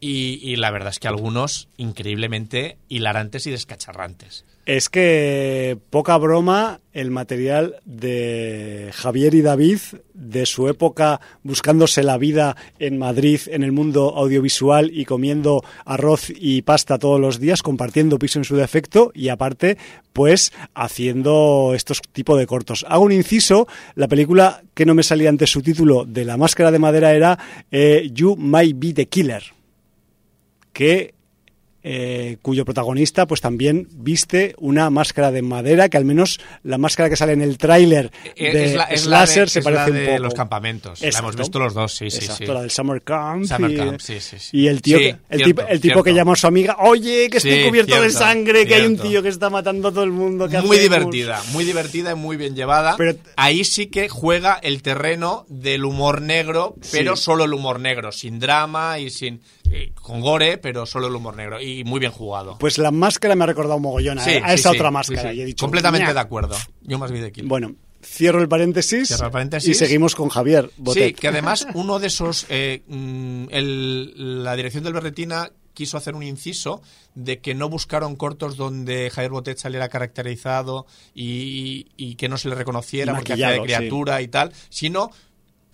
Y, 0.00 0.38
y 0.42 0.56
la 0.56 0.70
verdad 0.70 0.90
es 0.90 0.98
que 0.98 1.08
algunos 1.08 1.68
increíblemente 1.76 2.76
hilarantes 2.88 3.46
y 3.46 3.50
descacharrantes. 3.50 4.44
Es 4.66 4.88
que 4.88 5.76
poca 5.90 6.16
broma 6.16 6.80
el 6.94 7.10
material 7.10 7.76
de 7.84 8.90
Javier 8.94 9.34
y 9.34 9.42
David 9.42 9.78
de 10.14 10.46
su 10.46 10.68
época 10.68 11.20
buscándose 11.42 12.02
la 12.02 12.16
vida 12.16 12.56
en 12.78 12.96
Madrid 12.96 13.40
en 13.48 13.62
el 13.62 13.72
mundo 13.72 14.16
audiovisual 14.16 14.90
y 14.90 15.04
comiendo 15.04 15.62
arroz 15.84 16.30
y 16.34 16.62
pasta 16.62 16.98
todos 16.98 17.20
los 17.20 17.40
días, 17.40 17.62
compartiendo 17.62 18.18
piso 18.18 18.38
en 18.38 18.44
su 18.44 18.56
defecto 18.56 19.12
y 19.14 19.28
aparte 19.28 19.76
pues 20.14 20.52
haciendo 20.74 21.72
estos 21.74 22.00
tipos 22.00 22.38
de 22.38 22.46
cortos. 22.46 22.86
Hago 22.88 23.04
un 23.04 23.12
inciso, 23.12 23.68
la 23.96 24.08
película 24.08 24.62
que 24.72 24.86
no 24.86 24.94
me 24.94 25.02
salía 25.02 25.28
antes 25.28 25.50
su 25.50 25.60
título 25.60 26.06
de 26.06 26.24
La 26.24 26.38
máscara 26.38 26.70
de 26.70 26.78
madera 26.78 27.12
era 27.12 27.38
eh, 27.70 28.08
You 28.14 28.34
Might 28.36 28.78
Be 28.78 28.94
the 28.94 29.08
Killer 29.08 29.42
que 30.74 31.13
eh, 31.86 32.38
cuyo 32.40 32.64
protagonista 32.64 33.26
pues 33.26 33.42
también 33.42 33.86
viste 33.92 34.54
una 34.58 34.88
máscara 34.88 35.30
de 35.30 35.42
madera 35.42 35.88
que 35.90 35.98
al 35.98 36.06
menos 36.06 36.40
la 36.62 36.78
máscara 36.78 37.10
que 37.10 37.16
sale 37.16 37.34
en 37.34 37.42
el 37.42 37.58
tráiler 37.58 38.10
Eh, 38.36 38.52
de 38.52 38.64
es 38.64 38.74
la, 38.74 38.84
es 38.84 39.06
la 39.06 39.26
Slasher 39.26 39.44
de, 39.44 39.50
se 39.50 39.58
es 39.58 39.64
parece 39.64 39.80
la 39.82 39.86
un 39.90 39.94
de 39.98 40.06
poco. 40.06 40.22
los 40.22 40.34
campamentos. 40.34 41.00
La 41.02 41.18
hemos 41.18 41.36
visto 41.36 41.58
los 41.58 41.74
dos, 41.74 41.92
sí, 41.94 42.10
sí, 42.10 42.18
Exacto, 42.18 42.46
sí. 42.46 42.52
la 42.52 42.60
del 42.62 42.70
Summer 42.70 43.02
Camp. 43.02 43.44
Summer 43.44 43.70
y, 43.70 43.76
Camp, 43.76 44.00
sí, 44.00 44.18
sí, 44.18 44.36
sí. 44.38 44.56
y 44.56 44.66
el 44.68 44.80
tío, 44.80 44.96
Sí, 44.98 45.04
que, 45.04 45.10
el, 45.10 45.18
cierto, 45.28 45.44
tipo, 45.44 45.62
el 45.68 45.80
tipo 45.80 46.02
que 46.02 46.14
llama 46.14 46.32
a 46.32 46.36
su 46.36 46.46
amiga, 46.46 46.76
oye, 46.80 47.28
que 47.30 47.36
estoy 47.36 47.68
cubierto 47.68 47.94
de 47.96 48.00
cierto, 48.08 48.18
sangre, 48.18 48.66
que 48.66 48.74
hay 48.76 48.86
un 48.86 48.96
tío 48.98 49.22
que 49.22 49.28
está 49.28 49.50
matando 49.50 49.88
a 49.88 49.92
todo 49.92 50.04
el 50.04 50.10
mundo. 50.12 50.48
¿qué 50.48 50.60
Muy 50.62 50.78
hacemos?". 50.78 50.82
divertida, 51.10 51.42
muy 51.52 51.64
divertida 51.64 52.12
y 52.12 52.14
muy 52.14 52.36
bien 52.38 52.54
llevada. 52.56 52.96
Pero- 52.96 53.14
Ahí 53.36 53.64
sí 53.64 53.88
que 53.88 54.08
juega 54.08 54.54
el 54.62 54.80
terreno 54.82 55.44
del 55.48 55.84
humor 55.84 56.22
negro, 56.22 56.76
pero 56.92 57.14
solo 57.16 57.44
el 57.44 57.52
humor 57.52 57.78
negro, 57.80 58.10
sin 58.12 58.38
drama 58.40 58.98
y 58.98 59.10
sin 59.10 59.42
eh, 59.70 59.90
con 59.94 60.20
gore, 60.20 60.56
pero 60.58 60.86
solo 60.86 61.08
el 61.08 61.14
humor 61.14 61.34
negro 61.36 61.60
y 61.60 61.73
muy 61.82 61.98
bien 61.98 62.12
jugado. 62.12 62.56
Pues 62.58 62.78
la 62.78 62.90
máscara 62.92 63.34
me 63.34 63.42
ha 63.44 63.46
recordado 63.48 63.76
un 63.76 63.82
mogollón 63.82 64.18
a, 64.20 64.24
Sí, 64.24 64.30
a 64.42 64.54
esa 64.54 64.70
sí, 64.70 64.76
otra 64.76 64.90
máscara. 64.92 65.32
sí. 65.32 65.38
y 65.38 65.40
he 65.40 65.44
dicho, 65.46 65.64
Completamente 65.64 66.14
de 66.14 66.20
acuerdo. 66.20 66.54
Yo 66.82 66.98
más 66.98 67.10
vi 67.10 67.18
de 67.20 67.32
Kill. 67.32 67.46
Bueno, 67.48 67.74
cierro 68.04 68.40
el 68.42 68.48
paréntesis, 68.48 69.08
Cierro 69.08 69.26
el 69.26 69.32
paréntesis. 69.32 69.70
y 69.70 69.74
seguimos 69.74 70.14
con 70.14 70.28
Javier 70.28 70.70
Botet. 70.76 71.08
Sí, 71.08 71.14
que 71.14 71.28
además 71.28 71.66
uno 71.74 71.98
de 71.98 72.06
esos, 72.06 72.46
eh, 72.50 72.82
mm, 72.86 73.46
el- 73.50 74.44
la 74.44 74.54
dirección 74.54 74.84
del 74.84 74.92
Berretina 74.92 75.50
quiso 75.72 75.96
hacer 75.96 76.14
un 76.14 76.22
inciso 76.22 76.82
de 77.16 77.40
que 77.40 77.54
no 77.54 77.68
buscaron 77.68 78.14
cortos 78.14 78.56
donde 78.56 79.10
Javier 79.10 79.32
Botet 79.32 79.58
saliera 79.58 79.88
caracterizado 79.88 80.86
y, 81.14 81.88
y 81.96 82.14
que 82.14 82.28
no 82.28 82.38
se 82.38 82.48
le 82.48 82.54
reconociera 82.54 83.14
porque 83.14 83.32
hacía 83.32 83.50
de 83.50 83.60
criatura 83.62 84.22
y 84.22 84.28
tal, 84.28 84.52
sino 84.68 85.10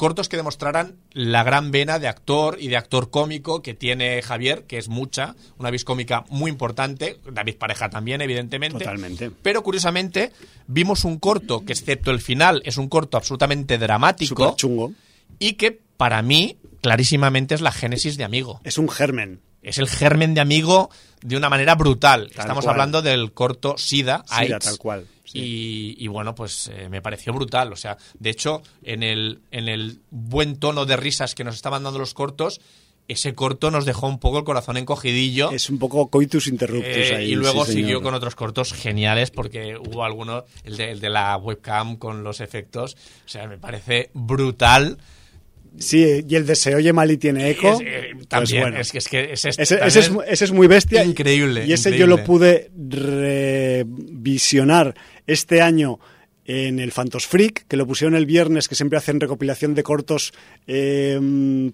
cortos 0.00 0.30
que 0.30 0.38
demostraran 0.38 0.96
la 1.12 1.44
gran 1.44 1.70
vena 1.70 1.98
de 1.98 2.08
actor 2.08 2.56
y 2.58 2.68
de 2.68 2.78
actor 2.78 3.10
cómico 3.10 3.60
que 3.60 3.74
tiene 3.74 4.22
Javier, 4.22 4.64
que 4.64 4.78
es 4.78 4.88
mucha, 4.88 5.36
una 5.58 5.70
vis 5.70 5.84
cómica 5.84 6.24
muy 6.30 6.50
importante, 6.50 7.20
David 7.30 7.56
Pareja 7.56 7.90
también, 7.90 8.22
evidentemente. 8.22 8.78
Totalmente. 8.78 9.30
Pero 9.30 9.62
curiosamente, 9.62 10.32
vimos 10.66 11.04
un 11.04 11.18
corto 11.18 11.66
que, 11.66 11.74
excepto 11.74 12.12
el 12.12 12.20
final, 12.20 12.62
es 12.64 12.78
un 12.78 12.88
corto 12.88 13.18
absolutamente 13.18 13.76
dramático 13.76 14.54
chungo. 14.56 14.94
y 15.38 15.52
que 15.52 15.78
para 15.98 16.22
mí 16.22 16.56
clarísimamente 16.80 17.54
es 17.54 17.60
la 17.60 17.70
génesis 17.70 18.16
de 18.16 18.24
Amigo. 18.24 18.62
Es 18.64 18.78
un 18.78 18.88
germen. 18.88 19.42
Es 19.62 19.78
el 19.78 19.88
germen 19.88 20.34
de 20.34 20.40
Amigo 20.40 20.90
de 21.22 21.36
una 21.36 21.50
manera 21.50 21.74
brutal. 21.74 22.30
Tal 22.34 22.40
Estamos 22.40 22.64
cual. 22.64 22.72
hablando 22.74 23.02
del 23.02 23.32
corto 23.32 23.76
Sida, 23.76 24.24
Sida, 24.26 24.36
AIDS, 24.56 24.64
tal 24.64 24.78
cual, 24.78 25.06
sí. 25.24 25.38
Y, 25.38 26.04
y 26.04 26.08
bueno, 26.08 26.34
pues 26.34 26.70
eh, 26.72 26.88
me 26.88 27.02
pareció 27.02 27.32
brutal. 27.34 27.72
O 27.72 27.76
sea, 27.76 27.98
de 28.18 28.30
hecho, 28.30 28.62
en 28.82 29.02
el, 29.02 29.40
en 29.50 29.68
el 29.68 30.00
buen 30.10 30.56
tono 30.58 30.86
de 30.86 30.96
risas 30.96 31.34
que 31.34 31.44
nos 31.44 31.54
estaban 31.56 31.82
dando 31.82 31.98
los 31.98 32.14
cortos, 32.14 32.60
ese 33.06 33.34
corto 33.34 33.70
nos 33.72 33.84
dejó 33.84 34.06
un 34.06 34.18
poco 34.20 34.38
el 34.38 34.44
corazón 34.44 34.76
encogidillo. 34.76 35.50
Es 35.50 35.68
un 35.68 35.78
poco 35.78 36.06
coitus 36.08 36.46
interruptus 36.46 36.96
Eh, 36.96 37.16
ahí. 37.16 37.32
y 37.32 37.34
luego 37.34 37.66
sí, 37.66 37.72
siguió 37.72 38.00
con 38.02 38.14
otros 38.14 38.34
cortos 38.36 38.72
geniales 38.72 39.30
porque 39.32 39.76
hubo 39.76 40.04
alguno, 40.04 40.44
el 40.64 40.76
de, 40.76 40.92
el 40.92 41.00
de 41.00 41.10
la 41.10 41.36
webcam 41.36 41.96
con 41.96 42.22
los 42.22 42.40
efectos, 42.40 42.96
o 43.26 43.28
sea, 43.28 43.46
me 43.48 43.58
parece 43.58 44.10
brutal. 44.14 44.96
Sí, 45.78 46.24
y 46.28 46.34
el 46.34 46.46
de 46.46 46.56
Se 46.56 46.74
oye 46.74 46.92
mal 46.92 47.10
y 47.10 47.16
tiene 47.16 47.50
eco. 47.50 47.72
Es, 47.72 47.80
eh, 47.80 48.10
pues 48.14 48.28
también, 48.28 48.62
bueno. 48.62 48.80
es 48.80 48.92
que, 48.92 48.98
es 48.98 49.08
que 49.08 49.32
ese, 49.32 49.48
Ese, 49.50 49.78
es, 49.84 50.10
ese 50.28 50.44
es 50.44 50.52
muy 50.52 50.66
bestia. 50.66 51.04
Increíble, 51.04 51.64
Y 51.66 51.72
ese 51.72 51.90
increíble. 51.90 51.98
yo 51.98 52.06
lo 52.18 52.24
pude 52.24 52.70
revisionar 52.76 54.94
este 55.26 55.62
año 55.62 55.98
en 56.44 56.80
el 56.80 56.90
Phantos 56.90 57.26
Freak, 57.26 57.66
que 57.68 57.76
lo 57.76 57.86
pusieron 57.86 58.16
el 58.16 58.26
viernes, 58.26 58.68
que 58.68 58.74
siempre 58.74 58.98
hacen 58.98 59.20
recopilación 59.20 59.74
de 59.74 59.82
cortos 59.82 60.32
eh, 60.66 61.18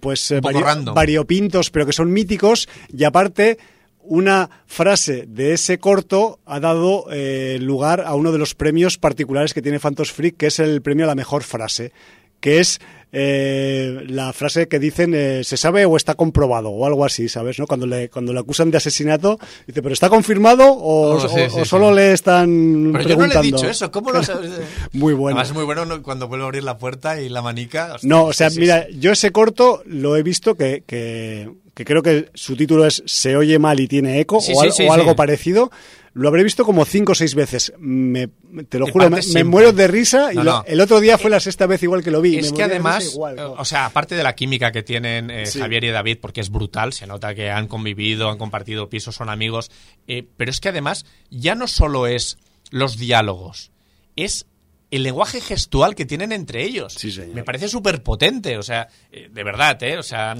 pues 0.00 0.30
random. 0.30 0.94
variopintos, 0.94 1.70
pero 1.70 1.86
que 1.86 1.92
son 1.92 2.12
míticos. 2.12 2.68
Y 2.94 3.04
aparte, 3.04 3.56
una 4.02 4.50
frase 4.66 5.24
de 5.26 5.54
ese 5.54 5.78
corto 5.78 6.40
ha 6.44 6.60
dado 6.60 7.06
eh, 7.10 7.58
lugar 7.60 8.02
a 8.06 8.14
uno 8.14 8.32
de 8.32 8.38
los 8.38 8.54
premios 8.54 8.98
particulares 8.98 9.54
que 9.54 9.62
tiene 9.62 9.80
Phantos 9.80 10.12
Freak, 10.12 10.36
que 10.36 10.48
es 10.48 10.58
el 10.58 10.82
premio 10.82 11.06
a 11.06 11.08
la 11.08 11.14
mejor 11.14 11.42
frase 11.42 11.92
que 12.40 12.60
es 12.60 12.80
eh, 13.18 14.04
la 14.08 14.30
frase 14.34 14.68
que 14.68 14.78
dicen 14.78 15.12
eh, 15.14 15.42
se 15.42 15.56
sabe 15.56 15.86
o 15.86 15.96
está 15.96 16.14
comprobado 16.16 16.68
o 16.68 16.84
algo 16.84 17.02
así, 17.04 17.30
¿sabes? 17.30 17.58
¿no? 17.58 17.66
Cuando 17.66 17.86
le 17.86 18.10
cuando 18.10 18.34
le 18.34 18.40
acusan 18.40 18.70
de 18.70 18.76
asesinato, 18.76 19.38
dice, 19.66 19.80
¿pero 19.80 19.94
está 19.94 20.10
confirmado 20.10 20.70
o, 20.70 21.14
Oh, 21.16 21.20
sí, 21.20 21.26
o- 21.26 21.30
sí, 21.30 21.40
o 21.60 21.64
sí. 21.64 21.64
solo 21.64 21.92
le 21.92 22.12
están 22.12 22.90
Pero 22.92 23.08
yo 23.08 23.16
no 23.16 23.22
le 23.22 23.28
preguntando? 23.30 23.40
he 23.40 23.52
dicho 23.52 23.68
eso, 23.70 23.90
¿cómo 23.90 24.10
lo 24.10 24.22
sabes? 24.22 24.50
Muy 24.92 25.14
bueno. 25.14 25.36
Además 25.38 25.48
es 25.48 25.54
muy 25.54 25.64
bueno 25.64 25.86
¿no? 25.86 26.02
cuando 26.02 26.28
vuelve 26.28 26.44
a 26.44 26.46
abrir 26.48 26.62
la 26.64 26.76
puerta 26.76 27.18
y 27.20 27.28
la 27.30 27.40
manica. 27.40 27.94
hostia, 27.94 28.08
No, 28.08 28.24
o 28.26 28.32
sea, 28.34 28.50
mira, 28.50 28.86
sí. 28.90 28.98
yo 29.00 29.12
ese 29.12 29.32
corto 29.32 29.82
lo 29.86 30.16
he 30.16 30.22
visto 30.22 30.54
que, 30.56 30.82
que, 30.86 31.48
que 31.76 31.84
creo 31.84 32.02
que 32.02 32.30
su 32.34 32.56
título 32.56 32.86
es 32.86 33.02
Se 33.06 33.36
oye 33.36 33.58
mal 33.60 33.78
y 33.78 33.86
tiene 33.86 34.18
eco 34.18 34.40
Sí, 34.40 34.52
o, 34.56 34.60
sí, 34.62 34.66
al- 34.66 34.72
sí, 34.72 34.82
o 34.88 34.92
algo 34.94 35.14
parecido. 35.14 35.70
Lo 36.14 36.28
habré 36.28 36.42
visto 36.42 36.64
como 36.64 36.86
cinco 36.86 37.12
o 37.12 37.14
seis 37.14 37.34
veces. 37.34 37.74
Me, 37.78 38.28
te 38.70 38.78
lo 38.78 38.86
juro, 38.86 39.10
me, 39.10 39.44
muero 39.44 39.72
de 39.74 39.86
risa 39.86 40.32
y 40.32 40.36
No, 40.36 40.44
lo- 40.44 40.50
no. 40.52 40.64
el 40.66 40.80
otro 40.80 40.98
día 41.00 41.18
fue 41.18 41.28
la 41.30 41.38
sexta 41.38 41.66
vez 41.66 41.82
igual 41.82 42.02
que 42.02 42.10
lo 42.10 42.22
vi. 42.22 42.38
Es 42.38 42.52
me 42.52 42.56
que 42.56 42.62
además, 42.62 43.12
igual, 43.12 43.38
eh, 43.38 43.42
o 43.42 43.64
sea, 43.66 43.84
aparte 43.84 44.14
de 44.14 44.22
la 44.22 44.34
química 44.34 44.72
que 44.72 44.82
tienen 44.82 45.30
eh. 45.30 45.44
Javier 45.46 45.84
y 45.84 45.90
David, 45.90 46.16
porque 46.22 46.40
es 46.40 46.48
brutal, 46.48 46.94
se 46.94 47.06
nota 47.06 47.34
que 47.34 47.50
han 47.50 47.68
convivido, 47.68 48.30
han 48.30 48.38
compartido 48.38 48.88
pisos, 48.88 49.14
son 49.14 49.28
amigos, 49.28 49.70
eh, 50.08 50.26
pero 50.38 50.50
es 50.50 50.58
que 50.60 50.70
además 50.70 51.04
ya 51.30 51.54
no 51.54 51.66
solo 51.68 52.06
es 52.06 52.38
los 52.70 52.96
diálogos, 52.96 53.70
es 54.16 54.46
el 54.90 55.02
lenguaje 55.02 55.42
gestual 55.42 55.94
que 55.94 56.06
tienen 56.06 56.32
entre 56.32 56.62
ellos. 56.64 56.94
Sí. 56.94 57.12
Me 57.34 57.44
parece 57.44 57.68
súper 57.68 58.02
potente, 58.02 58.56
o 58.56 58.62
sea, 58.62 58.88
eh, 59.12 59.28
de 59.30 59.44
verdad, 59.44 59.82
¿eh? 59.82 59.98
O 59.98 60.02
sea, 60.02 60.34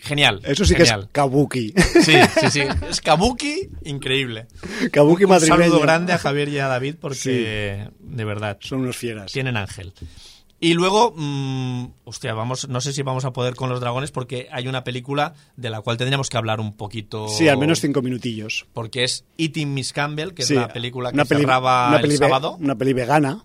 genial. 0.00 0.40
Eso 0.44 0.64
sí 0.64 0.74
que 0.74 0.84
genial. 0.84 1.02
es 1.04 1.08
kabuki. 1.12 1.72
Sí, 2.02 2.12
sí, 2.40 2.50
sí. 2.50 2.60
Es 2.90 3.00
kabuki, 3.00 3.68
increíble. 3.84 4.46
kabuki 4.92 5.24
Un 5.24 5.30
madrileño. 5.30 5.62
saludo 5.62 5.80
grande 5.80 6.12
a 6.12 6.18
Javier 6.18 6.48
y 6.48 6.58
a 6.58 6.68
David 6.68 6.96
porque, 7.00 7.88
de 8.00 8.24
verdad, 8.24 8.58
Son 8.60 8.80
unos 8.80 8.96
fieras. 8.96 9.32
tienen 9.32 9.56
ángel. 9.56 9.92
Y 10.60 10.74
luego, 10.74 11.12
mm, 11.16 11.92
hostia, 12.02 12.34
vamos, 12.34 12.68
no 12.68 12.80
sé 12.80 12.92
si 12.92 13.02
vamos 13.02 13.24
a 13.24 13.32
poder 13.32 13.54
con 13.54 13.68
los 13.70 13.78
dragones 13.78 14.10
porque 14.10 14.48
hay 14.50 14.66
una 14.66 14.82
película 14.82 15.34
de 15.56 15.70
la 15.70 15.82
cual 15.82 15.96
tendríamos 15.98 16.28
que 16.30 16.36
hablar 16.36 16.58
un 16.58 16.76
poquito. 16.76 17.28
Sí, 17.28 17.46
al 17.46 17.58
menos 17.58 17.80
cinco 17.80 18.02
minutillos. 18.02 18.66
Porque 18.72 19.04
es 19.04 19.24
Eating 19.36 19.72
Miss 19.72 19.92
Campbell, 19.92 20.30
que 20.34 20.42
Sí, 20.42 20.54
es 20.54 20.60
la 20.60 20.68
película 20.68 21.12
que 21.12 21.24
peli- 21.24 21.42
cerraba 21.42 21.96
peli 22.00 22.16
sábado. 22.16 22.56
Una 22.60 22.74
peli 22.74 22.92
vegana. 22.92 23.44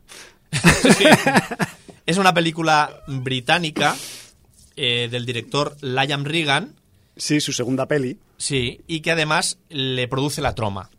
Sí. 0.53 1.05
es 2.05 2.17
una 2.17 2.33
película 2.33 3.03
británica 3.07 3.95
eh, 4.75 5.07
del 5.09 5.25
director 5.25 5.75
Liam 5.81 6.23
Regan, 6.25 6.75
Sí, 7.15 7.39
su 7.39 7.53
segunda 7.53 7.87
peli. 7.87 8.17
sí, 8.37 8.81
y 8.87 9.01
que 9.01 9.11
además 9.11 9.59
le 9.69 10.07
produce 10.07 10.41
la 10.41 10.55
troma. 10.55 10.89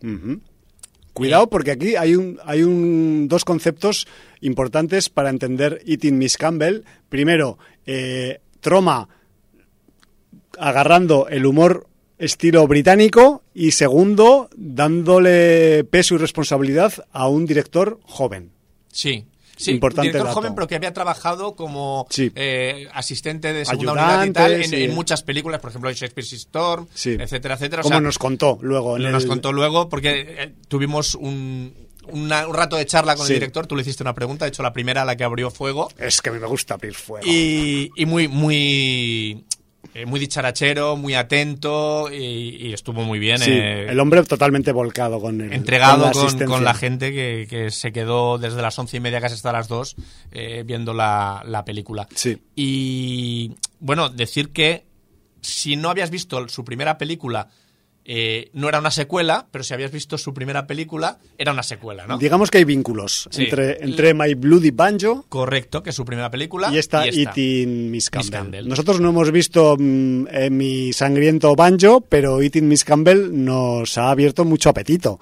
Cuidado 1.13 1.49
porque 1.49 1.71
aquí 1.73 1.97
hay 1.97 2.17
un 2.17 2.41
hay 2.45 2.63
un 2.63 3.29
dos 3.29 3.45
conceptos 3.45 4.07
importantes 4.41 5.09
para 5.09 5.31
entender 5.31 5.81
Eating 5.87 6.19
Miss 6.19 6.37
Campbell. 6.37 6.83
Primero, 7.09 7.59
eh, 7.87 8.41
Troma 8.61 9.09
agarrando 10.59 11.29
el 11.29 11.47
humor 11.47 11.87
estilo 12.19 12.67
británico 12.67 13.43
y 13.55 13.73
segundo, 13.73 14.49
dándole 14.57 15.85
peso 15.85 16.15
y 16.15 16.19
responsabilidad 16.19 16.93
a 17.13 17.29
un 17.29 17.47
director 17.47 18.01
joven. 18.05 18.51
Sí. 18.91 19.25
Sí, 19.57 19.71
Importante 19.73 20.09
director 20.09 20.27
dato. 20.29 20.35
joven, 20.41 20.55
pero 20.55 20.67
que 20.67 20.75
había 20.75 20.93
trabajado 20.93 21.55
como 21.55 22.07
Sí. 22.11 22.31
eh, 22.35 22.89
asistente 22.93 23.53
de 23.53 23.65
segunda 23.65 23.93
Ayudante, 23.93 24.11
unidad 24.11 24.27
y 24.27 24.33
tal 24.33 24.53
en, 24.63 24.69
sí. 24.69 24.83
en 24.85 24.95
muchas 24.95 25.23
películas, 25.23 25.61
por 25.61 25.71
ejemplo, 25.71 25.91
en 25.91 25.97
Shakespeare's 25.97 26.33
Storm, 26.33 26.87
etcétera, 26.95 27.55
etcétera. 27.55 27.81
O 27.81 27.85
Como 27.85 27.95
sea, 27.95 28.01
nos 28.01 28.19
contó 28.19 28.59
luego. 28.63 28.97
En 28.97 29.11
nos 29.13 29.23
el- 29.23 29.29
contó 29.29 29.53
luego, 29.53 29.89
porque 29.89 30.27
eh, 30.39 30.53
tuvimos 30.69 31.15
un, 31.15 31.73
una- 32.09 32.47
un 32.49 32.55
rato 32.55 32.77
de 32.77 32.85
charla 32.85 33.15
con 33.17 33.27
Sí. 33.27 33.33
el 33.33 33.39
director, 33.41 33.67
tú 33.67 33.77
le 33.77 33.83
hiciste 33.83 34.03
una 34.03 34.15
pregunta, 34.15 34.45
de 34.45 34.49
hecho 34.51 34.63
la 34.63 34.73
primera 34.73 35.03
a 35.03 35.05
la 35.05 35.17
que 35.17 35.25
abrió 35.25 35.51
fuego, 35.51 35.89
Es 35.99 36.21
que 36.21 36.31
a 36.31 36.33
mí 36.33 36.39
me 36.41 36.47
gusta 36.47 36.75
abrir 36.75 36.95
fuego. 36.95 37.25
y, 37.27 37.91
y 37.97 38.07
muy, 38.07 38.29
muy, 38.29 39.45
eh, 39.95 40.07
muy 40.07 40.19
dicharachero, 40.19 40.97
muy 40.97 41.15
atento, 41.15 42.11
y, 42.13 42.67
y 42.67 42.73
estuvo 42.73 43.03
muy 43.03 43.19
bien. 43.19 43.39
Sí, 43.39 43.53
eh, 43.53 43.87
el 43.89 44.01
hombre 44.01 44.23
totalmente 44.25 44.73
volcado 44.73 45.21
con 45.21 45.41
el 45.41 45.53
entregado 45.53 46.07
la 46.07 46.13
con, 46.13 46.27
asistencia. 46.27 46.47
con 46.47 46.65
la 46.65 46.75
gente 46.75 47.13
que, 47.13 47.47
que 47.49 47.71
se 47.71 47.93
quedó 47.93 48.37
desde 48.39 48.61
las 48.61 48.79
once 48.79 48.97
y 48.97 49.01
media 49.01 49.21
casi 49.21 49.35
hasta 49.37 49.53
las 49.53 49.69
dos 49.69 49.95
eh, 50.33 50.65
viendo 50.67 50.93
la, 50.93 51.43
la 51.47 51.65
película. 51.65 52.09
Sí. 52.15 52.37
Y 52.57 53.53
bueno, 53.79 54.09
decir 54.09 54.51
que 54.51 54.85
si 55.41 55.77
no 55.77 55.91
habías 55.91 56.11
visto 56.11 56.49
su 56.49 56.65
primera 56.65 56.99
película, 56.99 57.49
eh, 58.07 58.51
no 58.53 58.69
era 58.69 58.79
una 58.81 58.91
secuela, 58.91 59.47
pero 59.51 59.65
si 59.65 59.73
habías 59.73 59.91
visto 59.91 60.19
su 60.19 60.35
primera 60.35 60.67
película, 60.67 61.19
era 61.39 61.53
una 61.53 61.63
secuela, 61.63 62.07
¿no? 62.07 62.19
Digamos 62.19 62.51
que 62.51 62.59
hay 62.59 62.65
vínculos 62.65 63.29
Sí. 63.31 63.45
entre, 63.45 63.83
entre 63.83 64.13
My 64.15 64.35
Bloody 64.35 64.71
Banjo 64.71 65.25
Correcto, 65.29 65.83
que 65.83 65.91
es 65.91 65.97
su 65.97 66.05
primera 66.05 66.31
película. 66.31 66.71
y 66.73 66.79
esta 66.79 67.07
y 67.07 67.09
esta. 67.09 67.21
Eating 67.31 67.91
Miss 67.91 68.11
Campbell. 68.11 68.31
Campbell. 68.31 68.69
Nosotros 68.69 69.01
no 69.01 69.09
hemos 69.09 69.31
visto 69.33 69.77
mm, 69.79 70.27
eh, 70.31 70.51
mi 70.51 70.93
sangriento 70.93 71.55
Banjo, 71.57 72.03
pero 72.03 72.43
Eating 72.43 72.69
Miss 72.69 72.85
Campbell 72.85 73.31
nos 73.45 73.97
ha 73.97 74.11
abierto 74.11 74.45
mucho 74.45 74.69
apetito. 74.69 75.19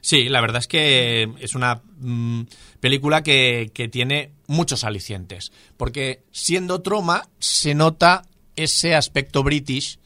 Sí, 0.00 0.28
la 0.28 0.40
verdad 0.40 0.58
es 0.60 0.66
que 0.68 1.28
es 1.40 1.54
una 1.54 1.82
mm, 1.98 2.42
película 2.80 3.22
que, 3.22 3.70
que 3.72 3.88
tiene 3.88 4.32
muchos 4.46 4.84
alicientes. 4.84 5.52
Porque 5.76 6.22
siendo 6.32 6.82
troma, 6.82 7.28
se 7.38 7.74
nota 7.74 8.22
ese 8.56 8.94
aspecto 8.94 9.42
british 9.42 9.98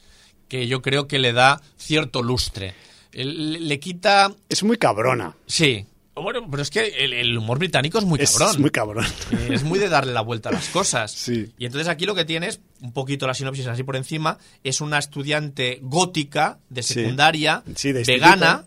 que 0.49 0.67
yo 0.67 0.83
creo 0.83 1.07
que 1.09 1.19
le 1.19 1.33
da 1.33 1.61
cierto 1.77 2.23
lustre. 2.23 2.75
Le 3.13 3.81
quita. 3.81 4.35
Es 4.49 4.63
muy 4.63 4.77
cabrona. 4.79 5.37
Sí. 5.47 5.87
Bueno, 6.15 6.47
pero 6.51 6.63
es 6.63 6.71
que 6.71 6.87
el, 7.05 7.13
el 7.13 7.37
humor 7.37 7.59
británico 7.59 7.99
es 7.99 8.05
muy 8.05 8.19
Es 8.21 8.37
cabrón. 8.39 8.61
muy 8.63 8.71
cabrón. 8.71 9.05
Eh, 9.33 9.49
Es 9.53 9.65
muy 9.65 9.79
de 9.79 9.89
darle 9.91 10.15
la 10.15 10.23
vuelta 10.23 10.49
a 10.49 10.53
las 10.53 10.69
cosas. 10.71 11.13
Sí. 11.17 11.53
Y 11.59 11.67
entonces 11.67 11.89
aquí 11.89 12.07
lo 12.07 12.15
que 12.15 12.25
tienes, 12.25 12.61
un 12.81 12.93
poquito 12.93 13.27
la 13.27 13.35
sinopsis 13.35 13.67
así 13.67 13.83
por 13.83 13.97
encima, 13.97 14.39
es 14.65 14.81
una 14.81 14.99
estudiante 14.99 15.79
gótica 15.83 16.59
de 16.71 16.83
Sí. 16.83 16.95
secundaria, 16.95 17.63
Sí, 17.75 17.93
de 17.93 18.03
vegana, 18.05 18.65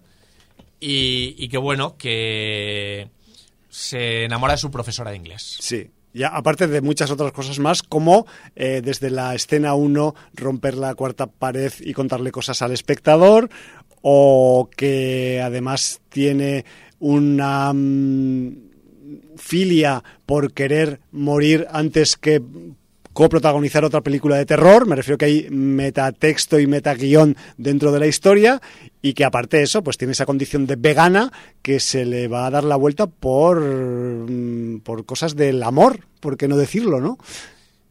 y, 0.79 1.35
y 1.39 1.49
que 1.49 1.57
bueno, 1.57 1.97
que 1.97 3.09
se 3.69 4.25
enamora 4.25 4.53
de 4.53 4.59
su 4.59 4.69
profesora 4.71 5.09
de 5.11 5.17
inglés. 5.17 5.57
Sí. 5.59 5.89
Ya, 6.13 6.29
aparte 6.29 6.67
de 6.67 6.81
muchas 6.81 7.11
otras 7.11 7.31
cosas 7.31 7.59
más, 7.59 7.83
como 7.83 8.25
eh, 8.55 8.81
desde 8.83 9.11
la 9.11 9.35
escena 9.35 9.75
1 9.75 10.15
romper 10.33 10.75
la 10.75 10.95
cuarta 10.95 11.27
pared 11.27 11.71
y 11.81 11.93
contarle 11.93 12.31
cosas 12.31 12.61
al 12.61 12.71
espectador, 12.71 13.49
o 14.01 14.69
que 14.75 15.41
además 15.43 16.01
tiene 16.09 16.65
una 16.99 17.71
mm, 17.73 18.69
filia 19.37 20.03
por 20.25 20.53
querer 20.53 20.99
morir 21.11 21.67
antes 21.71 22.15
que 22.17 22.41
coprotagonizar 23.13 23.83
otra 23.83 24.01
película 24.01 24.37
de 24.37 24.45
terror, 24.45 24.87
me 24.87 24.95
refiero 24.95 25.17
que 25.17 25.25
hay 25.25 25.47
metatexto 25.49 26.59
y 26.59 26.67
metaguión 26.67 27.35
dentro 27.57 27.91
de 27.91 27.99
la 27.99 28.07
historia 28.07 28.61
y 29.01 29.13
que 29.13 29.25
aparte 29.25 29.57
de 29.57 29.63
eso, 29.63 29.83
pues 29.83 29.97
tiene 29.97 30.11
esa 30.11 30.25
condición 30.25 30.65
de 30.65 30.75
vegana 30.75 31.31
que 31.61 31.79
se 31.79 32.05
le 32.05 32.27
va 32.27 32.45
a 32.45 32.51
dar 32.51 32.63
la 32.63 32.75
vuelta 32.75 33.07
por, 33.07 33.61
mm, 33.61 34.81
por 34.81 35.05
cosas 35.05 35.35
del 35.35 35.63
amor, 35.63 36.05
por 36.19 36.37
qué 36.37 36.47
no 36.47 36.57
decirlo, 36.57 36.99
¿no? 36.99 37.17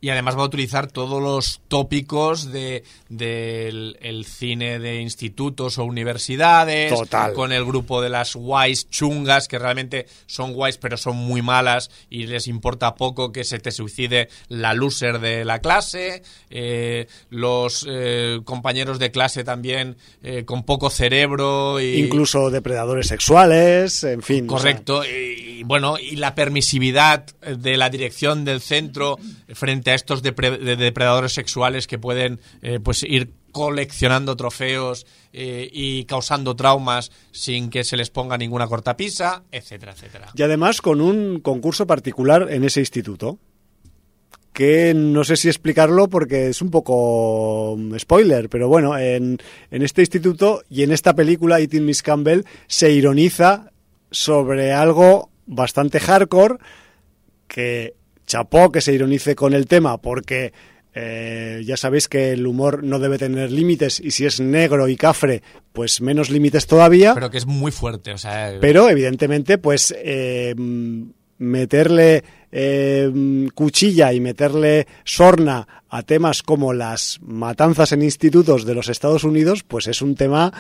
Y 0.01 0.11
además 0.11 0.37
va 0.37 0.43
a 0.43 0.47
utilizar 0.47 0.87
todos 0.87 1.20
los 1.20 1.61
tópicos 1.66 2.53
de, 2.53 2.85
del 3.09 3.97
el 4.01 4.25
cine 4.27 4.79
de 4.79 5.01
institutos 5.01 5.79
o 5.79 5.85
universidades. 5.85 6.93
Total. 6.95 7.33
Con 7.33 7.53
el 7.53 7.65
grupo 7.65 8.01
de 8.01 8.09
las 8.09 8.37
guays 8.37 8.89
chungas, 8.91 9.49
que 9.49 9.59
realmente 9.59 10.07
son 10.27 10.53
guays 10.53 10.79
pero 10.79 10.97
son 10.97 11.16
muy 11.16 11.43
malas 11.43 11.91
y 12.11 12.27
les 12.27 12.47
importa 12.47 12.95
poco 12.95 13.33
que 13.33 13.45
se 13.45 13.59
te 13.59 13.73
suicide 13.73 14.29
la 14.49 14.73
loser 14.75 15.19
de 15.19 15.45
la 15.45 15.61
clase. 15.61 16.23
eh, 16.51 17.07
los 17.31 17.87
eh, 17.89 18.41
compañeros 18.45 18.99
de 18.99 19.11
clase 19.11 19.45
también 19.45 19.97
eh, 20.23 20.45
con 20.45 20.65
poco 20.65 20.91
cerebro. 20.91 21.81
Y, 21.81 21.97
Incluso 21.97 22.51
depredadores 22.51 23.09
sexuales, 23.09 24.05
en 24.05 24.23
fin. 24.23 24.47
o 24.49 24.59
sea, 24.59 24.73
Correcto, 24.73 25.05
y, 25.05 25.61
y, 25.61 25.62
bueno, 25.65 25.99
y 25.99 26.16
la 26.16 26.35
permisividad 26.35 27.27
de 27.41 27.77
la 27.77 27.91
dirección 27.91 28.45
del 28.45 28.61
centro 28.61 29.19
frente 29.55 29.88
a 29.90 29.94
estos 29.94 30.23
depre- 30.23 30.59
de- 30.59 30.77
depredadores 30.77 31.32
sexuales 31.32 31.86
que 31.86 31.98
pueden 31.98 32.40
eh, 32.62 32.81
pues 32.82 33.02
ir 33.02 33.31
coleccionando 33.52 34.36
trofeos 34.36 35.06
eh, 35.32 35.69
y 35.73 36.05
causando 36.05 36.55
traumas 36.55 37.10
sin 37.32 37.70
que 37.70 37.82
se 37.85 37.97
les 37.97 38.10
ponga 38.10 38.36
ninguna 38.39 38.66
cortapisa, 38.66 39.43
etcétera, 39.51 39.93
etcétera. 39.93 40.28
Y 40.35 40.43
además 40.43 40.81
con 40.82 41.01
un 41.01 41.40
concurso 41.40 41.86
particular 41.86 42.48
en 42.51 42.65
ese 42.65 42.81
instituto. 42.81 43.39
Que 44.52 44.93
no 44.93 45.23
sé 45.23 45.36
si 45.36 45.47
explicarlo 45.48 46.09
porque 46.09 46.48
es 46.48 46.62
un 46.62 46.70
poco 46.73 47.77
mm, 47.78 47.97
spoiler, 47.97 48.48
pero 48.48 48.66
bueno, 48.66 48.98
en, 48.98 49.39
en 49.70 49.82
este 49.82 50.02
instituto 50.02 50.62
y 50.69 50.82
en 50.82 50.90
esta 50.90 51.15
película, 51.15 51.60
Eating 51.60 51.85
Miss 51.85 52.02
Campbell, 52.02 52.43
se 52.66 52.90
ironiza 52.90 53.70
sobre 54.10 54.73
algo 54.73 55.31
bastante 55.47 56.01
hardcore 56.01 56.56
que 57.47 57.94
chapó 58.28 58.70
que 58.70 58.80
se 58.80 58.92
ironice 58.92 59.34
con 59.34 59.55
el 59.55 59.66
tema 59.66 59.98
porque 59.98 60.52
eh, 60.94 61.62
ya 61.64 61.76
sabéis 61.76 62.09
que 62.09 62.32
el 62.32 62.46
humor 62.46 62.84
no 62.84 62.98
debe 62.98 63.18
tener 63.18 63.50
límites 63.50 63.98
y 64.00 64.12
si 64.12 64.26
es 64.26 64.38
negro 64.38 64.88
y 64.88 64.96
cafre, 64.96 65.42
pues 65.72 66.00
menos 66.00 66.30
límites 66.30 66.66
todavía. 66.66 67.14
Pero 67.14 67.30
que 67.30 67.38
es 67.38 67.46
muy 67.46 67.72
fuerte, 67.72 68.12
o 68.12 68.18
sea, 68.18 68.55
Pero 68.60 68.88
evidentemente, 68.88 69.59
pues 69.59 69.94
eh, 69.96 70.55
meterle 71.38 72.24
eh, 72.50 73.48
cuchilla 73.55 74.12
y 74.12 74.20
meterle 74.20 74.86
sorna 75.05 75.66
a 75.88 76.02
temas 76.02 76.42
como 76.42 76.72
las 76.72 77.18
matanzas 77.22 77.92
en 77.92 78.02
institutos 78.02 78.64
de 78.64 78.74
los 78.74 78.88
Estados 78.88 79.24
Unidos, 79.24 79.62
pues 79.62 79.86
es 79.86 80.02
un 80.02 80.16
tema 80.16 80.52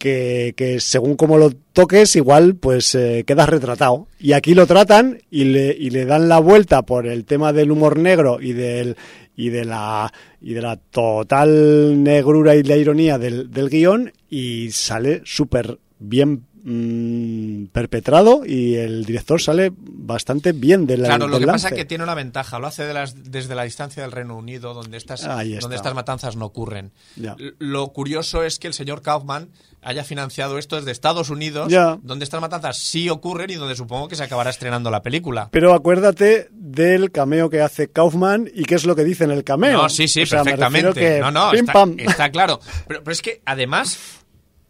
que, 0.00 0.54
que 0.56 0.80
según 0.80 1.14
como 1.14 1.36
lo 1.36 1.50
toques, 1.50 2.16
igual 2.16 2.56
pues 2.56 2.94
eh, 2.94 3.22
quedas 3.26 3.50
retratado. 3.50 4.08
Y 4.18 4.32
aquí 4.32 4.54
lo 4.54 4.66
tratan 4.66 5.18
y 5.30 5.44
le, 5.44 5.76
y 5.78 5.90
le 5.90 6.06
dan 6.06 6.30
la 6.30 6.38
vuelta 6.38 6.82
por 6.82 7.06
el 7.06 7.26
tema 7.26 7.52
del 7.52 7.70
humor 7.70 7.98
negro 7.98 8.40
y 8.40 8.54
del 8.54 8.96
y 9.36 9.50
de 9.50 9.66
la 9.66 10.10
y 10.40 10.54
de 10.54 10.62
la 10.62 10.76
total 10.76 12.02
negrura 12.02 12.56
y 12.56 12.62
la 12.62 12.76
ironía 12.76 13.18
del, 13.18 13.50
del 13.50 13.68
guion 13.68 14.12
y 14.30 14.70
sale 14.70 15.20
súper 15.24 15.78
bien 15.98 16.46
mm, 16.62 17.66
perpetrado 17.72 18.42
y 18.46 18.76
el 18.76 19.04
director 19.04 19.40
sale 19.40 19.72
bastante 19.76 20.52
bien 20.52 20.86
de 20.86 20.96
la 20.98 21.08
Claro, 21.08 21.28
lo 21.28 21.38
que 21.38 21.46
pasa 21.46 21.68
es 21.68 21.74
que 21.74 21.84
tiene 21.84 22.04
una 22.04 22.14
ventaja, 22.14 22.58
lo 22.58 22.66
hace 22.66 22.84
de 22.84 22.94
las- 22.94 23.30
desde 23.30 23.54
la 23.54 23.64
distancia 23.64 24.02
del 24.02 24.12
Reino 24.12 24.36
Unido, 24.36 24.74
donde 24.74 24.96
estas, 24.96 25.22
donde 25.24 25.76
estas 25.76 25.94
matanzas 25.94 26.36
no 26.36 26.46
ocurren. 26.46 26.92
Ya. 27.16 27.36
Lo 27.58 27.88
curioso 27.92 28.42
es 28.44 28.58
que 28.58 28.66
el 28.68 28.74
señor 28.74 29.02
Kaufman 29.02 29.48
haya 29.82 30.04
financiado 30.04 30.58
esto 30.58 30.76
desde 30.76 30.90
Estados 30.90 31.30
Unidos, 31.30 31.68
Ya. 31.72 31.98
donde 32.02 32.24
estas 32.24 32.40
matanzas 32.40 32.76
sí 32.78 33.08
ocurren 33.08 33.50
y 33.50 33.54
donde 33.54 33.74
supongo 33.76 34.08
que 34.08 34.16
se 34.16 34.22
acabará 34.24 34.50
estrenando 34.50 34.90
la 34.90 35.02
película. 35.02 35.48
Pero 35.52 35.72
acuérdate 35.72 36.48
del 36.52 37.10
cameo 37.10 37.48
que 37.48 37.62
hace 37.62 37.88
Kaufman 37.90 38.50
y 38.54 38.64
qué 38.64 38.74
es 38.74 38.84
lo 38.84 38.94
que 38.94 39.04
dice 39.04 39.24
en 39.24 39.30
el 39.30 39.42
cameo. 39.44 39.82
No, 39.82 39.88
sí, 39.88 40.06
sí, 40.06 40.22
O 40.22 40.26
sea, 40.26 40.40
me 40.44 40.50
perfectamente. 40.56 41.00
que 41.00 41.20
no, 41.20 41.30
no, 41.30 41.50
pim, 41.50 41.64
está, 41.98 42.30
claro. 42.30 42.60
Pero, 42.86 43.02
pero 43.02 43.12
es 43.12 43.22
que 43.22 43.40
además 43.46 43.98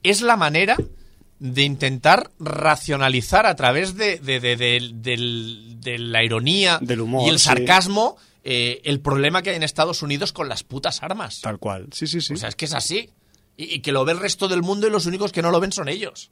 es 0.04 0.22
la 0.22 0.36
manera 0.36 0.76
de 1.40 1.62
intentar 1.62 2.30
racionalizar 2.38 3.46
a 3.46 3.56
través 3.56 3.96
de, 3.96 4.18
de- 4.18 4.38
de- 4.40 4.56
de- 4.56 5.98
la 5.98 6.22
ironía 6.22 6.78
Del 6.80 7.00
humor, 7.00 7.26
y 7.26 7.30
el 7.30 7.38
sí. 7.38 7.46
sarcasmo 7.46 8.16
eh, 8.44 8.80
el 8.84 9.00
problema 9.00 9.42
que 9.42 9.50
hay 9.50 9.56
en 9.56 9.62
Estados 9.62 10.02
Unidos 10.02 10.32
con 10.32 10.48
las 10.48 10.62
putas 10.62 11.02
armas. 11.02 11.40
Tal 11.40 11.58
cual. 11.58 11.88
Sí, 11.92 12.06
sí, 12.06 12.20
sí. 12.20 12.34
O 12.34 12.36
sea, 12.36 12.48
es 12.50 12.56
que 12.56 12.64
es 12.66 12.74
así. 12.74 13.10
Y, 13.56 13.74
y 13.74 13.80
que 13.80 13.92
lo 13.92 14.04
ve 14.04 14.12
el 14.12 14.18
resto 14.20 14.48
del 14.48 14.62
mundo 14.62 14.86
y 14.86 14.90
los 14.90 15.04
únicos 15.06 15.32
que 15.32 15.42
no 15.42 15.50
lo 15.50 15.60
ven 15.60 15.72
son 15.72 15.88
ellos. 15.88 16.30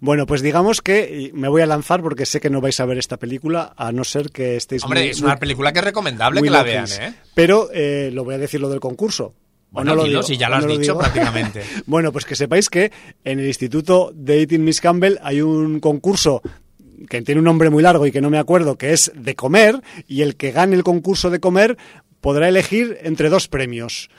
Bueno, 0.00 0.26
pues 0.26 0.42
digamos 0.42 0.80
que 0.80 1.30
me 1.32 1.48
voy 1.48 1.62
a 1.62 1.66
lanzar 1.66 2.02
porque 2.02 2.26
sé 2.26 2.40
que 2.40 2.50
no 2.50 2.60
vais 2.60 2.80
a 2.80 2.84
ver 2.86 2.98
esta 2.98 3.18
película, 3.18 3.72
a 3.76 3.92
no 3.92 4.02
ser 4.02 4.30
que 4.30 4.56
estéis 4.56 4.82
Hombre, 4.82 5.02
muy- 5.02 5.10
es 5.10 5.20
una 5.20 5.34
muy- 5.34 5.38
película 5.40 5.72
que 5.72 5.78
es 5.78 5.84
recomendable 5.84 6.42
que 6.42 6.50
la 6.50 6.64
vean, 6.64 6.88
¿eh? 7.00 7.14
Pero 7.34 7.68
eh, 7.72 8.10
lo 8.12 8.24
voy 8.24 8.34
a 8.34 8.38
decir 8.38 8.60
lo 8.60 8.68
del 8.68 8.80
concurso. 8.80 9.34
¿O 9.70 9.74
Bueno, 9.74 9.90
no 9.92 9.96
lo 9.96 10.04
digo? 10.04 10.22
si 10.22 10.36
ya 10.36 10.48
¿O 10.48 10.50
lo 10.50 10.56
has 10.56 10.66
no 10.66 10.76
dicho 10.76 10.98
prácticamente. 10.98 11.62
bueno, 11.86 12.12
pues 12.12 12.24
que 12.24 12.34
sepáis 12.34 12.68
que 12.68 12.90
en 13.24 13.38
el 13.38 13.46
instituto 13.46 14.12
de 14.14 14.40
Eating 14.40 14.64
Miss 14.64 14.80
Campbell 14.80 15.18
hay 15.22 15.42
un 15.42 15.80
concurso 15.80 16.42
que 17.08 17.22
tiene 17.22 17.38
un 17.40 17.44
nombre 17.44 17.70
muy 17.70 17.82
largo 17.82 18.06
y 18.06 18.12
que 18.12 18.20
no 18.20 18.30
me 18.30 18.38
acuerdo, 18.38 18.76
que 18.76 18.92
es 18.92 19.10
de 19.14 19.34
comer, 19.34 19.80
y 20.06 20.22
el 20.22 20.36
que 20.36 20.52
gane 20.52 20.76
el 20.76 20.82
concurso 20.82 21.30
de 21.30 21.40
comer 21.40 21.78
podrá 22.20 22.48
elegir 22.48 22.98
entre 23.02 23.30
dos 23.30 23.48
premios. 23.48 24.10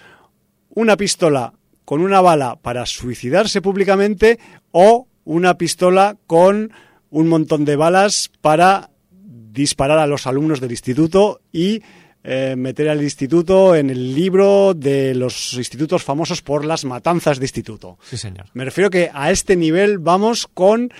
Una 0.69 0.97
pistola 0.97 1.53
con 1.85 2.01
una 2.01 2.21
bala 2.21 2.55
para 2.61 2.85
suicidarse 2.85 3.61
públicamente 3.61 4.39
o 4.71 5.07
una 5.25 5.57
pistola 5.57 6.17
con 6.27 6.71
un 7.09 7.27
montón 7.27 7.65
de 7.65 7.75
balas 7.75 8.31
para 8.41 8.89
disparar 9.11 9.99
a 9.99 10.07
los 10.07 10.25
alumnos 10.25 10.61
del 10.61 10.71
instituto 10.71 11.41
y 11.51 11.81
eh, 12.23 12.55
meter 12.55 12.89
al 12.89 13.01
instituto 13.01 13.75
en 13.75 13.89
el 13.89 14.13
libro 14.13 14.73
de 14.75 15.15
los 15.15 15.53
institutos 15.53 16.03
famosos 16.03 16.41
por 16.41 16.65
las 16.65 16.85
matanzas 16.85 17.39
de 17.39 17.45
instituto. 17.45 17.97
Sí, 18.03 18.17
señor. 18.17 18.45
Me 18.53 18.63
refiero 18.63 18.89
que 18.89 19.09
a 19.13 19.31
este 19.31 19.55
nivel 19.55 19.97
vamos 19.97 20.47
con 20.47 20.91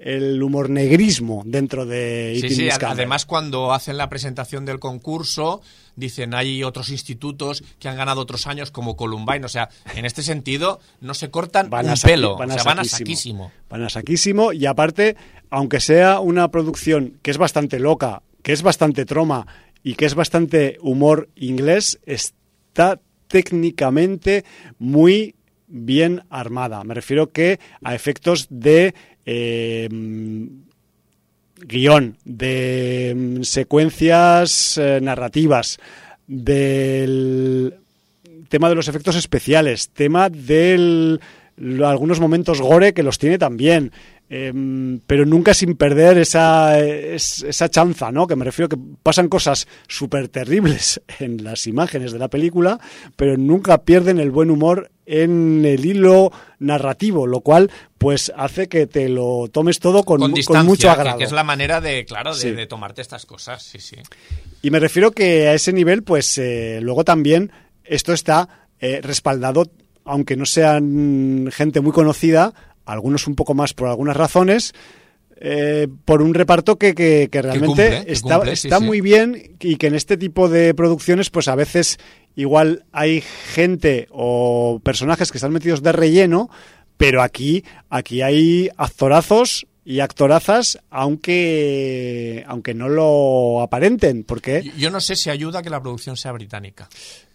el 0.00 0.42
humor 0.42 0.70
negrismo 0.70 1.42
dentro 1.44 1.84
de 1.84 2.38
sí, 2.40 2.48
sí, 2.54 2.68
además 2.70 3.26
cuando 3.26 3.74
hacen 3.74 3.98
la 3.98 4.08
presentación 4.08 4.64
del 4.64 4.78
concurso 4.78 5.60
dicen 5.94 6.32
hay 6.32 6.64
otros 6.64 6.88
institutos 6.88 7.62
que 7.78 7.88
han 7.88 7.96
ganado 7.96 8.22
otros 8.22 8.46
años 8.46 8.70
como 8.70 8.96
Columbine, 8.96 9.44
o 9.44 9.48
sea, 9.48 9.68
en 9.94 10.06
este 10.06 10.22
sentido 10.22 10.80
no 11.02 11.12
se 11.12 11.30
cortan 11.30 11.68
van 11.68 11.90
un 11.90 11.94
pelo, 11.96 12.38
van 12.38 12.50
a, 12.50 12.54
o 12.54 12.58
sea, 12.58 12.64
van 12.64 12.78
a 12.78 12.84
saquísimo. 12.84 13.52
Van 13.68 13.82
a 13.82 13.90
saquísimo 13.90 14.54
y 14.54 14.64
aparte, 14.64 15.16
aunque 15.50 15.80
sea 15.80 16.20
una 16.20 16.50
producción 16.50 17.18
que 17.20 17.30
es 17.30 17.36
bastante 17.36 17.78
loca, 17.78 18.22
que 18.42 18.52
es 18.52 18.62
bastante 18.62 19.04
troma 19.04 19.46
y 19.82 19.94
que 19.94 20.06
es 20.06 20.14
bastante 20.14 20.78
humor 20.80 21.28
inglés, 21.34 21.98
está 22.06 23.00
técnicamente 23.28 24.44
muy 24.78 25.34
bien 25.66 26.22
armada. 26.30 26.82
Me 26.84 26.94
refiero 26.94 27.30
que 27.30 27.60
a 27.82 27.94
efectos 27.94 28.46
de 28.50 28.94
eh, 29.24 29.88
guion, 31.66 32.16
de 32.24 33.14
mm, 33.16 33.42
secuencias 33.42 34.78
eh, 34.78 35.00
narrativas, 35.00 35.78
del 36.26 37.74
tema 38.48 38.68
de 38.68 38.74
los 38.74 38.88
efectos 38.88 39.16
especiales, 39.16 39.90
tema 39.90 40.28
de 40.28 41.18
algunos 41.84 42.20
momentos 42.20 42.60
gore 42.60 42.94
que 42.94 43.02
los 43.02 43.18
tiene 43.18 43.38
también, 43.38 43.92
Em, 44.32 45.00
pero 45.08 45.26
nunca 45.26 45.52
sin 45.54 45.74
perder 45.74 46.16
esa, 46.18 46.78
esa 46.78 47.68
chanza, 47.68 48.12
¿no? 48.12 48.28
Que 48.28 48.36
me 48.36 48.44
refiero 48.44 48.68
que 48.68 48.78
pasan 49.02 49.28
cosas 49.28 49.66
súper 49.88 50.28
terribles 50.28 51.02
en 51.18 51.42
las 51.42 51.66
imágenes 51.66 52.12
de 52.12 52.20
la 52.20 52.28
película, 52.28 52.78
pero 53.16 53.36
nunca 53.36 53.78
pierden 53.78 54.20
el 54.20 54.30
buen 54.30 54.52
humor 54.52 54.92
en 55.04 55.64
el 55.64 55.84
hilo 55.84 56.30
narrativo, 56.60 57.26
lo 57.26 57.40
cual 57.40 57.72
pues 57.98 58.32
hace 58.36 58.68
que 58.68 58.86
te 58.86 59.08
lo 59.08 59.48
tomes 59.48 59.80
todo 59.80 60.04
con, 60.04 60.20
mucho 60.20 60.90
agrado. 60.92 61.18
Que, 61.18 61.24
es 61.24 61.32
la 61.32 61.42
manera 61.42 61.80
de, 61.80 62.04
claro, 62.04 62.32
de, 62.32 62.66
tomarte 62.68 63.02
estas 63.02 63.26
cosas, 63.26 63.64
sí, 63.64 63.80
sí. 63.80 63.96
Y 64.62 64.70
me 64.70 64.78
refiero 64.78 65.10
que 65.10 65.48
a 65.48 65.54
ese 65.54 65.72
nivel, 65.72 66.04
pues 66.04 66.38
eh, 66.38 66.78
luego 66.80 67.02
también 67.02 67.50
esto 67.82 68.12
está 68.12 68.48
eh, 68.78 69.00
respaldado, 69.02 69.64
aunque 70.10 70.36
no 70.36 70.44
sean 70.44 71.48
gente 71.52 71.80
muy 71.80 71.92
conocida, 71.92 72.52
algunos 72.84 73.28
un 73.28 73.36
poco 73.36 73.54
más 73.54 73.74
por 73.74 73.88
algunas 73.88 74.16
razones, 74.16 74.74
eh, 75.36 75.86
por 76.04 76.20
un 76.20 76.34
reparto 76.34 76.78
que, 76.78 76.94
que, 76.94 77.28
realmente 77.42 78.12
está, 78.12 78.42
está 78.50 78.80
muy 78.80 79.00
bien 79.00 79.56
y 79.60 79.76
que 79.76 79.86
en 79.86 79.94
este 79.94 80.16
tipo 80.16 80.48
de 80.48 80.74
producciones 80.74 81.30
pues 81.30 81.46
a 81.46 81.54
veces 81.54 81.98
igual 82.34 82.84
hay 82.92 83.22
gente 83.54 84.08
o 84.10 84.80
personajes 84.82 85.30
que 85.30 85.38
están 85.38 85.52
metidos 85.52 85.82
de 85.82 85.92
relleno, 85.92 86.50
pero 86.96 87.22
aquí, 87.22 87.64
aquí 87.88 88.20
hay 88.20 88.68
actorazos 88.76 89.66
y 89.84 90.00
actorazas, 90.00 90.78
aunque, 90.90 92.44
aunque 92.48 92.74
no 92.74 92.88
lo 92.88 93.62
aparenten, 93.62 94.24
porque... 94.24 94.70
Yo 94.76 94.90
no 94.90 95.00
sé 95.00 95.16
si 95.16 95.30
ayuda 95.30 95.60
a 95.60 95.62
que 95.62 95.70
la 95.70 95.80
producción 95.80 96.16
sea 96.16 96.32
británica. 96.32 96.88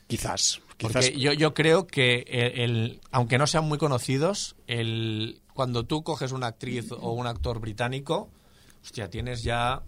Quizás. 0.07 0.61
Porque 0.77 1.17
yo, 1.17 1.33
yo 1.33 1.53
creo 1.53 1.87
que, 1.87 2.25
el, 2.55 2.99
aunque 3.11 3.37
no 3.37 3.47
sean 3.47 3.65
muy 3.65 3.77
conocidos, 3.77 4.55
el, 4.67 5.39
cuando 5.53 5.85
tú 5.85 6.03
coges 6.03 6.31
una 6.31 6.47
actriz 6.47 6.91
o 6.91 7.13
un 7.13 7.27
actor 7.27 7.59
británico, 7.59 8.29
hostia, 8.83 9.09
tienes 9.09 9.43
ya 9.43 9.81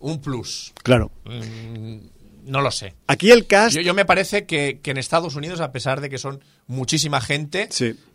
un 0.00 0.20
plus. 0.20 0.72
Claro. 0.82 1.10
Mm, 1.24 1.98
no 2.44 2.60
lo 2.60 2.70
sé. 2.70 2.94
Aquí 3.06 3.30
el 3.30 3.46
cast... 3.46 3.76
Yo, 3.78 3.94
me 3.94 4.04
parece 4.04 4.46
que, 4.46 4.80
en 4.82 4.96
Estados 4.96 5.34
Unidos, 5.34 5.60
a 5.60 5.72
pesar 5.72 6.00
de 6.00 6.10
que 6.10 6.18
son 6.18 6.42
muchísima 6.66 7.20
gente, 7.20 7.68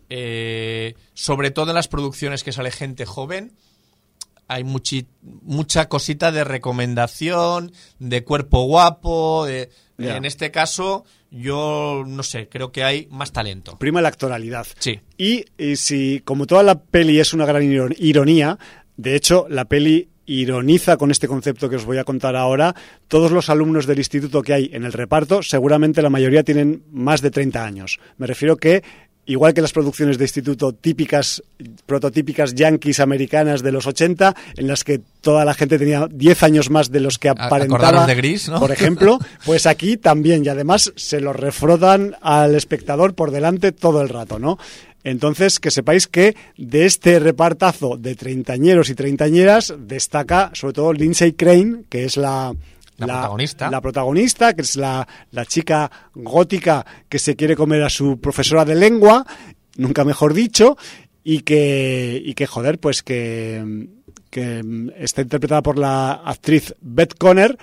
eh, 0.10 0.95
sobre 1.14 1.52
todo 1.52 1.69
en 1.69 1.76
las 1.76 1.88
producciones 1.88 2.44
que 2.44 2.52
sale 2.52 2.72
gente 2.72 3.06
joven, 3.06 3.53
hay 4.48 4.64
mucha 4.64 5.90
cosita 5.90 6.31
de 6.31 6.44
recomendación, 6.44 7.72
de 7.99 8.23
cuerpo 8.23 8.64
guapo, 8.64 9.45
en 10.00 10.26
este 10.26 10.52
caso 10.52 11.06
yo 11.32 12.04
no 12.08 12.24
sé, 12.24 12.48
creo 12.50 12.72
que 12.72 12.84
hay 12.84 13.08
más 13.12 13.32
talento. 13.32 13.78
Prima 13.78 14.02
la 14.02 14.10
actoralidad. 14.10 14.66
Sí. 14.80 15.00
Y, 15.18 15.46
si, 15.76 16.22
como 16.26 16.48
toda 16.48 16.64
la 16.64 16.80
peli 16.82 17.20
es 17.20 17.34
una 17.34 17.46
gran 17.46 17.64
ironía, 17.98 18.58
de 18.98 19.16
hecho, 19.16 19.46
la 19.50 19.66
peli 19.66 20.10
ironiza 20.26 20.98
con 20.98 21.10
este 21.10 21.28
concepto 21.28 21.70
que 21.70 21.76
os 21.76 21.86
voy 21.86 21.98
a 21.98 22.04
contar 22.04 22.36
ahora. 22.36 22.76
Todos 23.08 23.32
los 23.32 23.50
alumnos 23.50 23.88
del 23.88 23.98
instituto 23.98 24.44
que 24.44 24.54
hay 24.54 24.70
en 24.74 24.86
el 24.86 24.94
reparto, 24.94 25.42
seguramente 25.42 26.04
la 26.04 26.12
mayoría 26.12 26.44
tienen 26.44 26.84
más 26.92 27.22
de 27.22 27.32
30 27.32 27.66
años. 27.66 28.00
Me 28.18 28.28
refiero 28.28 28.58
que 28.58 28.84
igual 29.30 29.54
que 29.54 29.62
las 29.62 29.72
producciones 29.72 30.18
de 30.18 30.24
instituto 30.24 30.74
típicas, 30.74 31.44
prototípicas 31.86 32.56
yankees 32.56 33.00
americanas 33.00 33.62
de 33.62 33.72
los 33.72 33.86
80, 33.86 34.36
en 34.58 34.68
las 34.68 34.84
que 34.84 35.02
toda 35.22 35.46
la 35.46 35.54
gente 35.54 35.78
tenía 35.78 36.08
10 36.10 36.44
años 36.44 36.72
más 36.72 36.92
de 36.92 37.00
los 37.00 37.20
que 37.20 37.30
aparentaba, 37.30 38.08
de 38.08 38.16
gris, 38.16 38.50
por 38.50 38.72
ejemplo, 38.72 39.20
pues 39.46 39.68
aquí 39.68 39.98
también, 39.98 40.44
y 40.44 40.50
además 40.50 40.92
se 40.96 41.22
lo 41.22 41.32
refrotan 41.32 42.16
al 42.22 42.56
espectador 42.56 43.14
por 43.14 43.30
delante 43.30 43.72
todo 43.72 44.02
el 44.02 44.10
rato, 44.10 44.40
¿no? 44.40 44.58
Entonces, 45.04 45.60
que 45.60 45.72
sepáis 45.72 46.08
que 46.08 46.36
de 46.58 46.86
este 46.86 47.20
repartazo 47.20 47.98
de 47.98 48.16
treintañeros 48.16 48.90
y 48.90 48.96
treintañeras 48.96 49.74
destaca 49.78 50.50
sobre 50.54 50.74
todo 50.74 50.92
Lindsay 50.92 51.34
Crane, 51.34 51.84
que 51.88 52.04
es 52.04 52.18
la, 52.18 52.54
la, 53.00 53.20
protagonista. 53.20 53.72
La 53.72 53.82
protagonista, 53.82 54.54
que 54.54 54.62
es 54.62 54.76
la, 54.76 55.08
chica 55.48 55.92
gótica 56.14 56.86
que 57.08 57.20
se 57.20 57.36
quiere 57.36 57.56
comer 57.56 57.84
a 57.84 57.90
su 57.90 58.20
profesora 58.20 58.66
de 58.66 58.76
lengua, 58.76 59.26
nunca 59.78 60.04
mejor 60.04 60.34
dicho, 60.34 60.78
y 61.24 61.42
que, 61.42 62.22
y 62.24 62.34
que 62.34 62.48
joder, 62.48 62.80
pues 62.80 63.04
que, 63.04 63.88
que 64.30 64.64
está 64.98 65.22
interpretada 65.22 65.62
por 65.62 65.78
la 65.78 66.12
actriz 66.14 66.76
Beth 66.82 67.18
Conner, 67.18 67.58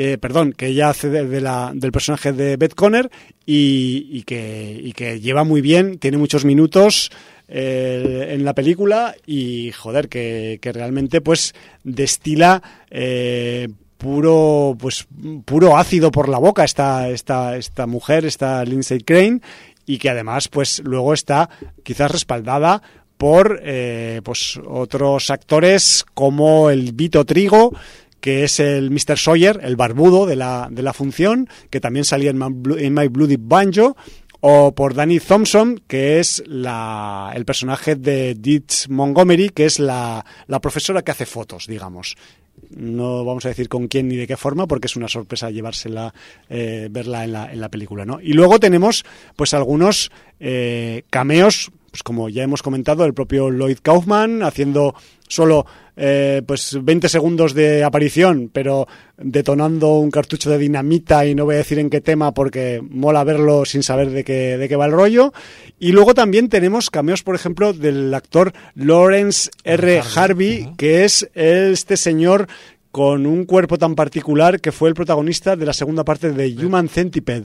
eh, 0.00 0.16
perdón, 0.16 0.52
que 0.52 0.68
ella 0.68 0.90
hace 0.90 1.10
de, 1.10 1.40
la, 1.40 1.72
del 1.74 1.90
personaje 1.90 2.32
de 2.32 2.56
Beth 2.56 2.74
Conner 2.74 3.10
y, 3.44 4.22
que, 4.22 4.80
y 4.80 4.92
que 4.92 5.18
lleva 5.18 5.42
muy 5.42 5.60
bien, 5.60 5.98
tiene 5.98 6.18
muchos 6.18 6.44
minutos 6.44 7.10
eh, 7.48 8.28
en 8.30 8.44
la 8.44 8.54
película 8.54 9.16
y 9.26 9.72
joder, 9.72 10.08
que, 10.08 10.60
que 10.62 10.70
realmente 10.70 11.20
pues 11.20 11.52
destila 11.82 12.62
eh, 12.90 13.66
puro 13.98 14.76
pues 14.78 15.06
puro 15.44 15.76
ácido 15.76 16.10
por 16.10 16.28
la 16.28 16.38
boca 16.38 16.64
esta 16.64 17.08
esta 17.10 17.56
esta 17.56 17.86
mujer 17.86 18.24
esta 18.24 18.64
Lindsay 18.64 19.00
Crane 19.00 19.40
y 19.84 19.98
que 19.98 20.08
además 20.08 20.48
pues 20.48 20.80
luego 20.84 21.12
está 21.12 21.50
quizás 21.82 22.10
respaldada 22.10 22.80
por 23.18 23.60
eh, 23.64 24.20
pues 24.22 24.58
otros 24.64 25.30
actores 25.30 26.06
como 26.14 26.70
el 26.70 26.92
Vito 26.92 27.24
Trigo 27.24 27.72
que 28.20 28.44
es 28.44 28.58
el 28.60 28.90
Mr. 28.90 29.16
Sawyer, 29.16 29.60
el 29.62 29.76
barbudo 29.76 30.26
de 30.26 30.36
la, 30.36 30.68
de 30.70 30.82
la 30.82 30.92
función, 30.92 31.48
que 31.70 31.80
también 31.80 32.04
salía 32.04 32.30
en 32.30 32.94
My, 32.94 33.08
Bloody 33.08 33.36
Banjo, 33.38 33.96
o 34.40 34.74
por 34.74 34.94
Danny 34.94 35.20
Thompson, 35.20 35.80
que 35.86 36.20
es 36.20 36.42
la, 36.46 37.32
el 37.34 37.44
personaje 37.44 37.96
de 37.96 38.34
Ditch 38.34 38.88
Montgomery, 38.88 39.50
que 39.50 39.66
es 39.66 39.78
la, 39.78 40.24
la 40.46 40.60
profesora 40.60 41.02
que 41.02 41.10
hace 41.10 41.26
fotos, 41.26 41.66
digamos. 41.66 42.16
No 42.70 43.24
vamos 43.24 43.44
a 43.46 43.48
decir 43.48 43.68
con 43.68 43.88
quién 43.88 44.08
ni 44.08 44.16
de 44.16 44.26
qué 44.26 44.36
forma, 44.36 44.66
porque 44.66 44.86
es 44.86 44.96
una 44.96 45.08
sorpresa 45.08 45.50
llevársela, 45.50 46.14
eh, 46.48 46.88
verla 46.90 47.24
en 47.24 47.32
la, 47.32 47.52
en 47.52 47.60
la 47.60 47.68
película, 47.68 48.04
¿no? 48.04 48.20
Y 48.20 48.32
luego 48.32 48.58
tenemos, 48.58 49.04
pues, 49.36 49.54
algunos 49.54 50.10
eh, 50.40 51.04
cameos, 51.10 51.70
pues 51.98 52.04
como 52.04 52.28
ya 52.28 52.44
hemos 52.44 52.62
comentado, 52.62 53.04
el 53.04 53.12
propio 53.12 53.50
Lloyd 53.50 53.78
Kaufman 53.82 54.44
haciendo 54.44 54.94
solo 55.26 55.66
eh, 55.96 56.42
pues 56.46 56.78
20 56.80 57.08
segundos 57.08 57.54
de 57.54 57.82
aparición, 57.82 58.50
pero 58.52 58.86
detonando 59.16 59.94
un 59.96 60.12
cartucho 60.12 60.48
de 60.48 60.58
dinamita 60.58 61.26
y 61.26 61.34
no 61.34 61.44
voy 61.44 61.56
a 61.56 61.58
decir 61.58 61.80
en 61.80 61.90
qué 61.90 62.00
tema 62.00 62.32
porque 62.34 62.80
mola 62.88 63.24
verlo 63.24 63.64
sin 63.64 63.82
saber 63.82 64.10
de 64.10 64.22
qué, 64.22 64.56
de 64.58 64.68
qué 64.68 64.76
va 64.76 64.86
el 64.86 64.92
rollo. 64.92 65.32
Y 65.80 65.90
luego 65.90 66.14
también 66.14 66.48
tenemos 66.48 66.88
cameos, 66.88 67.24
por 67.24 67.34
ejemplo, 67.34 67.72
del 67.72 68.14
actor 68.14 68.52
Lawrence 68.76 69.50
R. 69.64 70.00
Harvey, 70.14 70.68
que 70.76 71.04
es 71.04 71.28
este 71.34 71.96
señor 71.96 72.46
con 72.98 73.26
un 73.26 73.44
cuerpo 73.44 73.78
tan 73.78 73.94
particular 73.94 74.60
que 74.60 74.72
fue 74.72 74.88
el 74.88 74.96
protagonista 74.96 75.54
de 75.54 75.64
la 75.64 75.72
segunda 75.72 76.02
parte 76.02 76.32
de 76.32 76.48
Human 76.66 76.88
Centipede. 76.88 77.44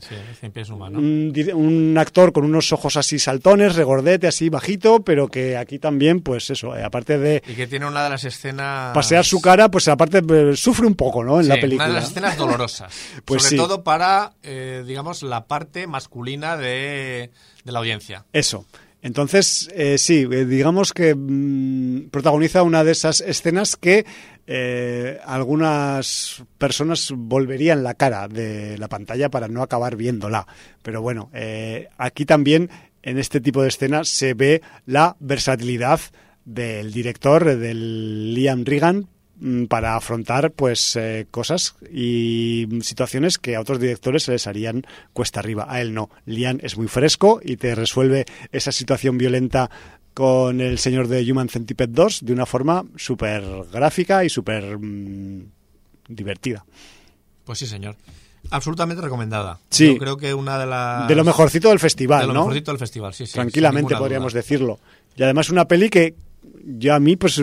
Un, 0.96 1.96
actor 1.96 2.34
con 2.34 2.44
unos 2.44 2.74
ojos 2.74 2.98
así 2.98 3.20
saltones, 3.20 3.76
regordete, 3.76 4.26
así 4.26 4.50
bajito, 4.50 5.04
pero 5.04 5.28
que 5.28 5.56
aquí 5.56 5.78
también, 5.78 6.22
pues 6.22 6.50
eso, 6.50 6.76
eh, 6.76 6.84
aparte 6.84 7.20
de... 7.20 7.44
Y 7.48 7.54
que 7.54 7.68
tiene 7.68 7.86
una 7.86 8.04
de 8.04 8.10
las 8.10 8.24
escenas... 8.24 8.96
Pasear 8.96 9.26
su 9.26 9.42
cara, 9.42 9.70
pues 9.70 9.88
aparte 9.90 10.24
eh, 10.28 10.56
sufre 10.56 10.88
un 10.88 10.96
poco, 10.96 11.24
¿no? 11.24 11.40
En 11.40 11.48
la 11.48 11.60
película. 11.62 11.86
una 11.86 11.94
de 11.94 12.00
las 12.00 12.10
escenas 12.10 12.36
dolorosas. 12.36 12.92
pues 13.26 13.44
Sobre 13.44 13.58
todo 13.58 13.84
para, 13.84 14.34
eh, 14.42 14.84
digamos, 14.88 15.22
la 15.22 15.46
parte 15.46 15.86
masculina 15.86 16.58
de, 16.58 17.30
de 17.64 17.72
la 17.72 17.78
audiencia. 17.78 18.26
Eso. 18.34 18.66
Entonces, 19.04 19.70
eh, 19.76 19.98
sí, 19.98 20.26
eh, 20.32 20.46
digamos 20.46 20.94
que 20.94 21.14
mm, 21.14 22.10
protagoniza 22.10 22.64
una 22.64 22.86
de 22.86 22.94
esas 22.94 23.20
escenas 23.20 23.76
que 23.76 24.06
eh, 24.48 25.20
algunas 25.26 26.42
personas 26.58 27.12
volverían 27.14 27.84
la 27.84 27.96
cara 27.96 28.30
de 28.30 28.78
la 28.78 28.88
pantalla 28.88 29.30
para 29.30 29.50
no 29.50 29.62
acabar 29.62 29.98
viéndola. 29.98 30.48
Pero 30.82 31.02
bueno, 31.02 31.30
aquí 31.98 32.26
también 32.26 32.70
en 33.02 33.20
este 33.20 33.42
tipo 33.42 33.62
de 33.62 33.70
escenas 33.70 34.08
se 34.08 34.34
ve 34.34 34.62
la 34.86 35.18
versatilidad 35.20 36.00
del 36.46 36.94
director, 36.94 37.58
del 37.58 38.34
Liam 38.34 38.64
Regan, 38.64 39.10
para 39.68 39.96
afrontar 39.96 40.52
pues 40.52 40.96
eh, 40.96 41.28
cosas 41.30 41.76
y 41.92 42.68
situaciones 42.82 43.38
que 43.38 43.56
a 43.56 43.62
otros 43.62 43.80
directores 43.80 44.24
se 44.24 44.32
les 44.32 44.48
harían 44.48 44.86
cuesta 45.12 45.40
arriba. 45.40 45.66
A 45.70 45.82
él 45.82 45.94
no. 45.94 46.10
Liam 46.26 46.60
es 46.62 46.78
muy 46.78 46.88
fresco 46.88 47.42
y 47.44 47.58
te 47.58 47.76
resuelve 47.76 48.26
esa 48.52 48.72
situación 48.72 49.18
violenta 49.18 49.70
con 50.14 50.62
el 50.62 50.78
señor 50.78 51.08
de 51.08 51.30
Human 51.30 51.50
Centipede 51.50 51.92
2 51.94 52.26
de 52.26 52.34
una 52.34 52.46
forma 52.46 52.86
súper 52.96 53.44
gráfica 53.72 54.24
y 54.24 54.30
súper 54.30 54.78
mm, 54.78 55.46
divertida. 56.08 56.66
Pues 57.44 57.60
sí, 57.60 57.68
señor. 57.68 57.96
Absolutamente 58.50 59.02
recomendada. 59.02 59.60
Sí. 59.70 59.88
Yo 59.88 59.98
creo 59.98 60.18
que 60.18 60.34
una 60.34 60.60
de 60.60 60.66
las... 60.66 61.08
De 61.08 61.16
lo 61.16 61.24
mejorcito 61.24 61.70
del 61.70 61.80
festival, 61.80 62.22
de 62.22 62.28
lo 62.28 62.34
¿no? 62.34 62.40
mejorcito 62.42 62.72
del 62.72 62.80
festival, 62.80 63.14
sí, 63.14 63.26
sí. 63.26 63.34
Tranquilamente 63.34 63.96
podríamos 63.96 64.34
duda. 64.34 64.42
decirlo. 64.42 64.80
Y 65.16 65.24
además 65.24 65.50
una 65.50 65.66
peli 65.66 65.90
que 65.90 66.16
yo 66.66 66.94
a 66.94 67.00
mí, 67.00 67.16
pues, 67.16 67.42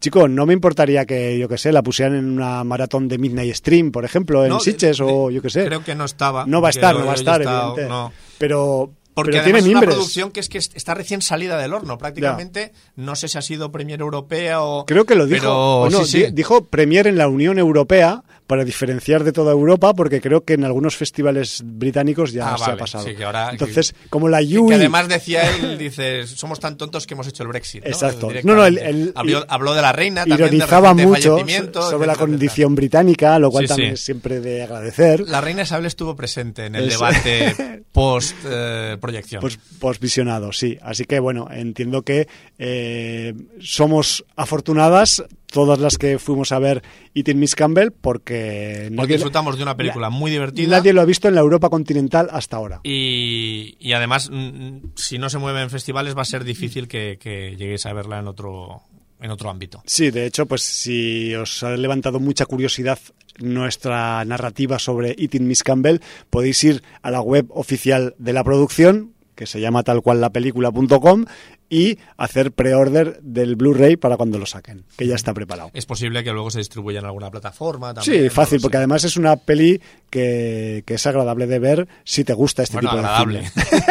chico, 0.00 0.26
no 0.28 0.44
me 0.46 0.52
importaría 0.52 1.04
que, 1.06 1.38
yo 1.38 1.48
que 1.48 1.58
sé, 1.58 1.72
la 1.72 1.82
pusieran 1.82 2.16
en 2.16 2.30
una 2.30 2.64
maratón 2.64 3.08
de 3.08 3.18
Midnight 3.18 3.54
Stream, 3.54 3.92
por 3.92 4.04
ejemplo, 4.04 4.42
en 4.44 4.50
No, 4.50 4.60
Sitges 4.60 4.98
de- 4.98 5.04
o 5.04 5.30
yo 5.30 5.40
que 5.42 5.50
sé. 5.50 5.64
Creo 5.66 5.84
que 5.84 5.94
no 5.94 6.04
estaba. 6.04 6.46
no 6.46 6.60
va 6.60 6.68
a 6.68 6.70
estar, 6.70 6.96
no 6.98 7.06
va 7.06 7.12
a 7.12 7.14
estar, 7.14 7.40
he 7.40 7.44
estado- 7.44 7.72
evidente. 7.72 7.88
no. 7.92 8.12
Pero, 8.38 8.90
Porque 9.14 9.30
pero 9.32 9.42
además 9.44 9.62
tiene 9.64 9.78
es 9.78 9.82
una 9.82 9.92
producción 9.92 10.30
que 10.30 10.40
es 10.40 10.48
que 10.48 10.58
está 10.58 10.94
recién 10.94 11.22
salida 11.22 11.56
del 11.58 11.72
horno, 11.72 11.96
prácticamente. 11.96 12.72
No 12.96 13.14
sé 13.16 13.28
si 13.28 13.38
ha 13.38 13.42
sido 13.42 13.72
Premier 13.72 14.00
Europea 14.00 14.62
o... 14.62 14.84
Creo 14.84 15.04
que 15.06 15.14
lo 15.14 15.26
dijo. 15.26 15.40
Pero 15.40 15.78
bueno, 15.80 16.04
sí, 16.04 16.10
sí. 16.20 16.26
di- 16.26 16.32
Dijo 16.32 16.64
Premier 16.64 17.06
en 17.06 17.16
la 17.16 17.28
Unión 17.28 17.58
Europea 17.58 18.22
para 18.46 18.64
diferenciar 18.64 19.24
de 19.24 19.32
toda 19.32 19.52
Europa, 19.52 19.92
porque 19.94 20.20
creo 20.20 20.44
que 20.44 20.54
en 20.54 20.64
algunos 20.64 20.96
festivales 20.96 21.62
británicos 21.64 22.32
ya 22.32 22.54
Ah, 22.54 22.58
se 22.58 22.64
ha 22.64 22.66
vale, 22.68 22.78
pasado. 22.80 23.04
sí, 23.04 23.14
que 23.16 23.24
ahora- 23.24 23.50
Entonces, 23.50 23.94
como 24.10 24.28
la 24.28 24.38
Que- 24.40 24.58
UI... 24.58 24.68
Que 24.68 24.74
además 24.76 25.08
decía 25.08 25.42
él, 25.56 25.76
dice, 25.78 26.26
somos 26.26 26.60
tan 26.60 26.76
tontos 26.76 27.06
que 27.06 27.14
hemos 27.14 27.26
hecho 27.26 27.42
el 27.42 27.48
Brexit. 27.48 27.82
¿no? 27.84 27.90
Exacto. 27.90 28.28
No, 28.44 28.54
no, 28.54 28.64
él- 28.66 28.78
él- 28.78 29.12
habló, 29.16 29.44
habló 29.48 29.74
de 29.74 29.82
la 29.82 29.92
reina 29.92 30.24
también, 30.24 30.50
de 30.50 30.56
ironizaba 30.56 30.94
mucho 30.94 31.38
sobre 31.72 32.06
la 32.06 32.14
condición 32.16 32.74
británica, 32.74 33.38
lo 33.38 33.50
cual 33.50 33.64
Sí, 33.64 33.68
también 33.68 33.90
sí. 33.90 33.94
es 33.94 34.00
siempre 34.00 34.40
de 34.40 34.62
agradecer. 34.62 35.20
La 35.28 35.40
reina 35.40 35.62
Isabel 35.62 35.86
estuvo 35.86 36.14
presente 36.14 36.66
en 36.66 36.74
el 36.76 36.88
debate 36.88 37.82
post-proyección. 37.92 39.40
Pues 39.40 39.58
posvisionado, 39.78 40.52
sí. 40.52 40.78
Así 40.82 41.04
que 41.04 41.18
bueno, 41.18 41.48
entiendo 41.50 42.02
que 42.02 42.28
eh, 42.58 43.34
somos 43.60 44.24
afortunadas 44.36 45.22
todas 45.56 45.78
las 45.78 45.96
que 45.96 46.18
fuimos 46.18 46.52
a 46.52 46.58
ver 46.58 46.82
Eating 47.14 47.38
Miss 47.40 47.54
Campbell 47.54 47.90
porque 47.90 48.92
Porque 48.94 49.14
disfrutamos 49.14 49.56
de 49.56 49.62
una 49.62 49.74
película 49.74 50.10
muy 50.10 50.30
divertida. 50.30 50.68
nadie 50.68 50.92
lo 50.92 51.00
ha 51.00 51.06
visto 51.06 51.28
en 51.28 51.34
la 51.34 51.40
Europa 51.40 51.70
continental 51.70 52.28
hasta 52.30 52.58
ahora. 52.58 52.80
Y, 52.84 53.74
y 53.80 53.94
además, 53.94 54.28
mm, 54.30 54.88
si 54.96 55.16
no 55.16 55.30
se 55.30 55.38
mueve 55.38 55.62
en 55.62 55.70
festivales, 55.70 56.14
va 56.14 56.20
a 56.20 56.26
ser 56.26 56.44
difícil 56.44 56.88
que, 56.88 57.16
que 57.18 57.56
lleguéis 57.56 57.86
a 57.86 57.94
verla 57.94 58.18
en 58.18 58.26
otro, 58.28 58.82
en 59.18 59.30
otro 59.30 59.48
ámbito. 59.48 59.82
Sí, 59.86 60.10
de 60.10 60.26
hecho, 60.26 60.44
pues 60.44 60.60
si 60.62 61.34
os 61.34 61.62
ha 61.62 61.70
levantado 61.74 62.20
mucha 62.20 62.44
curiosidad 62.44 62.98
nuestra 63.38 64.22
narrativa 64.26 64.78
sobre 64.78 65.14
Eating 65.18 65.46
Miss 65.48 65.62
Campbell, 65.62 66.00
podéis 66.28 66.62
ir 66.64 66.82
a 67.00 67.10
la 67.10 67.22
web 67.22 67.46
oficial 67.48 68.14
de 68.18 68.34
la 68.34 68.44
producción, 68.44 69.14
que 69.36 69.46
se 69.46 69.60
llama 69.60 69.84
tal 69.84 70.02
cual 70.02 70.20
la 70.20 70.30
película.com, 70.30 71.26
y 71.68 71.98
hacer 72.16 72.50
pre-order 72.52 73.20
del 73.22 73.54
Blu-ray 73.56 73.96
para 73.96 74.16
cuando 74.16 74.38
lo 74.38 74.46
saquen, 74.46 74.84
que 74.96 75.06
ya 75.06 75.14
está 75.14 75.32
preparado. 75.34 75.70
Es 75.74 75.86
posible 75.86 76.24
que 76.24 76.32
luego 76.32 76.50
se 76.50 76.58
distribuya 76.58 76.98
en 77.00 77.04
alguna 77.06 77.30
plataforma. 77.30 77.94
También, 77.94 78.24
Sí, 78.24 78.30
fácil, 78.30 78.60
porque 78.60 78.76
además 78.78 79.04
es 79.04 79.16
una 79.16 79.36
peli 79.36 79.80
que, 80.10 80.82
que 80.86 80.94
es 80.94 81.06
agradable 81.06 81.46
de 81.46 81.58
ver 81.58 81.88
si 82.04 82.24
te 82.24 82.32
gusta 82.32 82.62
este 82.64 82.74
Bueno, 82.76 82.90
tipo 82.90 82.98
agradable. 82.98 83.40
de 83.42 83.48
cine. 83.48 83.82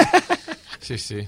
sí, 0.81 0.97
sí. 0.97 1.27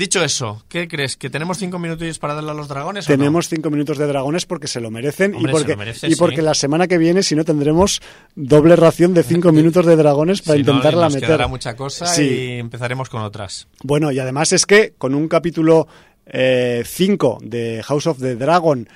Dicho 0.00 0.24
eso, 0.24 0.62
¿qué 0.70 0.88
crees? 0.88 1.18
¿Que 1.18 1.28
tenemos 1.28 1.58
cinco 1.58 1.78
minutillos 1.78 2.18
para 2.18 2.32
darle 2.32 2.52
a 2.52 2.54
los 2.54 2.68
dragones? 2.68 3.06
o 3.06 3.12
no? 3.12 3.18
Tenemos 3.18 3.50
cinco 3.50 3.68
minutos 3.68 3.98
de 3.98 4.06
dragones 4.06 4.46
porque 4.46 4.66
se 4.66 4.80
lo 4.80 4.90
merecen 4.90 5.34
Hombre, 5.34 5.50
y 5.50 5.52
porque, 5.52 5.66
se 5.66 5.72
lo 5.72 5.76
merece, 5.76 6.08
y 6.08 6.14
porque 6.16 6.36
sí. 6.36 6.42
la 6.42 6.54
semana 6.54 6.88
que 6.88 6.96
viene, 6.96 7.22
si 7.22 7.36
no, 7.36 7.44
tendremos 7.44 8.00
doble 8.34 8.76
ración 8.76 9.12
de 9.12 9.22
cinco 9.24 9.52
minutos 9.52 9.84
de 9.84 9.96
dragones 9.96 10.40
para 10.40 10.56
Si 10.56 10.62
no, 10.62 10.70
intentarla 10.70 11.04
nos 11.04 11.14
meter. 11.16 11.26
quedará 11.28 11.48
mucha 11.48 11.76
cosa 11.76 12.06
Sí. 12.06 12.22
y 12.22 12.52
empezaremos 12.58 13.10
con 13.10 13.20
otras. 13.20 13.68
Bueno, 13.82 14.10
y 14.10 14.18
además 14.18 14.54
es 14.54 14.64
que 14.64 14.94
con 14.96 15.14
un 15.14 15.28
capítulo 15.28 15.86
5 16.32 17.38
de 17.42 17.82
House 17.84 18.06
of 18.06 18.20
the 18.20 18.36
Dragon, 18.36 18.88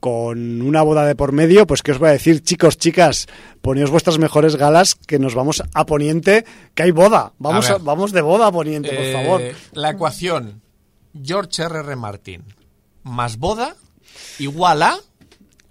con 0.00 0.62
una 0.62 0.82
boda 0.82 1.04
de 1.06 1.14
por 1.16 1.32
medio, 1.32 1.66
pues 1.66 1.82
qué 1.82 1.92
os 1.92 1.98
voy 1.98 2.08
a 2.10 2.12
decir, 2.12 2.42
chicos, 2.42 2.78
chicas, 2.78 3.26
poneos 3.62 3.90
vuestras 3.90 4.18
mejores 4.18 4.56
galas 4.56 4.94
que 4.94 5.18
nos 5.18 5.34
vamos 5.34 5.62
a 5.74 5.86
Poniente, 5.86 6.44
que 6.74 6.84
hay 6.84 6.90
boda. 6.92 7.32
Vamos, 7.38 7.68
A 7.70 7.78
vamos 7.78 8.12
de 8.12 8.20
boda 8.22 8.46
a 8.46 8.52
Poniente, 8.52 8.90
por 8.90 8.98
Eh, 9.04 9.12
favor. 9.12 9.42
La 9.72 9.90
ecuación 9.90 10.62
George 11.20 11.62
R.R. 11.62 11.96
Martin 11.96 12.44
más 13.02 13.38
boda 13.38 13.74
igual 14.38 14.82
a 14.82 14.98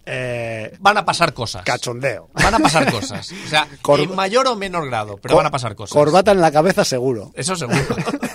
Eh, 0.10 0.74
van 0.80 0.98
a 0.98 1.04
pasar 1.04 1.34
cosas. 1.34 1.64
cachondeo. 1.66 2.30
Van 2.34 2.54
a 2.54 2.60
pasar 2.60 2.90
cosas. 2.90 3.30
O 3.45 3.49
sea, 3.49 3.68
en 3.99 4.16
mayor 4.16 4.48
o 4.48 4.56
menor 4.56 4.86
grado, 4.88 5.18
pero 5.22 5.36
van 5.36 5.45
a 5.48 5.52
pasar 5.52 5.76
cosas. 5.76 5.91
Corbata 5.94 6.32
en 6.32 6.40
la 6.40 6.49
cabeza 6.49 6.86
seguro. 6.86 7.32
Eso 7.36 7.58
seguro. 7.58 7.78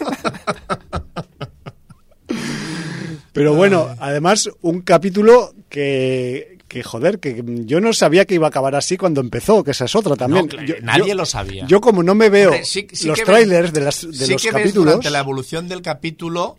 Pero 3.33 3.55
bueno, 3.55 3.95
además 3.99 4.51
un 4.61 4.83
capítulo 4.83 5.55
que, 5.71 6.59
que 6.69 6.83
joder, 6.83 7.19
que 7.19 7.43
yo 7.65 7.81
no 7.81 7.93
sabía 7.95 8.25
que 8.27 8.35
iba 8.35 8.47
a 8.47 8.51
acabar 8.51 8.75
así 8.75 8.97
cuando 8.99 9.21
empezó, 9.23 9.65
que 9.65 9.71
esa 9.71 9.87
es 9.87 9.95
otra 9.97 10.17
también. 10.17 10.45
No, 10.47 10.51
claro, 10.51 10.67
Yo- 10.67 10.75
nadie 10.83 11.09
yo- 11.09 11.15
lo 11.15 11.25
sabía. 11.27 11.67
Yo 11.67 11.81
como 11.81 12.03
no 12.03 12.15
me 12.15 12.29
veo 12.29 12.51
Hombre, 12.51 12.65
sí- 12.65 12.87
sí 12.93 13.07
los 13.07 13.23
trailers 13.23 13.73
ves- 13.73 13.73
de, 13.73 13.81
las, 13.81 14.01
de 14.03 14.27
sí 14.27 14.33
los 14.33 14.43
que 14.43 14.49
ves 14.51 14.63
capítulos, 14.63 14.85
durante 14.95 15.11
la 15.11 15.21
evolución 15.21 15.69
del 15.69 15.81
capítulo 15.83 16.57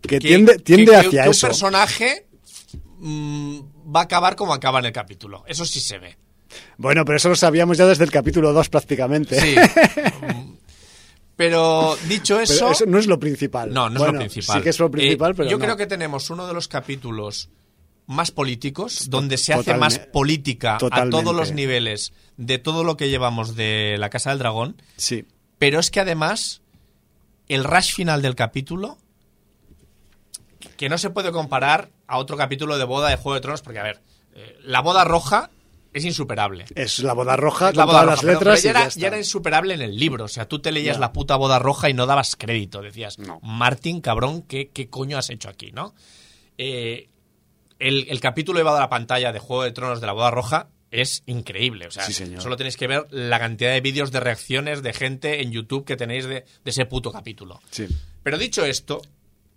que, 0.00 0.18
tiende, 0.18 0.56
tiende 0.58 0.92
que- 0.92 0.96
hacia 0.96 1.24
que 1.24 1.30
eso. 1.30 1.46
un 1.46 1.50
personaje 1.50 2.26
mm, 2.98 3.58
va 3.94 4.00
a 4.00 4.04
acabar 4.04 4.34
como 4.36 4.54
acaba 4.54 4.78
en 4.78 4.86
el 4.86 4.92
capítulo. 4.92 5.44
Eso 5.46 5.64
sí 5.66 5.80
se 5.80 5.98
ve. 5.98 6.16
Bueno, 6.78 7.04
pero 7.04 7.16
eso 7.16 7.28
lo 7.28 7.36
sabíamos 7.36 7.76
ya 7.78 7.86
desde 7.86 8.04
el 8.04 8.10
capítulo 8.10 8.52
2 8.52 8.68
prácticamente. 8.68 9.40
Sí. 9.40 9.54
Pero 11.48 11.96
dicho 12.08 12.34
Pero 12.34 12.44
eso, 12.44 12.70
eso 12.70 12.86
no 12.86 12.98
es 12.98 13.06
lo 13.06 13.18
principal. 13.18 13.72
No, 13.72 13.88
no 13.90 13.98
Bueno, 13.98 14.04
es 14.06 14.12
lo 14.14 14.18
principal. 14.30 14.56
Sí 14.58 14.62
que 14.62 14.70
es 14.70 14.78
lo 14.78 14.90
principal, 14.90 15.32
Eh, 15.32 15.34
pero 15.36 15.50
yo 15.50 15.58
no. 15.58 15.64
creo 15.64 15.76
que 15.76 15.86
tenemos 15.86 16.30
uno 16.30 16.46
de 16.46 16.54
los 16.54 16.68
capítulos 16.68 17.48
más 18.06 18.30
políticos, 18.30 19.08
donde 19.10 19.36
se 19.38 19.52
hace 19.54 19.72
Totalme- 19.72 19.78
más 19.80 19.98
política 19.98 20.76
a 20.90 21.08
todos 21.10 21.34
los 21.34 21.52
niveles 21.52 22.12
de 22.36 22.58
todo 22.58 22.84
lo 22.84 22.96
que 22.96 23.08
llevamos 23.08 23.54
de 23.56 23.96
la 23.98 24.10
Casa 24.10 24.30
del 24.30 24.38
Dragón. 24.40 24.80
Sí. 24.96 25.24
Pero 25.58 25.78
es 25.78 25.90
que 25.90 26.00
además, 26.00 26.62
el 27.48 27.64
rush 27.64 27.94
final 27.94 28.20
del 28.22 28.34
capítulo, 28.34 28.98
que 30.76 30.88
no 30.88 30.98
se 30.98 31.10
puede 31.10 31.32
comparar 31.32 31.90
a 32.06 32.18
otro 32.18 32.36
capítulo 32.36 32.78
de 32.78 32.84
boda 32.84 33.08
de 33.08 33.16
Juego 33.16 33.34
de 33.34 33.40
Tronos, 33.40 33.62
porque 33.62 33.78
a 33.78 33.84
ver, 33.84 34.00
eh, 34.34 34.56
la 34.64 34.80
boda 34.80 35.04
roja 35.04 35.50
es 35.92 36.04
insuperable. 36.04 36.64
Es 36.74 37.00
la 37.00 37.12
boda 37.12 37.36
roja 37.36 37.70
Es 37.70 37.76
la 37.76 37.84
boda 37.84 38.00
roja, 38.02 38.10
las 38.12 38.20
pero- 38.20 38.32
letras 38.34 38.60
pero 38.62 38.70
y 38.70 38.72
ya, 38.72 38.72
ya 38.72 38.78
era, 38.80 38.88
está. 38.88 39.00
ya 39.00 39.06
era 39.08 39.18
insuperable 39.18 39.74
en 39.74 39.82
el 39.82 39.96
libro. 39.96 40.24
O 40.24 40.28
sea, 40.28 40.46
tú 40.48 40.58
te 40.60 40.72
leías 40.72 40.98
la 40.98 41.12
puta 41.12 41.36
boda 41.36 41.58
roja 41.58 41.90
y 41.90 41.94
no 41.94 42.06
dabas 42.06 42.36
crédito. 42.36 42.80
Decías, 42.82 43.18
No. 43.18 43.38
Martín, 43.42 44.00
cabrón, 44.00 44.42
¿qué, 44.42 44.70
qué 44.70 44.88
coño 44.88 45.18
has 45.18 45.30
hecho 45.30 45.48
aquí, 45.48 45.70
no? 45.72 45.94
Eh, 46.58 47.08
el, 47.78 48.06
el 48.08 48.20
capítulo 48.20 48.58
llevado 48.58 48.76
a 48.76 48.80
la 48.80 48.88
pantalla 48.88 49.32
de 49.32 49.38
Juego 49.38 49.64
de 49.64 49.72
Tronos 49.72 50.00
de 50.00 50.06
la 50.06 50.12
boda 50.12 50.30
roja 50.30 50.68
es 50.90 51.22
increíble. 51.26 51.86
O 51.86 51.90
sea, 51.90 52.04
Sí, 52.04 52.12
señor. 52.12 52.42
solo 52.42 52.56
tenéis 52.56 52.76
que 52.76 52.86
ver 52.86 53.06
la 53.10 53.38
cantidad 53.38 53.72
de 53.72 53.80
vídeos 53.80 54.12
de 54.12 54.20
reacciones 54.20 54.82
de 54.82 54.92
gente 54.92 55.42
en 55.42 55.50
YouTube 55.50 55.84
que 55.84 55.96
tenéis 55.96 56.26
de, 56.26 56.44
de 56.64 56.70
ese 56.70 56.84
puto 56.86 57.10
capítulo. 57.10 57.60
Sí. 57.70 57.86
Pero 58.22 58.38
dicho 58.38 58.64
esto, 58.64 59.00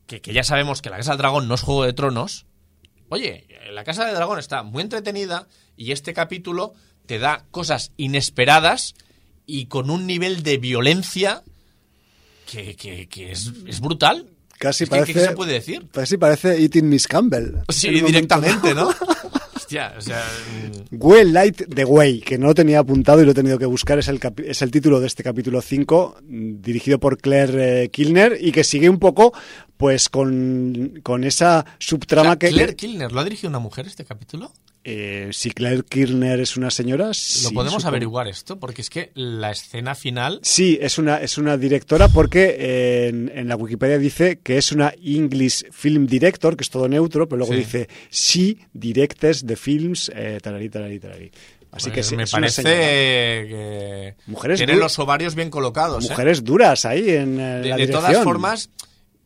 que, 0.07 0.21
que 0.21 0.33
ya 0.33 0.43
sabemos 0.43 0.81
que 0.81 0.89
la 0.89 0.97
Casa 0.97 1.11
del 1.11 1.19
Dragón 1.19 1.47
no 1.47 1.55
es 1.55 1.61
Juego 1.61 1.83
de 1.85 1.93
Tronos, 1.93 2.45
oye, 3.09 3.45
la 3.71 3.83
Casa 3.83 4.05
del 4.05 4.15
Dragón 4.15 4.39
está 4.39 4.63
muy 4.63 4.81
entretenida 4.81 5.47
y 5.77 5.91
este 5.91 6.13
capítulo 6.13 6.73
te 7.05 7.19
da 7.19 7.45
cosas 7.51 7.91
inesperadas 7.97 8.95
y 9.45 9.65
con 9.67 9.89
un 9.89 10.07
nivel 10.07 10.41
de 10.43 10.57
violencia 10.57 11.43
que, 12.49 12.75
que- 12.75 13.07
que 13.07 13.31
es, 13.31 13.51
es 13.67 13.79
brutal. 13.79 14.27
Casi 14.57 14.83
Es 14.85 14.89
que- 14.89 14.95
parece. 14.95 15.13
¿Qué 15.13 15.19
se 15.19 15.31
puede 15.33 15.53
decir? 15.53 15.87
Casi 15.91 16.17
parece 16.17 16.61
Eating 16.61 16.87
Miss 16.87 17.07
Campbell. 17.07 17.55
Sí, 17.69 17.89
directamente. 17.89 18.73
¿no? 18.73 18.89
Hostia, 19.55 19.95
o 19.97 20.01
sea... 20.01 20.23
mm, 20.91 20.95
Way 20.97 21.31
Light 21.31 21.63
the 21.73 21.85
Way, 21.85 22.21
que 22.21 22.37
no 22.37 22.47
lo 22.47 22.53
tenía 22.55 22.79
apuntado 22.79 23.21
y 23.21 23.25
lo 23.25 23.31
he 23.31 23.33
tenido 23.33 23.57
que 23.57 23.65
buscar, 23.65 23.97
es 23.97 24.07
el, 24.07 24.19
es 24.45 24.61
el 24.61 24.69
título 24.69 24.99
de 24.99 25.07
este 25.07 25.23
capítulo 25.23 25.59
5, 25.61 26.17
mm, 26.21 26.61
dirigido 26.61 26.99
por 26.99 27.17
Claire 27.17 27.83
eh, 27.85 27.89
Kilner, 27.89 28.37
y 28.39 28.51
que 28.51 28.63
sigue 28.63 28.89
un 28.89 28.99
poco 28.99 29.33
pues 29.75 30.07
con, 30.09 30.99
con 31.03 31.23
esa 31.23 31.65
subtrama 31.79 32.37
que... 32.37 32.49
Claire 32.49 32.75
Kilner, 32.75 33.11
¿lo 33.11 33.19
ha 33.19 33.23
dirigido 33.23 33.49
una 33.49 33.59
mujer 33.59 33.87
este 33.87 34.05
capítulo? 34.05 34.53
Eh, 34.87 35.29
si 35.31 35.49
Claire 35.49 35.81
Kilner 35.83 36.39
es 36.39 36.57
una 36.57 36.69
señora... 36.69 37.05
¿Lo 37.07 37.11
podemos 37.51 37.73
supongo. 37.73 37.87
averiguar 37.87 38.27
esto? 38.27 38.59
Porque 38.59 38.81
es 38.83 38.89
que 38.91 39.09
la 39.15 39.49
escena 39.51 39.95
final... 39.95 40.39
Sí, 40.43 40.77
es 40.79 40.99
una, 40.99 41.17
es 41.17 41.39
una 41.39 41.57
directora 41.57 42.07
porque 42.07 42.55
eh, 42.59 43.07
en, 43.07 43.31
en 43.33 43.47
la 43.47 43.55
Wikipedia 43.55 43.97
dice 43.97 44.39
que 44.43 44.57
es 44.59 44.71
una 44.71 44.93
English 45.03 45.65
Film 45.71 46.05
Director, 46.05 46.55
que 46.55 46.61
es 46.63 46.69
todo 46.69 46.87
neutro, 46.87 47.27
pero 47.27 47.39
luego 47.39 47.53
Sí. 47.53 47.59
dice 47.59 47.89
She 48.11 48.57
directes 48.73 49.43
the 49.45 49.55
films, 49.55 50.11
eh, 50.15 50.39
tararí, 50.41 50.69
tararí, 50.69 50.99
tararí. 50.99 51.31
Así 51.71 51.89
que 51.89 51.95
pues 51.95 52.07
sí, 52.07 52.15
me 52.15 52.23
es 52.23 52.31
parece 52.31 52.63
que 52.63 54.15
Mujeres 54.27 54.57
tiene 54.59 54.73
du- 54.73 54.79
los 54.79 54.97
ovarios 54.99 55.35
bien 55.35 55.49
colocados. 55.49 56.05
¿eh? 56.05 56.09
Mujeres 56.09 56.43
duras 56.43 56.85
ahí 56.85 57.09
en 57.09 57.37
De, 57.37 57.43
la 57.43 57.55
de 57.55 57.63
dirección. 57.63 57.91
todas 57.91 58.23
formas, 58.23 58.69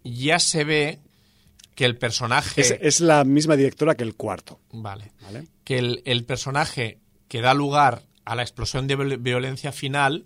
ya 0.04 0.40
se 0.40 0.64
ve 0.64 1.00
que 1.80 1.86
el 1.86 1.96
personaje... 1.96 2.60
Es, 2.60 2.76
es 2.82 3.00
la 3.00 3.24
misma 3.24 3.56
directora 3.56 3.96
que 3.96 4.04
el 4.04 4.14
cuarto. 4.16 4.60
Vale. 4.74 5.14
¿vale? 5.22 5.48
Que 5.64 5.78
el, 5.78 6.02
el 6.04 6.26
personaje 6.26 7.00
que 7.30 7.40
da 7.40 7.54
lugar 7.54 8.02
a 8.26 8.36
la 8.36 8.42
explosión 8.42 8.86
de 8.86 8.98
viol- 8.98 9.18
violencia 9.22 9.72
final 9.72 10.26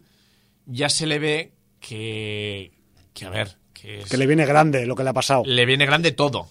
ya 0.65 0.89
se 0.89 1.05
le 1.05 1.19
ve 1.19 1.53
que... 1.79 2.71
que 3.13 3.25
a 3.25 3.29
ver, 3.29 3.55
que, 3.71 3.99
es- 3.99 4.09
Que 4.09 4.17
le 4.17 4.25
viene 4.25 4.47
grande 4.47 4.87
lo 4.87 4.95
que 4.95 5.03
le 5.03 5.11
ha 5.11 5.13
pasado. 5.13 5.43
le 5.45 5.63
viene 5.67 5.85
grande 5.85 6.11
todo. 6.11 6.47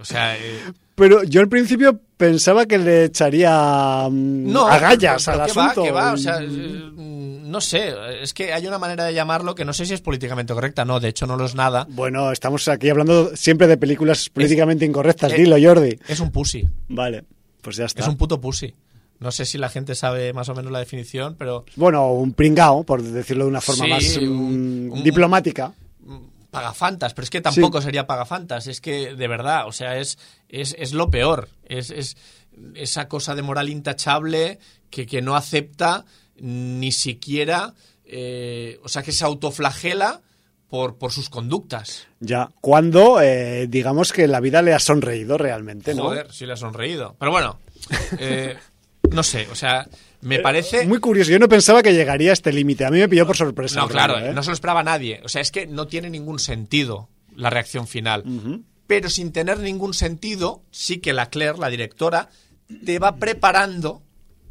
O 0.00 0.04
sea, 0.04 0.36
eh, 0.36 0.58
Pero 0.94 1.24
yo 1.24 1.40
al 1.40 1.48
principio 1.48 2.00
pensaba 2.16 2.66
que 2.66 2.78
le 2.78 3.04
echaría 3.06 4.06
mm, 4.10 4.50
no, 4.52 4.66
agallas 4.68 5.26
al 5.28 5.46
que 5.46 5.52
va, 5.52 5.64
asunto. 5.66 5.82
que 5.82 5.90
va, 5.90 6.12
o 6.12 6.16
sea, 6.16 6.38
eh, 6.40 6.90
no 6.94 7.60
sé, 7.60 7.92
es 8.22 8.32
que 8.32 8.52
hay 8.52 8.66
una 8.66 8.78
manera 8.78 9.04
de 9.04 9.14
llamarlo 9.14 9.54
que 9.54 9.64
no 9.64 9.72
sé 9.72 9.86
si 9.86 9.94
es 9.94 10.00
políticamente 10.00 10.54
correcta, 10.54 10.84
no, 10.84 11.00
de 11.00 11.08
hecho 11.08 11.26
no 11.26 11.36
lo 11.36 11.46
es 11.46 11.54
nada. 11.54 11.86
Bueno, 11.90 12.30
estamos 12.32 12.66
aquí 12.68 12.88
hablando 12.90 13.36
siempre 13.36 13.66
de 13.66 13.76
películas 13.76 14.28
políticamente 14.30 14.84
incorrectas. 14.84 15.32
Dilo, 15.34 15.56
Jordi. 15.60 15.98
Es 16.08 16.20
un 16.20 16.30
pussy, 16.30 16.68
Vale, 16.88 17.24
pues 17.60 17.76
ya 17.76 17.86
está. 17.86 18.02
es 18.02 18.08
un 18.08 18.16
puto 18.16 18.40
pussy. 18.40 18.74
No 19.20 19.30
sé 19.32 19.46
si 19.46 19.58
la 19.58 19.68
gente 19.68 19.94
sabe 19.94 20.32
más 20.32 20.48
o 20.48 20.54
menos 20.54 20.70
la 20.72 20.80
definición, 20.80 21.36
pero 21.38 21.64
Bueno, 21.76 22.12
un 22.12 22.32
pringao, 22.34 22.84
por 22.84 23.02
decirlo 23.02 23.44
de 23.44 23.50
una 23.50 23.60
forma 23.60 23.84
Sí, 23.84 23.90
más 23.90 24.16
un- 24.18 24.88
mm, 24.88 24.92
un- 24.92 25.02
diplomática. 25.02 25.72
pagafantas, 26.50 27.14
pero 27.14 27.24
es 27.24 27.30
que 27.30 27.40
tampoco 27.40 27.80
sería 27.82 28.06
pagafantas, 28.06 28.68
es 28.68 28.80
que 28.80 29.14
de 29.16 29.28
verdad, 29.28 29.66
o 29.66 29.72
sea, 29.72 29.98
es, 29.98 30.18
es, 30.60 30.76
es 30.78 30.92
lo 30.92 31.10
peor, 31.10 31.48
es, 31.64 31.90
es 31.90 32.16
esa 32.74 33.08
cosa 33.08 33.34
de 33.34 33.42
moral 33.42 33.68
intachable 33.68 34.58
que, 34.90 35.06
que 35.06 35.22
no 35.22 35.36
acepta 35.36 36.04
ni 36.36 36.92
siquiera, 36.92 37.74
eh, 38.04 38.78
o 38.82 38.88
sea, 38.88 39.02
que 39.02 39.12
se 39.12 39.24
autoflagela 39.24 40.20
por, 40.68 40.96
por 40.96 41.12
sus 41.12 41.28
conductas. 41.28 42.06
Ya, 42.20 42.50
cuando 42.60 43.20
eh, 43.20 43.66
digamos 43.68 44.12
que 44.12 44.26
la 44.26 44.40
vida 44.40 44.62
le 44.62 44.72
ha 44.72 44.78
sonreído 44.78 45.38
realmente, 45.38 45.94
¿no? 45.94 46.04
Joder, 46.04 46.32
si 46.32 46.46
le 46.46 46.54
ha 46.54 46.56
sonreído. 46.56 47.16
Pero 47.18 47.30
bueno, 47.30 47.58
eh, 48.18 48.56
no 49.10 49.22
sé, 49.22 49.46
o 49.50 49.54
sea, 49.54 49.88
me 50.20 50.38
parece... 50.38 50.86
Muy 50.86 50.98
curioso, 50.98 51.30
yo 51.30 51.38
no 51.38 51.48
pensaba 51.48 51.82
que 51.82 51.92
llegaría 51.92 52.30
a 52.30 52.32
este 52.32 52.52
límite. 52.52 52.84
A 52.84 52.90
mí 52.90 52.98
me 52.98 53.08
pilló 53.08 53.26
por 53.26 53.36
sorpresa. 53.36 53.80
No, 53.80 53.88
claro, 53.88 54.32
no 54.32 54.42
se 54.42 54.50
lo 54.50 54.54
esperaba 54.54 54.82
nadie. 54.82 55.20
O 55.24 55.28
sea, 55.28 55.42
es 55.42 55.50
que 55.50 55.66
no 55.66 55.86
tiene 55.86 56.10
ningún 56.10 56.38
sentido 56.38 57.08
la 57.36 57.50
reacción 57.50 57.86
final. 57.86 58.24
Pero 58.86 59.08
sin 59.08 59.32
tener 59.32 59.58
ningún 59.60 59.94
sentido, 59.94 60.62
sí 60.70 60.98
que 60.98 61.12
la 61.12 61.30
Claire, 61.30 61.58
la 61.58 61.68
directora, 61.70 62.28
te 62.84 62.98
va 62.98 63.16
preparando 63.16 64.02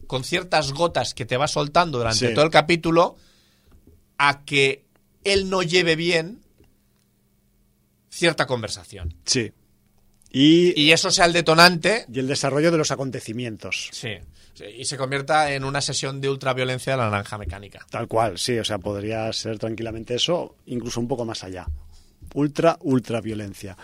con 0.08 0.24
ciertas 0.24 0.72
gotas 0.74 1.14
que 1.14 1.26
te 1.26 1.38
va 1.38 1.48
soltando 1.48 1.98
durante 2.00 2.30
Sí. 2.30 2.34
todo 2.34 2.46
el 2.46 2.52
capítulo 2.52 3.16
a 4.18 4.44
que 4.44 4.86
él 5.24 5.50
no 5.50 5.62
lleve 5.64 5.96
bien 5.96 6.40
cierta 8.10 8.46
conversación. 8.46 9.16
Sí. 9.26 9.52
Y, 10.32 10.80
Y 10.82 10.92
eso 10.92 11.12
sea 11.12 11.26
el 11.26 11.34
detonante 11.34 12.06
y 12.12 12.20
el 12.20 12.28
desarrollo 12.28 12.72
de 12.72 12.78
los 12.78 12.92
acontecimientos. 12.92 13.90
Sí. 13.92 14.10
Y 14.78 14.86
se 14.86 14.98
convierta 14.98 15.54
en 15.54 15.64
una 15.64 15.82
sesión 15.82 16.22
de 16.22 16.30
ultraviolencia 16.30 16.94
de 16.94 16.98
la 16.98 17.10
naranja 17.10 17.38
mecánica. 17.38 17.86
Tal 17.90 18.08
cual, 18.08 18.38
sí, 18.38 18.58
o 18.58 18.64
sea, 18.66 18.78
podría 18.80 19.32
ser 19.34 19.58
tranquilamente 19.60 20.16
eso, 20.16 20.56
incluso 20.68 21.00
un 21.00 21.08
poco 21.08 21.26
más 21.26 21.44
allá. 21.44 21.68
Ultra, 22.36 22.78
ultra 22.82 23.20
violencia. 23.22 23.78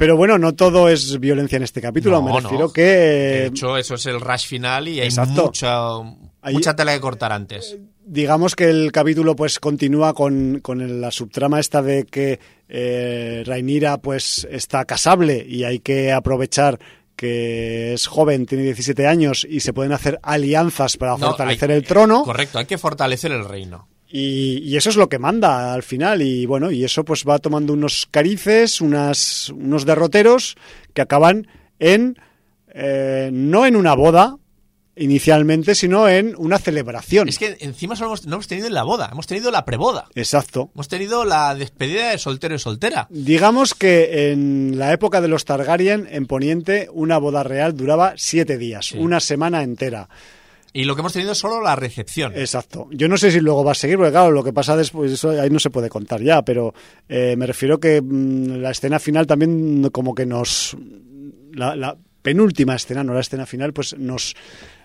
Pero 0.00 0.16
bueno, 0.16 0.38
no 0.38 0.54
todo 0.54 0.88
es 0.88 1.20
violencia 1.20 1.56
en 1.58 1.62
este 1.62 1.82
capítulo, 1.82 2.16
No, 2.16 2.22
me 2.22 2.30
no. 2.32 2.40
refiero 2.40 2.72
que... 2.72 2.80
De 2.82 3.46
hecho, 3.48 3.76
eso 3.76 3.96
es 3.96 4.06
el 4.06 4.18
rush 4.18 4.46
final 4.46 4.88
y 4.88 4.98
hay 4.98 5.08
Exacto. 5.08 5.44
mucha, 5.44 5.94
Ahí- 6.40 6.54
mucha 6.54 6.74
tela 6.74 6.94
que 6.94 7.00
cortar 7.00 7.32
antes. 7.32 7.76
digamos 8.06 8.56
que 8.56 8.70
el 8.70 8.92
capítulo 8.92 9.36
pues 9.36 9.60
continúa 9.60 10.14
con, 10.14 10.60
con 10.60 11.02
la 11.02 11.10
subtrama 11.10 11.60
esta 11.60 11.82
de 11.82 12.06
que 12.06 12.40
eh, 12.68 13.42
Rhaenyra 13.44 13.98
pues 13.98 14.48
está 14.50 14.86
casable 14.86 15.44
y 15.46 15.64
hay 15.64 15.80
que 15.80 16.12
aprovechar 16.12 16.78
que 17.14 17.92
es 17.92 18.06
joven, 18.06 18.46
tiene 18.46 18.64
17 18.64 19.06
años 19.06 19.46
y 19.48 19.60
se 19.60 19.74
pueden 19.74 19.92
hacer 19.92 20.18
alianzas 20.22 20.96
para 20.96 21.12
No, 21.18 21.18
fortalecer 21.26 21.70
hay- 21.72 21.76
el 21.76 21.84
trono 21.84 22.22
Correcto, 22.24 22.58
hay 22.58 22.64
que 22.64 22.78
fortalecer 22.78 23.32
el 23.32 23.44
reino. 23.44 23.86
Y, 24.10 24.58
y 24.58 24.76
eso 24.76 24.90
es 24.90 24.96
lo 24.96 25.08
que 25.08 25.18
manda 25.18 25.72
al 25.72 25.82
final 25.82 26.20
y 26.22 26.44
bueno, 26.46 26.70
y 26.70 26.84
eso 26.84 27.04
pues 27.04 27.24
va 27.28 27.38
tomando 27.38 27.72
unos 27.72 28.06
carices, 28.10 28.80
unas, 28.80 29.50
unos 29.50 29.84
derroteros 29.86 30.56
que 30.94 31.02
acaban 31.02 31.46
en 31.78 32.16
eh, 32.74 33.30
no 33.32 33.66
en 33.66 33.76
una 33.76 33.94
boda 33.94 34.36
inicialmente, 34.96 35.74
sino 35.74 36.08
en 36.08 36.34
una 36.36 36.58
celebración. 36.58 37.28
Es 37.28 37.38
que 37.38 37.56
encima 37.60 37.96
solo 37.96 38.08
hemos, 38.10 38.26
no 38.26 38.34
hemos 38.34 38.48
tenido 38.48 38.66
en 38.66 38.74
la 38.74 38.82
boda, 38.82 39.08
hemos 39.10 39.26
tenido 39.26 39.50
la 39.50 39.64
preboda. 39.64 40.06
Exacto. 40.14 40.70
Hemos 40.74 40.88
tenido 40.88 41.24
la 41.24 41.54
despedida 41.54 42.10
de 42.10 42.18
soltero 42.18 42.54
y 42.54 42.58
soltera. 42.58 43.06
Digamos 43.08 43.72
que 43.74 44.30
en 44.32 44.78
la 44.78 44.92
época 44.92 45.20
de 45.22 45.28
los 45.28 45.46
Targaryen, 45.46 46.06
en 46.10 46.26
Poniente, 46.26 46.88
una 46.92 47.16
boda 47.18 47.42
real 47.44 47.76
duraba 47.76 48.12
siete 48.16 48.58
días, 48.58 48.86
Sí. 48.88 48.98
una 48.98 49.20
semana 49.20 49.62
entera. 49.62 50.08
Y 50.72 50.84
lo 50.84 50.94
que 50.94 51.00
hemos 51.00 51.12
tenido 51.12 51.32
es 51.32 51.38
solo 51.38 51.60
la 51.62 51.74
recepción. 51.76 52.32
Exacto. 52.36 52.88
Yo 52.92 53.08
no 53.08 53.16
sé 53.16 53.30
si 53.30 53.40
luego 53.40 53.64
va 53.64 53.72
a 53.72 53.74
seguir, 53.74 53.96
porque 53.96 54.12
claro, 54.12 54.30
lo 54.30 54.44
que 54.44 54.52
pasa 54.52 54.76
después, 54.76 55.10
eso 55.10 55.30
ahí 55.30 55.50
no 55.50 55.58
se 55.58 55.70
puede 55.70 55.88
contar 55.88 56.22
ya, 56.22 56.42
pero 56.42 56.72
eh, 57.08 57.34
me 57.36 57.46
refiero 57.46 57.80
que 57.80 58.00
mm, 58.00 58.60
la 58.60 58.70
escena 58.70 58.98
final 58.98 59.26
también 59.26 59.88
como 59.90 60.14
que 60.14 60.26
nos... 60.26 60.76
La, 61.52 61.74
la 61.74 61.96
penúltima 62.22 62.76
escena, 62.76 63.02
no 63.02 63.14
la 63.14 63.20
escena 63.20 63.46
final, 63.46 63.72
pues 63.72 63.96
nos 63.98 64.34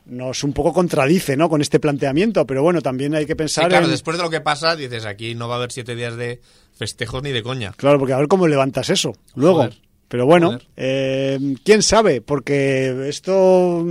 nos 0.08 0.44
un 0.44 0.54
poco 0.54 0.72
contradice, 0.72 1.36
¿no? 1.36 1.50
Con 1.50 1.62
este 1.62 1.80
planteamiento, 1.80 2.46
pero 2.46 2.62
bueno, 2.62 2.80
también 2.82 3.16
hay 3.16 3.26
que 3.26 3.34
Sí, 3.34 3.38
pensar 3.38 3.68
claro, 3.70 3.86
en- 3.86 3.92
después 3.92 4.18
de 4.18 4.24
lo 4.24 4.30
que 4.30 4.40
pasa, 4.40 4.76
dices, 4.76 5.04
aquí 5.06 5.34
no 5.34 5.48
va 5.48 5.56
a 5.56 5.58
haber 5.58 5.72
siete 5.72 5.96
días 5.96 6.16
de 6.16 6.42
festejos 6.78 7.24
ni 7.24 7.32
de 7.32 7.42
coña. 7.42 7.74
Claro, 7.76 7.98
porque 7.98 8.14
a 8.14 8.18
ver 8.18 8.28
cómo 8.28 8.48
levantas 8.48 8.90
eso 8.92 9.16
luego. 9.36 9.68
Pero 10.08 10.26
bueno, 10.26 10.60
eh, 10.78 11.56
quién 11.64 11.82
sabe, 11.82 12.22
porque 12.22 13.10
esto 13.10 13.86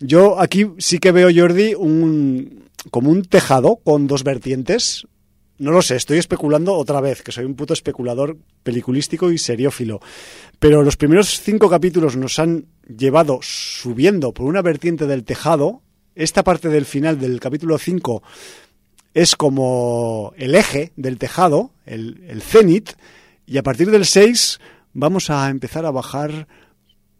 yo 0.00 0.40
aquí 0.40 0.66
sí 0.78 0.98
que 0.98 1.12
veo 1.12 1.28
Jordi 1.34 1.74
un 1.74 2.70
como 2.90 3.10
un 3.10 3.22
tejado 3.22 3.76
con 3.76 4.06
dos 4.06 4.24
vertientes. 4.24 5.06
No 5.58 5.72
lo 5.72 5.82
sé, 5.82 5.96
estoy 5.96 6.16
especulando 6.16 6.74
otra 6.74 7.02
vez, 7.02 7.22
que 7.22 7.32
soy 7.32 7.44
un 7.44 7.54
puto 7.54 7.74
especulador 7.74 8.38
peliculístico 8.62 9.30
y 9.30 9.36
seriófilo. 9.36 10.00
Pero 10.58 10.82
los 10.82 10.96
primeros 10.96 11.40
cinco 11.40 11.68
capítulos 11.68 12.16
nos 12.16 12.38
han 12.38 12.66
llevado 12.88 13.40
subiendo 13.42 14.32
por 14.32 14.46
una 14.46 14.62
vertiente 14.62 15.06
del 15.06 15.24
tejado. 15.24 15.82
Esta 16.14 16.42
parte 16.42 16.70
del 16.70 16.86
final 16.86 17.20
del 17.20 17.38
capítulo 17.38 17.78
5 17.78 18.22
es 19.12 19.36
como 19.36 20.32
el 20.36 20.54
eje 20.54 20.92
del 20.96 21.18
tejado, 21.18 21.72
el, 21.84 22.24
el 22.26 22.40
cenit, 22.40 22.90
y 23.46 23.58
a 23.58 23.62
partir 23.62 23.90
del 23.90 24.06
6 24.06 24.60
vamos 24.92 25.30
a 25.30 25.48
empezar 25.50 25.84
a 25.86 25.90
bajar, 25.90 26.46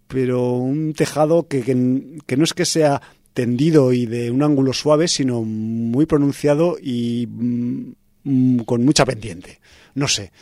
pero 0.08 0.52
un 0.54 0.92
tejado 0.94 1.46
que, 1.48 1.62
que- 1.62 2.18
que 2.26 2.36
no 2.36 2.44
es 2.44 2.54
que 2.54 2.64
sea 2.64 3.00
tendido 3.32 3.92
y 3.92 4.06
de 4.06 4.30
un 4.30 4.42
ángulo 4.42 4.72
suave, 4.72 5.06
sino 5.08 5.42
muy 5.42 6.04
pronunciado 6.06 6.76
y 6.82 7.26
mm, 7.28 8.58
con 8.66 8.84
mucha 8.84 9.04
pendiente. 9.04 9.60
No 9.94 10.08
sé. 10.08 10.32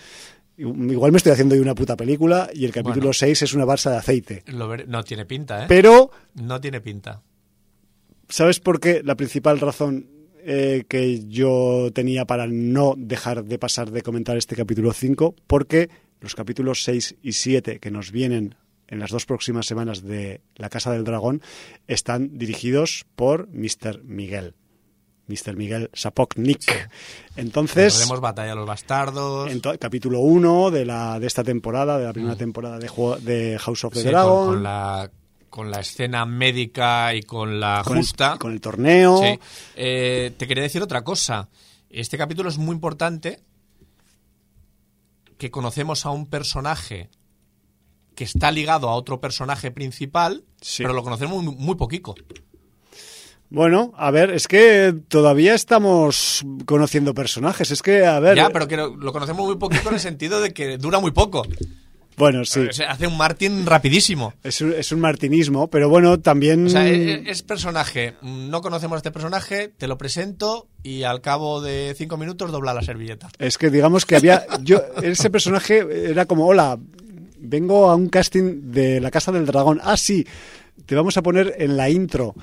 Igual 0.57 1.13
me 1.13 1.19
estoy 1.19 1.33
haciendo 1.33 1.55
yo 1.55 1.63
una 1.63 1.75
puta 1.75 1.97
película 1.97 2.51
y 2.53 2.65
el 2.65 2.73
capítulo 2.73 3.01
Bueno. 3.03 3.13
6 3.13 3.43
es 3.43 3.55
una 3.55 3.65
balsa 3.65 3.91
de 3.93 3.97
aceite. 3.99 4.43
Lo 4.47 4.75
No 4.77 5.05
tiene 5.05 5.25
pinta, 5.25 5.63
¿eh? 5.63 5.67
Pero 5.69 6.11
No 6.35 6.61
tiene 6.61 6.81
pinta. 6.81 7.23
¿Sabes 8.29 8.59
por 8.61 8.81
qué? 8.81 9.03
La 9.05 9.15
principal 9.17 9.61
razón 9.61 10.07
eh, 10.45 10.85
que 10.89 11.25
yo 11.29 11.91
tenía 11.95 12.25
para 12.25 12.47
no 12.47 12.95
dejar 12.97 13.45
de 13.45 13.59
pasar 13.59 13.91
de 13.91 14.03
comentar 14.03 14.37
este 14.37 14.57
capítulo 14.57 14.93
5, 14.93 15.35
porque 15.47 15.89
los 16.21 16.35
capítulos 16.35 16.83
6 16.85 17.17
y 17.23 17.33
7 17.33 17.79
que 17.81 17.91
nos 17.91 18.11
vienen 18.13 18.57
en 18.87 18.99
las 19.01 19.11
dos 19.11 19.27
próximas 19.27 19.67
semanas 19.67 20.03
de 20.03 20.41
La 20.57 20.69
Casa 20.71 20.91
del 20.93 21.05
Dragón 21.05 21.43
están 21.87 22.39
dirigidos 22.39 23.05
por 23.17 23.49
Mr. 23.49 24.03
Miguel. 24.05 24.55
Mr. 25.27 25.57
Miguel 25.57 25.91
Sapoknik. 25.93 26.89
Entonces, 27.37 27.93
Recordemos 27.95 28.21
Batalla 28.21 28.49
de 28.51 28.57
los 28.57 28.67
Bastardos. 28.67 29.51
en 29.53 29.61
capítulo 29.79 30.21
1 30.21 30.71
de, 30.71 30.85
la, 30.87 31.21
de 31.21 31.27
esta 31.27 31.45
temporada, 31.45 31.99
de 31.99 32.05
la 32.07 32.13
primera 32.15 32.37
temporada 32.37 32.79
de, 32.79 32.89
Juego- 32.89 33.19
de 33.19 33.59
House 33.59 33.85
of 33.85 33.93
the 33.93 34.01
Mm. 34.01 34.03
Sí, 34.05 34.09
Dragon, 34.09 34.37
con, 34.47 34.55
con 34.55 34.63
la, 34.63 35.11
con 35.51 35.71
la 35.71 35.81
escena 35.81 36.25
médica 36.25 37.15
y 37.15 37.23
con 37.23 37.61
la 37.61 37.83
con 37.85 37.99
el- 37.99 38.03
justa. 38.03 38.37
con 38.39 38.53
el 38.53 38.61
torneo. 38.63 39.21
Sí. 39.21 39.39
Eh, 39.77 40.33
te 40.39 40.47
quería 40.49 40.63
decir 40.63 40.81
otra 40.83 41.05
cosa. 41.05 41.49
Este 41.91 42.17
capítulo 42.17 42.49
es 42.49 42.57
muy 42.59 42.75
importante 42.75 43.41
que 45.39 45.51
conocemos 45.51 46.05
a 46.05 46.11
un 46.11 46.27
personaje 46.27 47.09
que 48.15 48.25
está 48.25 48.51
ligado 48.51 48.89
a 48.89 48.95
otro 48.95 49.21
personaje 49.21 49.71
principal, 49.71 50.45
Sí. 50.61 50.83
pero 50.83 50.93
lo 50.93 51.03
conocemos 51.05 51.43
muy, 51.43 51.55
muy 51.55 51.77
poquito. 51.77 52.15
Bueno, 53.51 53.93
a 53.97 54.11
ver, 54.11 54.31
es 54.31 54.47
que 54.47 54.95
todavía 55.09 55.55
estamos 55.55 56.45
conociendo 56.67 57.15
personajes. 57.15 57.71
Es 57.71 57.81
que, 57.81 58.05
a 58.05 58.21
ver. 58.21 58.37
Ya, 58.37 58.51
pero 58.51 58.69
que 58.69 58.77
lo, 58.77 58.95
lo 58.95 59.13
conocemos 59.13 59.47
muy 59.47 59.57
poquito 59.57 59.89
en 59.89 59.95
el 59.95 60.01
sentido 60.01 60.41
de 60.41 60.53
que 60.53 60.77
dura 60.77 60.99
muy 61.01 61.13
poco. 61.13 61.47
Bueno, 62.19 62.45
sí. 62.45 62.61
O 62.61 62.73
sea, 62.73 62.91
hace 62.91 63.07
un 63.07 63.17
Martin 63.17 63.65
rapidísimo. 63.65 64.35
Es 64.43 64.61
un, 64.61 64.73
es 64.73 64.93
un 64.93 65.01
martinismo, 65.01 65.69
pero 65.69 65.89
bueno, 65.89 66.19
también. 66.21 66.67
O 66.67 66.71
sea, 66.71 66.87
es, 66.89 67.27
es 67.27 67.43
personaje. 67.43 68.15
No 68.23 68.61
conocemos 68.61 68.97
a 68.97 68.99
este 68.99 69.11
personaje, 69.11 69.69
te 69.69 69.87
lo 69.87 69.97
presento 69.99 70.69
y 70.83 71.05
al 71.05 71.21
cabo 71.21 71.61
de 71.61 71.95
cinco 71.97 72.17
minutos 72.17 72.51
dobla 72.53 72.75
la 72.75 72.83
servilleta. 72.83 73.29
Es 73.39 73.59
que 73.59 73.71
digamos 73.71 74.05
que 74.05 74.17
había. 74.17 74.47
Yo, 74.63 74.83
ese 75.03 75.31
personaje 75.31 75.87
era 76.11 76.27
como, 76.27 76.47
hola, 76.47 76.79
vengo 77.39 77.91
a 77.91 77.95
un 77.95 78.09
casting 78.09 78.73
de 78.73 79.01
La 79.01 79.11
Casa 79.11 79.33
del 79.33 79.47
Dragón. 79.47 79.81
Ah, 79.83 79.97
sí, 79.97 80.27
te 80.87 80.95
vamos 80.95 81.17
a 81.17 81.23
poner 81.23 81.55
en 81.59 81.77
la 81.77 81.91
intro. 81.91 82.35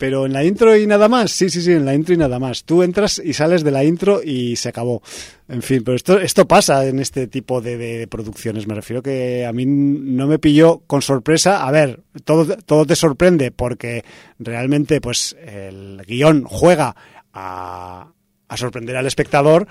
Pero 0.00 0.24
en 0.24 0.32
la 0.32 0.42
intro 0.44 0.74
y 0.74 0.86
nada 0.86 1.10
más, 1.10 1.30
sí, 1.30 1.50
sí, 1.50 1.60
sí, 1.60 1.72
en 1.72 1.84
la 1.84 1.92
intro 1.92 2.14
y 2.14 2.16
nada 2.16 2.38
más. 2.38 2.64
Tú 2.64 2.82
entras 2.82 3.20
y 3.22 3.34
sales 3.34 3.62
de 3.62 3.70
la 3.70 3.84
intro 3.84 4.22
y 4.24 4.56
se 4.56 4.70
acabó. 4.70 5.02
En 5.46 5.60
fin, 5.60 5.84
pero 5.84 5.94
esto, 5.94 6.18
esto 6.18 6.48
pasa 6.48 6.86
en 6.86 7.00
este 7.00 7.26
tipo 7.26 7.60
de, 7.60 7.76
de 7.76 8.06
producciones. 8.06 8.66
Me 8.66 8.74
refiero 8.74 9.02
que 9.02 9.44
a 9.44 9.52
mí 9.52 9.66
no 9.66 10.26
me 10.26 10.38
pilló 10.38 10.78
con 10.86 11.02
sorpresa. 11.02 11.66
A 11.68 11.70
ver, 11.70 12.00
todo, 12.24 12.46
todo 12.64 12.86
te 12.86 12.96
sorprende 12.96 13.50
porque 13.50 14.02
realmente 14.38 15.02
pues 15.02 15.36
el 15.46 16.02
guion 16.06 16.44
juega 16.44 16.96
a, 17.34 18.10
a 18.48 18.56
sorprender 18.56 18.96
al 18.96 19.06
espectador, 19.06 19.66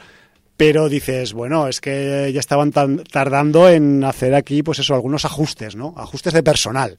pero 0.58 0.90
dices, 0.90 1.34
bueno, 1.34 1.68
es 1.68 1.82
que 1.82 2.30
ya 2.32 2.40
estaban 2.40 2.72
tan, 2.72 3.04
tardando 3.06 3.68
en 3.68 4.04
hacer 4.04 4.36
aquí, 4.36 4.62
pues 4.62 4.78
eso, 4.78 4.94
algunos 4.94 5.26
ajustes, 5.26 5.76
¿no? 5.76 5.96
Ajustes 5.98 6.34
de 6.34 6.44
personal. 6.44 6.98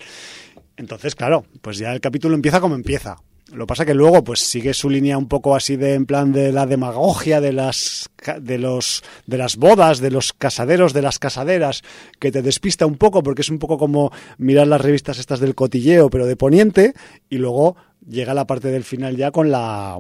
Entonces, 0.77 1.15
claro, 1.15 1.45
pues 1.61 1.79
ya 1.79 1.93
el 1.93 2.01
capítulo 2.01 2.35
empieza 2.35 2.61
como 2.61 2.75
empieza. 2.75 3.17
Lo 3.53 3.67
pasa 3.67 3.85
que 3.85 3.95
luego, 3.95 4.23
pues 4.23 4.41
sigue 4.41 4.73
su 4.75 4.89
línea 4.89 5.19
un 5.19 5.27
poco 5.27 5.57
así 5.57 5.75
de 5.77 5.95
en 5.95 6.07
plan 6.07 6.31
de 6.31 6.53
la 6.53 6.67
demagogia 6.67 7.41
de 7.41 7.53
las 7.53 8.09
de 8.41 8.59
los 8.59 9.03
de 9.27 9.39
las 9.39 9.57
bodas, 9.57 9.99
de 9.99 10.13
los 10.13 10.33
casaderos, 10.33 10.93
de 10.93 11.03
las 11.03 11.19
casaderas, 11.19 11.83
que 12.21 12.31
te 12.31 12.43
despista 12.43 12.87
un 12.87 12.97
poco 12.97 13.25
porque 13.25 13.43
es 13.43 13.51
un 13.51 13.59
poco 13.59 13.77
como 13.77 14.13
mirar 14.39 14.69
las 14.69 14.81
revistas 14.81 15.19
estas 15.19 15.41
del 15.41 15.57
cotilleo, 15.57 16.11
pero 16.11 16.27
de 16.27 16.37
poniente, 16.37 16.95
y 17.29 17.39
luego 17.39 17.77
llega 18.09 18.35
la 18.35 18.47
parte 18.47 18.69
del 18.69 18.85
final 18.85 19.17
ya 19.17 19.33
con 19.33 19.51
la 19.51 19.99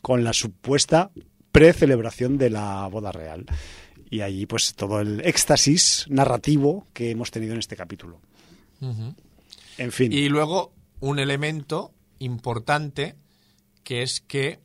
con 0.00 0.22
la 0.22 0.32
supuesta 0.32 1.10
precelebración 1.50 2.38
de 2.38 2.50
la 2.50 2.86
boda 2.86 3.10
real. 3.10 3.44
Y 4.10 4.20
allí, 4.20 4.46
pues 4.46 4.74
todo 4.74 5.00
el 5.00 5.20
éxtasis 5.20 6.06
narrativo 6.08 6.86
que 6.92 7.10
hemos 7.10 7.30
tenido 7.30 7.54
en 7.54 7.58
este 7.58 7.76
capítulo. 7.76 8.20
En 9.78 9.92
fin. 9.92 10.12
Y 10.12 10.28
luego 10.28 10.74
un 11.00 11.18
elemento 11.18 11.94
importante 12.18 13.16
que 13.84 14.02
es 14.02 14.20
que 14.20 14.60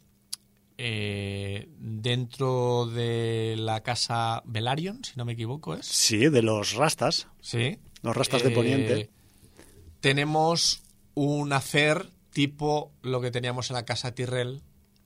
eh, 0.77 1.69
dentro 1.77 2.87
de 2.87 3.55
la 3.57 3.81
casa 3.83 4.41
Velaryon, 4.45 5.03
si 5.03 5.13
no 5.15 5.25
me 5.25 5.33
equivoco, 5.33 5.75
es. 5.75 5.85
Sí, 5.85 6.29
de 6.29 6.41
los 6.41 6.73
rastas. 6.73 7.27
Sí. 7.39 7.79
Los 8.01 8.17
rastas 8.17 8.41
eh, 8.41 8.49
de 8.49 8.55
Poniente. 8.55 9.09
Tenemos 10.01 10.83
un 11.13 11.53
hacer 11.53 12.11
tipo 12.31 12.91
lo 13.01 13.21
que 13.21 13.31
teníamos 13.31 13.69
en 13.69 13.75
la 13.75 13.85
casa 13.85 14.13
Tyrell. 14.13 14.61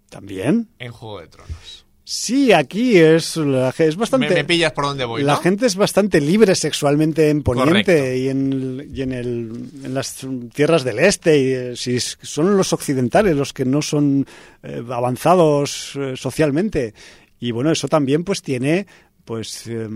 También. 0.09 0.69
En 0.79 0.91
Juego 0.91 1.19
de 1.19 1.27
Tronos. 1.27 1.86
Sí, 2.09 2.53
aquí 2.53 2.97
es, 2.97 3.35
es 3.35 3.95
bastante. 3.97 4.29
Me, 4.29 4.35
me, 4.35 4.45
pillas 4.45 4.71
por 4.71 4.85
dónde 4.85 5.03
voy. 5.03 5.23
La 5.23 5.33
¿no? 5.33 5.41
gente 5.41 5.65
es 5.65 5.75
bastante 5.75 6.21
libre 6.21 6.55
sexualmente 6.55 7.29
en 7.29 7.43
Poniente 7.43 8.17
y, 8.17 8.29
en, 8.29 8.89
y 8.93 9.01
en, 9.01 9.11
el, 9.11 9.69
en, 9.83 9.93
las 9.93 10.25
tierras 10.53 10.85
del 10.85 10.99
este. 10.99 11.37
Y 11.37 11.51
eh, 11.51 11.75
si 11.75 11.99
son 11.99 12.55
los 12.55 12.71
occidentales 12.71 13.35
los 13.35 13.51
que 13.51 13.65
no 13.65 13.81
son 13.81 14.25
eh, 14.63 14.81
avanzados 14.89 15.97
eh, 15.97 16.13
socialmente. 16.15 16.93
Y 17.41 17.51
bueno, 17.51 17.73
eso 17.73 17.89
también 17.89 18.23
pues 18.23 18.41
tiene 18.41 18.87
pues 19.25 19.67
eh, 19.67 19.89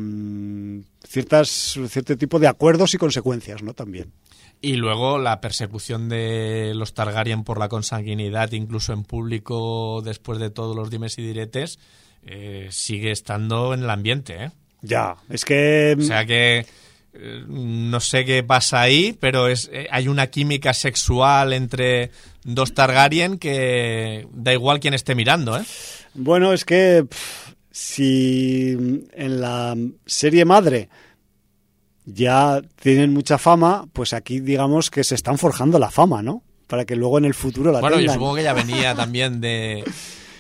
ciertas 1.08 1.80
cierto 1.88 2.18
tipo 2.18 2.40
de 2.40 2.48
acuerdos 2.48 2.94
y 2.94 2.98
consecuencias, 2.98 3.64
¿no? 3.64 3.74
También. 3.74 4.12
Y 4.62 4.76
luego 4.76 5.18
la 5.18 5.42
persecución 5.42 6.08
de 6.08 6.74
los 6.76 6.94
Targaryen 6.94 7.44
por 7.44 7.60
la 7.60 7.68
consanguinidad, 7.68 8.52
incluso 8.52 8.94
en 8.94 9.04
público, 9.04 10.02
después 10.04 10.38
de 10.40 10.52
todos 10.52 10.76
los 10.76 10.92
dimes 10.92 11.18
y 11.18 11.24
diretes, 11.24 11.80
eh, 12.24 12.68
sigue 12.70 13.12
estando 13.12 13.74
en 13.74 13.84
el 13.84 13.90
ambiente. 13.90 14.44
¿eh? 14.44 14.52
Ya, 14.82 15.16
es 15.30 15.46
que... 15.46 15.96
O 15.98 16.04
sea 16.04 16.26
que 16.26 16.66
eh, 17.14 17.44
no 17.48 18.00
sé 18.00 18.24
qué 18.24 18.42
pasa 18.44 18.82
ahí, 18.82 19.18
pero 19.20 19.48
es, 19.48 19.70
eh, 19.74 19.88
hay 19.92 20.08
una 20.08 20.28
química 20.28 20.74
sexual 20.74 21.52
entre 21.52 22.12
dos 22.44 22.74
Targaryen 22.74 23.38
que 23.38 24.28
da 24.32 24.54
igual 24.54 24.80
quien 24.80 24.94
esté 24.94 25.14
mirando. 25.14 25.58
¿eh? 25.58 25.64
Bueno, 26.14 26.54
es 26.54 26.64
que 26.64 27.06
pff, 27.10 27.54
si 27.70 28.78
en 29.14 29.42
la 29.42 29.76
serie 30.06 30.46
madre 30.46 30.88
ya 32.06 32.62
tienen 32.82 33.14
mucha 33.14 33.38
fama, 33.38 33.88
pues 33.94 34.14
aquí 34.14 34.40
digamos 34.40 34.90
que 34.90 35.04
se 35.04 35.16
están 35.16 35.38
forjando 35.38 35.80
la 35.80 35.92
fama, 35.92 36.22
¿no? 36.22 36.44
Para 36.68 36.86
que 36.86 36.96
luego 36.96 37.18
en 37.18 37.26
el 37.26 37.34
futuro 37.34 37.72
la 37.72 37.80
bueno, 37.82 37.98
tengan. 37.98 38.08
yo 38.08 38.20
supongo 38.20 38.36
que 38.36 38.44
ya 38.44 38.54
venía 38.54 38.96
también 38.96 39.40
de, 39.42 39.84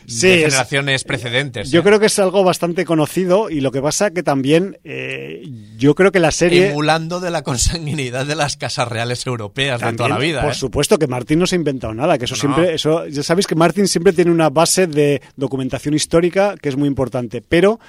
Sí, 0.07 0.27
de 0.27 0.33
es- 0.39 0.45
generaciones 0.45 1.03
precedentes. 1.03 1.69
Yo 1.69 1.81
¿eh? 1.81 1.83
creo 1.83 1.99
que 1.99 2.07
es 2.07 2.17
algo 2.19 2.43
bastante 2.43 2.83
conocido 2.85 3.49
y 3.51 3.61
lo 3.61 3.71
que 3.71 3.81
pasa 3.81 4.11
que 4.11 4.23
también 4.23 4.79
eh, 4.83 5.43
yo 5.77 5.93
creo 5.93 6.11
que 6.11 6.19
la 6.19 6.31
serie... 6.31 6.69
Emulando 6.71 7.19
de 7.19 7.29
la 7.31 7.43
consanguinidad 7.43 8.25
de 8.25 8.35
las 8.35 8.57
casas 8.57 8.87
reales 8.87 9.25
europeas 9.27 9.79
de 9.81 9.93
toda 9.93 10.09
la 10.09 10.17
vida. 10.17 10.41
Por 10.41 10.51
¿eh? 10.51 10.55
supuesto 10.55 10.97
que 10.97 11.05
Martín 11.07 11.37
no 11.39 11.45
se 11.45 11.55
ha 11.55 11.57
inventado 11.57 11.93
nada, 11.93 12.17
que 12.17 12.25
eso 12.25 12.33
No. 12.35 12.39
siempre, 12.39 12.73
eso, 12.73 13.05
ya 13.07 13.21
sabéis 13.23 13.45
que 13.45 13.55
Martín 13.55 13.87
siempre 13.87 14.11
tiene 14.13 14.31
una 14.31 14.49
base 14.49 14.87
de 14.87 15.21
documentación 15.35 15.93
histórica 15.93 16.55
que 16.59 16.69
es 16.69 16.75
muy 16.77 16.87
importante, 16.87 17.41
pero 17.47 17.79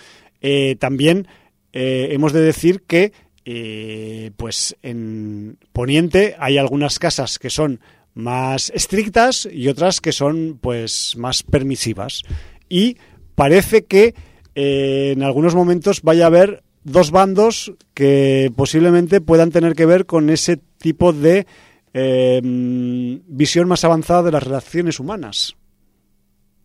también 0.78 1.26
hemos 1.72 2.32
de 2.32 2.40
decir 2.42 2.82
que 2.86 3.12
eh, 3.44 4.30
pues 4.36 4.76
en 4.82 5.58
Poniente 5.72 6.36
hay 6.38 6.58
algunas 6.58 6.98
casas 6.98 7.38
que 7.38 7.50
son 7.50 7.80
más 8.14 8.70
estrictas 8.74 9.48
y 9.50 9.68
otras 9.68 10.00
que 10.00 10.12
son 10.12 10.58
pues 10.60 11.14
más 11.16 11.42
permisivas 11.42 12.22
y 12.68 12.96
parece 13.34 13.84
que 13.84 14.14
eh, 14.54 15.12
en 15.16 15.22
algunos 15.22 15.54
momentos 15.54 16.02
vaya 16.02 16.24
a 16.24 16.26
haber 16.28 16.62
dos 16.84 17.10
bandos 17.10 17.72
que 17.94 18.52
posiblemente 18.54 19.20
puedan 19.20 19.50
tener 19.50 19.74
que 19.74 19.86
ver 19.86 20.06
con 20.06 20.30
ese 20.30 20.58
tipo 20.78 21.12
de 21.12 21.46
eh, 21.94 22.40
visión 22.42 23.68
más 23.68 23.84
avanzada 23.84 24.22
de 24.22 24.32
las 24.32 24.42
relaciones 24.42 25.00
humanas. 25.00 25.56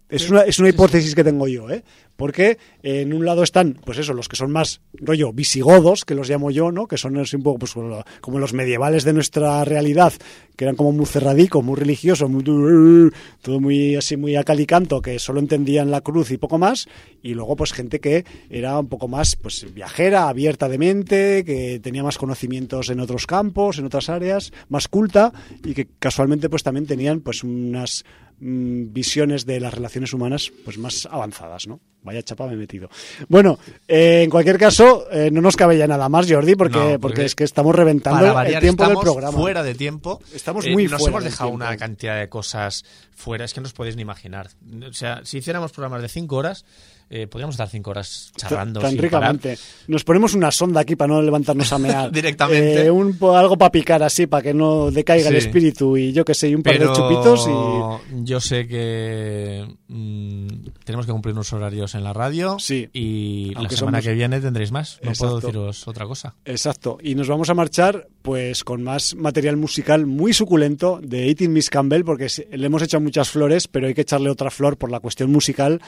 Es 0.09 0.29
una, 0.29 0.41
es 0.41 0.59
una 0.59 0.69
hipótesis 0.69 1.13
que 1.13 1.23
tengo 1.23 1.47
yo, 1.47 1.69
¿eh? 1.69 1.83
Porque 2.17 2.57
en 2.83 3.13
un 3.13 3.25
lado 3.25 3.43
están, 3.43 3.79
pues 3.85 3.97
eso, 3.97 4.13
los 4.13 4.27
que 4.27 4.35
son 4.35 4.51
más 4.51 4.81
rollo 4.93 5.31
visigodos, 5.31 6.03
que 6.03 6.15
los 6.15 6.29
llamo 6.29 6.51
yo, 6.51 6.71
¿no? 6.71 6.87
Que 6.87 6.97
son 6.97 7.15
un 7.17 7.43
poco 7.43 7.59
pues, 7.59 7.73
como 8.21 8.39
los 8.39 8.53
medievales 8.53 9.03
de 9.05 9.13
nuestra 9.13 9.63
realidad, 9.63 10.13
que 10.55 10.65
eran 10.65 10.75
como 10.75 10.91
muy 10.91 11.05
cerradicos, 11.05 11.63
muy 11.63 11.75
religiosos, 11.75 12.29
muy, 12.29 12.43
todo 13.41 13.59
muy 13.59 13.95
así, 13.95 14.17
muy 14.17 14.35
a 14.35 14.43
cal 14.43 14.59
y 14.59 14.65
canto, 14.65 15.01
que 15.01 15.19
solo 15.19 15.39
entendían 15.39 15.91
la 15.91 16.01
cruz 16.01 16.31
y 16.31 16.37
poco 16.37 16.57
más. 16.57 16.87
Y 17.21 17.33
luego, 17.35 17.55
pues 17.55 17.71
gente 17.71 17.99
que 17.99 18.25
era 18.49 18.79
un 18.79 18.87
poco 18.87 19.07
más 19.07 19.35
pues 19.35 19.71
viajera, 19.73 20.27
abierta 20.27 20.67
de 20.67 20.77
mente, 20.77 21.43
que 21.45 21.79
tenía 21.79 22.03
más 22.03 22.17
conocimientos 22.17 22.89
en 22.89 22.99
otros 22.99 23.27
campos, 23.27 23.77
en 23.77 23.85
otras 23.85 24.09
áreas, 24.09 24.51
más 24.69 24.87
culta, 24.87 25.31
y 25.63 25.73
que 25.73 25.87
casualmente 25.99 26.49
pues 26.49 26.63
también 26.63 26.87
tenían 26.87 27.21
pues 27.21 27.43
unas 27.43 28.03
mm, 28.39 28.91
visiones 28.91 29.45
de 29.45 29.59
las 29.59 29.73
relaciones 29.73 30.13
humanas 30.13 30.51
pues 30.65 30.77
más 30.77 31.07
avanzadas, 31.11 31.67
¿no? 31.67 31.79
Vaya 32.07 32.23
chapa 32.23 32.47
me 32.47 32.53
he 32.53 32.55
metido. 32.57 32.89
Bueno, 33.27 33.59
eh, 33.87 34.23
en 34.23 34.29
cualquier 34.29 34.57
caso, 34.57 35.05
eh, 35.11 35.29
no 35.31 35.41
nos 35.41 35.55
cabe 35.55 35.77
ya 35.77 35.85
nada 35.87 36.07
más, 36.09 36.25
Jordi, 36.27 36.55
porque, 36.55 36.77
No, 36.77 36.83
porque, 36.85 36.99
porque 36.99 37.25
es 37.25 37.35
que 37.35 37.43
estamos 37.43 37.75
reventando 37.75 38.33
Para 38.33 38.49
el 38.49 38.59
tiempo 38.59 38.83
del 38.83 38.93
estamos 38.93 39.03
programa. 39.03 39.37
fuera 39.37 39.61
de 39.63 39.75
tiempo. 39.75 40.21
Estamos 40.33 40.65
Eh, 40.65 40.71
muy 40.71 40.87
Nos 40.87 40.99
fuera 41.01 41.09
hemos 41.11 41.23
del 41.23 41.31
dejado 41.33 41.49
tiempo. 41.51 41.65
una 41.65 41.77
cantidad 41.77 42.17
de 42.19 42.29
cosas 42.29 42.85
fuera, 43.15 43.45
es 43.45 43.53
que 43.53 43.61
no 43.61 43.67
os 43.67 43.73
podéis 43.73 43.95
ni 43.97 44.01
imaginar. 44.03 44.49
O 44.89 44.93
sea, 44.93 45.21
si 45.25 45.39
hiciéramos 45.39 45.71
programas 45.73 46.01
de 46.01 46.07
cinco 46.09 46.37
horas, 46.37 46.65
eh, 47.09 47.27
podríamos 47.27 47.53
estar 47.55 47.69
cinco 47.69 47.91
horas 47.91 48.31
charlando. 48.35 48.79
tan 48.81 48.97
ricamente. 48.97 49.57
Nos 49.87 50.03
ponemos 50.03 50.33
una 50.33 50.51
sonda 50.51 50.81
aquí 50.81 50.95
para 50.95 51.13
no 51.13 51.21
levantarnos 51.21 51.71
a 51.73 51.77
mear. 51.77 52.11
Directamente. 52.11 52.85
Eh, 52.85 52.91
un, 52.91 53.17
algo 53.35 53.57
para 53.57 53.71
picar 53.71 54.03
así, 54.03 54.27
para 54.27 54.43
que 54.43 54.53
no 54.53 54.91
decaiga 54.91 55.29
el 55.29 55.35
espíritu 55.35 55.95
y 55.97 56.11
yo 56.13 56.25
que 56.25 56.33
sé, 56.33 56.49
y 56.49 56.55
un 56.55 56.63
par 56.63 56.77
Pero 56.77 56.89
de 56.89 56.95
chupitos 56.95 57.47
y... 57.47 58.23
yo 58.25 58.39
sé 58.39 58.67
que 58.67 59.65
mm, 59.87 60.47
tenemos 60.83 61.05
que 61.05 61.11
cumplir 61.11 61.33
unos 61.33 61.51
horarios 61.53 61.95
en 61.95 62.03
la 62.03 62.13
radio 62.13 62.57
Sí. 62.59 62.89
y 62.93 63.51
la 63.53 63.59
Aunque 63.59 63.75
semana 63.77 63.99
somos- 63.99 64.05
que 64.09 64.13
viene 64.13 64.39
tendréis 64.41 64.71
más. 64.71 64.99
No 65.03 65.11
puedo 65.13 65.39
deciros 65.39 65.87
otra 65.87 66.05
cosa. 66.05 66.35
Exacto. 66.45 66.97
Y 67.01 67.15
nos 67.15 67.27
vamos 67.27 67.49
a 67.49 67.53
marchar 67.53 68.07
pues 68.21 68.63
con 68.65 68.83
más 68.83 69.15
material 69.15 69.55
musical 69.55 70.05
muy 70.05 70.33
suculento 70.33 70.99
de 71.01 71.27
Eating 71.29 71.53
Miss 71.53 71.69
Campbell, 71.69 72.03
porque 72.03 72.27
le 72.51 72.65
hemos 72.65 72.81
hecho 72.81 72.99
muchas 72.99 73.29
flores, 73.29 73.67
pero 73.69 73.87
hay 73.87 73.93
que 73.93 74.01
echarle 74.01 74.29
otra 74.29 74.51
flor 74.51 74.77
por 74.77 74.91
la 74.91 74.99
cuestión 74.99 75.31
musical. 75.31 75.81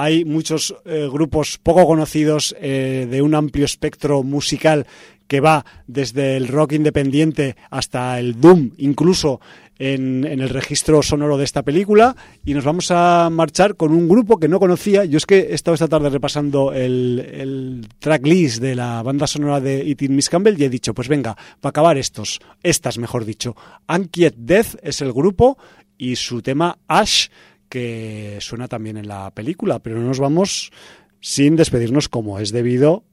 Hay 0.00 0.24
muchos 0.24 0.76
eh, 0.84 1.08
grupos 1.10 1.58
poco 1.60 1.84
conocidos 1.84 2.54
eh, 2.60 3.08
de 3.10 3.20
un 3.20 3.34
amplio 3.34 3.64
espectro 3.64 4.22
musical 4.22 4.86
que 5.26 5.40
va 5.40 5.66
desde 5.88 6.36
el 6.36 6.46
rock 6.46 6.74
independiente 6.74 7.56
hasta 7.68 8.20
el 8.20 8.40
doom, 8.40 8.70
incluso 8.76 9.40
en, 9.76 10.24
en 10.24 10.38
el 10.38 10.50
registro 10.50 11.02
sonoro 11.02 11.36
de 11.36 11.42
esta 11.42 11.64
película. 11.64 12.14
Y 12.44 12.54
nos 12.54 12.64
vamos 12.64 12.92
a 12.92 13.28
marchar 13.28 13.74
con 13.74 13.92
un 13.92 14.08
grupo 14.08 14.38
que 14.38 14.46
no 14.46 14.60
conocía. 14.60 15.04
Yo 15.04 15.16
es 15.16 15.26
que 15.26 15.38
he 15.38 15.54
estado 15.54 15.74
esta 15.74 15.88
tarde 15.88 16.10
repasando 16.10 16.72
el, 16.72 17.18
el 17.32 17.88
tracklist 17.98 18.62
de 18.62 18.76
la 18.76 19.02
banda 19.02 19.26
sonora 19.26 19.60
de 19.60 19.82
Eating 19.82 20.14
Miss 20.14 20.28
Campbell 20.28 20.60
y 20.60 20.64
he 20.64 20.70
dicho, 20.70 20.94
pues 20.94 21.08
venga, 21.08 21.36
para 21.60 21.70
acabar 21.70 21.98
estos, 21.98 22.38
estas 22.62 22.98
mejor 22.98 23.24
dicho. 23.24 23.56
Unquiet 23.88 24.36
Death 24.36 24.76
es 24.80 25.00
el 25.00 25.12
grupo 25.12 25.58
y 25.98 26.14
su 26.16 26.40
tema 26.40 26.78
Ash, 26.86 27.26
que 27.68 28.38
suena 28.40 28.68
también 28.68 28.96
en 28.96 29.08
la 29.08 29.30
película, 29.32 29.78
pero 29.78 30.00
no 30.00 30.08
nos 30.08 30.20
vamos 30.20 30.72
sin 31.20 31.56
despedirnos 31.56 32.08
como 32.08 32.38
es 32.38 32.52
debido 32.52 33.04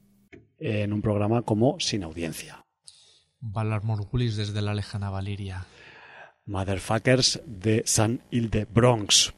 en 0.58 0.92
un 0.92 1.02
programa 1.02 1.42
como 1.42 1.78
Sin 1.80 2.02
Audiencia. 2.02 2.64
Valar 3.40 3.84
Morgulis 3.84 4.36
desde 4.36 4.62
la 4.62 4.74
lejana 4.74 5.10
Valiria. 5.10 5.66
Motherfuckers 6.46 7.42
de 7.44 7.82
San 7.86 8.22
Hilde 8.30 8.66
Bronx. 8.70 9.34